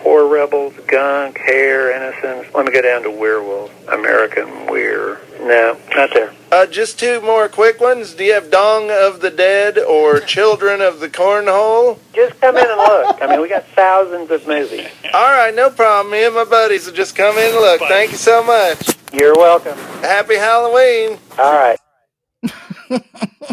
Whore 0.08 0.30
Rebels, 0.30 0.72
Gunk, 0.86 1.36
Hair, 1.36 1.94
Innocence. 1.94 2.54
Let 2.54 2.64
me 2.64 2.72
go 2.72 2.80
down 2.80 3.02
to 3.02 3.10
Werewolf, 3.10 3.70
American 3.88 4.64
Weir. 4.66 5.20
No, 5.38 5.76
not 5.94 6.14
there. 6.14 6.32
Uh, 6.50 6.64
just 6.64 6.98
two 6.98 7.20
more 7.20 7.46
quick 7.46 7.78
ones. 7.78 8.14
Do 8.14 8.24
you 8.24 8.32
have 8.32 8.50
Dong 8.50 8.90
of 8.90 9.20
the 9.20 9.28
Dead 9.28 9.76
or 9.76 10.20
Children 10.36 10.80
of 10.80 11.00
the 11.00 11.10
Cornhole? 11.10 11.98
Just 12.14 12.40
come 12.40 12.56
in 12.56 12.64
and 12.66 12.78
look. 12.78 13.20
I 13.20 13.26
mean, 13.26 13.42
we 13.42 13.50
got 13.50 13.66
thousands 13.76 14.30
of 14.30 14.46
movies. 14.48 14.88
All 15.12 15.30
right, 15.30 15.54
no 15.54 15.68
problem. 15.68 16.10
Me 16.10 16.24
and 16.24 16.34
my 16.34 16.44
buddies 16.44 16.86
will 16.86 16.94
just 16.94 17.14
come 17.14 17.36
in 17.36 17.44
and 17.44 17.56
look. 17.56 17.80
Thank 17.80 18.12
you 18.12 18.16
so 18.16 18.42
much. 18.42 18.96
You're 19.12 19.34
welcome. 19.34 19.76
Happy 20.00 20.36
Halloween. 20.36 21.18
All 21.38 21.52
right. 21.52 21.78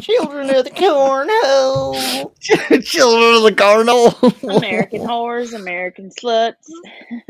Children 0.01 0.49
of 0.49 0.65
the 0.65 0.71
cornhole. 0.71 2.31
Children 2.83 3.35
of 3.35 3.43
the 3.43 3.53
Cardinal. 3.55 4.57
American 4.57 5.01
whores, 5.01 5.53
American 5.53 6.09
sluts. 6.09 6.53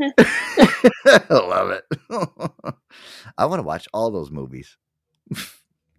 I 1.06 1.22
love 1.30 1.70
it. 1.70 1.84
I 3.38 3.46
want 3.46 3.60
to 3.60 3.64
watch 3.66 3.88
all 3.92 4.10
those 4.10 4.30
movies. 4.30 4.76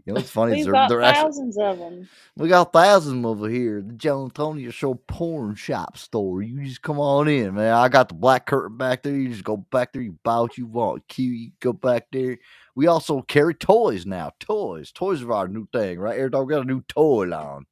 You 0.07 0.13
know 0.13 0.19
what's 0.19 0.31
funny? 0.31 0.53
is 0.53 0.57
We've 0.59 0.65
they're, 0.67 0.73
got 0.73 0.87
they're 0.87 1.01
actually, 1.01 1.23
thousands 1.23 1.57
of 1.57 1.79
them. 1.79 2.09
we 2.37 2.47
got 2.47 2.71
thousands 2.71 3.25
over 3.25 3.49
here. 3.49 3.81
The 3.81 3.93
Joe 3.93 4.23
Antonio 4.23 4.71
Show 4.71 4.93
porn 4.93 5.55
shop 5.55 5.97
store. 5.97 6.41
You 6.41 6.63
just 6.63 6.81
come 6.81 6.97
on 6.97 7.27
in, 7.27 7.55
man. 7.55 7.73
I 7.73 7.89
got 7.89 8.07
the 8.07 8.15
black 8.15 8.45
curtain 8.45 8.77
back 8.77 9.03
there. 9.03 9.13
You 9.13 9.27
just 9.27 9.43
go 9.43 9.57
back 9.57 9.91
there. 9.91 10.01
You 10.01 10.17
buy 10.23 10.39
what 10.39 10.57
you 10.57 10.65
want. 10.65 11.05
Q, 11.09 11.25
you 11.25 11.51
go 11.59 11.73
back 11.73 12.07
there. 12.13 12.39
We 12.73 12.87
also 12.87 13.21
carry 13.21 13.53
toys 13.53 14.05
now. 14.05 14.31
Toys. 14.39 14.93
Toys 14.93 15.21
are 15.23 15.33
our 15.33 15.49
new 15.49 15.67
thing, 15.73 15.99
right? 15.99 16.17
Every 16.17 16.29
dog 16.29 16.47
got 16.47 16.61
a 16.61 16.65
new 16.65 16.81
toy 16.83 17.25
line. 17.25 17.65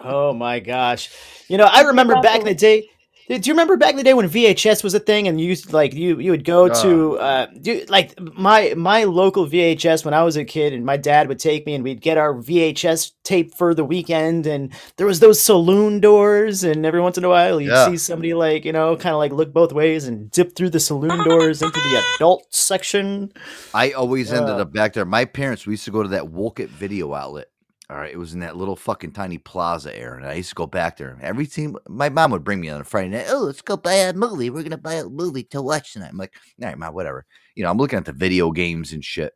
Oh 0.00 0.32
my 0.32 0.60
gosh! 0.60 1.10
You 1.48 1.58
know, 1.58 1.68
I 1.70 1.82
remember 1.82 2.18
back 2.22 2.40
in 2.40 2.46
the 2.46 2.54
day. 2.54 2.88
Do 3.28 3.36
you 3.36 3.52
remember 3.52 3.76
back 3.76 3.92
in 3.92 3.96
the 3.96 4.02
day 4.02 4.14
when 4.14 4.28
VHS 4.28 4.82
was 4.84 4.94
a 4.94 4.98
thing, 5.00 5.28
and 5.28 5.40
you 5.40 5.46
used 5.46 5.68
to, 5.68 5.74
like 5.76 5.94
you 5.94 6.18
you 6.18 6.30
would 6.32 6.44
go 6.44 6.68
to 6.68 7.18
uh, 7.18 7.46
do, 7.60 7.84
like 7.88 8.18
my 8.20 8.74
my 8.76 9.04
local 9.04 9.46
VHS 9.46 10.04
when 10.04 10.12
I 10.12 10.22
was 10.22 10.36
a 10.36 10.44
kid, 10.44 10.72
and 10.72 10.84
my 10.84 10.96
dad 10.96 11.28
would 11.28 11.38
take 11.38 11.64
me, 11.64 11.74
and 11.74 11.84
we'd 11.84 12.00
get 12.00 12.18
our 12.18 12.34
VHS 12.34 13.12
tape 13.22 13.54
for 13.54 13.74
the 13.74 13.84
weekend, 13.84 14.46
and 14.46 14.72
there 14.96 15.06
was 15.06 15.20
those 15.20 15.40
saloon 15.40 16.00
doors, 16.00 16.64
and 16.64 16.84
every 16.84 17.00
once 17.00 17.16
in 17.16 17.24
a 17.24 17.28
while 17.28 17.60
you'd 17.60 17.70
Yeah. 17.70 17.86
see 17.88 17.96
somebody 17.96 18.34
like 18.34 18.64
you 18.64 18.72
know 18.72 18.96
kind 18.96 19.14
of 19.14 19.18
like 19.18 19.32
look 19.32 19.52
both 19.52 19.72
ways 19.72 20.06
and 20.08 20.30
dip 20.30 20.56
through 20.56 20.70
the 20.70 20.80
saloon 20.80 21.22
doors 21.24 21.62
into 21.62 21.78
the 21.78 22.02
adult 22.16 22.44
section. 22.54 23.32
I 23.72 23.92
always 23.92 24.32
ended 24.32 24.50
Uh. 24.56 24.62
up 24.62 24.72
back 24.72 24.94
there. 24.94 25.04
My 25.04 25.24
parents, 25.24 25.64
we 25.66 25.74
used 25.74 25.84
to 25.84 25.90
go 25.92 26.02
to 26.02 26.08
that 26.10 26.28
Wolcott 26.30 26.68
video 26.70 27.14
outlet. 27.14 27.46
All 27.92 27.98
right, 27.98 28.10
it 28.10 28.16
was 28.16 28.32
in 28.32 28.40
that 28.40 28.56
little 28.56 28.74
fucking 28.74 29.12
tiny 29.12 29.36
plaza 29.36 29.94
area. 29.94 30.16
And 30.16 30.26
I 30.26 30.32
used 30.32 30.48
to 30.48 30.54
go 30.54 30.66
back 30.66 30.96
there. 30.96 31.18
Every 31.20 31.46
team, 31.46 31.76
my 31.86 32.08
mom 32.08 32.30
would 32.30 32.42
bring 32.42 32.62
me 32.62 32.70
on 32.70 32.80
a 32.80 32.84
Friday 32.84 33.10
night. 33.10 33.26
Oh, 33.28 33.40
let's 33.40 33.60
go 33.60 33.76
buy 33.76 33.92
a 33.92 34.14
movie. 34.14 34.48
We're 34.48 34.62
gonna 34.62 34.78
buy 34.78 34.94
a 34.94 35.04
movie 35.04 35.42
to 35.44 35.60
watch 35.60 35.92
tonight. 35.92 36.08
I'm 36.08 36.16
like, 36.16 36.32
all 36.62 36.68
right, 36.68 36.78
mom, 36.78 36.94
whatever. 36.94 37.26
You 37.54 37.64
know, 37.64 37.70
I'm 37.70 37.76
looking 37.76 37.98
at 37.98 38.06
the 38.06 38.14
video 38.14 38.50
games 38.50 38.94
and 38.94 39.04
shit. 39.04 39.34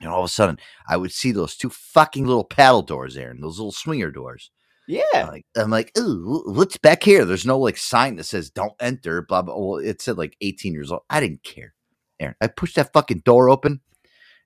And 0.00 0.08
all 0.08 0.20
of 0.20 0.24
a 0.24 0.28
sudden, 0.28 0.58
I 0.88 0.96
would 0.96 1.12
see 1.12 1.30
those 1.30 1.56
two 1.56 1.68
fucking 1.68 2.24
little 2.24 2.44
paddle 2.44 2.80
doors 2.80 3.16
there, 3.16 3.30
and 3.30 3.42
those 3.42 3.58
little 3.58 3.70
swinger 3.70 4.10
doors. 4.10 4.50
Yeah. 4.88 5.02
I'm 5.14 5.28
like, 5.28 5.46
I'm 5.54 5.70
like, 5.70 5.92
ooh, 5.98 6.42
what's 6.46 6.78
back 6.78 7.02
here? 7.02 7.26
There's 7.26 7.46
no 7.46 7.58
like 7.58 7.76
sign 7.76 8.16
that 8.16 8.24
says 8.24 8.48
don't 8.48 8.72
enter, 8.80 9.20
blah, 9.20 9.42
blah. 9.42 9.58
Well, 9.58 9.78
it 9.78 10.00
said 10.00 10.16
like 10.16 10.38
18 10.40 10.72
years 10.72 10.90
old. 10.90 11.02
I 11.10 11.20
didn't 11.20 11.42
care. 11.42 11.74
Aaron, 12.18 12.34
I 12.40 12.46
pushed 12.46 12.76
that 12.76 12.94
fucking 12.94 13.22
door 13.26 13.50
open 13.50 13.80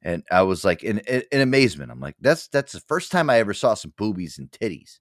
and 0.02 0.22
I 0.30 0.42
was 0.42 0.64
like 0.64 0.82
in, 0.84 0.98
in, 1.00 1.22
in 1.32 1.40
amazement. 1.40 1.90
I'm 1.90 2.00
like, 2.00 2.16
that's 2.20 2.48
that's 2.48 2.72
the 2.72 2.80
first 2.80 3.12
time 3.12 3.30
I 3.30 3.38
ever 3.38 3.54
saw 3.54 3.74
some 3.74 3.92
boobies 3.96 4.38
and 4.38 4.50
titties 4.50 4.98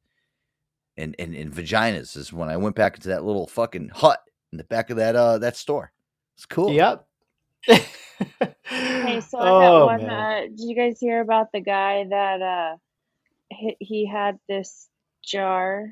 and, 0.98 1.16
and, 1.20 1.36
and 1.36 1.54
vaginas 1.54 2.18
is 2.18 2.34
when 2.34 2.50
I 2.50 2.58
went 2.58 2.76
back 2.76 2.96
into 2.96 3.10
that 3.10 3.24
little 3.24 3.48
fucking 3.48 3.90
hut 3.94 4.20
in 4.52 4.58
the 4.58 4.64
back 4.66 4.90
of 4.90 4.98
that 4.98 5.16
uh 5.16 5.38
that 5.40 5.56
store. 5.56 5.92
It's 6.36 6.46
cool. 6.46 6.74
Yep. 6.74 7.06
okay, 7.70 9.22
so 9.22 9.40
I 9.40 9.54
Oh, 9.54 9.60
got 9.60 9.86
one. 9.86 10.02
man. 10.02 10.10
Uh, 10.10 10.42
did 10.42 10.60
you 10.60 10.76
guys 10.76 11.00
hear 11.00 11.22
about 11.22 11.48
the 11.54 11.62
guy 11.62 12.06
that 12.10 12.42
uh, 12.42 12.78
he, 13.50 13.78
he 13.80 14.08
had 14.08 14.40
this 14.48 14.88
jar 15.24 15.88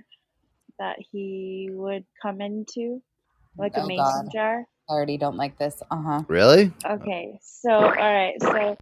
that 0.80 0.98
he 1.12 1.70
would 1.72 2.06
come 2.22 2.42
into, 2.42 3.02
like 3.58 3.74
a 3.78 3.82
Oh, 3.82 3.88
mason 3.88 4.28
God. 4.28 4.30
jar? 4.34 4.66
I 4.90 4.94
already 4.94 5.18
don't 5.18 5.38
like 5.38 5.58
this. 5.58 5.82
Uh 5.90 6.02
huh. 6.02 6.24
Really? 6.28 6.72
Okay, 6.86 7.40
so 7.44 7.72
all 7.72 7.90
right, 7.90 8.36
so 8.42 8.78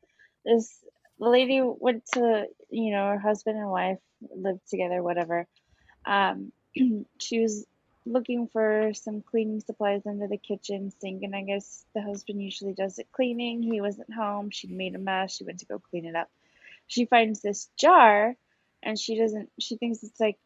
this 0.45 0.84
the 1.20 1.30
lady 1.30 1.61
went 1.64 2.06
to, 2.14 2.48
you 2.70 2.91
know, 2.91 3.07
her 3.07 3.20
husband 3.20 3.57
and 3.57 3.70
wife 3.70 3.99
lived 4.36 4.68
together, 4.70 5.02
whatever. 5.02 5.48
Um, 6.06 6.52
she 7.20 7.40
was 7.40 7.65
looking 8.06 8.48
for 8.48 8.91
some 8.94 9.22
cleaning 9.22 9.61
supplies 9.61 10.02
under 10.06 10.28
the 10.28 10.38
kitchen 10.38 10.91
sink, 10.99 11.24
and 11.24 11.36
I 11.36 11.44
guess 11.44 11.86
the 11.94 12.02
husband 12.02 12.41
usually 12.41 12.74
does 12.74 12.98
the 12.98 13.06
cleaning. 13.11 13.64
He 13.64 13.80
wasn't 13.80 14.14
home. 14.14 14.49
She 14.49 14.68
made 14.68 14.95
a 14.95 14.99
mess. 14.99 15.36
She 15.36 15.44
went 15.44 15.60
to 15.60 15.65
go 15.65 15.80
clean 15.80 16.06
it 16.06 16.15
up. 16.15 16.30
She 16.88 17.06
finds 17.06 17.41
this 17.41 17.70
jar, 17.78 18.36
and 18.82 18.99
she 18.99 19.18
doesn't. 19.18 19.49
She 19.60 19.78
thinks 19.78 20.03
it's 20.03 20.20
like 20.20 20.38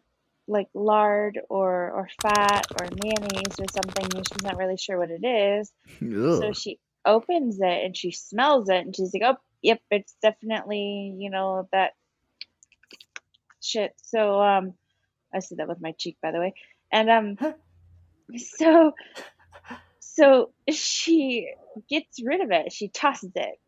like 0.47 0.69
lard 0.73 1.39
or 1.49 1.91
or 1.91 2.09
fat 2.21 2.67
or 2.79 2.87
mayonnaise 3.03 3.59
or 3.59 3.65
something, 3.73 4.05
and 4.15 4.27
she's 4.27 4.43
not 4.43 4.57
really 4.57 4.77
sure 4.77 4.97
what 4.97 5.11
it 5.11 5.25
is. 5.25 5.71
So 6.39 6.53
she 6.53 6.79
opens 7.05 7.59
it 7.59 7.85
and 7.85 7.95
she 7.95 8.11
smells 8.11 8.69
it 8.69 8.85
and 8.85 8.95
she's 8.95 9.13
like, 9.13 9.23
"Oh, 9.25 9.37
yep, 9.61 9.81
it's 9.91 10.15
definitely, 10.21 11.15
you 11.17 11.29
know, 11.29 11.67
that 11.71 11.93
shit." 13.61 13.93
So 14.03 14.41
um 14.41 14.73
I 15.33 15.39
said 15.39 15.59
that 15.59 15.67
with 15.67 15.81
my 15.81 15.93
cheek, 15.93 16.17
by 16.21 16.31
the 16.31 16.39
way. 16.39 16.53
And 16.91 17.09
um 17.09 17.37
so 18.37 18.93
so 19.99 20.51
she 20.71 21.53
gets 21.89 22.21
rid 22.23 22.41
of 22.41 22.51
it. 22.51 22.73
She 22.73 22.89
tosses 22.89 23.31
it. 23.35 23.59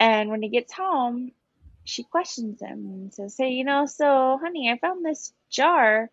And 0.00 0.30
when 0.30 0.42
he 0.42 0.48
gets 0.48 0.72
home, 0.72 1.32
she 1.84 2.02
questions 2.02 2.60
him 2.60 2.70
and 2.90 3.14
says, 3.14 3.36
Hey, 3.38 3.50
you 3.50 3.64
know, 3.64 3.86
so 3.86 4.38
honey, 4.42 4.70
I 4.70 4.78
found 4.78 5.04
this 5.04 5.32
jar 5.50 6.10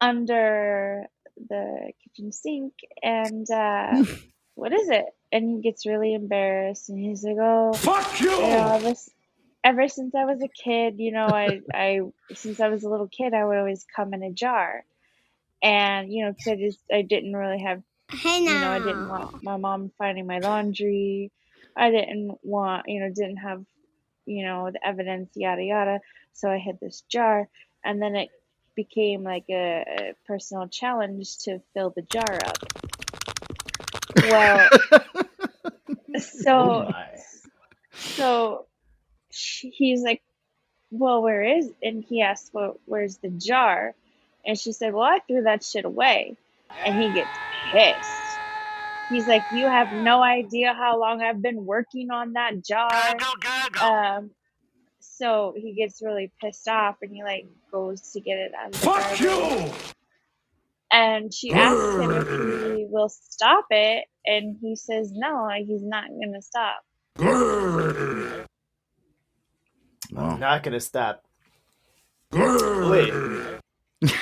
under 0.00 1.06
the 1.48 1.92
kitchen 2.02 2.32
sink 2.32 2.74
and 3.02 3.48
uh 3.50 4.04
what 4.54 4.72
is 4.72 4.88
it? 4.88 5.06
And 5.32 5.48
he 5.56 5.60
gets 5.62 5.86
really 5.86 6.14
embarrassed 6.14 6.88
and 6.88 6.98
he's 6.98 7.24
like, 7.24 7.36
Oh 7.40 7.72
Fuck 7.74 8.20
you! 8.20 8.30
you 8.30 8.50
know, 8.50 8.72
ever, 8.76 8.94
ever 9.64 9.88
since 9.88 10.14
I 10.14 10.24
was 10.24 10.40
a 10.42 10.48
kid, 10.48 10.94
you 10.98 11.12
know, 11.12 11.26
I 11.26 11.60
I 11.74 12.00
since 12.34 12.60
I 12.60 12.68
was 12.68 12.84
a 12.84 12.88
little 12.88 13.08
kid 13.08 13.34
I 13.34 13.44
would 13.44 13.58
always 13.58 13.84
come 13.94 14.14
in 14.14 14.22
a 14.22 14.32
jar. 14.32 14.84
And, 15.62 16.12
you 16.12 16.24
know, 16.24 16.32
'cause 16.32 16.48
I 16.52 16.56
just 16.56 16.80
I 16.92 17.02
didn't 17.02 17.34
really 17.34 17.60
have 17.60 17.82
you 18.54 18.60
know, 18.60 18.70
I 18.70 18.78
didn't 18.78 19.08
want 19.08 19.42
my 19.42 19.56
mom 19.56 19.90
finding 19.98 20.26
my 20.26 20.38
laundry. 20.38 21.32
I 21.76 21.90
didn't 21.90 22.38
want, 22.42 22.84
you 22.88 23.00
know, 23.00 23.08
didn't 23.08 23.38
have, 23.38 23.64
you 24.26 24.44
know, 24.46 24.70
the 24.72 24.86
evidence, 24.86 25.30
yada 25.34 25.62
yada. 25.64 26.00
So 26.32 26.48
I 26.50 26.58
had 26.58 26.78
this 26.80 27.02
jar, 27.10 27.48
and 27.84 28.00
then 28.00 28.14
it 28.14 28.30
became 28.76 29.22
like 29.24 29.46
a, 29.50 29.84
a 29.88 30.12
personal 30.26 30.68
challenge 30.68 31.38
to 31.38 31.60
fill 31.74 31.90
the 31.90 32.02
jar 32.02 32.38
up. 32.44 32.58
Well, 34.22 34.68
so 36.18 36.92
so 37.94 38.66
she, 39.30 39.70
he's 39.70 40.02
like, 40.02 40.22
"Well, 40.90 41.22
where 41.22 41.42
is?" 41.42 41.70
And 41.82 42.04
he 42.04 42.22
asked, 42.22 42.50
"Well, 42.52 42.78
where's 42.86 43.18
the 43.18 43.28
jar?" 43.28 43.94
And 44.44 44.58
she 44.58 44.72
said, 44.72 44.94
"Well, 44.94 45.04
I 45.04 45.18
threw 45.26 45.42
that 45.42 45.64
shit 45.64 45.84
away." 45.84 46.36
And 46.84 47.00
he 47.00 47.12
gets 47.12 47.30
pissed. 47.72 48.10
He's 49.10 49.26
like, 49.26 49.42
"You 49.52 49.66
have 49.66 49.92
no 49.92 50.22
idea 50.22 50.74
how 50.74 50.98
long 50.98 51.22
I've 51.22 51.42
been 51.42 51.66
working 51.66 52.10
on 52.10 52.32
that 52.34 52.64
jar." 52.64 53.16
Um, 53.80 54.30
so 55.00 55.54
he 55.56 55.72
gets 55.72 56.02
really 56.02 56.30
pissed 56.40 56.68
off, 56.68 56.96
and 57.02 57.10
he 57.10 57.22
like 57.22 57.46
goes 57.70 58.12
to 58.12 58.20
get 58.20 58.38
it 58.38 58.52
out 58.54 58.66
of 58.66 58.72
the 58.72 58.78
Fuck 58.78 59.18
garbage. 59.18 59.20
you! 59.20 59.94
And 60.92 61.32
she 61.34 61.52
asks 61.52 61.96
him 61.96 62.10
if 62.12 62.28
he 62.28 62.86
will 62.88 63.08
stop 63.08 63.66
it, 63.70 64.04
and 64.24 64.56
he 64.60 64.76
says 64.76 65.12
no, 65.14 65.48
he's 65.58 65.82
not 65.82 66.04
gonna 66.08 66.42
stop. 66.42 66.82
I'm 70.16 70.40
not 70.40 70.62
gonna 70.62 70.80
stop. 70.80 71.22
Wait. 72.32 73.12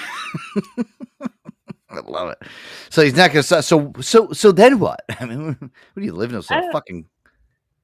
I 1.91 2.01
love 2.07 2.31
it. 2.31 2.43
So 2.91 3.03
he's 3.03 3.16
not 3.16 3.31
gonna 3.32 3.43
stop. 3.43 3.65
So 3.65 3.93
so 4.01 4.32
so 4.32 4.53
then 4.53 4.78
what? 4.78 5.01
I 5.20 5.27
mean, 5.27 5.57
what 5.59 5.70
do 5.97 6.03
you 6.03 6.12
live 6.15 6.32
in 6.32 6.43
I 6.51 6.62
fucking 6.73 7.07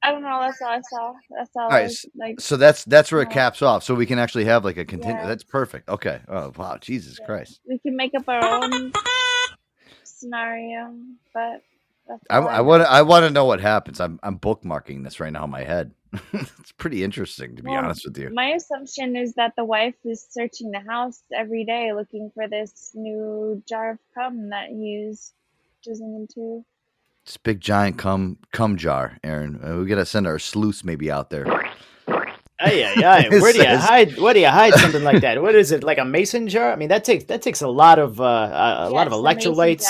I 0.03 0.13
don't 0.13 0.23
know. 0.23 0.41
That's 0.41 0.63
all 0.63 0.69
I 0.69 0.81
saw. 0.81 1.13
That's 1.31 1.51
all. 1.57 1.65
All 1.65 1.73
I 1.73 1.83
was, 1.83 2.07
like. 2.17 2.41
so 2.41 2.57
that's 2.57 2.85
that's 2.85 3.13
where 3.13 3.23
it 3.23 3.29
yeah. 3.29 3.35
caps 3.35 3.63
off. 3.63 3.85
So 3.85 3.95
we 3.95 4.07
can 4.07 4.19
actually 4.19 4.47
have 4.47 4.65
like 4.65 4.79
a 4.79 4.85
continue. 4.85 5.17
Yeah. 5.17 5.27
That's 5.27 5.45
perfect. 5.45 5.89
Okay. 5.89 6.21
Oh 6.29 6.53
wow, 6.57 6.79
Jesus 6.81 7.19
Christ. 7.19 7.61
we 7.69 7.79
can 7.79 7.97
make 7.97 8.15
up 8.15 8.29
our 8.29 8.43
own 8.43 8.93
scenario, 10.05 10.95
but 11.35 11.63
I 12.31 12.37
all 12.37 12.49
I 12.49 12.57
know. 12.59 12.63
want 12.65 12.83
I 12.85 13.03
want 13.03 13.25
to 13.25 13.31
know 13.31 13.45
what 13.45 13.61
happens. 13.61 14.01
I'm 14.01 14.19
I'm 14.23 14.39
bookmarking 14.39 15.05
this 15.05 15.21
right 15.21 15.33
now 15.33 15.45
in 15.45 15.51
my 15.51 15.65
head. 15.65 15.93
it's 16.33 16.73
pretty 16.73 17.05
interesting 17.05 17.57
to 17.57 17.63
be 17.63 17.71
Well, 17.71 17.85
honest 17.85 18.05
with 18.05 18.19
you. 18.19 18.31
My 18.31 18.51
assumption 18.51 19.17
is 19.17 19.35
that 19.35 19.55
the 19.57 19.65
wife 19.65 19.95
is 20.05 20.27
searching 20.29 20.71
the 20.71 20.81
house 20.81 21.23
every 21.33 21.65
day 21.65 21.93
looking 21.93 22.33
for 22.35 22.49
this 22.49 22.91
new 22.95 23.63
jar 23.69 23.91
of 23.91 23.99
cum 24.15 24.49
that 24.51 24.71
he's 24.71 25.33
jizzing 25.87 26.17
into. 26.17 26.65
This 27.27 27.37
big 27.37 27.61
giant 27.61 27.99
cum 27.99 28.39
cum 28.53 28.77
jar, 28.77 29.19
Aaron. 29.23 29.61
Uh, 29.63 29.77
we 29.77 29.87
gotta 29.87 30.07
send 30.07 30.27
our 30.27 30.39
sleuths 30.39 30.85
maybe 30.85 31.11
out 31.11 31.31
there. 31.31 31.47
Ay, 32.63 32.85
ay, 32.85 33.03
ay. 33.05 33.29
Where 33.41 33.53
do 33.53 33.59
you 33.59 33.65
says- 33.65 33.85
hide? 33.85 34.19
Where 34.19 34.35
do 34.35 34.41
you 34.41 34.49
hide 34.49 34.75
something 34.75 35.05
like 35.05 35.21
that? 35.23 35.41
What 35.41 35.55
is 35.55 35.71
it? 35.73 35.83
Like 35.85 35.99
a 35.99 36.05
mason 36.05 36.49
jar? 36.49 36.73
I 36.73 36.77
mean, 36.77 36.89
that 36.89 37.05
takes 37.05 37.25
that 37.25 37.43
takes 37.43 37.63
a 37.63 37.69
lot 37.69 37.99
of 37.99 38.21
uh, 38.21 38.25
a, 38.25 38.89
a 38.89 38.91
lot 38.91 39.07
of 39.07 39.13
it's 39.13 39.47
a 39.47 39.51
mason 39.51 39.53
electrolytes. 39.55 39.87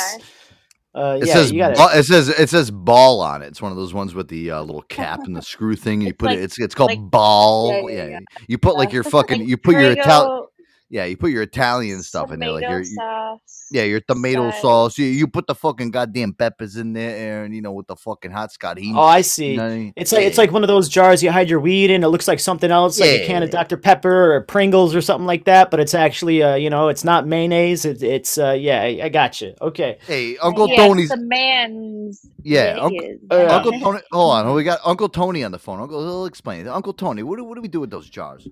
Uh, 0.93 1.19
It 1.23 1.28
yeah, 1.28 1.32
says 1.35 1.52
you 1.52 1.59
gotta. 1.59 1.77
ball, 1.77 1.89
it 1.93 2.02
says 2.02 2.28
it 2.28 2.48
says 2.51 2.70
ball 2.73 3.20
on 3.20 3.43
it. 3.43 3.47
It's 3.47 3.62
one 3.62 3.70
of 3.70 3.78
those 3.78 3.94
ones 3.94 4.12
with 4.12 4.27
the 4.28 4.51
uh, 4.51 4.61
little 4.62 4.82
cap 4.82 5.20
and 5.24 5.36
the 5.36 5.43
screw 5.52 5.77
thing. 5.77 6.01
You 6.01 6.12
put 6.15 6.27
like- 6.31 6.39
it. 6.39 6.43
It's 6.43 6.59
it's 6.61 6.74
called 6.74 6.90
like- 6.90 7.01
ball. 7.01 7.70
yeah, 7.89 7.97
Yeah, 7.97 8.05
yeah, 8.05 8.11
yeah. 8.11 8.19
You 8.48 8.59
put 8.59 8.77
like 8.77 8.93
your 8.93 9.05
fucking. 9.05 9.40
Like 9.40 9.48
you 9.48 9.57
put 9.57 9.73
your 9.74 9.93
Italian. 9.93 10.47
Prego 10.90 11.02
Yeah, 11.02 11.04
you 11.06 11.16
put 11.16 11.30
your 11.30 11.42
Italian 11.42 12.02
stuff 12.02 12.32
in 12.32 12.40
there, 12.40 12.52
like 12.52 12.62
your 12.62 12.84
sauce. 12.84 13.66
yeah, 13.70 13.84
your 13.84 14.00
tomato 14.00 14.50
spice. 14.50 14.62
sauce. 14.62 14.98
You, 14.98 15.06
you 15.06 15.26
put 15.28 15.46
the 15.46 15.54
fucking 15.54 15.90
goddamn 15.92 16.34
peppers 16.34 16.76
in 16.76 16.92
there, 16.92 17.44
and 17.44 17.54
You 17.54 17.62
know 17.62 17.72
with 17.72 17.86
the 17.86 17.96
fucking 17.96 18.30
hot 18.30 18.52
scotch. 18.52 18.78
heat. 18.80 18.92
Oh, 18.94 19.00
I 19.02 19.20
see. 19.20 19.52
You 19.52 19.56
know 19.56 19.66
I 19.66 19.76
mean? 19.76 19.92
It's 19.96 20.12
like 20.12 20.22
it's 20.24 20.38
like 20.38 20.52
one 20.52 20.62
of 20.64 20.68
those 20.68 20.88
jars 20.88 21.22
you 21.22 21.30
hide 21.30 21.48
your 21.48 21.60
weed 21.60 21.90
in. 21.90 22.02
It 22.02 22.08
looks 22.08 22.26
like 22.28 22.40
something 22.40 22.70
else, 22.70 22.98
like 22.98 23.10
a 23.10 23.26
can 23.26 23.42
of 23.42 23.50
Dr 23.50 23.76
Pepper 23.76 24.34
or 24.34 24.40
Pringles 24.42 24.94
or 24.94 25.00
something 25.00 25.26
like 25.26 25.44
that. 25.44 25.70
But 25.70 25.80
it's 25.80 25.94
actually, 25.94 26.42
uh, 26.42 26.54
you 26.56 26.70
know, 26.70 26.88
it's 26.88 27.04
not 27.04 27.26
mayonnaise. 27.26 27.84
It, 27.84 28.02
it's, 28.02 28.36
uh, 28.38 28.52
yeah, 28.52 28.82
I, 28.82 29.00
I 29.04 29.08
got 29.08 29.40
you. 29.40 29.54
Okay. 29.60 29.98
Hey, 30.06 30.36
Uncle 30.38 30.68
yes, 30.68 30.78
Tony's. 30.78 31.08
the 31.10 31.16
man's. 31.18 32.26
Yeah, 32.42 32.74
it 32.76 32.78
Uncle. 32.80 33.08
Uh, 33.30 33.46
Uncle 33.48 33.72
Tony. 33.80 34.00
Hold 34.12 34.32
on, 34.34 34.54
we 34.54 34.64
got 34.64 34.80
Uncle 34.84 35.08
Tony 35.08 35.44
on 35.44 35.52
the 35.52 35.58
phone. 35.58 35.80
Uncle, 35.80 36.02
he'll 36.02 36.26
explain. 36.26 36.66
Uncle 36.66 36.92
Tony, 36.92 37.22
what 37.22 37.36
do, 37.36 37.44
what 37.44 37.54
do 37.54 37.60
we 37.60 37.68
do 37.68 37.80
with 37.80 37.90
those 37.90 38.08
jars? 38.08 38.48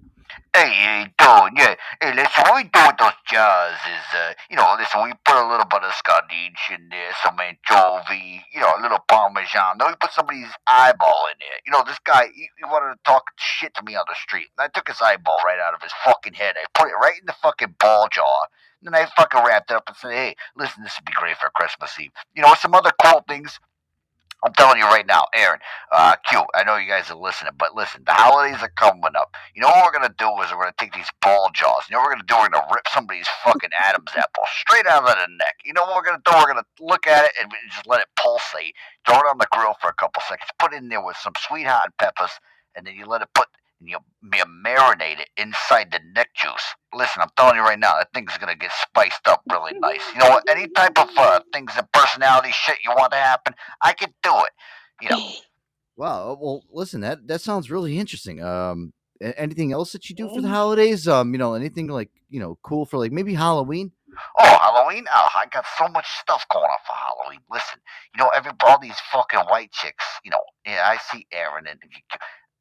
Hey, 0.55 1.07
Don, 1.19 1.53
yeah. 1.57 1.77
Hey, 2.03 2.13
listen, 2.15 2.45
what 2.45 2.57
we 2.57 2.65
do 2.65 2.81
those 2.99 3.17
jars 3.31 3.79
is, 3.87 4.07
uh, 4.15 4.35
you 4.51 4.57
know, 4.57 4.77
listen, 4.79 5.03
we 5.05 5.13
put 5.25 5.37
a 5.37 5.49
little 5.49 5.67
bit 5.67 5.85
of 5.85 5.95
scotch 5.95 6.27
in 6.71 6.89
there, 6.91 7.13
some 7.23 7.39
anchovy, 7.41 8.45
you 8.53 8.61
know, 8.61 8.75
a 8.79 8.83
little 8.83 8.99
parmesan. 9.09 9.79
Then 9.79 9.89
we 9.89 9.95
put 10.01 10.13
somebody's 10.13 10.51
eyeball 10.67 11.29
in 11.33 11.39
there. 11.41 11.59
You 11.67 11.73
know, 11.73 11.85
this 11.87 12.01
guy, 12.05 12.27
he, 12.35 12.49
he 12.59 12.65
wanted 12.65 12.97
to 12.97 13.01
talk 13.07 13.31
shit 13.39 13.75
to 13.77 13.83
me 13.85 13.97
on 13.97 14.05
the 14.09 14.17
street. 14.17 14.49
And 14.59 14.65
I 14.65 14.69
took 14.75 14.89
his 14.89 15.01
eyeball 15.01 15.39
right 15.47 15.61
out 15.61 15.75
of 15.75 15.83
his 15.83 15.93
fucking 16.05 16.35
head. 16.35 16.57
I 16.59 16.67
put 16.79 16.91
it 16.91 16.99
right 17.01 17.19
in 17.21 17.27
the 17.27 17.37
fucking 17.43 17.77
ball 17.81 18.09
jar. 18.13 18.49
And 18.83 18.93
then 18.93 19.01
I 19.01 19.07
fucking 19.17 19.43
wrapped 19.47 19.71
it 19.71 19.77
up 19.77 19.85
and 19.89 19.97
said, 19.97 20.13
hey, 20.13 20.37
listen, 20.57 20.83
this 20.83 20.99
would 20.99 21.07
be 21.07 21.13
great 21.15 21.39
for 21.39 21.51
Christmas 21.55 21.99
Eve. 22.01 22.13
You 22.37 22.43
know, 22.43 22.55
some 22.55 22.75
other 22.75 22.93
cool 23.03 23.25
things. 23.29 23.61
I'm 24.45 24.55
telling 24.55 24.79
you 24.79 24.85
right 24.87 25.07
now, 25.07 25.25
Aaron, 25.35 25.61
uh, 25.93 26.17
Q, 26.29 26.43
I 26.55 26.65
know 26.65 26.77
you 26.77 26.89
guys 26.89 27.11
are 27.11 27.17
listening, 27.19 27.53
but 27.59 27.75
listen, 27.77 28.03
the 28.07 28.15
holidays 28.15 28.63
are 28.63 28.73
coming 28.79 29.13
up. 29.19 29.35
You 29.55 29.63
know 29.63 29.69
what 29.69 29.85
we're 29.85 29.99
gonna 30.01 30.15
do 30.19 30.31
is 30.43 30.51
we're 30.53 30.65
gonna 30.65 30.75
take 30.81 30.95
these 30.95 31.11
ball 31.23 31.51
jaws. 31.55 31.85
You 31.91 31.95
know 31.97 32.01
what 32.01 32.09
we're 32.09 32.15
gonna 32.17 32.29
do? 32.29 32.37
We're 32.39 32.49
gonna 32.51 32.73
rip 32.75 32.89
somebody's 32.95 33.29
fucking 33.45 33.71
Adam's 33.79 34.13
apple 34.17 34.45
straight 34.63 34.87
out 34.87 35.05
of 35.05 35.11
the 35.17 35.29
neck. 35.39 35.57
You 35.65 35.75
know 35.75 35.83
what 35.85 35.97
we're 35.97 36.11
gonna 36.11 36.23
do? 36.25 36.33
We're 36.37 36.49
gonna 36.55 36.67
look 36.81 37.07
at 37.07 37.25
it 37.27 37.33
and 37.43 37.53
just 37.71 37.87
let 37.87 38.01
it 38.01 38.09
pulsate. 38.17 38.75
Throw 39.07 39.17
it 39.19 39.29
on 39.29 39.39
the 39.39 39.49
grill 39.53 39.75
for 39.83 39.91
a 39.91 39.95
couple 39.95 40.23
seconds. 40.29 40.51
Put 40.59 40.73
it 40.73 40.79
in 40.79 40.89
there 40.89 41.05
with 41.05 41.17
some 41.19 41.35
sweet 41.47 41.67
hot 41.67 41.93
peppers, 41.99 42.33
and 42.77 42.87
then 42.87 42.95
you 42.95 43.07
let 43.07 43.23
it 43.23 43.29
put 43.35 43.49
and 43.81 43.89
you, 43.89 43.99
you 44.35 44.45
marinate 44.65 45.21
it 45.21 45.29
inside 45.37 45.91
the 45.91 46.01
neck 46.15 46.31
juice. 46.35 46.75
Listen, 46.95 47.23
I'm 47.23 47.31
telling 47.37 47.57
you 47.57 47.63
right 47.63 47.79
now, 47.79 47.97
that 47.99 48.09
thing's 48.15 48.37
gonna 48.39 48.57
get 48.57 48.73
spiced 48.73 49.27
up 49.27 49.43
really 49.51 49.79
nice. 49.79 50.03
You 50.13 50.21
know 50.21 50.31
what? 50.31 50.45
Any 50.51 50.69
type 50.69 50.99
of 50.99 51.09
uh, 51.17 51.41
things 51.53 51.73
and 51.77 51.91
personality 51.93 52.51
shit 52.53 52.79
you 52.85 52.91
want 52.91 53.13
to 53.13 53.19
happen, 53.19 53.55
I 53.83 53.93
can 53.93 54.13
do 54.23 54.33
it. 54.33 54.53
You 55.03 55.11
know. 55.11 55.29
Wow. 55.97 56.39
Well, 56.41 56.63
listen, 56.71 57.01
that 57.01 57.27
that 57.27 57.41
sounds 57.41 57.73
really 57.73 57.99
interesting. 57.99 58.41
Um, 58.41 58.93
anything 59.21 59.73
else 59.73 59.91
that 59.91 60.09
you 60.09 60.15
do 60.15 60.29
for 60.33 60.41
the 60.41 60.47
holidays? 60.47 61.09
Um, 61.09 61.33
you 61.33 61.39
know, 61.39 61.55
anything 61.55 61.89
like 61.89 62.11
you 62.29 62.39
know, 62.39 62.57
cool 62.63 62.87
for 62.87 62.99
like 62.99 63.11
maybe 63.11 63.35
Halloween? 63.35 63.91
Oh, 64.39 64.45
Halloween? 64.45 65.07
Oh, 65.13 65.29
I 65.35 65.47
got 65.53 65.65
so 65.77 65.89
much 65.89 66.07
stuff 66.21 66.45
going 66.53 66.65
on 66.65 66.79
for 66.87 66.93
Halloween. 66.93 67.41
Listen, 67.51 67.81
you 68.15 68.23
know, 68.23 68.31
every 68.35 68.53
all 68.65 68.79
these 68.79 68.99
fucking 69.13 69.41
white 69.49 69.73
chicks, 69.73 70.05
you 70.25 70.31
know, 70.31 70.41
yeah, 70.65 70.83
I 70.87 70.99
see 70.99 71.27
Aaron 71.33 71.67
and 71.67 71.81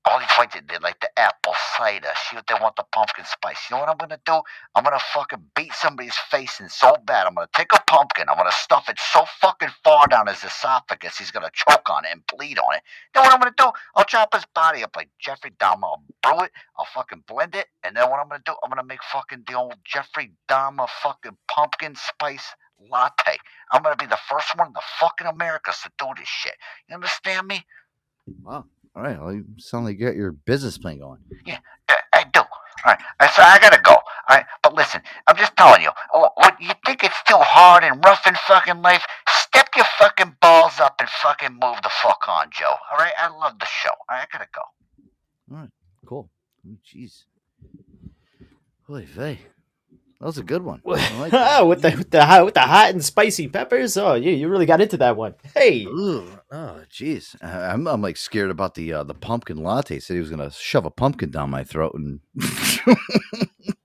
all 0.07 0.19
these 0.19 0.29
white 0.38 0.51
chicks, 0.51 0.65
they 0.69 0.77
like 0.79 0.99
the 1.01 1.09
apple 1.19 1.53
cider. 1.77 2.09
She, 2.29 2.38
they 2.38 2.55
want 2.61 2.75
the 2.75 2.85
pumpkin 2.93 3.25
spice. 3.25 3.57
You 3.69 3.75
know 3.75 3.81
what 3.81 3.89
I'm 3.89 3.97
gonna 3.97 4.19
do? 4.25 4.41
I'm 4.75 4.84
gonna 4.84 4.99
fucking 5.13 5.43
beat 5.55 5.73
somebody's 5.73 6.17
face 6.31 6.59
in 6.59 6.69
so 6.69 6.95
bad. 7.05 7.27
I'm 7.27 7.35
gonna 7.35 7.49
take 7.55 7.73
a 7.73 7.81
pumpkin. 7.88 8.27
I'm 8.29 8.38
gonna 8.38 8.51
stuff 8.51 8.89
it 8.89 8.97
so 8.99 9.25
fucking 9.41 9.69
far 9.84 10.07
down 10.07 10.27
his 10.27 10.43
esophagus, 10.43 11.17
he's 11.17 11.31
gonna 11.31 11.51
choke 11.53 11.89
on 11.89 12.05
it 12.05 12.11
and 12.11 12.21
bleed 12.27 12.59
on 12.59 12.75
it. 12.75 12.81
Then 13.13 13.23
what 13.23 13.34
I'm 13.34 13.39
gonna 13.39 13.53
do? 13.57 13.71
I'll 13.95 14.05
chop 14.05 14.34
his 14.34 14.45
body 14.55 14.84
up 14.84 14.95
like 14.95 15.09
Jeffrey 15.19 15.51
Dahmer. 15.59 15.84
I'll 15.84 16.03
brew 16.23 16.45
it. 16.45 16.51
I'll 16.77 16.88
fucking 16.93 17.23
blend 17.27 17.55
it, 17.55 17.67
and 17.84 17.95
then 17.95 18.09
what 18.09 18.19
I'm 18.19 18.29
gonna 18.29 18.41
do? 18.45 18.55
I'm 18.63 18.69
gonna 18.69 18.84
make 18.84 19.03
fucking 19.03 19.43
the 19.47 19.55
old 19.55 19.75
Jeffrey 19.84 20.31
Dahmer 20.49 20.88
fucking 21.03 21.38
pumpkin 21.49 21.95
spice 21.95 22.55
latte. 22.91 23.38
I'm 23.71 23.84
gonna 23.84 23.95
be 23.95 24.05
the 24.05 24.19
first 24.29 24.55
one 24.57 24.67
in 24.67 24.73
the 24.73 24.81
fucking 24.99 25.27
Americas 25.27 25.79
to 25.84 25.91
do 25.97 26.07
this 26.17 26.27
shit. 26.27 26.55
You 26.89 26.95
understand 26.95 27.47
me? 27.47 27.65
Wow. 28.43 28.65
All 28.97 29.03
right. 29.03 29.21
Well, 29.21 29.31
you 29.31 29.45
you 29.93 29.93
got 29.93 30.15
your 30.15 30.31
business 30.31 30.79
plan 30.79 30.97
going. 30.97 31.19
Yeah, 31.45 31.59
I, 31.87 31.97
I 32.13 32.23
do. 32.33 32.39
All 32.39 32.47
right, 32.93 32.99
I, 33.19 33.27
so 33.27 33.43
I 33.43 33.59
gotta 33.59 33.79
go. 33.81 33.93
All 33.93 34.01
right, 34.31 34.45
but 34.63 34.73
listen, 34.73 35.01
I'm 35.27 35.35
just 35.37 35.55
telling 35.55 35.83
you. 35.83 35.91
What 36.13 36.57
you 36.59 36.71
think 36.83 37.03
it's 37.03 37.21
too 37.27 37.37
hard 37.37 37.83
and 37.83 38.03
rough 38.03 38.25
in 38.25 38.33
fucking 38.33 38.81
life? 38.81 39.05
Step 39.29 39.69
your 39.75 39.85
fucking 39.99 40.35
balls 40.41 40.79
up 40.79 40.95
and 40.99 41.07
fucking 41.09 41.53
move 41.53 41.77
the 41.83 41.91
fuck 42.01 42.21
on, 42.27 42.47
Joe. 42.51 42.75
All 42.91 42.97
right, 42.97 43.13
I 43.19 43.27
love 43.37 43.59
the 43.59 43.67
show. 43.67 43.89
All 44.09 44.17
right, 44.17 44.27
I 44.33 44.37
gotta 44.37 44.49
go. 44.53 44.61
All 45.51 45.61
right. 45.61 45.69
Cool. 46.07 46.29
Jeez. 46.83 47.25
Holy 48.87 49.05
vey. 49.05 49.39
That 50.19 50.26
was 50.26 50.39
a 50.39 50.44
good 50.44 50.64
one. 50.64 50.81
Like 50.84 51.30
that. 51.31 51.61
with 51.68 51.84
the 51.84 51.91
with 51.91 52.10
the 52.10 52.26
hot, 52.26 52.44
with 52.45 52.56
the 52.56 52.61
hot 52.61 52.89
and 52.89 53.06
spicy 53.06 53.48
peppers. 53.48 53.95
Oh, 53.98 54.15
you 54.15 54.31
you 54.31 54.48
really 54.49 54.65
got 54.65 54.81
into 54.81 54.98
that 54.98 55.15
one. 55.15 55.35
Hey, 55.53 55.84
Ooh, 55.85 56.27
oh, 56.52 56.81
jeez. 56.91 57.35
I- 57.44 57.68
I'm, 57.73 57.88
I'm 57.88 58.02
like 58.02 58.18
scared 58.18 58.49
about 58.49 58.73
the 58.73 58.94
uh, 58.94 59.03
the 59.03 59.14
pumpkin 59.14 59.57
latte. 59.57 59.99
Said 59.99 60.15
he 60.15 60.19
was 60.19 60.31
gonna 60.31 60.49
shove 60.52 60.85
a 60.85 60.89
pumpkin 60.89 61.30
down 61.30 61.52
my 61.52 61.64
throat, 61.64 61.94
and 61.94 62.19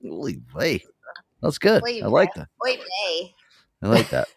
holy 0.03 0.41
vey, 0.57 0.83
that's 1.43 1.59
good. 1.59 1.83
I 1.87 2.07
like 2.07 2.33
that. 2.35 2.49
Wait, 2.63 2.79
nay. 2.79 3.35
I 3.83 3.89
like 3.89 4.09
that. 4.11 4.29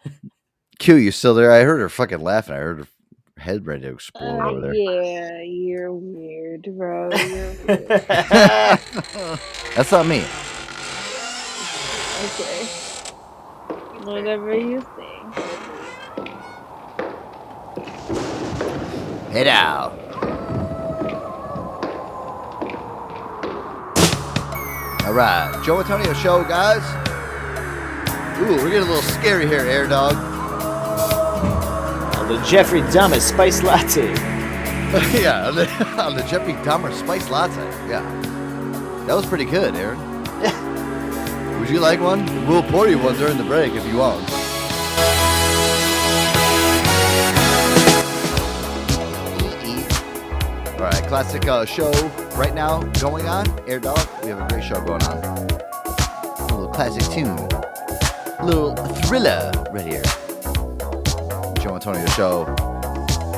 Q, 0.78 0.96
you 0.96 1.10
still 1.12 1.34
there? 1.34 1.50
I 1.50 1.62
heard 1.62 1.80
her 1.80 1.88
fucking 1.88 2.20
laughing. 2.20 2.56
I 2.56 2.58
heard 2.58 2.78
her 2.80 2.86
head 3.38 3.64
ready 3.66 3.82
to 3.82 3.92
explode 3.94 4.40
over 4.40 4.60
there. 4.60 4.74
Yeah, 4.74 5.40
you're 5.42 5.92
weird, 5.94 6.68
bro. 6.76 7.08
You're 7.14 7.52
weird. 7.66 7.88
That's 9.74 9.92
not 9.92 10.06
me. 10.06 10.24
Okay. 12.24 12.66
Whatever 14.04 14.56
you 14.56 14.80
think. 14.96 15.34
Head 19.32 19.48
out. 19.48 19.92
All 25.06 25.12
right, 25.12 25.62
Joe 25.64 25.78
Antonio 25.80 26.12
show, 26.14 26.42
guys. 26.44 26.82
Ooh, 28.40 28.56
we're 28.56 28.70
getting 28.70 28.88
a 28.88 28.92
little 28.92 29.02
scary 29.02 29.46
here, 29.46 29.60
Air 29.60 29.86
Dog. 29.86 30.14
the 32.28 32.42
Jeffrey 32.44 32.80
Dahmer 32.82 33.20
spice 33.20 33.62
latte. 33.62 34.08
yeah, 35.20 35.48
on 35.48 35.54
the, 35.54 35.68
on 36.02 36.16
the 36.16 36.22
Jeffrey 36.22 36.54
Dahmer 36.54 36.92
spice 36.92 37.30
latte. 37.30 37.62
Yeah, 37.88 38.02
that 39.06 39.14
was 39.14 39.26
pretty 39.26 39.44
good, 39.44 39.74
Aaron. 39.76 39.98
Would 41.66 41.74
you 41.74 41.80
like 41.80 41.98
one? 41.98 42.24
We'll 42.46 42.62
pour 42.62 42.86
you 42.86 42.96
one 42.96 43.16
during 43.16 43.36
the 43.36 43.42
break 43.42 43.72
if 43.74 43.84
you 43.88 43.96
want. 43.96 44.22
All 50.74 50.84
right, 50.84 51.02
classic 51.08 51.48
uh, 51.48 51.64
show 51.64 51.90
right 52.36 52.54
now 52.54 52.84
going 53.00 53.26
on. 53.26 53.46
Air 53.68 53.80
Dog, 53.80 53.98
we 54.22 54.28
have 54.28 54.40
a 54.40 54.46
great 54.46 54.62
show 54.62 54.80
going 54.80 55.02
on. 55.02 55.18
A 55.18 56.46
little 56.54 56.68
classic 56.68 57.02
tune, 57.12 57.36
a 57.36 58.44
little 58.44 58.76
thriller 59.02 59.50
right 59.72 59.84
here. 59.84 60.04
Joe 61.60 61.74
Antonio 61.74 62.06
show. 62.10 62.44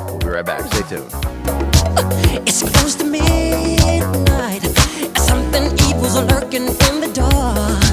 We'll 0.06 0.18
be 0.18 0.26
right 0.26 0.44
back. 0.44 0.70
Stay 0.70 0.96
tuned. 0.96 1.10
It's 2.46 2.60
close 2.60 2.94
to 2.96 3.04
midnight. 3.04 4.64
Something 5.16 5.72
evil's 5.88 6.20
lurking 6.30 6.66
in 6.66 7.00
the 7.00 7.10
dark. 7.14 7.87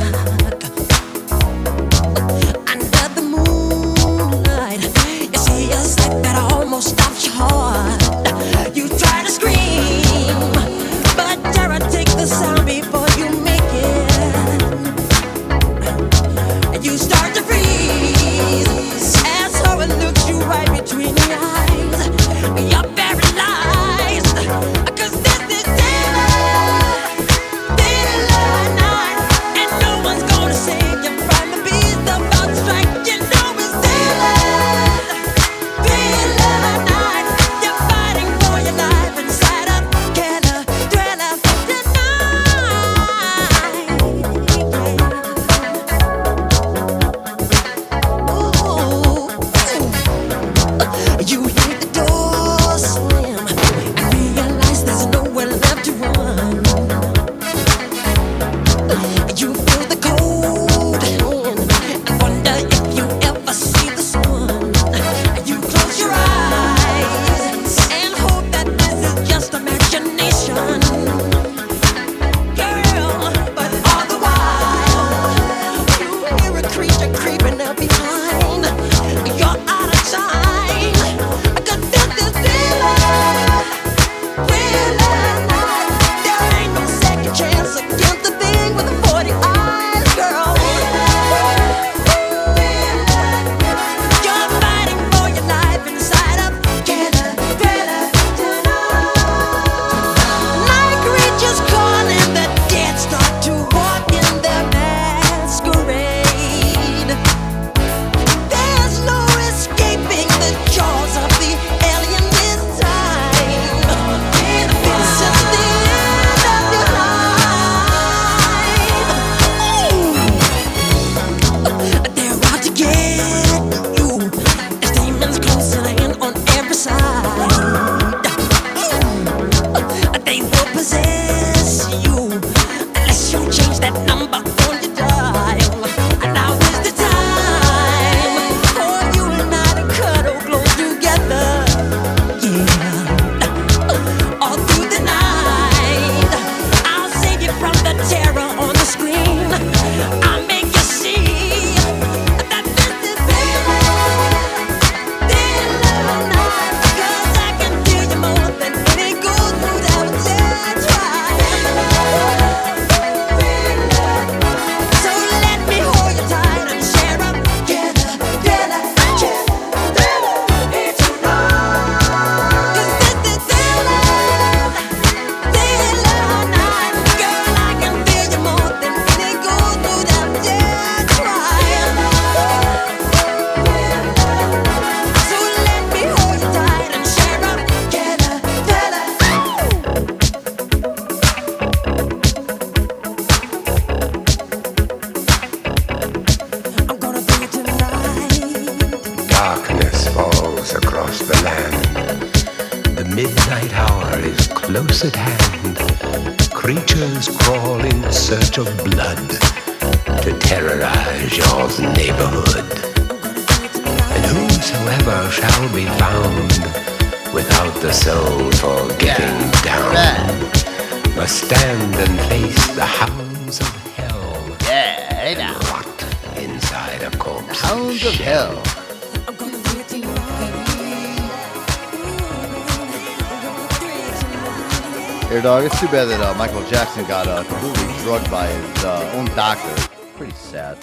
Too 235.86 235.91
bad 235.91 236.06
that 236.06 236.22
uh, 236.22 236.34
Michael 236.36 236.64
Jackson 236.68 237.06
got 237.06 237.28
uh, 237.28 237.44
completely 237.44 237.94
drugged 238.03 238.32
by 238.32 238.48
his 238.48 238.84
uh, 238.84 239.12
own 239.16 239.26
doctor. 239.36 239.90
Pretty 240.16 240.34
sad. 240.34 240.78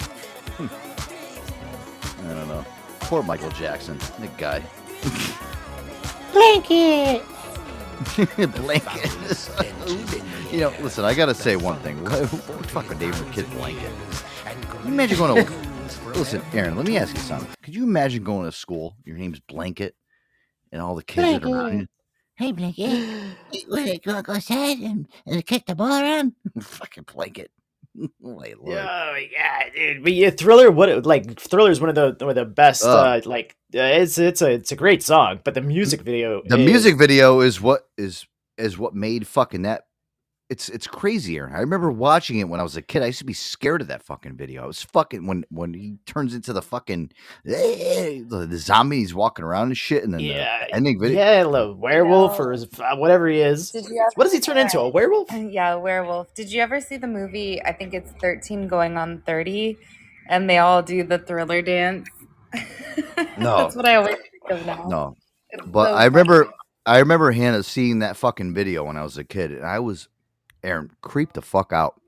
Hmm. 0.55 0.67
I 2.25 2.33
don't 2.33 2.47
know. 2.47 2.65
Poor 3.01 3.21
Michael 3.21 3.49
Jackson, 3.49 3.97
the 4.19 4.27
guy. 4.37 4.63
Blanket. 6.31 7.21
blanket. 8.55 9.49
you 10.51 10.61
know, 10.61 10.73
listen. 10.79 11.03
I 11.03 11.13
gotta 11.13 11.35
say 11.35 11.57
one 11.57 11.79
thing. 11.79 12.01
What, 12.03 12.25
what 12.31 12.65
fucking 12.67 12.97
name 12.99 13.13
your 13.13 13.33
kid 13.33 13.49
blanket? 13.51 13.91
Can 14.45 14.87
you 14.87 14.93
imagine 14.93 15.17
going 15.17 15.45
to? 15.45 15.51
listen, 16.17 16.41
Aaron. 16.53 16.77
Let 16.77 16.87
me 16.87 16.97
ask 16.97 17.13
you 17.13 17.21
something. 17.21 17.49
Could 17.61 17.75
you 17.75 17.83
imagine 17.83 18.23
going 18.23 18.45
to 18.45 18.53
school? 18.53 18.95
Your 19.03 19.17
name's 19.17 19.41
Blanket, 19.41 19.95
and 20.71 20.81
all 20.81 20.95
the 20.95 21.03
kids 21.03 21.43
that 21.43 21.43
are 21.43 21.55
around 21.55 21.79
you. 21.79 21.87
Hey, 22.35 22.53
Blanket. 22.53 23.35
Want 23.73 23.87
to 23.87 23.97
go 23.99 24.11
outside 24.33 24.77
and, 24.79 25.07
and 25.25 25.45
kick 25.45 25.65
the 25.65 25.75
ball 25.75 25.91
around? 25.91 26.33
fucking 26.61 27.05
Blanket. 27.13 27.51
Wait, 28.19 28.55
Oh 28.59 29.15
yeah, 29.31 29.69
dude! 29.75 30.03
But 30.03 30.13
yeah, 30.13 30.31
Thriller, 30.31 30.71
what 30.71 31.05
like 31.05 31.39
Thriller 31.39 31.69
is 31.69 31.79
one 31.79 31.89
of 31.89 31.95
the 31.95 32.15
one 32.25 32.29
of 32.29 32.35
the 32.35 32.45
best. 32.45 32.83
Uh, 32.83 33.21
like 33.25 33.55
uh, 33.75 33.81
it's 33.81 34.17
it's 34.17 34.41
a 34.41 34.51
it's 34.51 34.71
a 34.71 34.75
great 34.75 35.03
song, 35.03 35.39
but 35.43 35.53
the 35.53 35.61
music 35.61 36.01
video, 36.01 36.41
the 36.45 36.57
is- 36.57 36.65
music 36.65 36.97
video 36.97 37.41
is 37.41 37.61
what 37.61 37.87
is 37.97 38.25
is 38.57 38.77
what 38.77 38.95
made 38.95 39.27
fucking 39.27 39.63
that 39.63 39.85
it's 40.53 40.69
it's 40.69 40.85
crazier. 40.87 41.51
I 41.53 41.59
remember 41.61 41.91
watching 41.91 42.37
it 42.37 42.47
when 42.47 42.59
I 42.59 42.63
was 42.63 42.77
a 42.77 42.81
kid. 42.81 43.01
I 43.01 43.07
used 43.07 43.17
to 43.19 43.25
be 43.25 43.33
scared 43.33 43.81
of 43.81 43.87
that 43.87 44.03
fucking 44.03 44.37
video. 44.37 44.63
I 44.63 44.67
was 44.67 44.83
fucking 44.83 45.25
when 45.25 45.43
when 45.49 45.73
he 45.73 45.97
turns 46.05 46.35
into 46.35 46.53
the 46.53 46.61
fucking 46.61 47.11
the, 47.43 48.45
the 48.49 48.57
zombies 48.57 49.13
walking 49.15 49.43
around 49.43 49.67
and 49.67 49.77
shit, 49.77 50.03
and 50.03 50.13
then 50.13 50.19
Yeah, 50.21 50.65
the 50.67 50.75
ending 50.75 50.99
video. 50.99 51.17
yeah, 51.19 51.43
the 51.43 51.73
werewolf 51.73 52.39
or 52.39 52.53
is- 52.53 52.67
uh, 52.79 52.95
whatever 52.97 53.27
he 53.27 53.39
is. 53.41 53.71
Did 53.71 53.85
What 54.15 54.25
does 54.25 54.33
he 54.33 54.39
turn 54.39 54.57
into? 54.57 54.79
A 54.79 54.89
werewolf? 54.89 55.29
Yeah, 55.33 55.73
a 55.73 55.79
werewolf. 55.79 56.33
Did 56.35 56.51
you 56.51 56.61
ever 56.61 56.79
see 56.79 56.97
the 56.97 57.07
movie? 57.07 57.59
I 57.63 57.73
think 57.73 57.93
it's 57.95 58.11
13 58.21 58.67
going 58.67 58.95
on 58.97 59.23
30, 59.25 59.75
and 60.29 60.47
they 60.49 60.59
all 60.59 60.83
do 60.83 61.03
the 61.03 61.17
thriller 61.19 61.61
dance. 61.61 62.07
No. 63.37 63.57
That's 63.57 63.75
what 63.75 63.85
I 63.87 63.95
always 63.95 64.15
think 64.17 64.51
of 64.59 64.65
now. 64.65 64.85
No, 64.87 65.15
It's 65.49 65.65
but 65.65 65.89
so 65.89 65.95
I 65.95 66.05
remember 66.05 66.47
I 66.85 66.99
remember 66.99 67.31
Hannah 67.31 67.63
seeing 67.63 67.99
that 67.99 68.17
fucking 68.17 68.53
video 68.53 68.83
when 68.83 68.97
I 68.97 69.03
was 69.03 69.17
a 69.17 69.23
kid, 69.23 69.51
and 69.51 69.65
I 69.65 69.79
was 69.79 70.07
Aaron 70.63 70.91
creeped 71.01 71.35
the 71.35 71.41
fuck 71.41 71.73
out. 71.73 71.99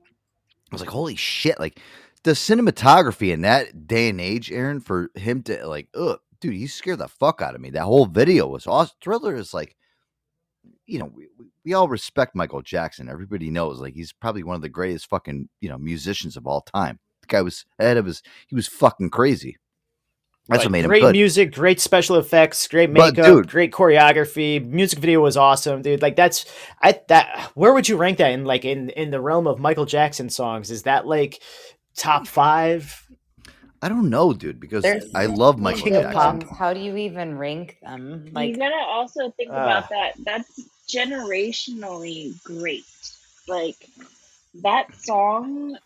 I 0.70 0.74
was 0.74 0.80
like, 0.80 0.90
holy 0.90 1.16
shit! 1.16 1.58
Like 1.60 1.80
the 2.24 2.32
cinematography 2.32 3.32
in 3.32 3.42
that 3.42 3.86
day 3.86 4.08
and 4.08 4.20
age, 4.20 4.50
Aaron, 4.50 4.80
for 4.80 5.10
him 5.14 5.42
to 5.44 5.66
like, 5.66 5.88
ugh, 5.94 6.18
dude, 6.40 6.54
he 6.54 6.66
scared 6.66 6.98
the 6.98 7.08
fuck 7.08 7.40
out 7.42 7.54
of 7.54 7.60
me. 7.60 7.70
That 7.70 7.84
whole 7.84 8.06
video 8.06 8.46
was 8.48 8.66
awesome. 8.66 8.96
Thriller 9.00 9.36
is 9.36 9.54
like, 9.54 9.76
you 10.86 10.98
know, 10.98 11.10
we, 11.14 11.28
we- 11.64 11.74
all 11.74 11.88
respect 11.88 12.36
Michael 12.36 12.62
Jackson. 12.62 13.08
Everybody 13.08 13.50
knows 13.50 13.80
like 13.80 13.94
he's 13.94 14.12
probably 14.12 14.44
one 14.44 14.54
of 14.56 14.62
the 14.62 14.68
greatest 14.68 15.08
fucking 15.08 15.48
you 15.60 15.68
know 15.68 15.78
musicians 15.78 16.36
of 16.36 16.46
all 16.46 16.60
time. 16.60 16.98
The 17.22 17.26
guy 17.26 17.42
was 17.42 17.64
ahead 17.80 17.96
of 17.96 18.06
his. 18.06 18.22
He 18.46 18.54
was 18.54 18.68
fucking 18.68 19.10
crazy. 19.10 19.56
That's 20.48 20.58
Like, 20.60 20.66
what 20.66 20.72
made 20.72 20.84
him 20.84 20.88
great 20.90 21.00
good. 21.00 21.12
music, 21.12 21.52
great 21.52 21.80
special 21.80 22.16
effects, 22.16 22.68
great 22.68 22.90
makeup, 22.90 23.24
dude- 23.26 23.48
great 23.48 23.72
choreography. 23.72 24.64
Music 24.64 25.00
video 25.00 25.20
was 25.20 25.36
awesome, 25.36 25.82
dude. 25.82 26.00
Like 26.02 26.14
that's 26.14 26.44
I 26.80 27.00
that 27.08 27.50
where 27.54 27.72
would 27.72 27.88
you 27.88 27.96
rank 27.96 28.18
that 28.18 28.30
in 28.30 28.44
like 28.44 28.64
in 28.64 28.90
in 28.90 29.10
the 29.10 29.20
realm 29.20 29.46
of 29.48 29.58
Michael 29.58 29.86
Jackson 29.86 30.30
songs? 30.30 30.70
Is 30.70 30.84
that 30.84 31.04
like 31.06 31.42
top 31.96 32.28
five? 32.28 33.02
I 33.82 33.88
don't 33.88 34.08
know, 34.08 34.32
dude, 34.32 34.58
because 34.60 34.82
There's 34.84 35.12
I 35.14 35.26
love 35.26 35.58
Michael 35.58 35.82
King 35.82 35.96
of 35.96 36.02
Jackson. 36.12 36.40
pop. 36.48 36.56
How 36.58 36.72
do 36.72 36.80
you 36.80 36.96
even 36.96 37.36
rank 37.36 37.78
them? 37.82 38.30
Like, 38.32 38.50
you 38.50 38.56
gotta 38.56 38.74
also 38.86 39.30
think 39.32 39.50
Uh. 39.50 39.54
about 39.54 39.88
that. 39.90 40.12
That's 40.24 40.60
generationally 40.88 42.40
great. 42.44 42.84
Like 43.48 43.76
that 44.62 44.94
song, 44.94 45.76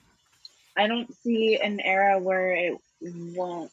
I 0.77 0.87
don't 0.87 1.13
see 1.23 1.57
an 1.57 1.81
era 1.81 2.19
where 2.19 2.53
it 2.53 2.75
won't 3.01 3.71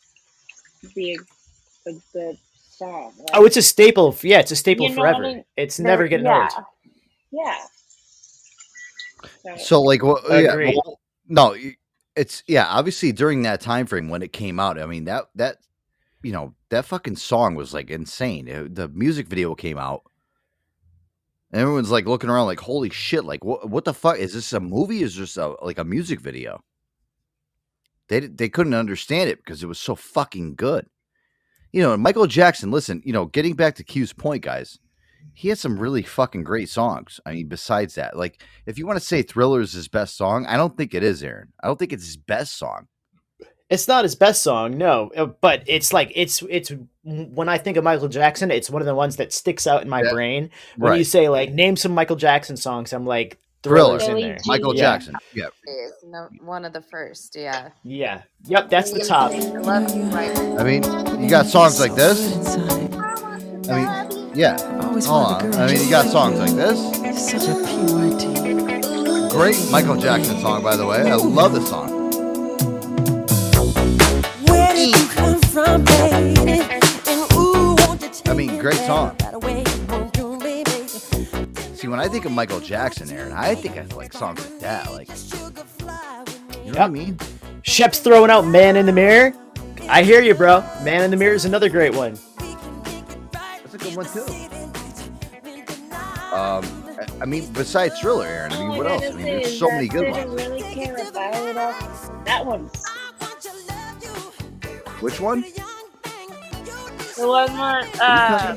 be 0.96 1.16
a, 1.16 1.90
a 1.90 1.94
good 2.14 2.38
song. 2.70 3.14
Like, 3.18 3.30
Oh, 3.34 3.46
it's 3.46 3.58
a 3.58 3.62
staple. 3.62 4.16
Yeah, 4.22 4.40
it's 4.40 4.52
a 4.52 4.56
staple 4.56 4.90
You 4.90 4.96
know 4.96 5.02
what 5.02 5.10
I 5.10 5.14
forever. 5.20 5.36
mean? 5.36 5.46
It's 5.56 5.78
There- 5.78 5.88
never 5.88 6.08
getting 6.08 6.26
yeah. 6.26 6.50
old. 6.58 6.66
yeah. 7.32 7.58
So 9.58 9.82
like 9.82 10.04
what 10.04 10.24
yeah, 10.30 10.56
well, 10.56 11.00
no, 11.28 11.56
it's 12.16 12.44
yeah, 12.48 12.66
obviously 12.68 13.12
during 13.12 13.44
that 13.44 13.62
time 13.62 13.86
frame 13.86 14.10
when 14.10 14.22
it 14.22 14.34
came 14.34 14.60
out, 14.60 14.80
I 14.80 14.86
mean 14.86 15.06
that 15.06 15.26
that 15.36 15.58
you 16.24 16.32
know, 16.32 16.54
that 16.70 16.86
fucking 16.86 17.16
song 17.16 17.56
was 17.56 17.74
like 17.74 17.90
insane. 17.90 18.48
It- 18.48 18.76
the 18.76 18.88
music 18.90 19.28
video 19.28 19.56
came 19.56 19.78
out. 19.78 20.04
And 21.52 21.62
everyone's 21.62 21.92
like 21.92 22.06
looking 22.06 22.30
around 22.30 22.48
like 22.48 22.60
holy 22.60 22.90
shit, 22.90 23.24
like 23.24 23.44
what 23.44 23.70
what 23.70 23.86
the 23.86 23.94
fuck 23.94 24.18
is 24.18 24.34
this 24.34 24.52
a 24.54 24.60
movie? 24.60 25.02
Is 25.02 25.16
this 25.16 25.38
a 25.38 25.56
like 25.62 25.78
a 25.78 25.86
music 25.86 26.20
video? 26.20 26.62
They 28.10 28.22
they 28.22 28.50
couldn't 28.50 28.74
understand 28.74 29.30
it 29.30 29.38
because 29.38 29.64
it 29.64 29.68
was 29.68 29.80
so 29.80 29.96
fucking 29.96 30.56
good. 30.56 30.88
You 31.72 31.82
know, 31.82 31.98
Michael 31.98 32.28
Jackson, 32.28 32.72
listen, 32.72 33.02
you 33.06 33.14
know, 33.14 33.26
getting 33.26 33.54
back 33.54 33.76
to 33.76 33.84
Q's 33.84 34.14
point, 34.14 34.44
guys, 34.44 34.80
he 35.34 35.50
had 35.50 35.58
some 35.58 35.78
really 35.78 36.02
fucking 36.02 36.44
great 36.44 36.70
songs. 36.70 37.20
I 37.26 37.34
mean, 37.34 37.48
besides 37.48 37.96
that, 37.96 38.18
like 38.18 38.42
if 38.66 38.78
you 38.78 38.88
want 38.88 39.00
to 39.00 39.06
say 39.06 39.22
Thriller 39.22 39.62
is 39.62 39.74
his 39.74 39.88
best 39.88 40.16
song, 40.16 40.46
I 40.46 40.58
don't 40.58 40.78
think 40.78 40.94
it 40.94 41.04
is, 41.04 41.22
Aaron. 41.22 41.54
I 41.62 41.68
don't 41.68 41.78
think 41.78 41.94
it's 41.94 42.06
his 42.06 42.18
best 42.18 42.58
song. 42.58 42.88
It's 43.70 43.88
not 43.88 44.06
his 44.06 44.16
best 44.16 44.44
song, 44.44 44.78
no, 44.78 45.12
uh, 45.18 45.26
but 45.26 45.64
it's 45.68 45.92
like 45.92 46.12
it's 46.16 46.42
it's 46.50 46.72
when 47.04 47.50
I 47.50 47.58
think 47.58 47.76
of 47.76 47.84
Michael 47.84 48.08
Jackson, 48.08 48.50
it's 48.50 48.70
one 48.70 48.82
of 48.82 48.86
the 48.86 48.96
ones 48.96 49.18
that 49.18 49.34
sticks 49.34 49.68
out 49.68 49.82
in 49.82 49.90
my 49.90 50.10
brain. 50.10 50.52
When 50.78 50.98
you 50.98 51.04
say 51.04 51.28
like 51.28 51.52
name 51.52 51.76
some 51.76 51.94
Michael 51.94 52.16
Jackson 52.16 52.56
songs, 52.56 52.94
I'm 52.94 53.06
like 53.06 53.40
Thriller, 53.64 54.00
Thriller's 54.00 54.08
in 54.08 54.20
there. 54.22 54.38
Michael 54.46 54.76
Yeah. 54.76 54.82
Jackson. 54.82 55.16
Yeah. 55.34 55.48
no, 56.06 56.30
one 56.42 56.66
of 56.66 56.74
the 56.74 56.82
first, 56.82 57.36
yeah. 57.36 57.70
Yeah. 57.84 58.22
Yep, 58.46 58.70
that's 58.70 58.92
the 58.92 59.04
top. 59.04 59.32
I 59.32 59.38
love 59.40 59.96
you, 59.96 60.04
Mike. 60.04 60.38
I 60.38 60.64
mean, 60.64 60.84
you 61.22 61.30
got 61.30 61.46
songs 61.48 61.80
like 61.80 61.96
this. 61.96 62.56
I 63.70 63.76
mean, 63.76 64.32
yeah. 64.36 64.58
Hold 64.84 65.04
on. 65.08 65.56
I 65.56 65.68
mean, 65.68 65.84
you 65.84 65.90
got 65.90 66.06
songs 66.08 66.40
like 66.40 66.52
this. 66.52 66.80
Such 67.30 67.48
a 67.50 67.56
purity. 67.66 68.34
Great 69.30 69.58
Michael 69.72 69.98
Jackson 69.98 70.40
song, 70.40 70.64
by 70.64 70.76
the 70.76 70.86
way. 70.86 71.02
I 71.10 71.16
love 71.16 71.54
the 71.54 71.62
song. 71.62 72.12
Where 74.48 74.74
did 74.74 74.96
you 74.96 75.08
come 75.10 75.40
from, 75.42 75.84
baby? 75.84 76.62
And 77.08 77.34
ooh, 77.34 77.76
won't 77.80 78.02
you 78.04 78.32
I 78.32 78.34
mean, 78.34 78.58
great 78.60 78.78
song. 78.78 79.16
See, 81.88 81.92
when 81.92 82.02
I 82.02 82.10
think 82.10 82.26
of 82.26 82.34
Michael 82.34 82.60
Jackson, 82.60 83.10
Aaron, 83.10 83.32
I 83.32 83.56
think 83.56 83.78
of 83.78 83.96
like 83.96 84.12
songs 84.12 84.46
like 84.46 84.60
that. 84.60 84.92
Like, 84.92 85.08
you 86.66 86.74
know 86.74 86.80
what 86.80 86.82
I 86.82 86.88
mean? 86.90 87.18
Shep's 87.62 88.00
throwing 88.00 88.30
out 88.30 88.46
Man 88.46 88.76
in 88.76 88.86
the 88.86 88.92
Mirror. 88.92 89.32
I 89.88 90.04
hear 90.04 90.22
you, 90.22 90.34
bro. 90.34 90.60
Man 90.84 91.02
in 91.04 91.12
the 91.12 91.16
Mirror 91.16 91.36
is 91.36 91.46
another 91.46 91.70
great 91.70 91.96
one. 91.96 92.18
That's 93.32 93.74
a 93.74 93.78
good 93.78 93.96
one 93.96 94.06
too. 94.06 94.26
Um, 96.36 96.66
I- 97.00 97.08
I 97.22 97.26
mean, 97.26 97.50
besides 97.54 97.98
Thriller, 98.02 98.26
Aaron. 98.26 98.52
I 98.52 98.60
mean, 98.68 98.78
what 98.78 98.86
else? 98.88 99.06
I 99.06 99.12
mean, 99.14 99.24
there's 99.24 99.58
so 99.58 99.70
many 99.72 99.88
good 99.88 100.12
ones. 100.12 100.26
really 100.44 100.62
care 100.64 100.94
about 101.08 101.36
it 101.36 101.56
all. 101.56 101.72
That 102.26 102.46
one. 102.46 102.70
Which 105.00 105.22
one? 105.22 105.40
the 107.16 107.28
one 107.28 107.58
where 107.58 107.82
uh, 108.02 108.56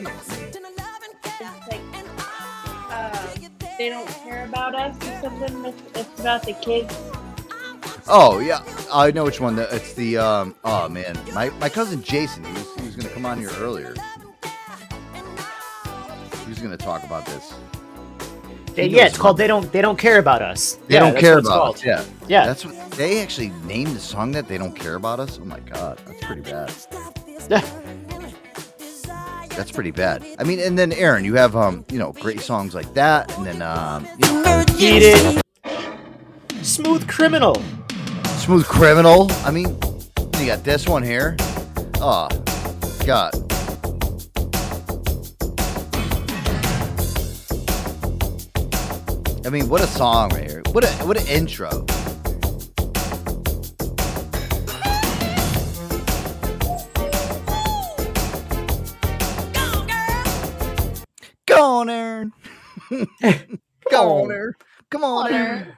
they 3.80 3.88
don't 3.88 4.06
care 4.08 4.44
about 4.44 4.74
us 4.74 4.94
or 5.08 5.22
something. 5.22 5.64
It's, 5.64 5.98
it's 5.98 6.20
about 6.20 6.42
the 6.42 6.52
kids. 6.52 6.94
Oh 8.08 8.38
yeah, 8.38 8.62
I 8.92 9.10
know 9.10 9.24
which 9.24 9.40
one. 9.40 9.56
That 9.56 9.72
it's 9.72 9.94
the 9.94 10.18
um. 10.18 10.54
Oh 10.64 10.86
man, 10.90 11.18
my 11.32 11.48
my 11.60 11.70
cousin 11.70 12.02
Jason. 12.02 12.44
He 12.44 12.52
was 12.52 12.74
he 12.74 12.82
was 12.84 12.94
gonna 12.94 13.08
come 13.08 13.24
on 13.24 13.38
here 13.38 13.48
earlier. 13.58 13.94
He 16.44 16.50
was 16.50 16.58
gonna 16.58 16.76
talk 16.76 17.04
about 17.04 17.24
this. 17.24 17.54
He 18.76 18.82
yeah, 18.82 19.04
knows 19.04 19.10
it's 19.12 19.18
called 19.18 19.38
"They 19.38 19.46
Don't 19.46 19.72
They 19.72 19.80
Don't 19.80 19.98
Care 19.98 20.18
About 20.18 20.42
Us." 20.42 20.74
They 20.86 20.96
Yeah, 20.96 21.00
don't 21.00 21.16
care 21.18 21.38
about 21.38 21.76
us. 21.76 21.82
Yeah, 21.82 22.04
yeah. 22.28 22.44
That's 22.44 22.66
what 22.66 22.90
they 22.92 23.22
actually 23.22 23.48
named 23.64 23.96
the 23.96 24.00
song 24.00 24.30
that 24.32 24.46
they 24.46 24.58
don't 24.58 24.76
care 24.76 24.96
about 24.96 25.20
us. 25.20 25.38
Oh 25.40 25.46
my 25.46 25.60
god, 25.60 25.98
that's 26.06 26.22
pretty 26.22 26.42
bad. 26.42 26.70
That's 29.60 29.72
pretty 29.72 29.90
bad. 29.90 30.24
I 30.38 30.44
mean, 30.44 30.58
and 30.58 30.78
then 30.78 30.90
Aaron, 30.90 31.22
you 31.22 31.34
have 31.34 31.54
um, 31.54 31.84
you 31.92 31.98
know, 31.98 32.12
great 32.12 32.40
songs 32.40 32.74
like 32.74 32.94
that, 32.94 33.30
and 33.36 33.44
then 33.44 33.60
um, 33.60 34.06
you 34.06 34.42
know, 34.42 34.64
Eat 34.78 35.02
it. 35.02 35.42
Smooth 36.62 37.06
criminal. 37.06 37.62
Smooth 38.38 38.64
Criminal. 38.64 39.30
I 39.44 39.50
mean, 39.50 39.76
you 40.38 40.46
got 40.46 40.64
this 40.64 40.88
one 40.88 41.02
here. 41.02 41.36
Oh, 41.96 42.26
God. 43.04 43.34
I 49.44 49.50
mean, 49.50 49.68
what 49.68 49.82
a 49.82 49.86
song 49.86 50.30
right 50.30 50.50
here. 50.50 50.62
What 50.72 50.84
a 50.84 50.88
what 51.04 51.20
an 51.20 51.26
intro. 51.26 51.84
On, 61.60 61.90
Aaron. 61.90 62.32
Go 63.90 64.22
on, 64.22 64.32
Aaron. 64.32 64.54
Come 64.90 65.04
on, 65.04 65.32
Aaron. 65.32 65.76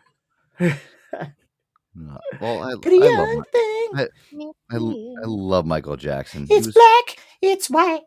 Uh, 1.95 2.17
Well, 2.41 2.63
I, 2.63 2.75
Pretty 2.81 3.03
I 3.03 3.11
love 3.11 3.29
young 3.29 3.45
I, 3.95 4.03
I, 4.71 4.77
I 4.77 5.27
love 5.27 5.67
Michael 5.67 5.99
Jackson. 5.99 6.47
It's 6.49 6.69
was- 6.69 6.75
black, 6.75 7.19
it's 7.43 7.69
white. 7.69 8.03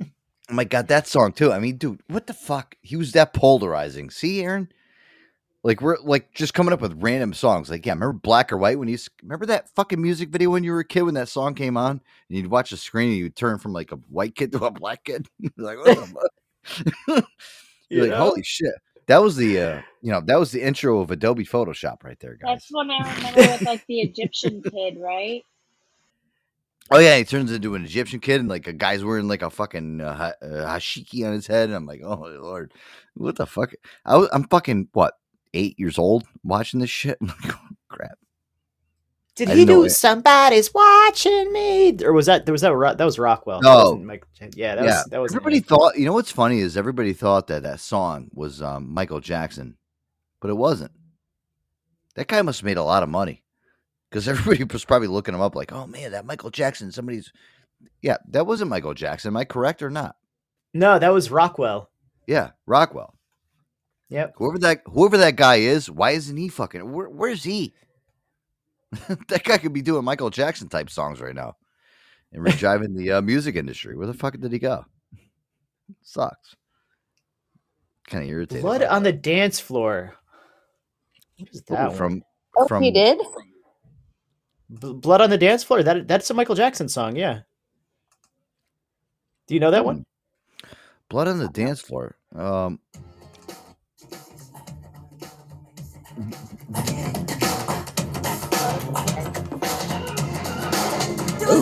Oh 0.50 0.54
my 0.54 0.64
god, 0.64 0.88
that 0.88 1.06
song 1.06 1.32
too. 1.32 1.50
I 1.52 1.60
mean, 1.60 1.76
dude, 1.78 2.00
what 2.08 2.26
the 2.26 2.34
fuck? 2.34 2.74
He 2.82 2.96
was 2.96 3.12
that 3.12 3.32
polarizing. 3.32 4.10
See, 4.10 4.42
Aaron? 4.42 4.70
Like 5.62 5.80
we're 5.80 5.98
like 6.02 6.34
just 6.34 6.52
coming 6.52 6.72
up 6.74 6.80
with 6.80 7.00
random 7.00 7.32
songs. 7.32 7.70
Like, 7.70 7.86
yeah, 7.86 7.92
remember 7.92 8.12
Black 8.12 8.52
or 8.52 8.58
White 8.58 8.78
when 8.78 8.88
you 8.88 8.98
remember 9.22 9.46
that 9.46 9.70
fucking 9.76 10.02
music 10.02 10.30
video 10.30 10.50
when 10.50 10.64
you 10.64 10.72
were 10.72 10.80
a 10.80 10.84
kid 10.84 11.02
when 11.02 11.14
that 11.14 11.28
song 11.28 11.54
came 11.54 11.76
on 11.76 11.92
and 11.92 12.36
you'd 12.36 12.48
watch 12.50 12.70
the 12.70 12.76
screen 12.76 13.10
and 13.10 13.18
you'd 13.18 13.36
turn 13.36 13.58
from 13.58 13.72
like 13.72 13.92
a 13.92 13.96
white 14.10 14.34
kid 14.34 14.50
to 14.52 14.64
a 14.66 14.70
black 14.72 15.04
kid. 15.04 15.28
like, 15.56 15.78
what 15.78 15.96
the 15.96 16.06
fuck? 16.06 16.32
You're 17.08 17.22
You 17.88 18.02
like, 18.04 18.10
know? 18.10 18.16
holy 18.16 18.42
shit. 18.42 18.74
That 19.06 19.22
was 19.22 19.36
the 19.36 19.60
uh 19.60 19.82
you 20.02 20.12
know, 20.12 20.20
that 20.26 20.38
was 20.38 20.52
the 20.52 20.62
intro 20.62 21.00
of 21.00 21.10
Adobe 21.10 21.44
Photoshop 21.44 22.02
right 22.04 22.18
there, 22.20 22.36
guys. 22.36 22.48
That's 22.54 22.68
when 22.70 22.90
I 22.90 23.14
remember 23.14 23.42
with 23.44 23.62
like 23.66 23.86
the 23.86 24.00
Egyptian 24.00 24.62
kid, 24.62 24.98
right? 24.98 25.44
Oh 26.90 26.98
yeah, 26.98 27.16
he 27.16 27.24
turns 27.24 27.50
into 27.52 27.74
an 27.74 27.84
Egyptian 27.84 28.20
kid, 28.20 28.40
and 28.40 28.48
like 28.48 28.66
a 28.66 28.72
guy's 28.72 29.04
wearing 29.04 29.28
like 29.28 29.42
a 29.42 29.50
fucking 29.50 30.00
uh, 30.00 30.14
ha- 30.14 30.34
uh, 30.46 30.66
hashiki 30.66 31.26
on 31.26 31.32
his 31.32 31.46
head, 31.46 31.68
and 31.68 31.74
I'm 31.76 31.86
like, 31.86 32.02
oh 32.04 32.16
my 32.16 32.28
lord, 32.28 32.72
what 33.14 33.36
the 33.36 33.46
fuck? 33.46 33.72
I 34.04 34.16
was, 34.16 34.28
I'm 34.32 34.44
fucking 34.48 34.88
what 34.92 35.14
eight 35.54 35.78
years 35.78 35.98
old 35.98 36.24
watching 36.44 36.80
this 36.80 36.90
shit. 36.90 37.16
I'm 37.22 37.28
like, 37.28 37.54
oh, 37.54 37.68
crap. 37.88 38.18
Did 39.34 39.50
I 39.50 39.54
he 39.54 39.64
do 39.64 39.84
it. 39.84 39.90
somebody's 39.90 40.72
watching 40.74 41.52
me? 41.52 41.96
Or 42.04 42.12
was 42.12 42.26
that 42.26 42.44
there 42.44 42.52
was 42.52 42.60
that 42.60 42.98
that 42.98 43.04
was 43.04 43.18
Rockwell? 43.18 43.60
That 43.60 43.68
No. 43.68 43.76
wasn't 43.76 44.04
Michael 44.04 44.28
Jan- 44.38 44.50
yeah, 44.54 44.74
that 44.74 44.84
was 44.84 45.04
that 45.10 45.20
was 45.20 45.32
everybody 45.32 45.60
thought. 45.60 45.96
You 45.98 46.04
know 46.04 46.12
what's 46.12 46.30
funny 46.30 46.58
is 46.60 46.76
everybody 46.76 47.12
thought 47.14 47.46
that 47.46 47.62
that 47.62 47.80
song 47.80 48.28
was 48.34 48.60
um, 48.60 48.92
Michael 48.92 49.20
Jackson, 49.20 49.76
but 50.40 50.50
it 50.50 50.56
wasn't. 50.56 50.92
That 52.14 52.28
guy 52.28 52.42
must 52.42 52.60
have 52.60 52.66
made 52.66 52.76
a 52.76 52.82
lot 52.84 53.02
of 53.02 53.08
money 53.08 53.42
because 54.10 54.28
everybody 54.28 54.64
was 54.64 54.84
probably 54.84 55.08
looking 55.08 55.34
him 55.34 55.40
up 55.40 55.54
like, 55.54 55.72
oh 55.72 55.86
man, 55.86 56.12
that 56.12 56.26
Michael 56.26 56.50
Jackson. 56.50 56.92
Somebody's, 56.92 57.32
yeah, 58.02 58.18
that 58.28 58.46
wasn't 58.46 58.68
Michael 58.70 58.92
Jackson. 58.94 59.28
Am 59.30 59.36
I 59.38 59.46
correct 59.46 59.82
or 59.82 59.88
not? 59.90 60.16
No, 60.74 60.98
that 60.98 61.08
was 61.12 61.30
Rockwell. 61.30 61.90
Yeah, 62.26 62.50
Rockwell. 62.66 63.14
Yep. 64.10 64.34
Whoever 64.36 64.58
that 64.58 64.82
whoever 64.84 65.16
that 65.16 65.36
guy 65.36 65.56
is, 65.56 65.90
why 65.90 66.10
isn't 66.10 66.36
he 66.36 66.48
fucking? 66.48 66.92
Where, 66.92 67.08
where's 67.08 67.42
he? 67.44 67.72
that 69.28 69.44
guy 69.44 69.58
could 69.58 69.72
be 69.72 69.82
doing 69.82 70.04
Michael 70.04 70.30
Jackson 70.30 70.68
type 70.68 70.90
songs 70.90 71.20
right 71.20 71.34
now, 71.34 71.56
and 72.32 72.42
reviving 72.42 72.94
the 72.96 73.12
uh, 73.12 73.22
music 73.22 73.56
industry. 73.56 73.96
Where 73.96 74.06
the 74.06 74.14
fuck 74.14 74.38
did 74.38 74.52
he 74.52 74.58
go? 74.58 74.84
Sucks. 76.02 76.56
Kind 78.08 78.24
of 78.24 78.30
irritated. 78.30 78.62
Blood 78.62 78.82
on 78.82 79.02
the 79.02 79.12
dance 79.12 79.60
floor. 79.60 80.14
What 81.38 81.48
is 81.52 81.60
Ooh, 81.60 81.74
that 81.74 81.88
one? 81.88 81.96
from 81.96 82.22
Oh, 82.56 82.66
from 82.68 82.82
he 82.82 82.90
did? 82.90 83.18
B- 84.80 84.92
Blood 84.92 85.20
on 85.22 85.30
the 85.30 85.38
dance 85.38 85.64
floor. 85.64 85.82
That 85.82 86.06
that's 86.06 86.28
a 86.30 86.34
Michael 86.34 86.54
Jackson 86.54 86.88
song. 86.88 87.16
Yeah. 87.16 87.40
Do 89.46 89.54
you 89.54 89.60
know 89.60 89.70
that 89.70 89.84
one? 89.84 90.04
Blood 91.08 91.28
on 91.28 91.38
the 91.38 91.48
dance 91.48 91.80
floor. 91.80 92.16
Um, 92.34 92.78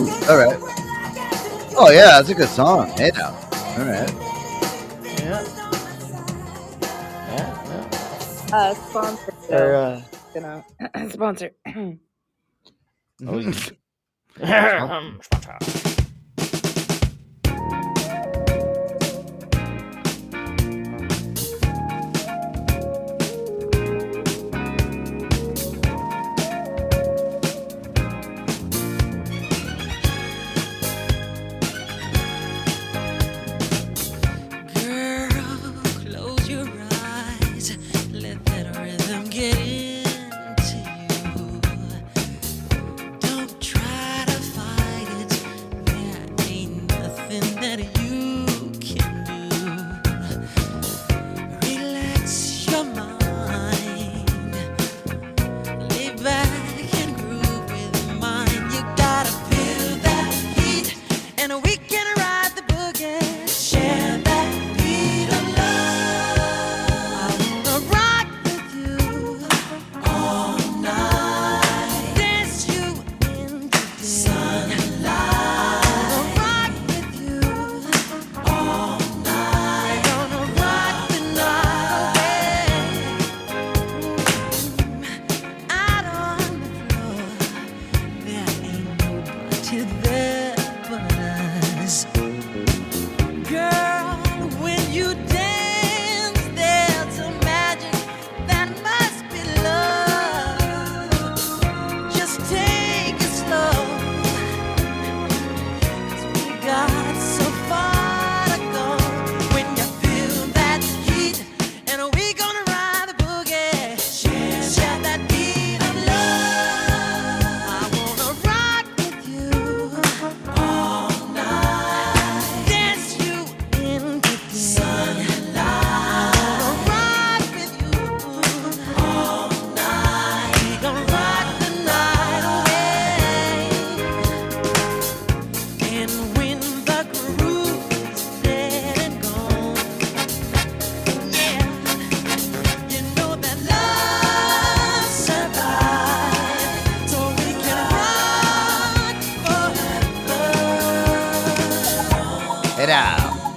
ooh, 0.01 0.09
all 0.29 0.37
right. 0.37 0.57
Oh 1.77 1.89
yeah, 1.91 2.17
that's 2.17 2.29
a 2.29 2.35
good 2.35 2.49
song. 2.49 2.89
Hey 2.97 3.11
now. 3.15 3.29
All 3.77 3.85
right. 3.85 4.13
Yeah. 5.19 5.45
Uh, 8.53 8.73
sponsor. 8.73 9.33
Or, 9.49 9.75
uh, 9.75 10.01
Gonna 10.33 10.65
sponsor. 11.11 11.51
Close 13.23 13.71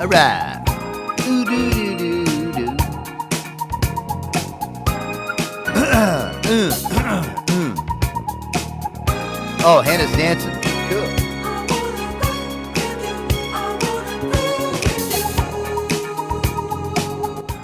All 0.01 0.09
right. 0.09 0.61
Ooh, 1.29 1.45
doo, 1.45 1.71
doo, 1.71 1.97
doo, 1.97 2.53
doo. 2.53 2.67
oh, 9.65 9.83
Hannah's 9.85 10.11
dancing. 10.17 10.51
Cool. 10.91 11.07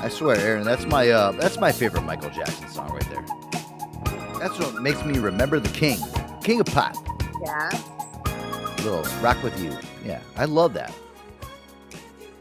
I 0.00 0.08
swear, 0.08 0.36
Aaron, 0.36 0.62
that's 0.64 0.86
my 0.86 1.10
uh, 1.10 1.32
that's 1.32 1.58
my 1.58 1.72
favorite 1.72 2.02
Michael 2.02 2.30
Jackson 2.30 2.68
song 2.68 2.92
right 2.92 3.10
there. 3.10 3.24
That's 4.38 4.56
what 4.60 4.80
makes 4.80 5.04
me 5.04 5.18
remember 5.18 5.58
the 5.58 5.68
King, 5.70 5.98
King 6.44 6.60
of 6.60 6.66
Pop. 6.66 6.94
Yeah. 7.42 7.70
Little 8.84 9.02
rock 9.20 9.42
with 9.42 9.60
you. 9.60 9.76
Yeah, 10.04 10.20
I 10.36 10.44
love 10.44 10.74
that. 10.74 10.94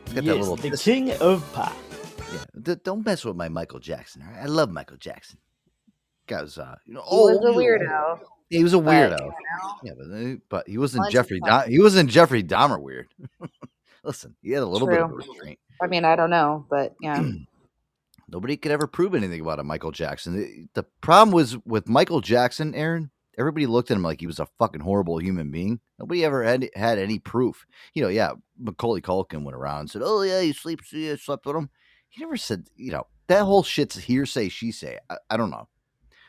It's 0.09 0.13
that 0.15 0.23
Yes, 0.23 0.37
little 0.39 0.55
the 0.55 0.71
king 0.77 1.11
of 1.21 1.47
pop. 1.53 1.75
Yeah, 2.33 2.39
d- 2.61 2.75
don't 2.83 3.05
mess 3.05 3.23
with 3.25 3.35
my 3.35 3.47
Michael 3.49 3.79
Jackson. 3.79 4.23
all 4.25 4.33
right? 4.33 4.43
I 4.43 4.45
love 4.47 4.71
Michael 4.71 4.97
Jackson. 4.97 5.37
Guy 6.27 6.41
was, 6.41 6.57
uh, 6.57 6.75
you 6.85 6.93
know, 6.93 7.01
He 7.09 7.15
was 7.15 7.37
a 7.43 7.45
old, 7.47 7.55
weirdo. 7.55 8.19
He 8.49 8.63
was 8.63 8.73
a 8.73 8.77
weirdo. 8.77 9.19
you 9.19 9.31
Yeah, 9.83 9.91
but 9.97 10.11
uh, 10.11 10.35
but 10.49 10.67
he 10.67 10.77
wasn't 10.77 11.01
Once 11.01 11.13
Jeffrey. 11.13 11.37
upon- 11.37 11.61
Dom- 11.61 11.69
he 11.69 11.79
wasn't 11.79 12.09
Jeffrey 12.09 12.43
Dahmer 12.43 12.81
weird. 12.81 13.07
Listen, 14.03 14.35
he 14.41 14.51
had 14.51 14.63
a 14.63 14.65
little 14.65 14.87
bit 14.87 14.99
of 14.99 15.09
a 15.11 15.13
True. 15.13 15.17
restraint. 15.17 15.59
I 15.81 15.87
mean, 15.87 16.05
I 16.05 16.15
don't 16.15 16.29
know, 16.29 16.65
but 16.69 16.95
yeah. 17.01 17.23
Nobody 18.31 18.57
could 18.57 18.71
ever 18.71 18.85
prove 18.87 19.15
anything 19.15 19.41
about 19.41 19.59
a 19.59 19.63
Michael 19.63 19.91
Jackson. 19.91 20.35
The, 20.37 20.67
the 20.75 20.83
problem 21.01 21.33
was 21.33 21.57
with 21.65 21.87
Michael 21.89 22.21
Jackson, 22.21 22.75
Aaron. 22.75 23.09
Everybody 23.39 23.65
looked 23.65 23.89
at 23.89 23.97
him 23.97 24.03
like 24.03 24.19
he 24.19 24.27
was 24.27 24.39
a 24.39 24.47
fucking 24.59 24.81
horrible 24.81 25.17
human 25.19 25.49
being. 25.49 25.79
Nobody 25.97 26.25
ever 26.25 26.43
had 26.43 26.69
had 26.75 26.99
any 26.99 27.19
proof. 27.19 27.65
You 27.93 28.03
know, 28.03 28.09
yeah, 28.09 28.33
Macaulay 28.59 29.01
Culkin 29.01 29.43
went 29.43 29.55
around 29.55 29.79
and 29.81 29.89
said, 29.89 30.01
"Oh 30.03 30.21
yeah, 30.21 30.41
he 30.41 30.51
sleep, 30.51 30.81
you 30.91 31.15
slept 31.15 31.45
with 31.45 31.55
him." 31.55 31.69
He 32.09 32.21
never 32.21 32.37
said, 32.37 32.67
you 32.75 32.91
know, 32.91 33.05
that 33.27 33.43
whole 33.43 33.63
shit's 33.63 33.97
hearsay. 33.97 34.49
She 34.49 34.71
say. 34.71 34.97
I, 35.09 35.17
I 35.29 35.37
don't 35.37 35.51
know. 35.51 35.67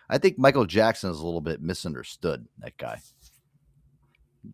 I 0.09 0.19
think 0.19 0.39
Michael 0.39 0.67
Jackson 0.67 1.11
is 1.11 1.19
a 1.19 1.25
little 1.25 1.41
bit 1.41 1.63
misunderstood. 1.63 2.47
That 2.59 2.77
guy. 2.77 3.01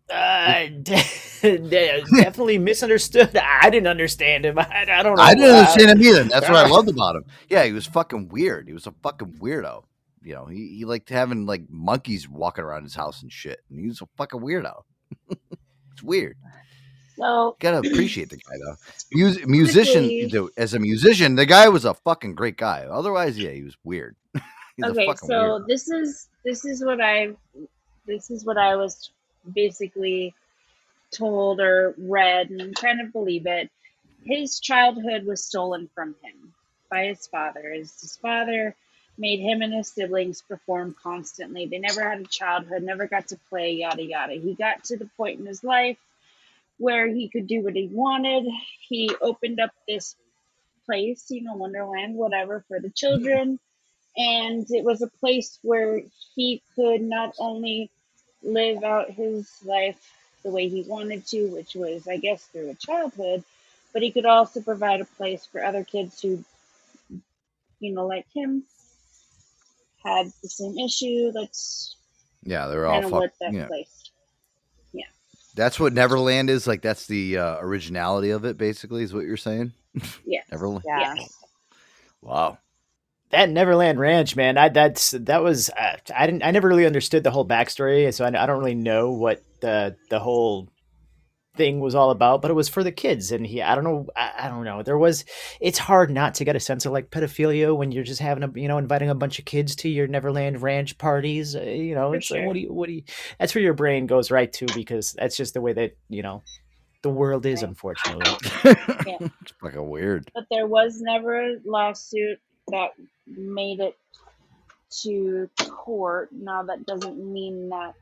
Uh, 0.09 0.67
definitely 0.83 2.57
misunderstood. 2.57 3.35
I 3.37 3.69
didn't 3.69 3.87
understand 3.87 4.45
him. 4.45 4.59
I, 4.59 4.85
I 4.89 5.03
don't 5.03 5.15
know. 5.15 5.23
I 5.23 5.33
didn't 5.33 5.55
understand 5.55 5.91
him 5.91 6.07
either. 6.07 6.23
That's 6.25 6.49
what 6.49 6.57
I 6.57 6.67
loved 6.69 6.89
about 6.89 7.15
him. 7.15 7.25
Yeah, 7.49 7.63
he 7.63 7.73
was 7.73 7.85
fucking 7.85 8.29
weird. 8.29 8.67
He 8.67 8.73
was 8.73 8.87
a 8.87 8.93
fucking 9.03 9.39
weirdo. 9.39 9.83
You 10.23 10.33
know, 10.33 10.45
he, 10.45 10.75
he 10.77 10.85
liked 10.85 11.09
having 11.09 11.45
like 11.45 11.69
monkeys 11.69 12.27
walking 12.27 12.63
around 12.63 12.83
his 12.83 12.95
house 12.95 13.21
and 13.21 13.31
shit. 13.31 13.61
And 13.69 13.79
he 13.79 13.87
was 13.87 14.01
a 14.01 14.07
fucking 14.17 14.41
weirdo. 14.41 14.83
it's 15.91 16.03
weird. 16.03 16.37
So 17.17 17.55
Gotta 17.59 17.79
appreciate 17.79 18.29
the 18.29 18.37
guy 18.37 18.57
though. 18.63 18.75
Mus- 19.13 19.45
musician, 19.45 20.07
dude, 20.29 20.51
as 20.57 20.73
a 20.73 20.79
musician, 20.79 21.35
the 21.35 21.45
guy 21.45 21.67
was 21.69 21.85
a 21.85 21.93
fucking 21.93 22.35
great 22.35 22.57
guy. 22.57 22.85
Otherwise, 22.85 23.37
yeah, 23.37 23.51
he 23.51 23.63
was 23.63 23.77
weird. 23.83 24.15
Okay, 24.83 25.07
so 25.15 25.27
weirdo. 25.27 25.65
this 25.65 25.89
is 25.89 26.27
this 26.45 26.63
is 26.63 26.85
what 26.85 27.01
I 27.01 27.31
this 28.05 28.29
is 28.29 28.45
what 28.45 28.59
I 28.59 28.75
was 28.75 29.09
basically 29.55 30.35
told 31.09 31.59
or 31.59 31.95
read 31.97 32.51
and 32.51 32.75
kind 32.75 33.01
of 33.01 33.11
believe 33.11 33.47
it. 33.47 33.71
His 34.23 34.59
childhood 34.59 35.25
was 35.25 35.43
stolen 35.43 35.89
from 35.95 36.15
him 36.21 36.53
by 36.91 37.05
his 37.05 37.25
father. 37.27 37.71
His, 37.73 37.99
his 38.01 38.17
father 38.17 38.75
made 39.17 39.39
him 39.39 39.61
and 39.61 39.73
his 39.73 39.87
siblings 39.89 40.41
perform 40.41 40.95
constantly. 41.01 41.65
They 41.65 41.79
never 41.79 42.07
had 42.07 42.21
a 42.21 42.25
childhood, 42.25 42.83
never 42.83 43.07
got 43.07 43.27
to 43.27 43.39
play, 43.49 43.73
yada 43.73 44.03
yada. 44.03 44.33
He 44.33 44.53
got 44.53 44.83
to 44.85 44.97
the 44.97 45.09
point 45.17 45.39
in 45.39 45.45
his 45.45 45.63
life 45.63 45.97
where 46.77 47.07
he 47.07 47.27
could 47.27 47.47
do 47.47 47.63
what 47.63 47.75
he 47.75 47.87
wanted. 47.91 48.45
He 48.87 49.09
opened 49.21 49.59
up 49.59 49.71
this 49.87 50.15
place, 50.85 51.25
you 51.29 51.41
know, 51.41 51.55
Wonderland, 51.55 52.15
whatever, 52.15 52.63
for 52.67 52.79
the 52.79 52.89
children. 52.89 53.59
And 54.15 54.65
it 54.69 54.83
was 54.83 55.01
a 55.01 55.07
place 55.07 55.59
where 55.61 56.01
he 56.35 56.61
could 56.75 57.01
not 57.01 57.35
only 57.39 57.89
live 58.43 58.83
out 58.83 59.11
his 59.11 59.49
life 59.65 59.97
the 60.43 60.51
way 60.51 60.69
he 60.69 60.83
wanted 60.83 61.25
to, 61.27 61.47
which 61.47 61.75
was, 61.75 62.07
I 62.07 62.17
guess, 62.17 62.43
through 62.45 62.69
a 62.69 62.75
childhood, 62.75 63.43
but 63.93 64.01
he 64.01 64.11
could 64.11 64.25
also 64.25 64.61
provide 64.61 65.01
a 65.01 65.05
place 65.05 65.45
for 65.45 65.63
other 65.63 65.83
kids 65.83 66.21
who, 66.21 66.43
you 67.79 67.93
know, 67.93 68.07
like 68.07 68.25
him, 68.33 68.63
had 70.03 70.27
the 70.41 70.49
same 70.49 70.77
issue. 70.77 71.31
That's 71.31 71.95
Yeah, 72.43 72.67
they're 72.67 72.85
all 72.85 72.93
kind 72.93 73.05
of 73.05 73.11
fuck, 73.11 73.19
what 73.21 73.31
that 73.41 73.53
yeah. 73.53 73.67
place. 73.67 74.11
Yeah. 74.93 75.05
That's 75.55 75.79
what 75.79 75.93
Neverland 75.93 76.49
is. 76.49 76.67
Like 76.67 76.81
that's 76.81 77.07
the 77.07 77.37
uh, 77.37 77.57
originality 77.59 78.29
of 78.31 78.45
it. 78.45 78.57
Basically, 78.57 79.03
is 79.03 79.13
what 79.13 79.25
you're 79.25 79.37
saying. 79.37 79.73
Yeah. 80.25 80.41
Neverland. 80.51 80.83
Yeah. 80.85 81.15
Wow. 82.21 82.57
that 83.31 83.49
Neverland 83.49 83.99
Ranch, 83.99 84.35
man. 84.35 84.57
I 84.57 84.69
that's 84.69 85.11
that 85.11 85.41
was 85.41 85.69
uh, 85.71 85.97
I 86.15 86.25
didn't 86.25 86.43
I 86.43 86.51
never 86.51 86.67
really 86.67 86.85
understood 86.85 87.23
the 87.23 87.31
whole 87.31 87.47
backstory, 87.47 88.13
so 88.13 88.25
I, 88.25 88.27
I 88.27 88.45
don't 88.45 88.59
really 88.59 88.75
know 88.75 89.11
what 89.11 89.41
the 89.61 89.95
the 90.09 90.19
whole 90.19 90.67
thing 91.57 91.79
was 91.79 91.95
all 91.95 92.11
about. 92.11 92.41
But 92.41 92.51
it 92.51 92.55
was 92.55 92.69
for 92.69 92.83
the 92.83 92.91
kids, 92.91 93.31
and 93.31 93.45
he 93.45 93.61
I 93.61 93.75
don't 93.75 93.83
know 93.83 94.07
I, 94.15 94.31
I 94.39 94.47
don't 94.47 94.63
know. 94.63 94.83
There 94.83 94.97
was 94.97 95.25
it's 95.59 95.77
hard 95.77 96.09
not 96.09 96.35
to 96.35 96.45
get 96.45 96.55
a 96.55 96.59
sense 96.59 96.85
of 96.85 96.91
like 96.91 97.09
pedophilia 97.09 97.75
when 97.75 97.91
you're 97.91 98.03
just 98.03 98.21
having 98.21 98.43
a 98.43 98.51
you 98.55 98.67
know 98.67 98.77
inviting 98.77 99.09
a 99.09 99.15
bunch 99.15 99.39
of 99.39 99.45
kids 99.45 99.75
to 99.77 99.89
your 99.89 100.07
Neverland 100.07 100.61
Ranch 100.61 100.97
parties. 100.97 101.55
Uh, 101.55 101.61
you 101.61 101.95
know, 101.95 102.11
For 102.11 102.15
it's 102.17 102.31
like 102.31 102.45
what 102.45 102.53
do 102.53 102.59
you 102.59 102.73
what 102.73 102.87
do 102.87 102.93
you? 102.93 103.03
That's 103.39 103.53
where 103.53 103.63
your 103.63 103.73
brain 103.73 104.07
goes 104.07 104.31
right 104.31 104.51
to 104.53 104.65
because 104.73 105.13
that's 105.13 105.35
just 105.35 105.53
the 105.53 105.61
way 105.61 105.73
that 105.73 105.97
you 106.09 106.23
know 106.23 106.43
the 107.01 107.09
world 107.09 107.45
is, 107.45 107.63
unfortunately. 107.63 108.31
Yeah. 109.05 109.17
It's 109.41 109.53
fucking 109.61 109.89
weird. 109.89 110.29
But 110.33 110.45
there 110.51 110.67
was 110.67 110.99
never 110.99 111.39
a 111.41 111.55
lawsuit 111.63 112.39
that 112.67 112.91
made 113.25 113.79
it 113.79 113.97
to 115.03 115.49
court. 115.69 116.29
Now, 116.31 116.63
that 116.63 116.85
doesn't 116.85 117.17
mean 117.17 117.69
that 117.69 117.93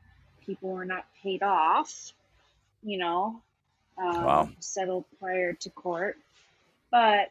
people 0.44 0.70
were 0.70 0.84
not 0.84 1.04
paid 1.22 1.42
off, 1.42 2.12
you 2.82 2.98
know, 2.98 3.42
um, 3.98 4.24
Wow. 4.24 4.50
settled 4.60 5.04
prior 5.18 5.52
to 5.54 5.70
court. 5.70 6.16
But 6.90 7.30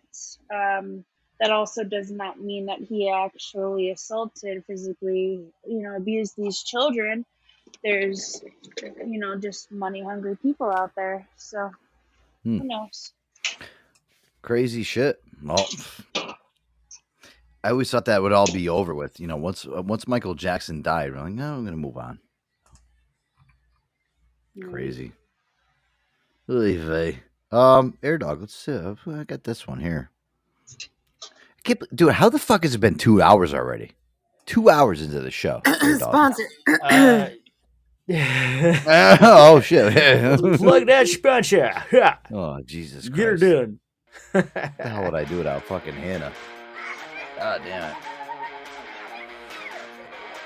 um, 0.53 1.05
that 1.39 1.51
also 1.51 1.83
does 1.83 2.11
not 2.11 2.39
mean 2.39 2.67
that 2.67 2.79
he 2.79 3.09
actually 3.09 3.89
assaulted, 3.91 4.63
physically, 4.65 5.45
you 5.67 5.81
know, 5.81 5.95
abused 5.95 6.35
these 6.37 6.61
children. 6.63 7.25
There's, 7.83 8.43
you 9.05 9.19
know, 9.19 9.37
just 9.37 9.71
money 9.71 10.01
hungry 10.03 10.37
people 10.37 10.69
out 10.69 10.91
there. 10.95 11.27
So 11.37 11.71
Hmm. 12.43 12.59
who 12.59 12.67
knows? 12.67 13.11
Crazy 14.41 14.83
shit. 14.83 15.21
Well, 15.43 15.69
I 17.63 17.71
always 17.71 17.89
thought 17.89 18.05
that 18.05 18.21
would 18.21 18.31
all 18.31 18.47
be 18.47 18.69
over 18.69 18.93
with. 18.93 19.19
You 19.19 19.27
know, 19.27 19.37
once 19.37 19.65
once 19.65 20.07
Michael 20.07 20.35
Jackson 20.35 20.81
died, 20.83 21.11
we're 21.11 21.19
like, 21.21 21.33
no, 21.33 21.55
I'm 21.55 21.65
gonna 21.65 21.77
move 21.77 21.97
on. 21.97 22.19
Crazy. 24.61 25.13
Oy 26.49 26.77
vey. 26.77 27.19
Um, 27.51 27.97
Air 28.03 28.17
Dog. 28.17 28.41
Let's 28.41 28.55
see. 28.55 28.73
uh, 28.73 28.95
I 29.07 29.23
got 29.23 29.43
this 29.43 29.67
one 29.67 29.79
here. 29.79 30.11
I 30.71 31.61
can't 31.63 31.95
dude, 31.95 32.13
how 32.13 32.29
the 32.29 32.39
fuck 32.39 32.63
has 32.63 32.75
it 32.75 32.79
been 32.79 32.95
two 32.95 33.21
hours 33.21 33.53
already? 33.53 33.91
Two 34.45 34.69
hours 34.69 35.01
into 35.01 35.19
the 35.21 35.31
show. 35.31 35.61
Air 35.65 35.99
Sponsor. 35.99 36.43
Uh, 36.83 37.29
oh 38.09 39.59
shit! 39.61 39.91
Plug 40.57 40.85
that 40.85 41.07
sponsor. 41.07 41.71
Oh 42.31 42.59
Jesus 42.63 43.09
Get 43.09 43.25
her 43.25 43.37
Christ! 43.37 43.41
done. 43.53 43.79
What 44.31 44.53
the 44.53 44.67
hell 44.87 45.03
would 45.05 45.15
I 45.15 45.23
do 45.23 45.37
without 45.37 45.63
fucking 45.63 45.93
Hannah? 45.95 46.31
God 47.37 47.61
damn 47.65 47.91
it. 47.91 47.97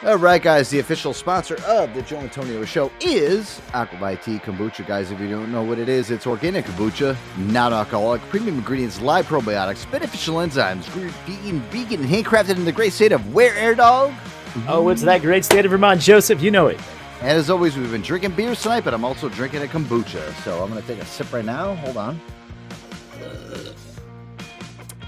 All 0.05 0.17
right, 0.17 0.41
guys. 0.41 0.69
The 0.69 0.79
official 0.79 1.13
sponsor 1.13 1.61
of 1.65 1.93
the 1.93 2.01
Joe 2.01 2.19
Antonio 2.19 2.63
Show 2.63 2.89
is 3.01 3.61
Aqua 3.73 3.97
Vitea 3.97 4.41
Kombucha. 4.41 4.87
Guys, 4.87 5.11
if 5.11 5.19
you 5.19 5.29
don't 5.29 5.51
know 5.51 5.61
what 5.61 5.77
it 5.77 5.89
is, 5.89 6.09
it's 6.09 6.25
organic 6.25 6.63
kombucha, 6.63 7.17
not 7.37 7.73
alcoholic, 7.73 8.21
premium 8.29 8.55
ingredients, 8.59 9.01
live 9.01 9.27
probiotics, 9.27 9.89
beneficial 9.91 10.35
enzymes, 10.35 10.89
gluten, 10.93 11.59
vegan, 11.63 11.99
and 11.99 12.09
handcrafted 12.09 12.55
in 12.55 12.63
the 12.63 12.71
great 12.71 12.93
state 12.93 13.11
of 13.11 13.33
where, 13.33 13.53
Air 13.55 13.75
Dog? 13.75 14.13
Oh, 14.69 14.87
it's 14.87 15.01
that 15.01 15.21
great 15.21 15.43
state 15.43 15.65
of 15.65 15.71
Vermont, 15.71 15.99
Joseph. 15.99 16.41
You 16.41 16.51
know 16.51 16.67
it. 16.67 16.79
And 17.19 17.31
as 17.31 17.49
always, 17.49 17.75
we've 17.75 17.91
been 17.91 18.01
drinking 18.01 18.31
beers 18.31 18.61
tonight, 18.61 18.85
but 18.85 18.93
I'm 18.93 19.03
also 19.03 19.27
drinking 19.27 19.63
a 19.63 19.67
kombucha. 19.67 20.33
So 20.45 20.63
I'm 20.63 20.69
going 20.69 20.81
to 20.81 20.87
take 20.87 21.01
a 21.01 21.05
sip 21.05 21.33
right 21.33 21.43
now. 21.43 21.75
Hold 21.75 21.97
on. 21.97 22.21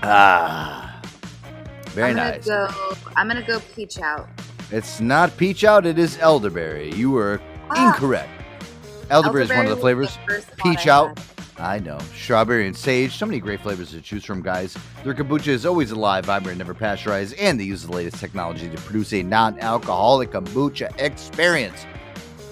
Ah, 0.04 1.00
very 1.92 2.10
I'm 2.10 2.16
gonna 2.18 2.32
nice. 2.32 2.46
Go, 2.46 2.68
I'm 3.16 3.28
gonna 3.28 3.46
go 3.46 3.60
peach 3.76 4.00
out. 4.00 4.28
It's 4.72 5.00
not 5.02 5.36
peach 5.38 5.64
out, 5.64 5.86
it 5.86 6.00
is 6.00 6.18
elderberry. 6.20 6.92
You 6.94 7.12
were 7.12 7.42
incorrect. 7.76 8.30
Elderberry 9.10 9.44
is 9.44 9.50
one 9.50 9.66
of 9.66 9.70
the 9.70 9.78
flavors. 9.78 10.18
the 10.28 10.46
Peach 10.58 10.88
I 10.88 10.92
out. 10.92 11.20
I 11.58 11.80
know. 11.80 12.00
Strawberry 12.16 12.66
and 12.66 12.76
sage. 12.76 13.16
So 13.18 13.26
many 13.26 13.40
great 13.40 13.60
flavors 13.60 13.92
to 13.92 14.02
choose 14.02 14.24
from, 14.26 14.42
guys. 14.42 14.76
Their 15.04 15.14
kombucha 15.14 15.50
is 15.50 15.66
always 15.66 15.92
alive, 15.92 16.26
vibrant, 16.26 16.58
never 16.58 16.74
pasteurized, 16.74 17.36
and 17.36 17.60
they 17.60 17.66
use 17.66 17.86
the 17.86 17.92
latest 17.92 18.18
technology 18.20 18.70
to 18.70 18.78
produce 18.78 19.14
a 19.14 19.22
non 19.22 19.60
alcoholic 19.60 20.32
kombucha 20.32 20.98
experience. 21.00 21.86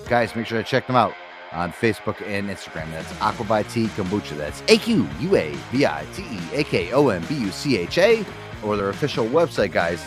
Guys, 0.08 0.36
make 0.36 0.46
sure 0.46 0.62
to 0.62 0.68
check 0.68 0.86
them 0.86 0.96
out. 0.96 1.14
on 1.52 1.72
Facebook 1.72 2.22
and 2.28 2.50
Instagram. 2.50 2.92
That's 2.92 3.12
Aqua 3.22 3.46
Vitea 3.46 3.88
Kombucha. 3.90 4.38
That's 4.38 4.62
A 4.68 4.78
Q 4.78 5.08
U 5.22 5.36
A 5.36 5.52
V 5.72 5.86
I 5.86 6.06
T 6.14 6.22
E 6.24 6.40
A 6.54 6.64
K 6.64 6.92
O 6.92 7.08
M 7.10 7.24
B 7.28 7.36
U 7.36 7.50
C 7.52 7.78
H 7.78 7.98
A, 7.98 8.24
or 8.64 8.78
their 8.78 8.90
official 8.90 9.26
website, 9.26 9.72
guys, 9.72 10.04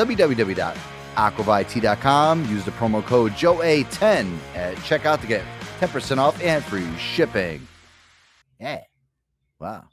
www.aquavit.com. 1.17 2.45
Use 2.49 2.65
the 2.65 2.71
promo 2.73 3.05
code 3.05 3.33
JOE10 3.33 4.39
at 4.55 4.77
checkout 4.79 5.21
to 5.21 5.27
get 5.27 5.45
10% 5.81 6.19
off 6.19 6.41
and 6.43 6.65
free 6.65 6.87
shipping. 6.97 7.67
Yeah. 8.61 8.83
Wow. 9.59 9.85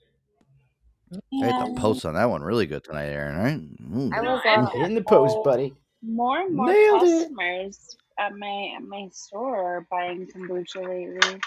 I 1.11 1.45
hit 1.45 1.65
the 1.65 1.75
post 1.79 2.05
on 2.05 2.13
that 2.13 2.25
one 2.29 2.43
really 2.43 2.67
good 2.67 2.83
tonight, 2.83 3.07
Aaron, 3.07 3.37
right? 3.37 3.97
Ooh. 3.97 4.11
I 4.13 4.21
was 4.21 4.41
I'm 4.45 4.65
uh, 4.67 4.85
in 4.85 4.93
the 4.93 5.01
post, 5.01 5.37
buddy. 5.43 5.73
More 6.03 6.39
and 6.41 6.55
more 6.55 6.67
Nailed 6.67 7.03
it. 7.03 7.21
customers 7.29 7.97
at 8.19 8.37
my 8.37 8.73
at 8.77 8.83
my 8.83 9.07
store 9.11 9.77
are 9.77 9.87
buying 9.89 10.27
kombucha 10.27 10.85
lately. 10.87 11.41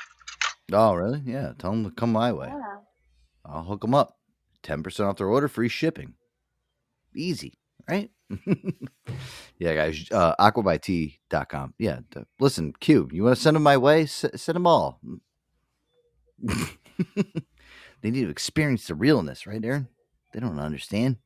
Oh, 0.72 0.94
really? 0.94 1.22
Yeah. 1.24 1.52
Tell 1.58 1.70
them 1.70 1.84
to 1.84 1.90
come 1.92 2.12
my 2.12 2.32
way. 2.32 2.48
Yeah. 2.48 2.76
I'll 3.44 3.62
hook 3.62 3.82
them 3.82 3.94
up. 3.94 4.16
10% 4.64 5.08
off 5.08 5.16
their 5.16 5.26
order, 5.28 5.48
free 5.48 5.68
shipping. 5.68 6.14
Easy, 7.14 7.54
right? 7.88 8.10
yeah, 9.58 9.74
guys. 9.74 10.06
Uh, 10.10 10.34
aquavitea.com. 10.36 11.74
Yeah. 11.78 12.00
d- 12.10 12.22
listen, 12.40 12.72
Q, 12.80 13.08
you 13.12 13.24
want 13.24 13.36
to 13.36 13.42
send 13.42 13.56
them 13.56 13.62
my 13.62 13.76
way? 13.76 14.02
S- 14.02 14.24
send 14.36 14.56
them 14.56 14.66
all. 14.66 15.00
they 16.42 18.10
need 18.10 18.24
to 18.24 18.30
experience 18.30 18.86
the 18.86 18.94
realness, 18.94 19.46
right, 19.46 19.64
Aaron? 19.64 19.88
They 20.32 20.40
don't 20.40 20.58
understand. 20.58 21.16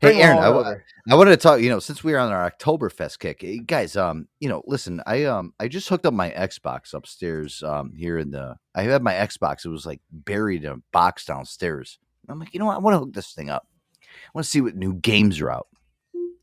Hey, 0.00 0.20
Aaron, 0.22 0.38
I, 0.38 0.44
w-. 0.44 0.76
I 1.10 1.14
wanted 1.16 1.30
to 1.32 1.36
talk. 1.36 1.60
You 1.60 1.68
know, 1.68 1.80
since 1.80 2.04
we 2.04 2.12
were 2.12 2.18
on 2.18 2.30
our 2.32 2.50
Oktoberfest 2.50 3.18
kick, 3.18 3.42
eh, 3.42 3.58
guys. 3.64 3.96
Um, 3.96 4.28
you 4.38 4.48
know, 4.48 4.62
listen, 4.66 5.02
I 5.06 5.24
um, 5.24 5.52
I 5.58 5.68
just 5.68 5.88
hooked 5.88 6.06
up 6.06 6.14
my 6.14 6.30
Xbox 6.30 6.94
upstairs. 6.94 7.62
Um, 7.62 7.92
here 7.92 8.18
in 8.18 8.30
the, 8.30 8.56
I 8.74 8.82
had 8.82 9.02
my 9.02 9.14
Xbox. 9.14 9.64
It 9.64 9.70
was 9.70 9.84
like 9.84 10.00
buried 10.12 10.64
in 10.64 10.72
a 10.72 10.76
box 10.92 11.24
downstairs. 11.24 11.98
I'm 12.28 12.38
like, 12.38 12.54
you 12.54 12.60
know 12.60 12.66
what? 12.66 12.76
I 12.76 12.80
want 12.80 12.94
to 12.94 12.98
hook 13.00 13.12
this 13.12 13.32
thing 13.32 13.50
up. 13.50 13.66
I 14.02 14.30
want 14.32 14.44
to 14.44 14.50
see 14.50 14.60
what 14.60 14.76
new 14.76 14.94
games 14.94 15.40
are 15.40 15.50
out. 15.50 15.66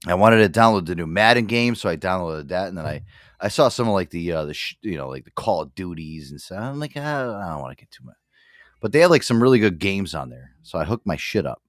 I 0.08 0.16
wanted 0.16 0.52
to 0.52 0.60
download 0.60 0.86
the 0.88 0.96
new 0.96 1.06
Madden 1.08 1.46
game, 1.46 1.76
so 1.76 1.90
I 1.90 1.96
downloaded 1.98 2.48
that, 2.50 2.68
and 2.70 2.78
then 2.78 2.86
I, 2.86 3.04
I 3.40 3.48
saw 3.50 3.70
some 3.70 3.88
of 3.88 3.94
like 3.94 4.10
the 4.10 4.32
uh, 4.32 4.46
the 4.46 4.54
sh- 4.54 4.76
you 4.82 4.98
know 4.98 5.08
like 5.10 5.26
the 5.26 5.32
Call 5.32 5.62
of 5.62 5.76
Duties 5.76 6.32
and 6.32 6.42
stuff. 6.42 6.60
I'm 6.60 6.80
like, 6.80 6.94
ah, 6.96 7.40
I 7.40 7.50
don't 7.52 7.62
want 7.62 7.78
to 7.78 7.82
get 7.84 7.92
too 7.92 8.04
much, 8.06 8.16
but 8.82 8.92
they 8.92 9.00
had 9.02 9.12
like 9.12 9.24
some 9.24 9.42
really 9.42 9.60
good 9.60 9.78
games 9.80 10.16
on 10.16 10.30
there, 10.30 10.52
so 10.64 10.80
I 10.80 10.86
hooked 10.86 11.06
my 11.06 11.18
shit 11.18 11.46
up. 11.46 11.62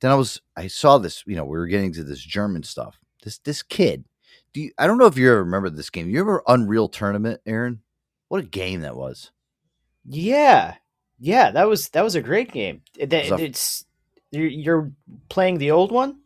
Then 0.00 0.12
I 0.12 0.14
was 0.14 0.40
I 0.56 0.68
saw 0.68 0.98
this, 0.98 1.24
you 1.26 1.34
know, 1.34 1.44
we 1.44 1.58
were 1.58 1.66
getting 1.66 1.92
to 1.94 2.04
this 2.04 2.20
German 2.22 2.62
stuff. 2.62 3.00
This 3.24 3.38
this 3.38 3.62
kid, 3.64 4.04
do 4.52 4.60
you, 4.60 4.70
I 4.78 4.86
don't 4.86 4.98
know 4.98 5.06
if 5.06 5.18
you 5.18 5.28
ever 5.28 5.42
remember 5.42 5.68
this 5.70 5.90
game. 5.90 6.08
You 6.08 6.20
remember 6.20 6.44
Unreal 6.46 6.88
Tournament, 6.88 7.40
Aaron? 7.46 7.80
What 8.28 8.44
a 8.44 8.46
game 8.46 8.82
that 8.82 8.94
was. 8.96 9.32
Yeah, 10.04 10.76
yeah, 11.18 11.50
that 11.50 11.68
was 11.68 11.88
that 11.90 12.04
was 12.04 12.14
a 12.14 12.22
great 12.22 12.52
game. 12.52 12.82
It- 12.96 13.10
It 13.12 13.28
it's 13.40 13.84
you're, 14.30 14.46
you're 14.46 14.92
playing 15.28 15.58
the 15.58 15.72
old 15.72 15.90
one. 15.90 16.20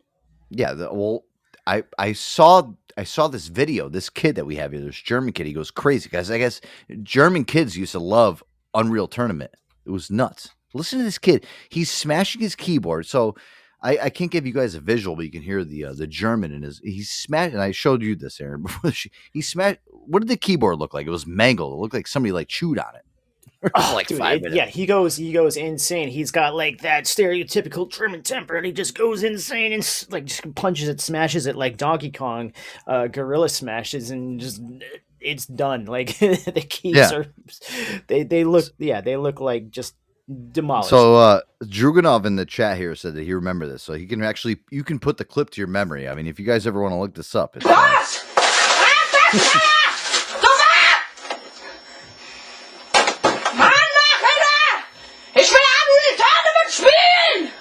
Yeah, 0.49 0.73
the, 0.73 0.93
well, 0.93 1.23
I 1.67 1.83
I 1.97 2.13
saw 2.13 2.71
I 2.97 3.03
saw 3.03 3.27
this 3.27 3.47
video. 3.47 3.89
This 3.89 4.09
kid 4.09 4.35
that 4.35 4.45
we 4.45 4.55
have 4.57 4.71
here, 4.71 4.81
this 4.81 4.95
German 4.95 5.33
kid, 5.33 5.45
he 5.47 5.53
goes 5.53 5.71
crazy 5.71 6.09
guys. 6.09 6.31
I 6.31 6.37
guess 6.37 6.61
German 7.03 7.45
kids 7.45 7.77
used 7.77 7.93
to 7.93 7.99
love 7.99 8.43
Unreal 8.73 9.07
Tournament. 9.07 9.51
It 9.85 9.91
was 9.91 10.11
nuts. 10.11 10.49
Listen 10.73 10.99
to 10.99 11.05
this 11.05 11.17
kid. 11.17 11.45
He's 11.69 11.91
smashing 11.91 12.41
his 12.41 12.55
keyboard. 12.55 13.05
So 13.05 13.35
I, 13.81 13.97
I 14.03 14.09
can't 14.09 14.31
give 14.31 14.45
you 14.45 14.53
guys 14.53 14.75
a 14.75 14.79
visual, 14.79 15.15
but 15.15 15.25
you 15.25 15.31
can 15.31 15.41
hear 15.41 15.63
the 15.63 15.85
uh, 15.85 15.93
the 15.93 16.07
German 16.07 16.51
in 16.51 16.63
his. 16.63 16.79
He's 16.83 17.09
smashed. 17.09 17.53
And 17.53 17.61
I 17.61 17.71
showed 17.71 18.01
you 18.01 18.15
this, 18.15 18.39
Aaron. 18.39 18.61
Before 18.63 18.89
the 18.89 18.95
sh- 18.95 19.07
he 19.33 19.41
smashed. 19.41 19.79
What 19.87 20.19
did 20.19 20.29
the 20.29 20.37
keyboard 20.37 20.79
look 20.79 20.93
like? 20.93 21.07
It 21.07 21.11
was 21.11 21.27
mangled. 21.27 21.73
It 21.73 21.81
looked 21.81 21.93
like 21.93 22.07
somebody 22.07 22.31
like 22.31 22.47
chewed 22.47 22.79
on 22.79 22.95
it. 22.95 23.05
For 23.75 23.93
like 23.93 24.07
Dude, 24.07 24.17
five 24.17 24.37
it- 24.37 24.41
minutes. 24.43 24.55
yeah, 24.57 24.65
he 24.65 24.85
goes 24.87 25.15
he 25.15 25.31
goes 25.31 25.55
insane. 25.55 26.09
He's 26.09 26.31
got 26.31 26.55
like 26.55 26.81
that 26.81 27.03
stereotypical 27.05 27.89
German 27.91 28.23
temper, 28.23 28.55
and 28.57 28.65
he 28.65 28.71
just 28.71 28.97
goes 28.97 29.21
insane 29.23 29.71
and 29.71 30.05
like 30.09 30.25
just 30.25 30.55
punches 30.55 30.87
it, 30.89 30.99
smashes 30.99 31.45
it 31.45 31.55
like 31.55 31.77
Donkey 31.77 32.09
Kong, 32.11 32.53
uh, 32.87 33.05
gorilla 33.07 33.49
smashes, 33.49 34.09
and 34.09 34.39
just 34.39 34.61
it's 35.19 35.45
done. 35.45 35.85
Like 35.85 36.17
the 36.19 36.65
keys 36.67 36.95
Yeah. 36.95 37.13
are, 37.13 37.25
they 38.07 38.23
they 38.23 38.43
look 38.45 38.65
yeah 38.79 39.01
they 39.01 39.15
look 39.15 39.39
like 39.39 39.69
just 39.69 39.93
demolished. 40.51 40.89
So 40.89 41.15
uh 41.17 41.41
Druganov 41.63 42.25
in 42.25 42.37
the 42.37 42.47
chat 42.47 42.77
here 42.77 42.95
said 42.95 43.13
that 43.13 43.23
he 43.23 43.33
remember 43.33 43.67
this, 43.67 43.83
so 43.83 43.93
he 43.93 44.07
can 44.07 44.23
actually 44.23 44.57
you 44.71 44.83
can 44.83 44.97
put 44.97 45.17
the 45.17 45.25
clip 45.25 45.51
to 45.51 45.61
your 45.61 45.67
memory. 45.67 46.09
I 46.09 46.15
mean, 46.15 46.25
if 46.25 46.39
you 46.39 46.47
guys 46.47 46.65
ever 46.65 46.81
want 46.81 46.93
to 46.93 46.97
look 46.97 47.13
this 47.13 47.35
up, 47.35 47.55
it's, 47.55 47.65
uh, 47.69 47.77
Ich 55.33 55.49
will 55.49 55.57
Unreal 55.81 56.17
Tournament 56.17 56.71
spielen! 56.71 57.51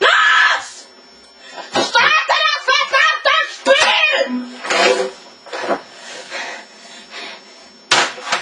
Los! 0.00 0.86
Starte 1.86 2.36
das 2.42 2.62
verdammte 2.68 3.34
Spiel! 3.54 4.26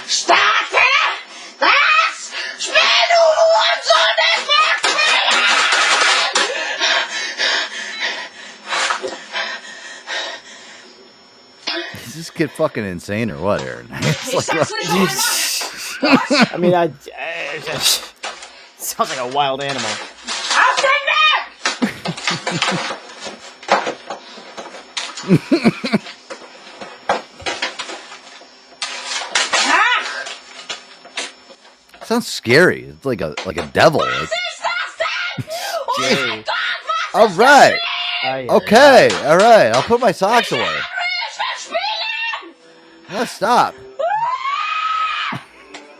Starte 0.07 0.87
das 1.59 2.31
Spiel, 2.57 3.03
du 3.11 3.21
Hurensohn! 3.37 4.17
Ich 4.33 4.43
mag 4.47 4.81
is 12.05 12.15
this 12.15 12.29
kid 12.29 12.50
fucking 12.61 12.85
insane 12.85 13.31
or 13.31 13.41
what, 13.41 13.59
Aaron? 13.61 13.87
It's 13.91 14.33
like, 14.35 14.47
uh, 16.03 16.45
I 16.53 16.57
mean, 16.57 16.75
I, 16.75 16.91
I- 17.17 17.59
sounds 18.77 19.09
like 19.09 19.17
a 19.17 19.27
wild 19.35 19.63
animal. 19.63 19.89
sounds 32.03 32.27
scary. 32.27 32.83
It's 32.85 33.05
like 33.05 33.21
a 33.21 33.35
like 33.45 33.57
a 33.57 33.65
devil. 33.67 34.01
Like, 34.01 34.29
Jerry. 35.99 36.43
all 37.13 37.29
right. 37.29 37.77
Okay. 38.49 39.09
All 39.25 39.37
right. 39.37 39.71
I'll 39.73 39.83
put 39.83 39.99
my 39.99 40.11
socks 40.11 40.51
away. 40.51 40.77
Yeah, 43.21 43.27
stop. 43.27 43.75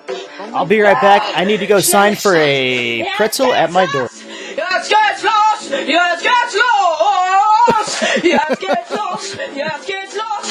I'll 0.55 0.65
be 0.65 0.81
right 0.81 0.99
back. 0.99 1.21
I 1.37 1.45
need 1.45 1.59
to 1.59 1.67
go 1.67 1.79
sign 1.79 2.15
for 2.15 2.35
a 2.35 3.07
pretzel 3.15 3.53
at 3.53 3.71
my 3.71 3.85
door. 3.91 4.09
Jetzt 4.57 4.89
geht's 4.89 5.23
los! 5.23 5.69
Jetzt 5.69 6.23
geht's 6.23 6.55
los! 6.55 8.01
Jetzt 8.23 8.59
geht's 8.59 8.89
los! 8.89 9.35
Jetzt 9.55 9.85
geht's 9.87 10.15
los! 10.15 10.47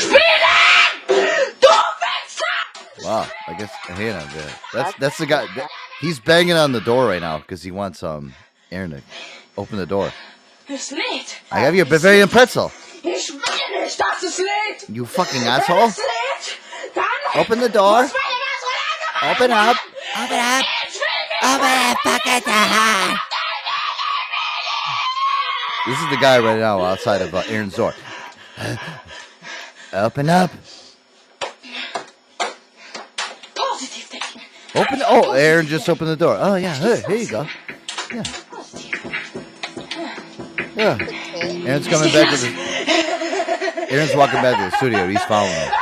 Spielen! 0.00 1.20
Du 1.60 1.68
Wow. 3.04 3.26
I 3.46 3.52
guess 3.58 3.70
hang 3.82 4.14
on. 4.14 4.26
yeah. 4.34 4.50
That's 4.72 4.96
that's 4.98 5.18
the 5.18 5.26
guy. 5.26 5.46
that- 5.56 5.68
he's 6.00 6.18
banging 6.20 6.54
on 6.54 6.72
the 6.72 6.80
door 6.80 7.06
right 7.06 7.20
now 7.20 7.36
because 7.36 7.62
he 7.62 7.70
wants 7.70 8.02
um 8.02 8.32
Aaron 8.72 8.92
to 8.92 9.02
open 9.58 9.76
the 9.76 9.84
door. 9.84 10.10
Das 10.68 10.90
Lied! 10.90 11.26
I 11.52 11.60
have 11.60 11.74
you 11.74 11.82
a 11.82 11.84
Bavarian 11.84 12.30
pretzel. 12.30 12.72
You 14.88 15.06
fucking 15.06 15.42
asshole. 15.42 15.90
Open 17.34 17.58
the 17.58 17.68
door. 17.68 18.04
Open 19.22 19.50
up. 19.50 19.76
Open 20.18 20.38
up. 20.38 20.64
Open 21.42 21.68
up. 21.70 21.96
Fucking 22.04 22.40
door. 22.44 23.18
This 25.86 26.00
is 26.00 26.10
the 26.10 26.16
guy 26.20 26.38
right 26.38 26.58
now 26.58 26.82
outside 26.82 27.22
of 27.22 27.34
uh, 27.34 27.42
Aaron's 27.48 27.76
door. 27.76 27.94
Open 29.92 30.28
up. 30.28 30.50
Open. 34.74 35.02
Oh, 35.06 35.32
Aaron 35.32 35.66
just 35.66 35.88
opened 35.88 36.10
the 36.10 36.16
door. 36.16 36.36
Oh 36.38 36.56
yeah. 36.56 36.74
Here, 36.74 37.02
here 37.06 37.16
you 37.16 37.28
go. 37.28 37.46
Yeah. 38.12 38.24
Yeah. 40.76 40.98
Aaron's 41.66 41.86
coming 41.86 42.12
back 42.12 42.30
the. 42.30 42.73
Aaron's 43.90 44.14
walking 44.14 44.42
back 44.42 44.56
to 44.58 44.70
the 44.70 44.76
studio. 44.76 45.08
He's 45.08 45.24
following 45.24 45.52
him. 45.52 45.72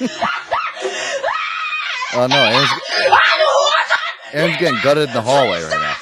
Oh 2.16 2.28
no, 2.28 2.36
Aaron's, 2.36 2.70
Aaron's 4.32 4.56
getting 4.58 4.80
gutted 4.82 5.08
in 5.08 5.14
the 5.14 5.20
hallway 5.22 5.62
right 5.62 5.80
now. 5.80 5.96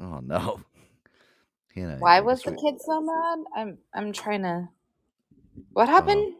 Oh 0.00 0.20
no. 0.22 0.60
Why 1.98 2.20
was 2.20 2.42
the 2.42 2.52
kid 2.52 2.80
so 2.80 3.00
mad? 3.00 3.38
I'm 3.56 3.78
I'm 3.94 4.12
trying 4.12 4.42
to. 4.42 4.68
What 5.72 5.88
happened? 5.88 6.34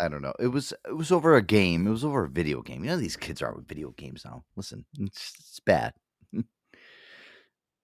I 0.00 0.08
don't 0.08 0.22
know. 0.22 0.32
It 0.38 0.48
was 0.48 0.72
it 0.88 0.96
was 0.96 1.12
over 1.12 1.36
a 1.36 1.42
game. 1.42 1.86
It 1.86 1.90
was 1.90 2.04
over 2.04 2.24
a 2.24 2.28
video 2.28 2.62
game. 2.62 2.82
You 2.84 2.90
know 2.90 2.96
these 2.96 3.16
kids 3.16 3.42
are 3.42 3.54
with 3.54 3.68
video 3.68 3.90
games 3.90 4.24
now. 4.24 4.44
Listen, 4.56 4.84
it's, 4.98 5.34
it's 5.38 5.60
bad. 5.60 5.92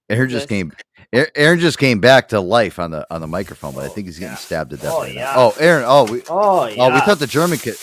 Aaron 0.09 0.31
just 0.31 0.49
came. 0.49 0.73
Aaron- 1.13 1.59
just 1.59 1.79
came 1.79 2.01
back 2.01 2.29
to 2.29 2.41
life 2.41 2.79
on 2.79 2.93
the 2.93 3.07
on 3.13 3.21
the 3.21 3.27
microphone, 3.27 3.75
but 3.75 3.85
I 3.85 3.87
oh, 3.87 3.91
think 3.91 4.07
he's 4.07 4.19
getting 4.19 4.37
stabbed 4.37 4.71
to 4.71 4.77
death. 4.77 4.93
Oh, 4.95 5.03
right 5.03 5.15
now. 5.15 5.33
Oh, 5.37 5.55
Aaron. 5.59 5.85
Oh, 5.87 6.05
we. 6.05 6.23
Oh, 6.29 6.69
Oh, 6.79 6.95
we 6.95 7.01
thought 7.01 7.19
the 7.19 7.27
German 7.27 7.59
kid. 7.59 7.77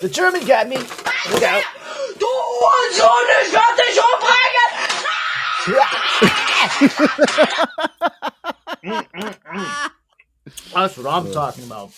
The 0.00 0.08
German 0.08 0.46
got 0.46 0.68
me. 0.68 0.76
Look 0.78 1.42
out. 1.42 1.62
Mm, 8.84 9.06
mm, 9.12 9.34
mm. 9.54 9.90
That's 10.72 10.96
what 10.96 11.06
I'm 11.06 11.32
talking 11.32 11.64
about. 11.64 11.90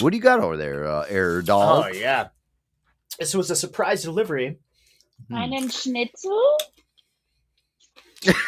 What 0.00 0.10
do 0.10 0.16
you 0.16 0.22
got 0.22 0.40
over 0.40 0.56
there, 0.56 0.86
uh, 0.86 1.04
Air 1.08 1.42
dog? 1.42 1.84
Oh 1.86 1.96
yeah. 1.96 2.28
This 3.18 3.34
was 3.34 3.50
a 3.50 3.56
surprise 3.56 4.02
delivery. 4.02 4.58
Einen 5.30 5.68
Schnitzel? 5.68 6.56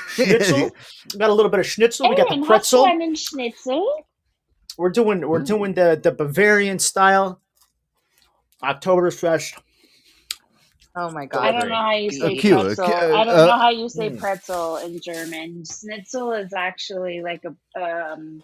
Schnitzel. 0.09 0.71
We 1.13 1.19
got 1.19 1.31
a 1.31 1.35
little 1.35 1.51
bit 1.51 1.61
of 1.61 1.67
schnitzel. 1.67 2.09
We 2.09 2.17
got 2.17 2.29
the 2.29 2.35
Aaron, 2.35 2.41
hast 2.41 2.49
pretzel. 2.49 2.85
du 2.85 2.91
einen 2.91 3.17
Schnitzel? 3.17 4.07
We're 4.79 4.91
doing 4.91 5.27
we're 5.29 5.41
doing 5.41 5.75
the 5.75 6.01
the 6.03 6.13
Bavarian 6.13 6.79
style 6.79 7.41
Oktoberfest. 8.63 9.59
Oh 10.95 11.11
my 11.11 11.27
god! 11.27 11.43
I 11.43 11.53
don't 11.53 11.69
know 11.69 11.75
how 11.75 11.93
you 11.93 12.11
say 12.11 12.37
Uh, 12.37 12.41
cute, 12.41 12.59
uh, 12.59 12.63
pretzel. 12.63 12.85
I 12.85 13.25
don't 13.25 13.39
uh, 13.39 13.47
know 13.47 13.59
how 13.59 13.71
you 13.71 13.89
say 13.89 14.11
hmm. 14.11 14.19
pretzel 14.19 14.77
in 14.77 15.01
German. 15.01 15.65
Schnitzel 15.65 16.33
is 16.33 16.53
actually 16.53 17.23
like 17.23 17.45
a 17.45 17.81
um. 17.81 18.43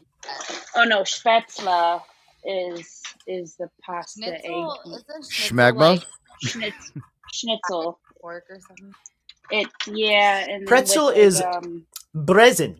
Oh 0.74 0.85
no, 0.85 1.02
Spätzle 1.02 2.02
is 2.44 3.02
is 3.27 3.56
the 3.56 3.69
pasta 3.82 4.20
Schnitzel? 4.23 4.78
egg. 4.86 5.02
Schnitzel 5.28 5.56
Schmagma? 5.56 5.78
like 5.97 6.05
Schnitz, 6.43 6.93
schnitzel. 7.32 7.98
pork 8.20 8.44
or 8.51 8.59
something? 8.66 8.94
It 9.51 9.69
yeah, 9.86 10.47
and 10.48 10.66
Pretzel 10.66 11.06
with, 11.06 11.16
like, 11.16 11.24
is 11.24 11.40
um, 11.43 11.86
Brezen. 12.15 12.77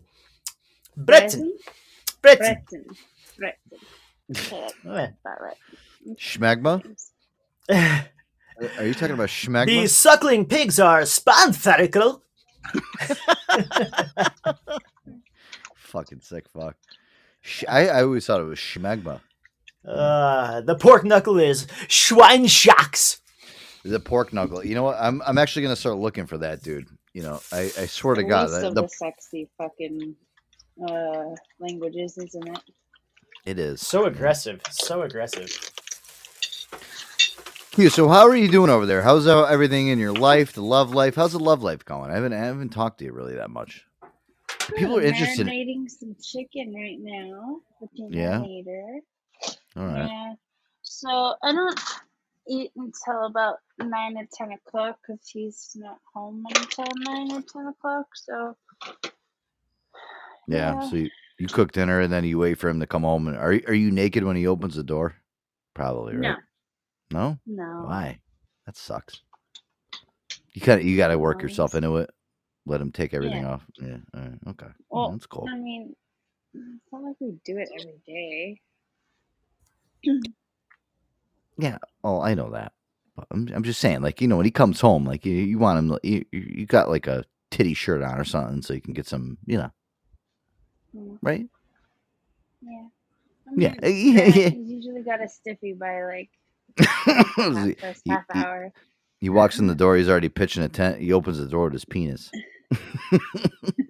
Brezen. 0.97 1.51
Brezen. 2.21 2.61
Brezen. 2.61 2.85
Brezen. 3.39 3.53
Okay, 4.31 4.61
that's 4.61 4.83
Yeah. 4.85 5.09
about 5.25 5.41
right. 5.41 5.57
Schmagma? 6.17 6.83
Are 7.69 8.85
you 8.85 8.93
talking 8.93 9.13
about 9.15 9.29
schmagma? 9.29 9.65
These 9.67 9.95
suckling 9.95 10.45
pigs 10.45 10.79
are 10.79 11.05
sponferical. 11.05 12.23
Fucking 15.75 16.21
sick 16.21 16.45
fuck. 16.49 16.75
I, 17.67 17.87
I 17.87 18.03
always 18.03 18.25
thought 18.25 18.41
it 18.41 18.45
was 18.45 18.59
schmagma. 18.59 19.21
Uh, 19.87 20.61
the 20.61 20.75
pork 20.75 21.03
knuckle 21.05 21.39
is 21.39 21.65
Schweinshaxe. 21.87 23.19
The 23.83 23.99
pork 23.99 24.33
knuckle. 24.33 24.65
You 24.65 24.75
know 24.75 24.83
what? 24.83 24.97
I'm 24.99 25.21
I'm 25.25 25.37
actually 25.37 25.63
gonna 25.63 25.75
start 25.75 25.97
looking 25.97 26.27
for 26.27 26.37
that, 26.39 26.63
dude. 26.63 26.87
You 27.13 27.23
know, 27.23 27.41
I, 27.51 27.71
I 27.77 27.85
swear 27.87 28.15
to 28.15 28.23
God, 28.23 28.47
least 28.47 28.51
that, 28.51 28.75
the, 28.75 28.75
the 28.75 28.87
sexy 28.87 29.49
fucking 29.57 30.15
uh 30.87 31.35
languages, 31.59 32.17
isn't 32.17 32.47
it? 32.47 32.61
it 33.45 33.59
is. 33.59 33.81
So 33.81 34.05
aggressive. 34.05 34.61
So 34.69 35.03
aggressive. 35.03 35.49
Yeah, 37.77 37.89
so 37.89 38.07
how 38.09 38.27
are 38.27 38.35
you 38.35 38.49
doing 38.49 38.69
over 38.69 38.85
there? 38.85 39.01
How's 39.03 39.27
uh, 39.27 39.45
everything 39.45 39.87
in 39.89 39.99
your 39.99 40.13
life, 40.13 40.53
the 40.53 40.61
love 40.63 40.93
life? 40.93 41.15
How's 41.15 41.33
the 41.33 41.39
love 41.39 41.63
life 41.63 41.85
going? 41.85 42.11
I 42.11 42.15
haven't 42.15 42.33
I 42.33 42.37
haven't 42.39 42.69
talked 42.69 42.99
to 42.99 43.05
you 43.05 43.13
really 43.13 43.35
that 43.35 43.49
much. 43.49 43.85
People 44.75 44.97
are 44.97 45.01
Good, 45.01 45.09
interested. 45.13 45.47
Marinating 45.47 45.89
some 45.89 46.15
chicken 46.21 46.73
right 46.75 46.97
now 46.99 47.61
Yeah? 48.09 48.39
marinator. 48.41 48.99
All 49.79 49.85
right. 49.87 50.09
Yeah. 50.09 50.33
So 50.81 51.35
I 51.41 51.51
don't 51.53 51.79
eat 52.47 52.71
until 52.75 53.25
about 53.25 53.57
nine 53.79 54.17
or 54.17 54.27
ten 54.33 54.51
o'clock 54.51 54.99
because 55.01 55.27
he's 55.29 55.71
not 55.75 55.97
home 56.13 56.43
until 56.55 56.85
nine 56.97 57.31
or 57.31 57.41
ten 57.41 57.67
o'clock. 57.67 58.07
So 58.15 58.57
Yeah. 60.47 60.73
Yeah. 60.73 60.89
So 60.89 60.95
you, 60.97 61.09
you 61.37 61.47
cook 61.47 61.71
dinner 61.71 62.01
and 62.01 62.11
then 62.11 62.25
you 62.25 62.37
wait 62.37 62.57
for 62.57 62.69
him 62.69 62.79
to 62.81 62.87
come 62.87 63.03
home. 63.03 63.27
And 63.27 63.37
are 63.37 63.53
you- 63.53 63.63
are 63.67 63.73
you 63.73 63.91
naked 63.91 64.23
when 64.23 64.35
he 64.35 64.47
opens 64.47 64.75
the 64.75 64.83
door? 64.83 65.15
Probably, 65.73 66.17
right? 66.17 66.37
No. 67.11 67.37
no. 67.45 67.83
Why? 67.85 68.19
That 68.65 68.75
sucks. 68.75 69.21
You 70.53 70.61
got 70.61 70.83
you 70.83 70.97
got 70.97 71.07
to 71.09 71.17
work 71.17 71.41
yourself 71.41 71.73
into 71.75 71.97
it. 71.97 72.09
Let 72.65 72.81
him 72.81 72.91
take 72.91 73.13
everything 73.13 73.43
Yeah. 73.43 73.51
off. 73.51 73.65
Yeah. 73.79 73.97
All 74.13 74.21
right. 74.21 74.39
Okay. 74.47 74.65
Yeah, 74.67 74.73
Well, 74.89 75.11
that's 75.11 75.25
cool. 75.25 75.47
I 75.49 75.55
mean, 75.55 75.95
it's 76.53 76.91
not 76.91 77.03
like 77.03 77.15
we 77.19 77.31
do 77.45 77.57
it 77.57 77.69
every 77.79 77.99
day. 78.05 78.59
Yeah. 81.57 81.77
Oh, 82.05 82.21
I 82.21 82.35
know 82.35 82.51
that. 82.51 82.71
But 83.17 83.27
I'm, 83.31 83.49
I'm 83.53 83.63
just 83.63 83.81
saying, 83.81 84.01
like 84.01 84.21
you 84.21 84.29
know, 84.29 84.37
when 84.37 84.45
he 84.45 84.51
comes 84.51 84.79
home, 84.79 85.03
like 85.05 85.25
you, 85.25 85.33
you 85.35 85.59
want 85.59 85.77
him, 85.79 85.97
you, 86.03 86.23
you 86.31 86.65
got 86.65 86.87
like 86.87 87.05
a 87.05 87.25
titty 87.51 87.73
shirt 87.73 88.01
on 88.01 88.17
or 88.17 88.23
something, 88.23 88.61
so 88.61 88.73
you 88.73 88.79
can 88.79 88.93
get 88.93 89.07
some, 89.07 89.37
you 89.45 89.57
know, 89.57 89.69
Mm, 90.95 91.17
right? 91.21 91.45
Yeah. 92.61 92.87
I 93.47 93.51
Yeah, 93.57 93.73
yeah, 93.83 93.89
yeah. 94.25 94.49
He's 94.51 94.69
usually 94.69 95.01
got 95.03 95.21
a 95.21 95.27
stiffy 95.27 95.73
by 95.73 96.01
like 96.05 96.29
half, 96.79 97.35
first 97.81 98.01
He- 98.05 98.11
half 98.11 98.23
he- 98.33 98.39
hour. 98.39 98.71
He 99.19 99.27
walks 99.29 99.59
in 99.59 99.67
the 99.67 99.75
door. 99.75 99.97
He's 99.97 100.07
already 100.07 100.29
pitching 100.29 100.63
a 100.63 100.69
tent. 100.69 101.01
He 101.01 101.11
opens 101.11 101.37
the 101.39 101.45
door 101.47 101.65
with 101.65 101.73
his 101.73 101.83
penis. 101.83 102.31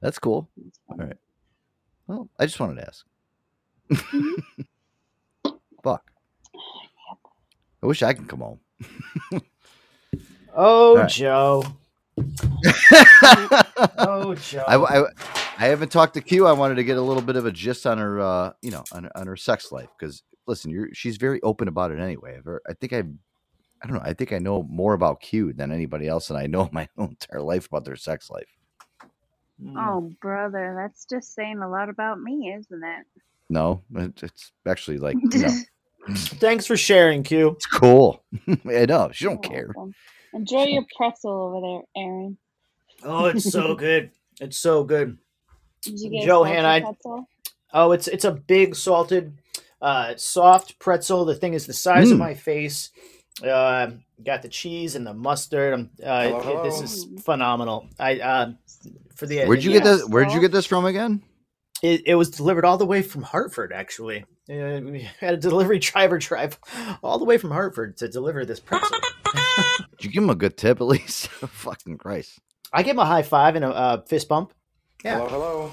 That's 0.00 0.18
cool. 0.18 0.48
All 0.88 0.96
right. 0.96 1.16
Well, 2.08 2.28
I 2.40 2.46
just 2.46 2.58
wanted 2.58 2.80
to 2.80 2.88
ask. 2.88 3.06
Fuck. 5.82 6.10
I 7.82 7.86
wish 7.86 8.02
I 8.02 8.14
could 8.14 8.28
come 8.28 8.40
home. 8.40 8.60
Oh, 10.56 10.90
All 10.90 10.96
right. 10.98 11.10
Joe. 11.10 11.64
oh, 13.98 14.36
Joe. 14.36 14.62
I, 14.68 14.76
I, 14.76 15.04
I 15.58 15.66
haven't 15.66 15.90
talked 15.90 16.14
to 16.14 16.20
Q. 16.20 16.46
I 16.46 16.52
wanted 16.52 16.76
to 16.76 16.84
get 16.84 16.96
a 16.96 17.02
little 17.02 17.22
bit 17.22 17.34
of 17.34 17.44
a 17.44 17.50
gist 17.50 17.86
on 17.86 17.98
her, 17.98 18.20
uh, 18.20 18.52
you 18.62 18.70
know, 18.70 18.84
on, 18.92 19.10
on 19.16 19.26
her 19.26 19.36
sex 19.36 19.72
life 19.72 19.88
because 19.98 20.22
listen, 20.46 20.70
you're 20.70 20.94
she's 20.94 21.16
very 21.16 21.42
open 21.42 21.66
about 21.66 21.90
it 21.90 21.98
anyway. 21.98 22.36
I've 22.38 22.46
I 22.68 22.74
think 22.74 22.92
I, 22.92 22.98
I 22.98 23.86
don't 23.88 23.94
know. 23.94 24.02
I 24.04 24.12
think 24.12 24.32
I 24.32 24.38
know 24.38 24.62
more 24.62 24.94
about 24.94 25.20
Q 25.20 25.52
than 25.52 25.72
anybody 25.72 26.06
else, 26.06 26.30
and 26.30 26.38
I 26.38 26.46
know 26.46 26.68
my 26.72 26.88
own 26.96 27.10
entire 27.20 27.42
life 27.42 27.66
about 27.66 27.84
their 27.84 27.96
sex 27.96 28.30
life. 28.30 28.46
Oh, 29.76 30.12
brother, 30.20 30.74
that's 30.76 31.04
just 31.04 31.34
saying 31.34 31.58
a 31.58 31.68
lot 31.68 31.88
about 31.88 32.20
me, 32.20 32.54
isn't 32.56 32.84
it? 32.84 33.06
No, 33.54 33.82
it- 33.94 34.22
it's 34.22 34.52
actually 34.66 34.98
like 34.98 35.16
you 35.32 35.38
know, 35.40 35.56
Thanks 36.16 36.66
for 36.66 36.76
sharing, 36.76 37.22
Q. 37.22 37.50
it's 37.50 37.66
cool. 37.66 38.22
I 38.66 38.84
know 38.86 39.10
she 39.12 39.24
don't 39.24 39.42
care. 39.42 39.70
Welcome. 39.74 39.94
Enjoy 40.34 40.64
your 40.64 40.84
pretzel 40.96 41.30
over 41.30 41.60
there, 41.94 42.02
Aaron. 42.04 42.36
Oh, 43.04 43.26
it's 43.26 43.50
so 43.50 43.74
good. 43.86 44.10
It's 44.40 44.58
so 44.58 44.82
good. 44.84 45.16
Did 45.82 46.00
you 46.00 46.10
get 46.10 46.24
a 46.24 46.26
Johann, 46.26 46.64
I 46.64 46.80
pretzel? 46.80 47.28
oh, 47.72 47.92
it's 47.92 48.08
it's 48.08 48.24
a 48.24 48.32
big 48.32 48.74
salted, 48.74 49.32
uh, 49.80 50.14
soft 50.16 50.78
pretzel. 50.80 51.24
The 51.24 51.34
thing 51.36 51.54
is 51.54 51.66
the 51.66 51.72
size 51.72 52.10
of 52.10 52.16
Mm. 52.16 52.20
my 52.20 52.34
face. 52.34 52.90
Uh, 53.42 53.90
got 54.24 54.42
the 54.42 54.48
cheese 54.48 54.94
and 54.96 55.06
the 55.06 55.14
mustard. 55.14 55.74
Um, 55.74 55.90
uh, 56.04 56.40
it- 56.44 56.62
this 56.64 56.80
is 56.80 57.06
phenomenal. 57.24 57.88
I 58.00 58.18
uh, 58.20 58.52
for 59.14 59.26
the 59.26 59.44
Where'd 59.46 59.62
you 59.64 59.70
yeah. 59.70 59.78
get 59.78 59.84
this? 59.84 60.08
Where'd 60.08 60.32
you 60.32 60.40
get 60.40 60.52
this 60.52 60.66
from 60.66 60.84
again? 60.86 61.22
It, 61.84 62.02
it 62.06 62.14
was 62.14 62.30
delivered 62.30 62.64
all 62.64 62.78
the 62.78 62.86
way 62.86 63.02
from 63.02 63.20
Hartford, 63.20 63.70
actually. 63.70 64.24
Uh, 64.48 64.80
we 64.82 65.06
had 65.20 65.34
a 65.34 65.36
delivery 65.36 65.78
driver 65.78 66.16
drive 66.16 66.58
all 67.02 67.18
the 67.18 67.26
way 67.26 67.36
from 67.36 67.50
Hartford 67.50 67.98
to 67.98 68.08
deliver 68.08 68.46
this 68.46 68.58
pretzel. 68.58 68.96
Did 69.98 70.04
you 70.06 70.10
give 70.10 70.22
him 70.22 70.30
a 70.30 70.34
good 70.34 70.56
tip 70.56 70.80
at 70.80 70.86
least? 70.86 71.28
Fucking 71.28 71.98
Christ. 71.98 72.38
I 72.72 72.82
gave 72.82 72.94
him 72.94 73.00
a 73.00 73.04
high 73.04 73.22
five 73.22 73.54
and 73.54 73.66
a 73.66 73.68
uh, 73.68 74.02
fist 74.06 74.28
bump. 74.28 74.54
Yeah. 75.04 75.18
Hello, 75.18 75.28
hello. 75.28 75.72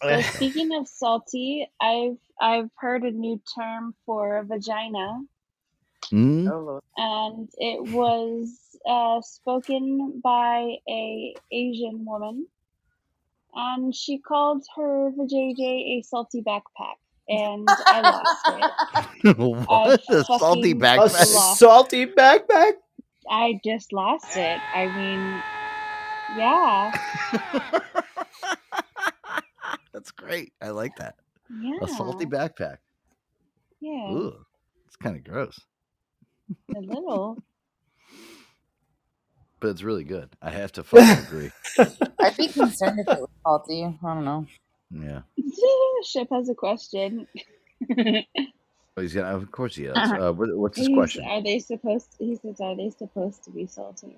So 0.00 0.22
speaking 0.36 0.72
of 0.76 0.86
salty, 0.86 1.68
I've 1.80 2.16
I've 2.40 2.70
heard 2.76 3.02
a 3.02 3.10
new 3.10 3.40
term 3.58 3.96
for 4.06 4.44
vagina, 4.44 5.22
Hmm? 6.08 6.48
and 6.96 7.48
it 7.58 7.92
was 7.92 8.56
uh, 8.88 9.20
spoken 9.22 10.20
by 10.22 10.76
a 10.88 11.34
Asian 11.50 12.04
woman, 12.06 12.46
and 13.54 13.94
she 13.94 14.18
called 14.18 14.64
her 14.76 15.10
vajayjay 15.18 15.98
a 15.98 16.02
salty 16.02 16.42
backpack, 16.42 16.96
and 17.28 17.66
I 17.68 18.00
lost 18.00 19.24
it. 19.24 19.38
what? 19.38 20.00
A 20.08 20.24
salty 20.24 20.72
fucking 20.72 20.82
A 20.82 20.84
backpack? 20.84 21.56
salty 21.56 22.06
backpack? 22.06 22.72
I 23.30 23.60
just 23.64 23.92
lost 23.92 24.36
it. 24.36 24.60
I 24.74 24.86
mean, 24.86 25.42
yeah, 26.38 26.90
That's 29.92 30.10
great. 30.12 30.52
I 30.62 30.70
like 30.70 30.96
that. 30.96 31.16
yeah, 31.60 31.78
A 31.82 31.88
salty 31.88 32.26
backpack. 32.26 32.78
yeah, 33.80 34.12
Ooh, 34.12 34.34
it's 34.86 34.96
kind 34.96 35.16
of 35.16 35.24
gross, 35.24 35.58
a 36.76 36.80
little. 36.80 37.36
but 39.60 39.68
it's 39.68 39.82
really 39.82 40.04
good. 40.04 40.30
I 40.42 40.50
have 40.50 40.72
to 40.72 40.82
fucking 40.82 41.24
agree. 41.26 41.50
I'd 42.18 42.36
be 42.36 42.48
concerned 42.48 43.00
if 43.00 43.08
it 43.08 43.20
was 43.20 43.28
salty. 43.44 43.84
I 43.84 44.14
don't 44.14 44.24
know. 44.24 44.46
Yeah. 44.90 45.20
Ship 46.04 46.28
has 46.30 46.48
a 46.48 46.54
question. 46.54 47.26
Oh, 48.96 49.02
he's 49.02 49.14
gonna. 49.14 49.36
Of 49.36 49.50
course 49.52 49.76
he 49.76 49.84
is. 49.84 49.96
Uh, 49.96 50.32
what, 50.32 50.48
what's 50.56 50.76
his 50.76 50.88
He's- 50.88 50.96
question? 50.96 51.24
Are 51.24 51.42
they 51.42 51.58
supposed? 51.60 52.08
he 52.18 52.36
says, 52.36 52.60
"Are 52.60 52.76
they 52.76 52.90
supposed 52.90 53.44
to 53.44 53.50
be 53.50 53.66
salty?" 53.66 54.16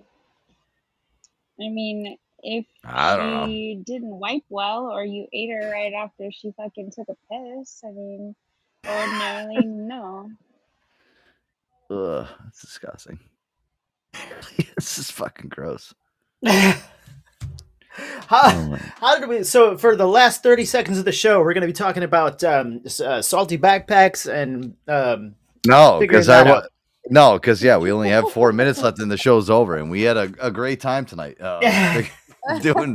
I 1.60 1.68
mean, 1.68 2.16
if 2.42 2.64
I 2.84 3.16
don't 3.16 3.30
know. 3.30 3.82
didn't 3.84 4.18
wipe 4.18 4.44
well 4.48 4.86
or 4.90 5.04
you 5.04 5.26
ate 5.32 5.50
her 5.50 5.70
right 5.70 5.92
after 5.92 6.30
she 6.32 6.52
fucking 6.56 6.90
took 6.92 7.08
a 7.10 7.16
piss. 7.30 7.82
I 7.84 7.90
mean, 7.92 8.34
ordinarily, 8.88 9.66
no. 9.66 10.30
Ugh, 11.90 12.26
that's 12.42 12.62
disgusting. 12.62 13.18
this 14.76 14.98
is 14.98 15.10
fucking 15.10 15.48
gross. 15.48 15.94
How, 18.26 18.78
how 19.00 19.18
did 19.18 19.28
we? 19.28 19.42
So 19.44 19.76
for 19.76 19.96
the 19.96 20.06
last 20.06 20.42
thirty 20.42 20.64
seconds 20.64 20.98
of 20.98 21.04
the 21.04 21.12
show, 21.12 21.40
we're 21.40 21.52
going 21.52 21.60
to 21.62 21.66
be 21.66 21.74
talking 21.74 22.02
about 22.02 22.42
um, 22.42 22.80
uh, 23.04 23.20
salty 23.20 23.58
backpacks 23.58 24.26
and 24.32 24.74
um, 24.88 25.34
No, 25.66 25.98
because 26.00 26.30
I 26.30 26.42
wa- 26.42 26.62
no, 27.10 27.34
because 27.34 27.62
yeah, 27.62 27.76
we 27.76 27.92
only 27.92 28.08
have 28.08 28.30
four 28.30 28.52
minutes 28.52 28.80
left 28.80 28.98
and 28.98 29.10
the 29.10 29.18
show's 29.18 29.50
over, 29.50 29.76
and 29.76 29.90
we 29.90 30.02
had 30.02 30.16
a, 30.16 30.32
a 30.40 30.50
great 30.50 30.80
time 30.80 31.04
tonight 31.04 31.38
uh, 31.38 31.60
doing 32.62 32.94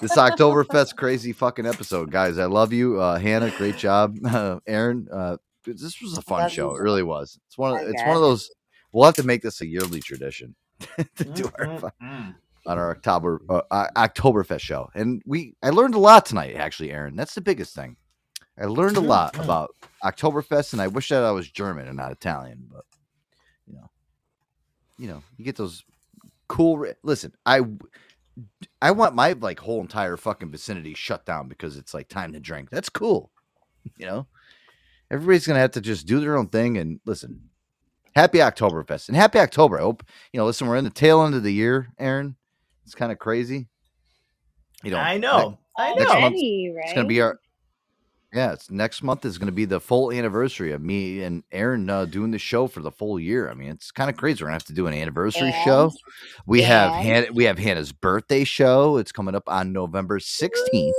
this 0.00 0.16
Oktoberfest 0.16 0.96
crazy 0.96 1.34
fucking 1.34 1.66
episode, 1.66 2.10
guys. 2.10 2.38
I 2.38 2.46
love 2.46 2.72
you, 2.72 2.98
uh, 3.00 3.18
Hannah. 3.18 3.52
Great 3.58 3.76
job, 3.76 4.16
uh, 4.24 4.60
Aaron. 4.66 5.08
Uh, 5.12 5.36
this 5.66 6.00
was 6.00 6.16
a 6.16 6.22
fun 6.22 6.48
show. 6.48 6.70
you. 6.70 6.78
It 6.78 6.82
really 6.82 7.02
was. 7.02 7.38
It's 7.48 7.58
one. 7.58 7.78
Of, 7.78 7.86
it's 7.86 8.02
one 8.02 8.16
of 8.16 8.22
those. 8.22 8.50
We'll 8.92 9.04
have 9.04 9.16
to 9.16 9.24
make 9.24 9.42
this 9.42 9.60
a 9.60 9.66
yearly 9.66 10.00
tradition 10.00 10.54
to 11.16 11.24
do 11.24 11.50
our 11.58 11.78
fu- 11.78 11.90
Mm. 12.02 12.34
on 12.66 12.78
our 12.78 12.90
October 12.90 13.40
uh, 13.48 13.62
uh, 13.70 13.86
Oktoberfest 13.96 14.60
show, 14.60 14.90
and 14.94 15.22
we. 15.26 15.54
I 15.62 15.70
learned 15.70 15.94
a 15.94 15.98
lot 15.98 16.26
tonight, 16.26 16.54
actually, 16.56 16.90
Aaron. 16.92 17.16
That's 17.16 17.34
the 17.34 17.40
biggest 17.40 17.74
thing. 17.74 17.96
I 18.60 18.64
learned 18.66 18.96
a 18.96 19.00
lot 19.00 19.38
about 19.38 19.70
Oktoberfest, 20.04 20.72
and 20.72 20.82
I 20.82 20.88
wish 20.88 21.08
that 21.10 21.22
I 21.24 21.30
was 21.30 21.50
German 21.50 21.86
and 21.88 21.96
not 21.96 22.12
Italian. 22.12 22.66
But 22.70 22.84
you 23.66 23.74
know, 23.76 23.90
you 24.98 25.08
know, 25.08 25.22
you 25.36 25.44
get 25.44 25.56
those 25.56 25.84
cool. 26.48 26.78
Re- 26.78 26.94
Listen, 27.02 27.32
I, 27.46 27.60
I 28.82 28.90
want 28.92 29.14
my 29.14 29.32
like 29.32 29.60
whole 29.60 29.80
entire 29.80 30.16
fucking 30.16 30.50
vicinity 30.50 30.94
shut 30.94 31.24
down 31.24 31.48
because 31.48 31.76
it's 31.76 31.94
like 31.94 32.08
time 32.08 32.32
to 32.32 32.40
drink. 32.40 32.70
That's 32.70 32.88
cool. 32.88 33.30
You 33.96 34.06
know, 34.06 34.26
everybody's 35.10 35.46
gonna 35.46 35.60
have 35.60 35.72
to 35.72 35.80
just 35.80 36.06
do 36.06 36.20
their 36.20 36.36
own 36.36 36.48
thing 36.48 36.78
and 36.78 37.00
listen. 37.06 37.47
Happy 38.14 38.38
Oktoberfest 38.38 39.08
and 39.08 39.16
happy 39.16 39.38
October. 39.38 39.78
I 39.78 39.82
hope 39.82 40.02
you 40.32 40.38
know. 40.38 40.46
Listen, 40.46 40.66
we're 40.66 40.76
in 40.76 40.84
the 40.84 40.90
tail 40.90 41.22
end 41.24 41.34
of 41.34 41.42
the 41.42 41.52
year, 41.52 41.88
Aaron. 41.98 42.36
It's 42.84 42.94
kind 42.94 43.12
of 43.12 43.18
crazy. 43.18 43.68
You 44.82 44.90
know, 44.92 44.98
I 44.98 45.18
know, 45.18 45.58
I 45.76 45.94
next 45.94 46.04
know. 46.14 46.20
month 46.20 46.34
Already, 46.34 46.72
it's 46.84 46.92
gonna 46.94 47.06
be 47.08 47.20
our 47.20 47.38
yeah. 48.32 48.52
It's 48.52 48.70
next 48.70 49.02
month 49.02 49.24
is 49.24 49.38
gonna 49.38 49.52
be 49.52 49.64
the 49.64 49.80
full 49.80 50.12
anniversary 50.12 50.72
of 50.72 50.80
me 50.82 51.22
and 51.22 51.42
Aaron 51.52 51.88
uh, 51.90 52.04
doing 52.06 52.30
the 52.30 52.38
show 52.38 52.66
for 52.66 52.80
the 52.80 52.90
full 52.90 53.18
year. 53.20 53.50
I 53.50 53.54
mean, 53.54 53.70
it's 53.70 53.90
kind 53.90 54.08
of 54.10 54.16
crazy. 54.16 54.42
We're 54.42 54.48
gonna 54.48 54.54
have 54.54 54.64
to 54.64 54.72
do 54.72 54.86
an 54.86 54.94
anniversary 54.94 55.52
show. 55.64 55.84
And- 55.84 55.92
We 56.46 56.62
have 56.62 56.92
and- 56.92 57.26
Han- 57.26 57.34
we 57.34 57.44
have 57.44 57.58
Hannah's 57.58 57.92
birthday 57.92 58.44
show. 58.44 58.96
It's 58.96 59.12
coming 59.12 59.34
up 59.34 59.44
on 59.48 59.72
November 59.72 60.18
sixteenth. 60.20 60.94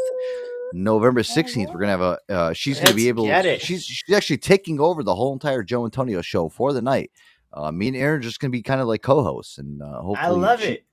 November 0.73 1.23
sixteenth, 1.23 1.69
we're 1.73 1.79
gonna 1.79 1.91
have 1.91 2.01
a. 2.01 2.19
Uh, 2.29 2.53
she's 2.53 2.79
gonna 2.79 2.93
be 2.95 3.03
Let's 3.03 3.09
able. 3.09 3.25
get 3.25 3.45
it. 3.45 3.61
She's 3.61 3.83
she's 3.85 4.15
actually 4.15 4.37
taking 4.37 4.79
over 4.79 5.03
the 5.03 5.15
whole 5.15 5.33
entire 5.33 5.63
Joe 5.63 5.85
Antonio 5.85 6.21
show 6.21 6.49
for 6.49 6.73
the 6.73 6.81
night. 6.81 7.11
Uh, 7.51 7.71
me 7.71 7.87
and 7.87 7.97
Aaron 7.97 8.19
are 8.19 8.23
just 8.23 8.39
gonna 8.39 8.51
be 8.51 8.61
kind 8.61 8.79
of 8.81 8.87
like 8.87 9.01
co-hosts, 9.01 9.57
and 9.57 9.81
uh, 9.81 10.01
hopefully, 10.01 10.17
I 10.17 10.29
love 10.29 10.61
she- 10.61 10.67
it. 10.67 10.85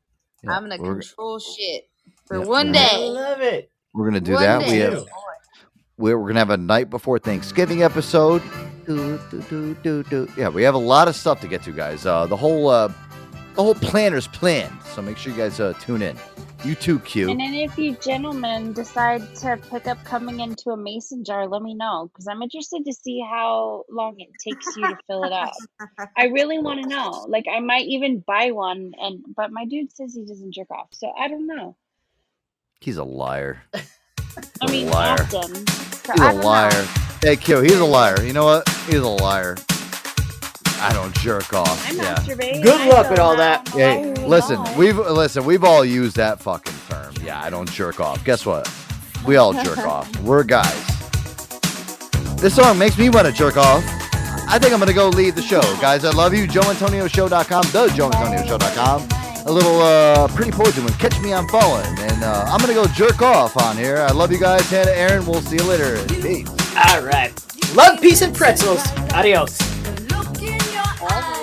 yeah, 0.43 0.53
I'm 0.53 0.63
gonna 0.63 0.79
control 0.79 1.39
shit 1.39 1.89
for 2.25 2.39
Yeah, 2.39 2.45
one 2.47 2.69
we're 2.69 2.73
gonna- 2.73 2.87
I 2.87 2.91
day. 2.97 3.09
love 3.09 3.41
it. 3.43 3.71
we're 3.93 4.05
gonna 4.07 4.21
do 4.21 4.33
One 4.33 4.43
that. 4.43 4.67
We 4.67 4.79
have 4.79 5.05
we're, 5.99 6.19
we're 6.19 6.29
gonna 6.29 6.41
have 6.41 6.51
a 6.51 6.57
night 6.57 6.91
before 6.91 7.19
Thanksgiving 7.19 7.83
episode. 7.83 8.43
Do, 8.87 9.19
do, 9.31 9.43
do, 9.51 9.75
do, 9.83 10.03
do. 10.05 10.29
Yeah, 10.37 10.49
we 10.49 10.63
have 10.63 10.75
a 10.75 10.79
lot 10.79 11.09
of 11.09 11.17
stuff 11.17 11.41
to 11.41 11.49
get 11.49 11.63
to, 11.65 11.73
guys. 11.73 12.07
Uh, 12.07 12.25
the 12.27 12.37
whole 12.37 12.69
uh, 12.69 12.93
the 13.57 13.63
whole 13.63 13.75
planner's 13.75 14.29
planned, 14.29 14.73
so 14.95 15.03
make 15.03 15.17
sure 15.17 15.33
you 15.33 15.39
guys 15.39 15.59
uh, 15.61 15.73
tune 15.81 16.03
in. 16.03 16.17
You 16.65 16.75
too, 16.75 16.99
Q. 17.01 17.31
And 17.31 17.41
then 17.41 17.55
if 17.55 17.77
you 17.79 17.95
gentlemen 17.97 18.73
decide 18.73 19.23
to 19.37 19.59
pick 19.71 19.87
up 19.87 20.03
coming 20.05 20.41
into 20.41 20.71
a 20.71 20.77
mason 20.77 21.23
jar, 21.25 21.47
let 21.47 21.63
me 21.63 21.75
know 21.75 22.09
because 22.13 22.27
I'm 22.29 22.43
interested 22.43 22.85
to 22.85 22.93
see 22.93 23.21
how 23.21 23.85
long 23.91 24.17
it 24.19 24.29
takes 24.43 24.67
you 24.77 24.87
to 24.89 24.99
fill 25.07 25.25
it 25.25 25.33
up. 25.33 25.53
I 26.17 26.27
really 26.27 26.59
want 26.59 26.83
to 26.83 26.89
know. 26.89 27.27
Like 27.29 27.45
I 27.53 27.61
might 27.61 27.87
even 27.87 28.21
buy 28.27 28.51
one, 28.53 28.93
and 29.01 29.25
but 29.37 29.53
my 29.53 29.65
dude 29.65 29.93
says 29.95 30.15
he 30.15 30.25
doesn't 30.25 30.55
jerk 30.55 30.71
off, 30.71 30.89
so 30.93 31.13
I 31.19 31.29
don't 31.29 31.47
know. 31.47 31.77
He's 32.81 32.97
a 32.99 33.05
liar. 33.05 33.63
I 34.61 34.71
mean, 34.71 34.91
liar. 34.91 35.17
often. 35.21 35.67
So 35.67 36.15
He's 36.15 36.27
a 36.27 36.33
don't 36.33 36.41
know. 36.41 36.47
liar. 36.47 36.87
Hey, 37.23 37.37
Q, 37.37 37.61
he's 37.61 37.79
a 37.79 37.85
liar. 37.85 38.23
You 38.23 38.33
know 38.33 38.45
what? 38.45 38.69
He's 38.87 38.97
a 39.01 39.09
liar. 39.09 39.57
I 40.81 40.93
don't 40.93 41.15
jerk 41.17 41.53
off. 41.53 41.89
I 41.89 41.93
yeah. 41.95 42.15
masturbate. 42.17 42.63
Good 42.63 42.81
I 42.81 42.89
luck 42.89 43.05
go 43.07 43.11
with 43.11 43.19
all 43.21 43.31
around 43.33 43.39
that. 43.39 43.73
all 43.73 43.79
Hey, 43.79 44.03
night 44.13 44.29
listen, 44.29 44.57
long. 44.57 44.77
we've 44.77 44.97
listen, 44.99 45.45
we've 45.45 45.65
all 45.65 45.85
used 45.85 46.17
that 46.17 46.41
fucking 46.41 46.75
term. 46.89 47.15
Yeah, 47.23 47.41
I 47.43 47.51
don't 47.51 47.71
jerk 47.71 48.01
off. 48.01 48.25
Guess 48.25 48.45
what? 48.47 48.71
We 49.27 49.37
all 49.37 49.53
jerk 49.53 49.79
off. 49.87 50.15
We're 50.21 50.45
guys. 50.45 50.85
This 52.37 52.55
song 52.57 52.79
makes 52.79 52.99
me 52.99 53.09
want 53.09 53.27
to 53.27 53.33
jerk 53.33 53.57
off. 53.57 53.83
I 54.49 54.59
think 54.61 54.73
I'm 54.73 54.79
gonna 54.79 54.93
go 54.93 55.09
lead 55.09 55.35
the 55.35 55.43
show, 55.43 55.61
guys. 55.81 56.05
I 56.05 56.11
love 56.11 56.33
you. 56.35 56.47
JoeAntonioShow.com, 56.47 57.63
the 57.73 57.89
JoeAntonioShow.com. 57.89 59.09
A 59.47 59.53
little 59.53 59.81
uh, 59.81 60.29
pretty 60.29 60.51
poison 60.53 60.85
with 60.85 60.99
"Catch 60.99 61.21
Me 61.21 61.33
I'm 61.33 61.49
Falling," 61.49 61.87
and 61.99 62.23
uh, 62.23 62.45
I'm 62.49 62.61
gonna 62.61 62.75
go 62.75 62.87
jerk 62.87 63.23
off 63.23 63.57
on 63.57 63.77
here. 63.77 63.99
I 63.99 64.13
love 64.13 64.31
you 64.31 64.39
guys, 64.39 64.69
Hannah, 64.71 64.91
Aaron. 64.93 65.25
We'll 65.27 65.41
see 65.41 65.57
you 65.57 65.65
later. 65.65 66.05
Peace. 66.07 66.49
All 66.77 67.03
right. 67.03 67.33
Love, 67.75 68.01
peace, 68.01 68.23
and 68.23 68.35
pretzels. 68.35 68.85
Adios. 69.13 69.76
Oh. 70.99 71.36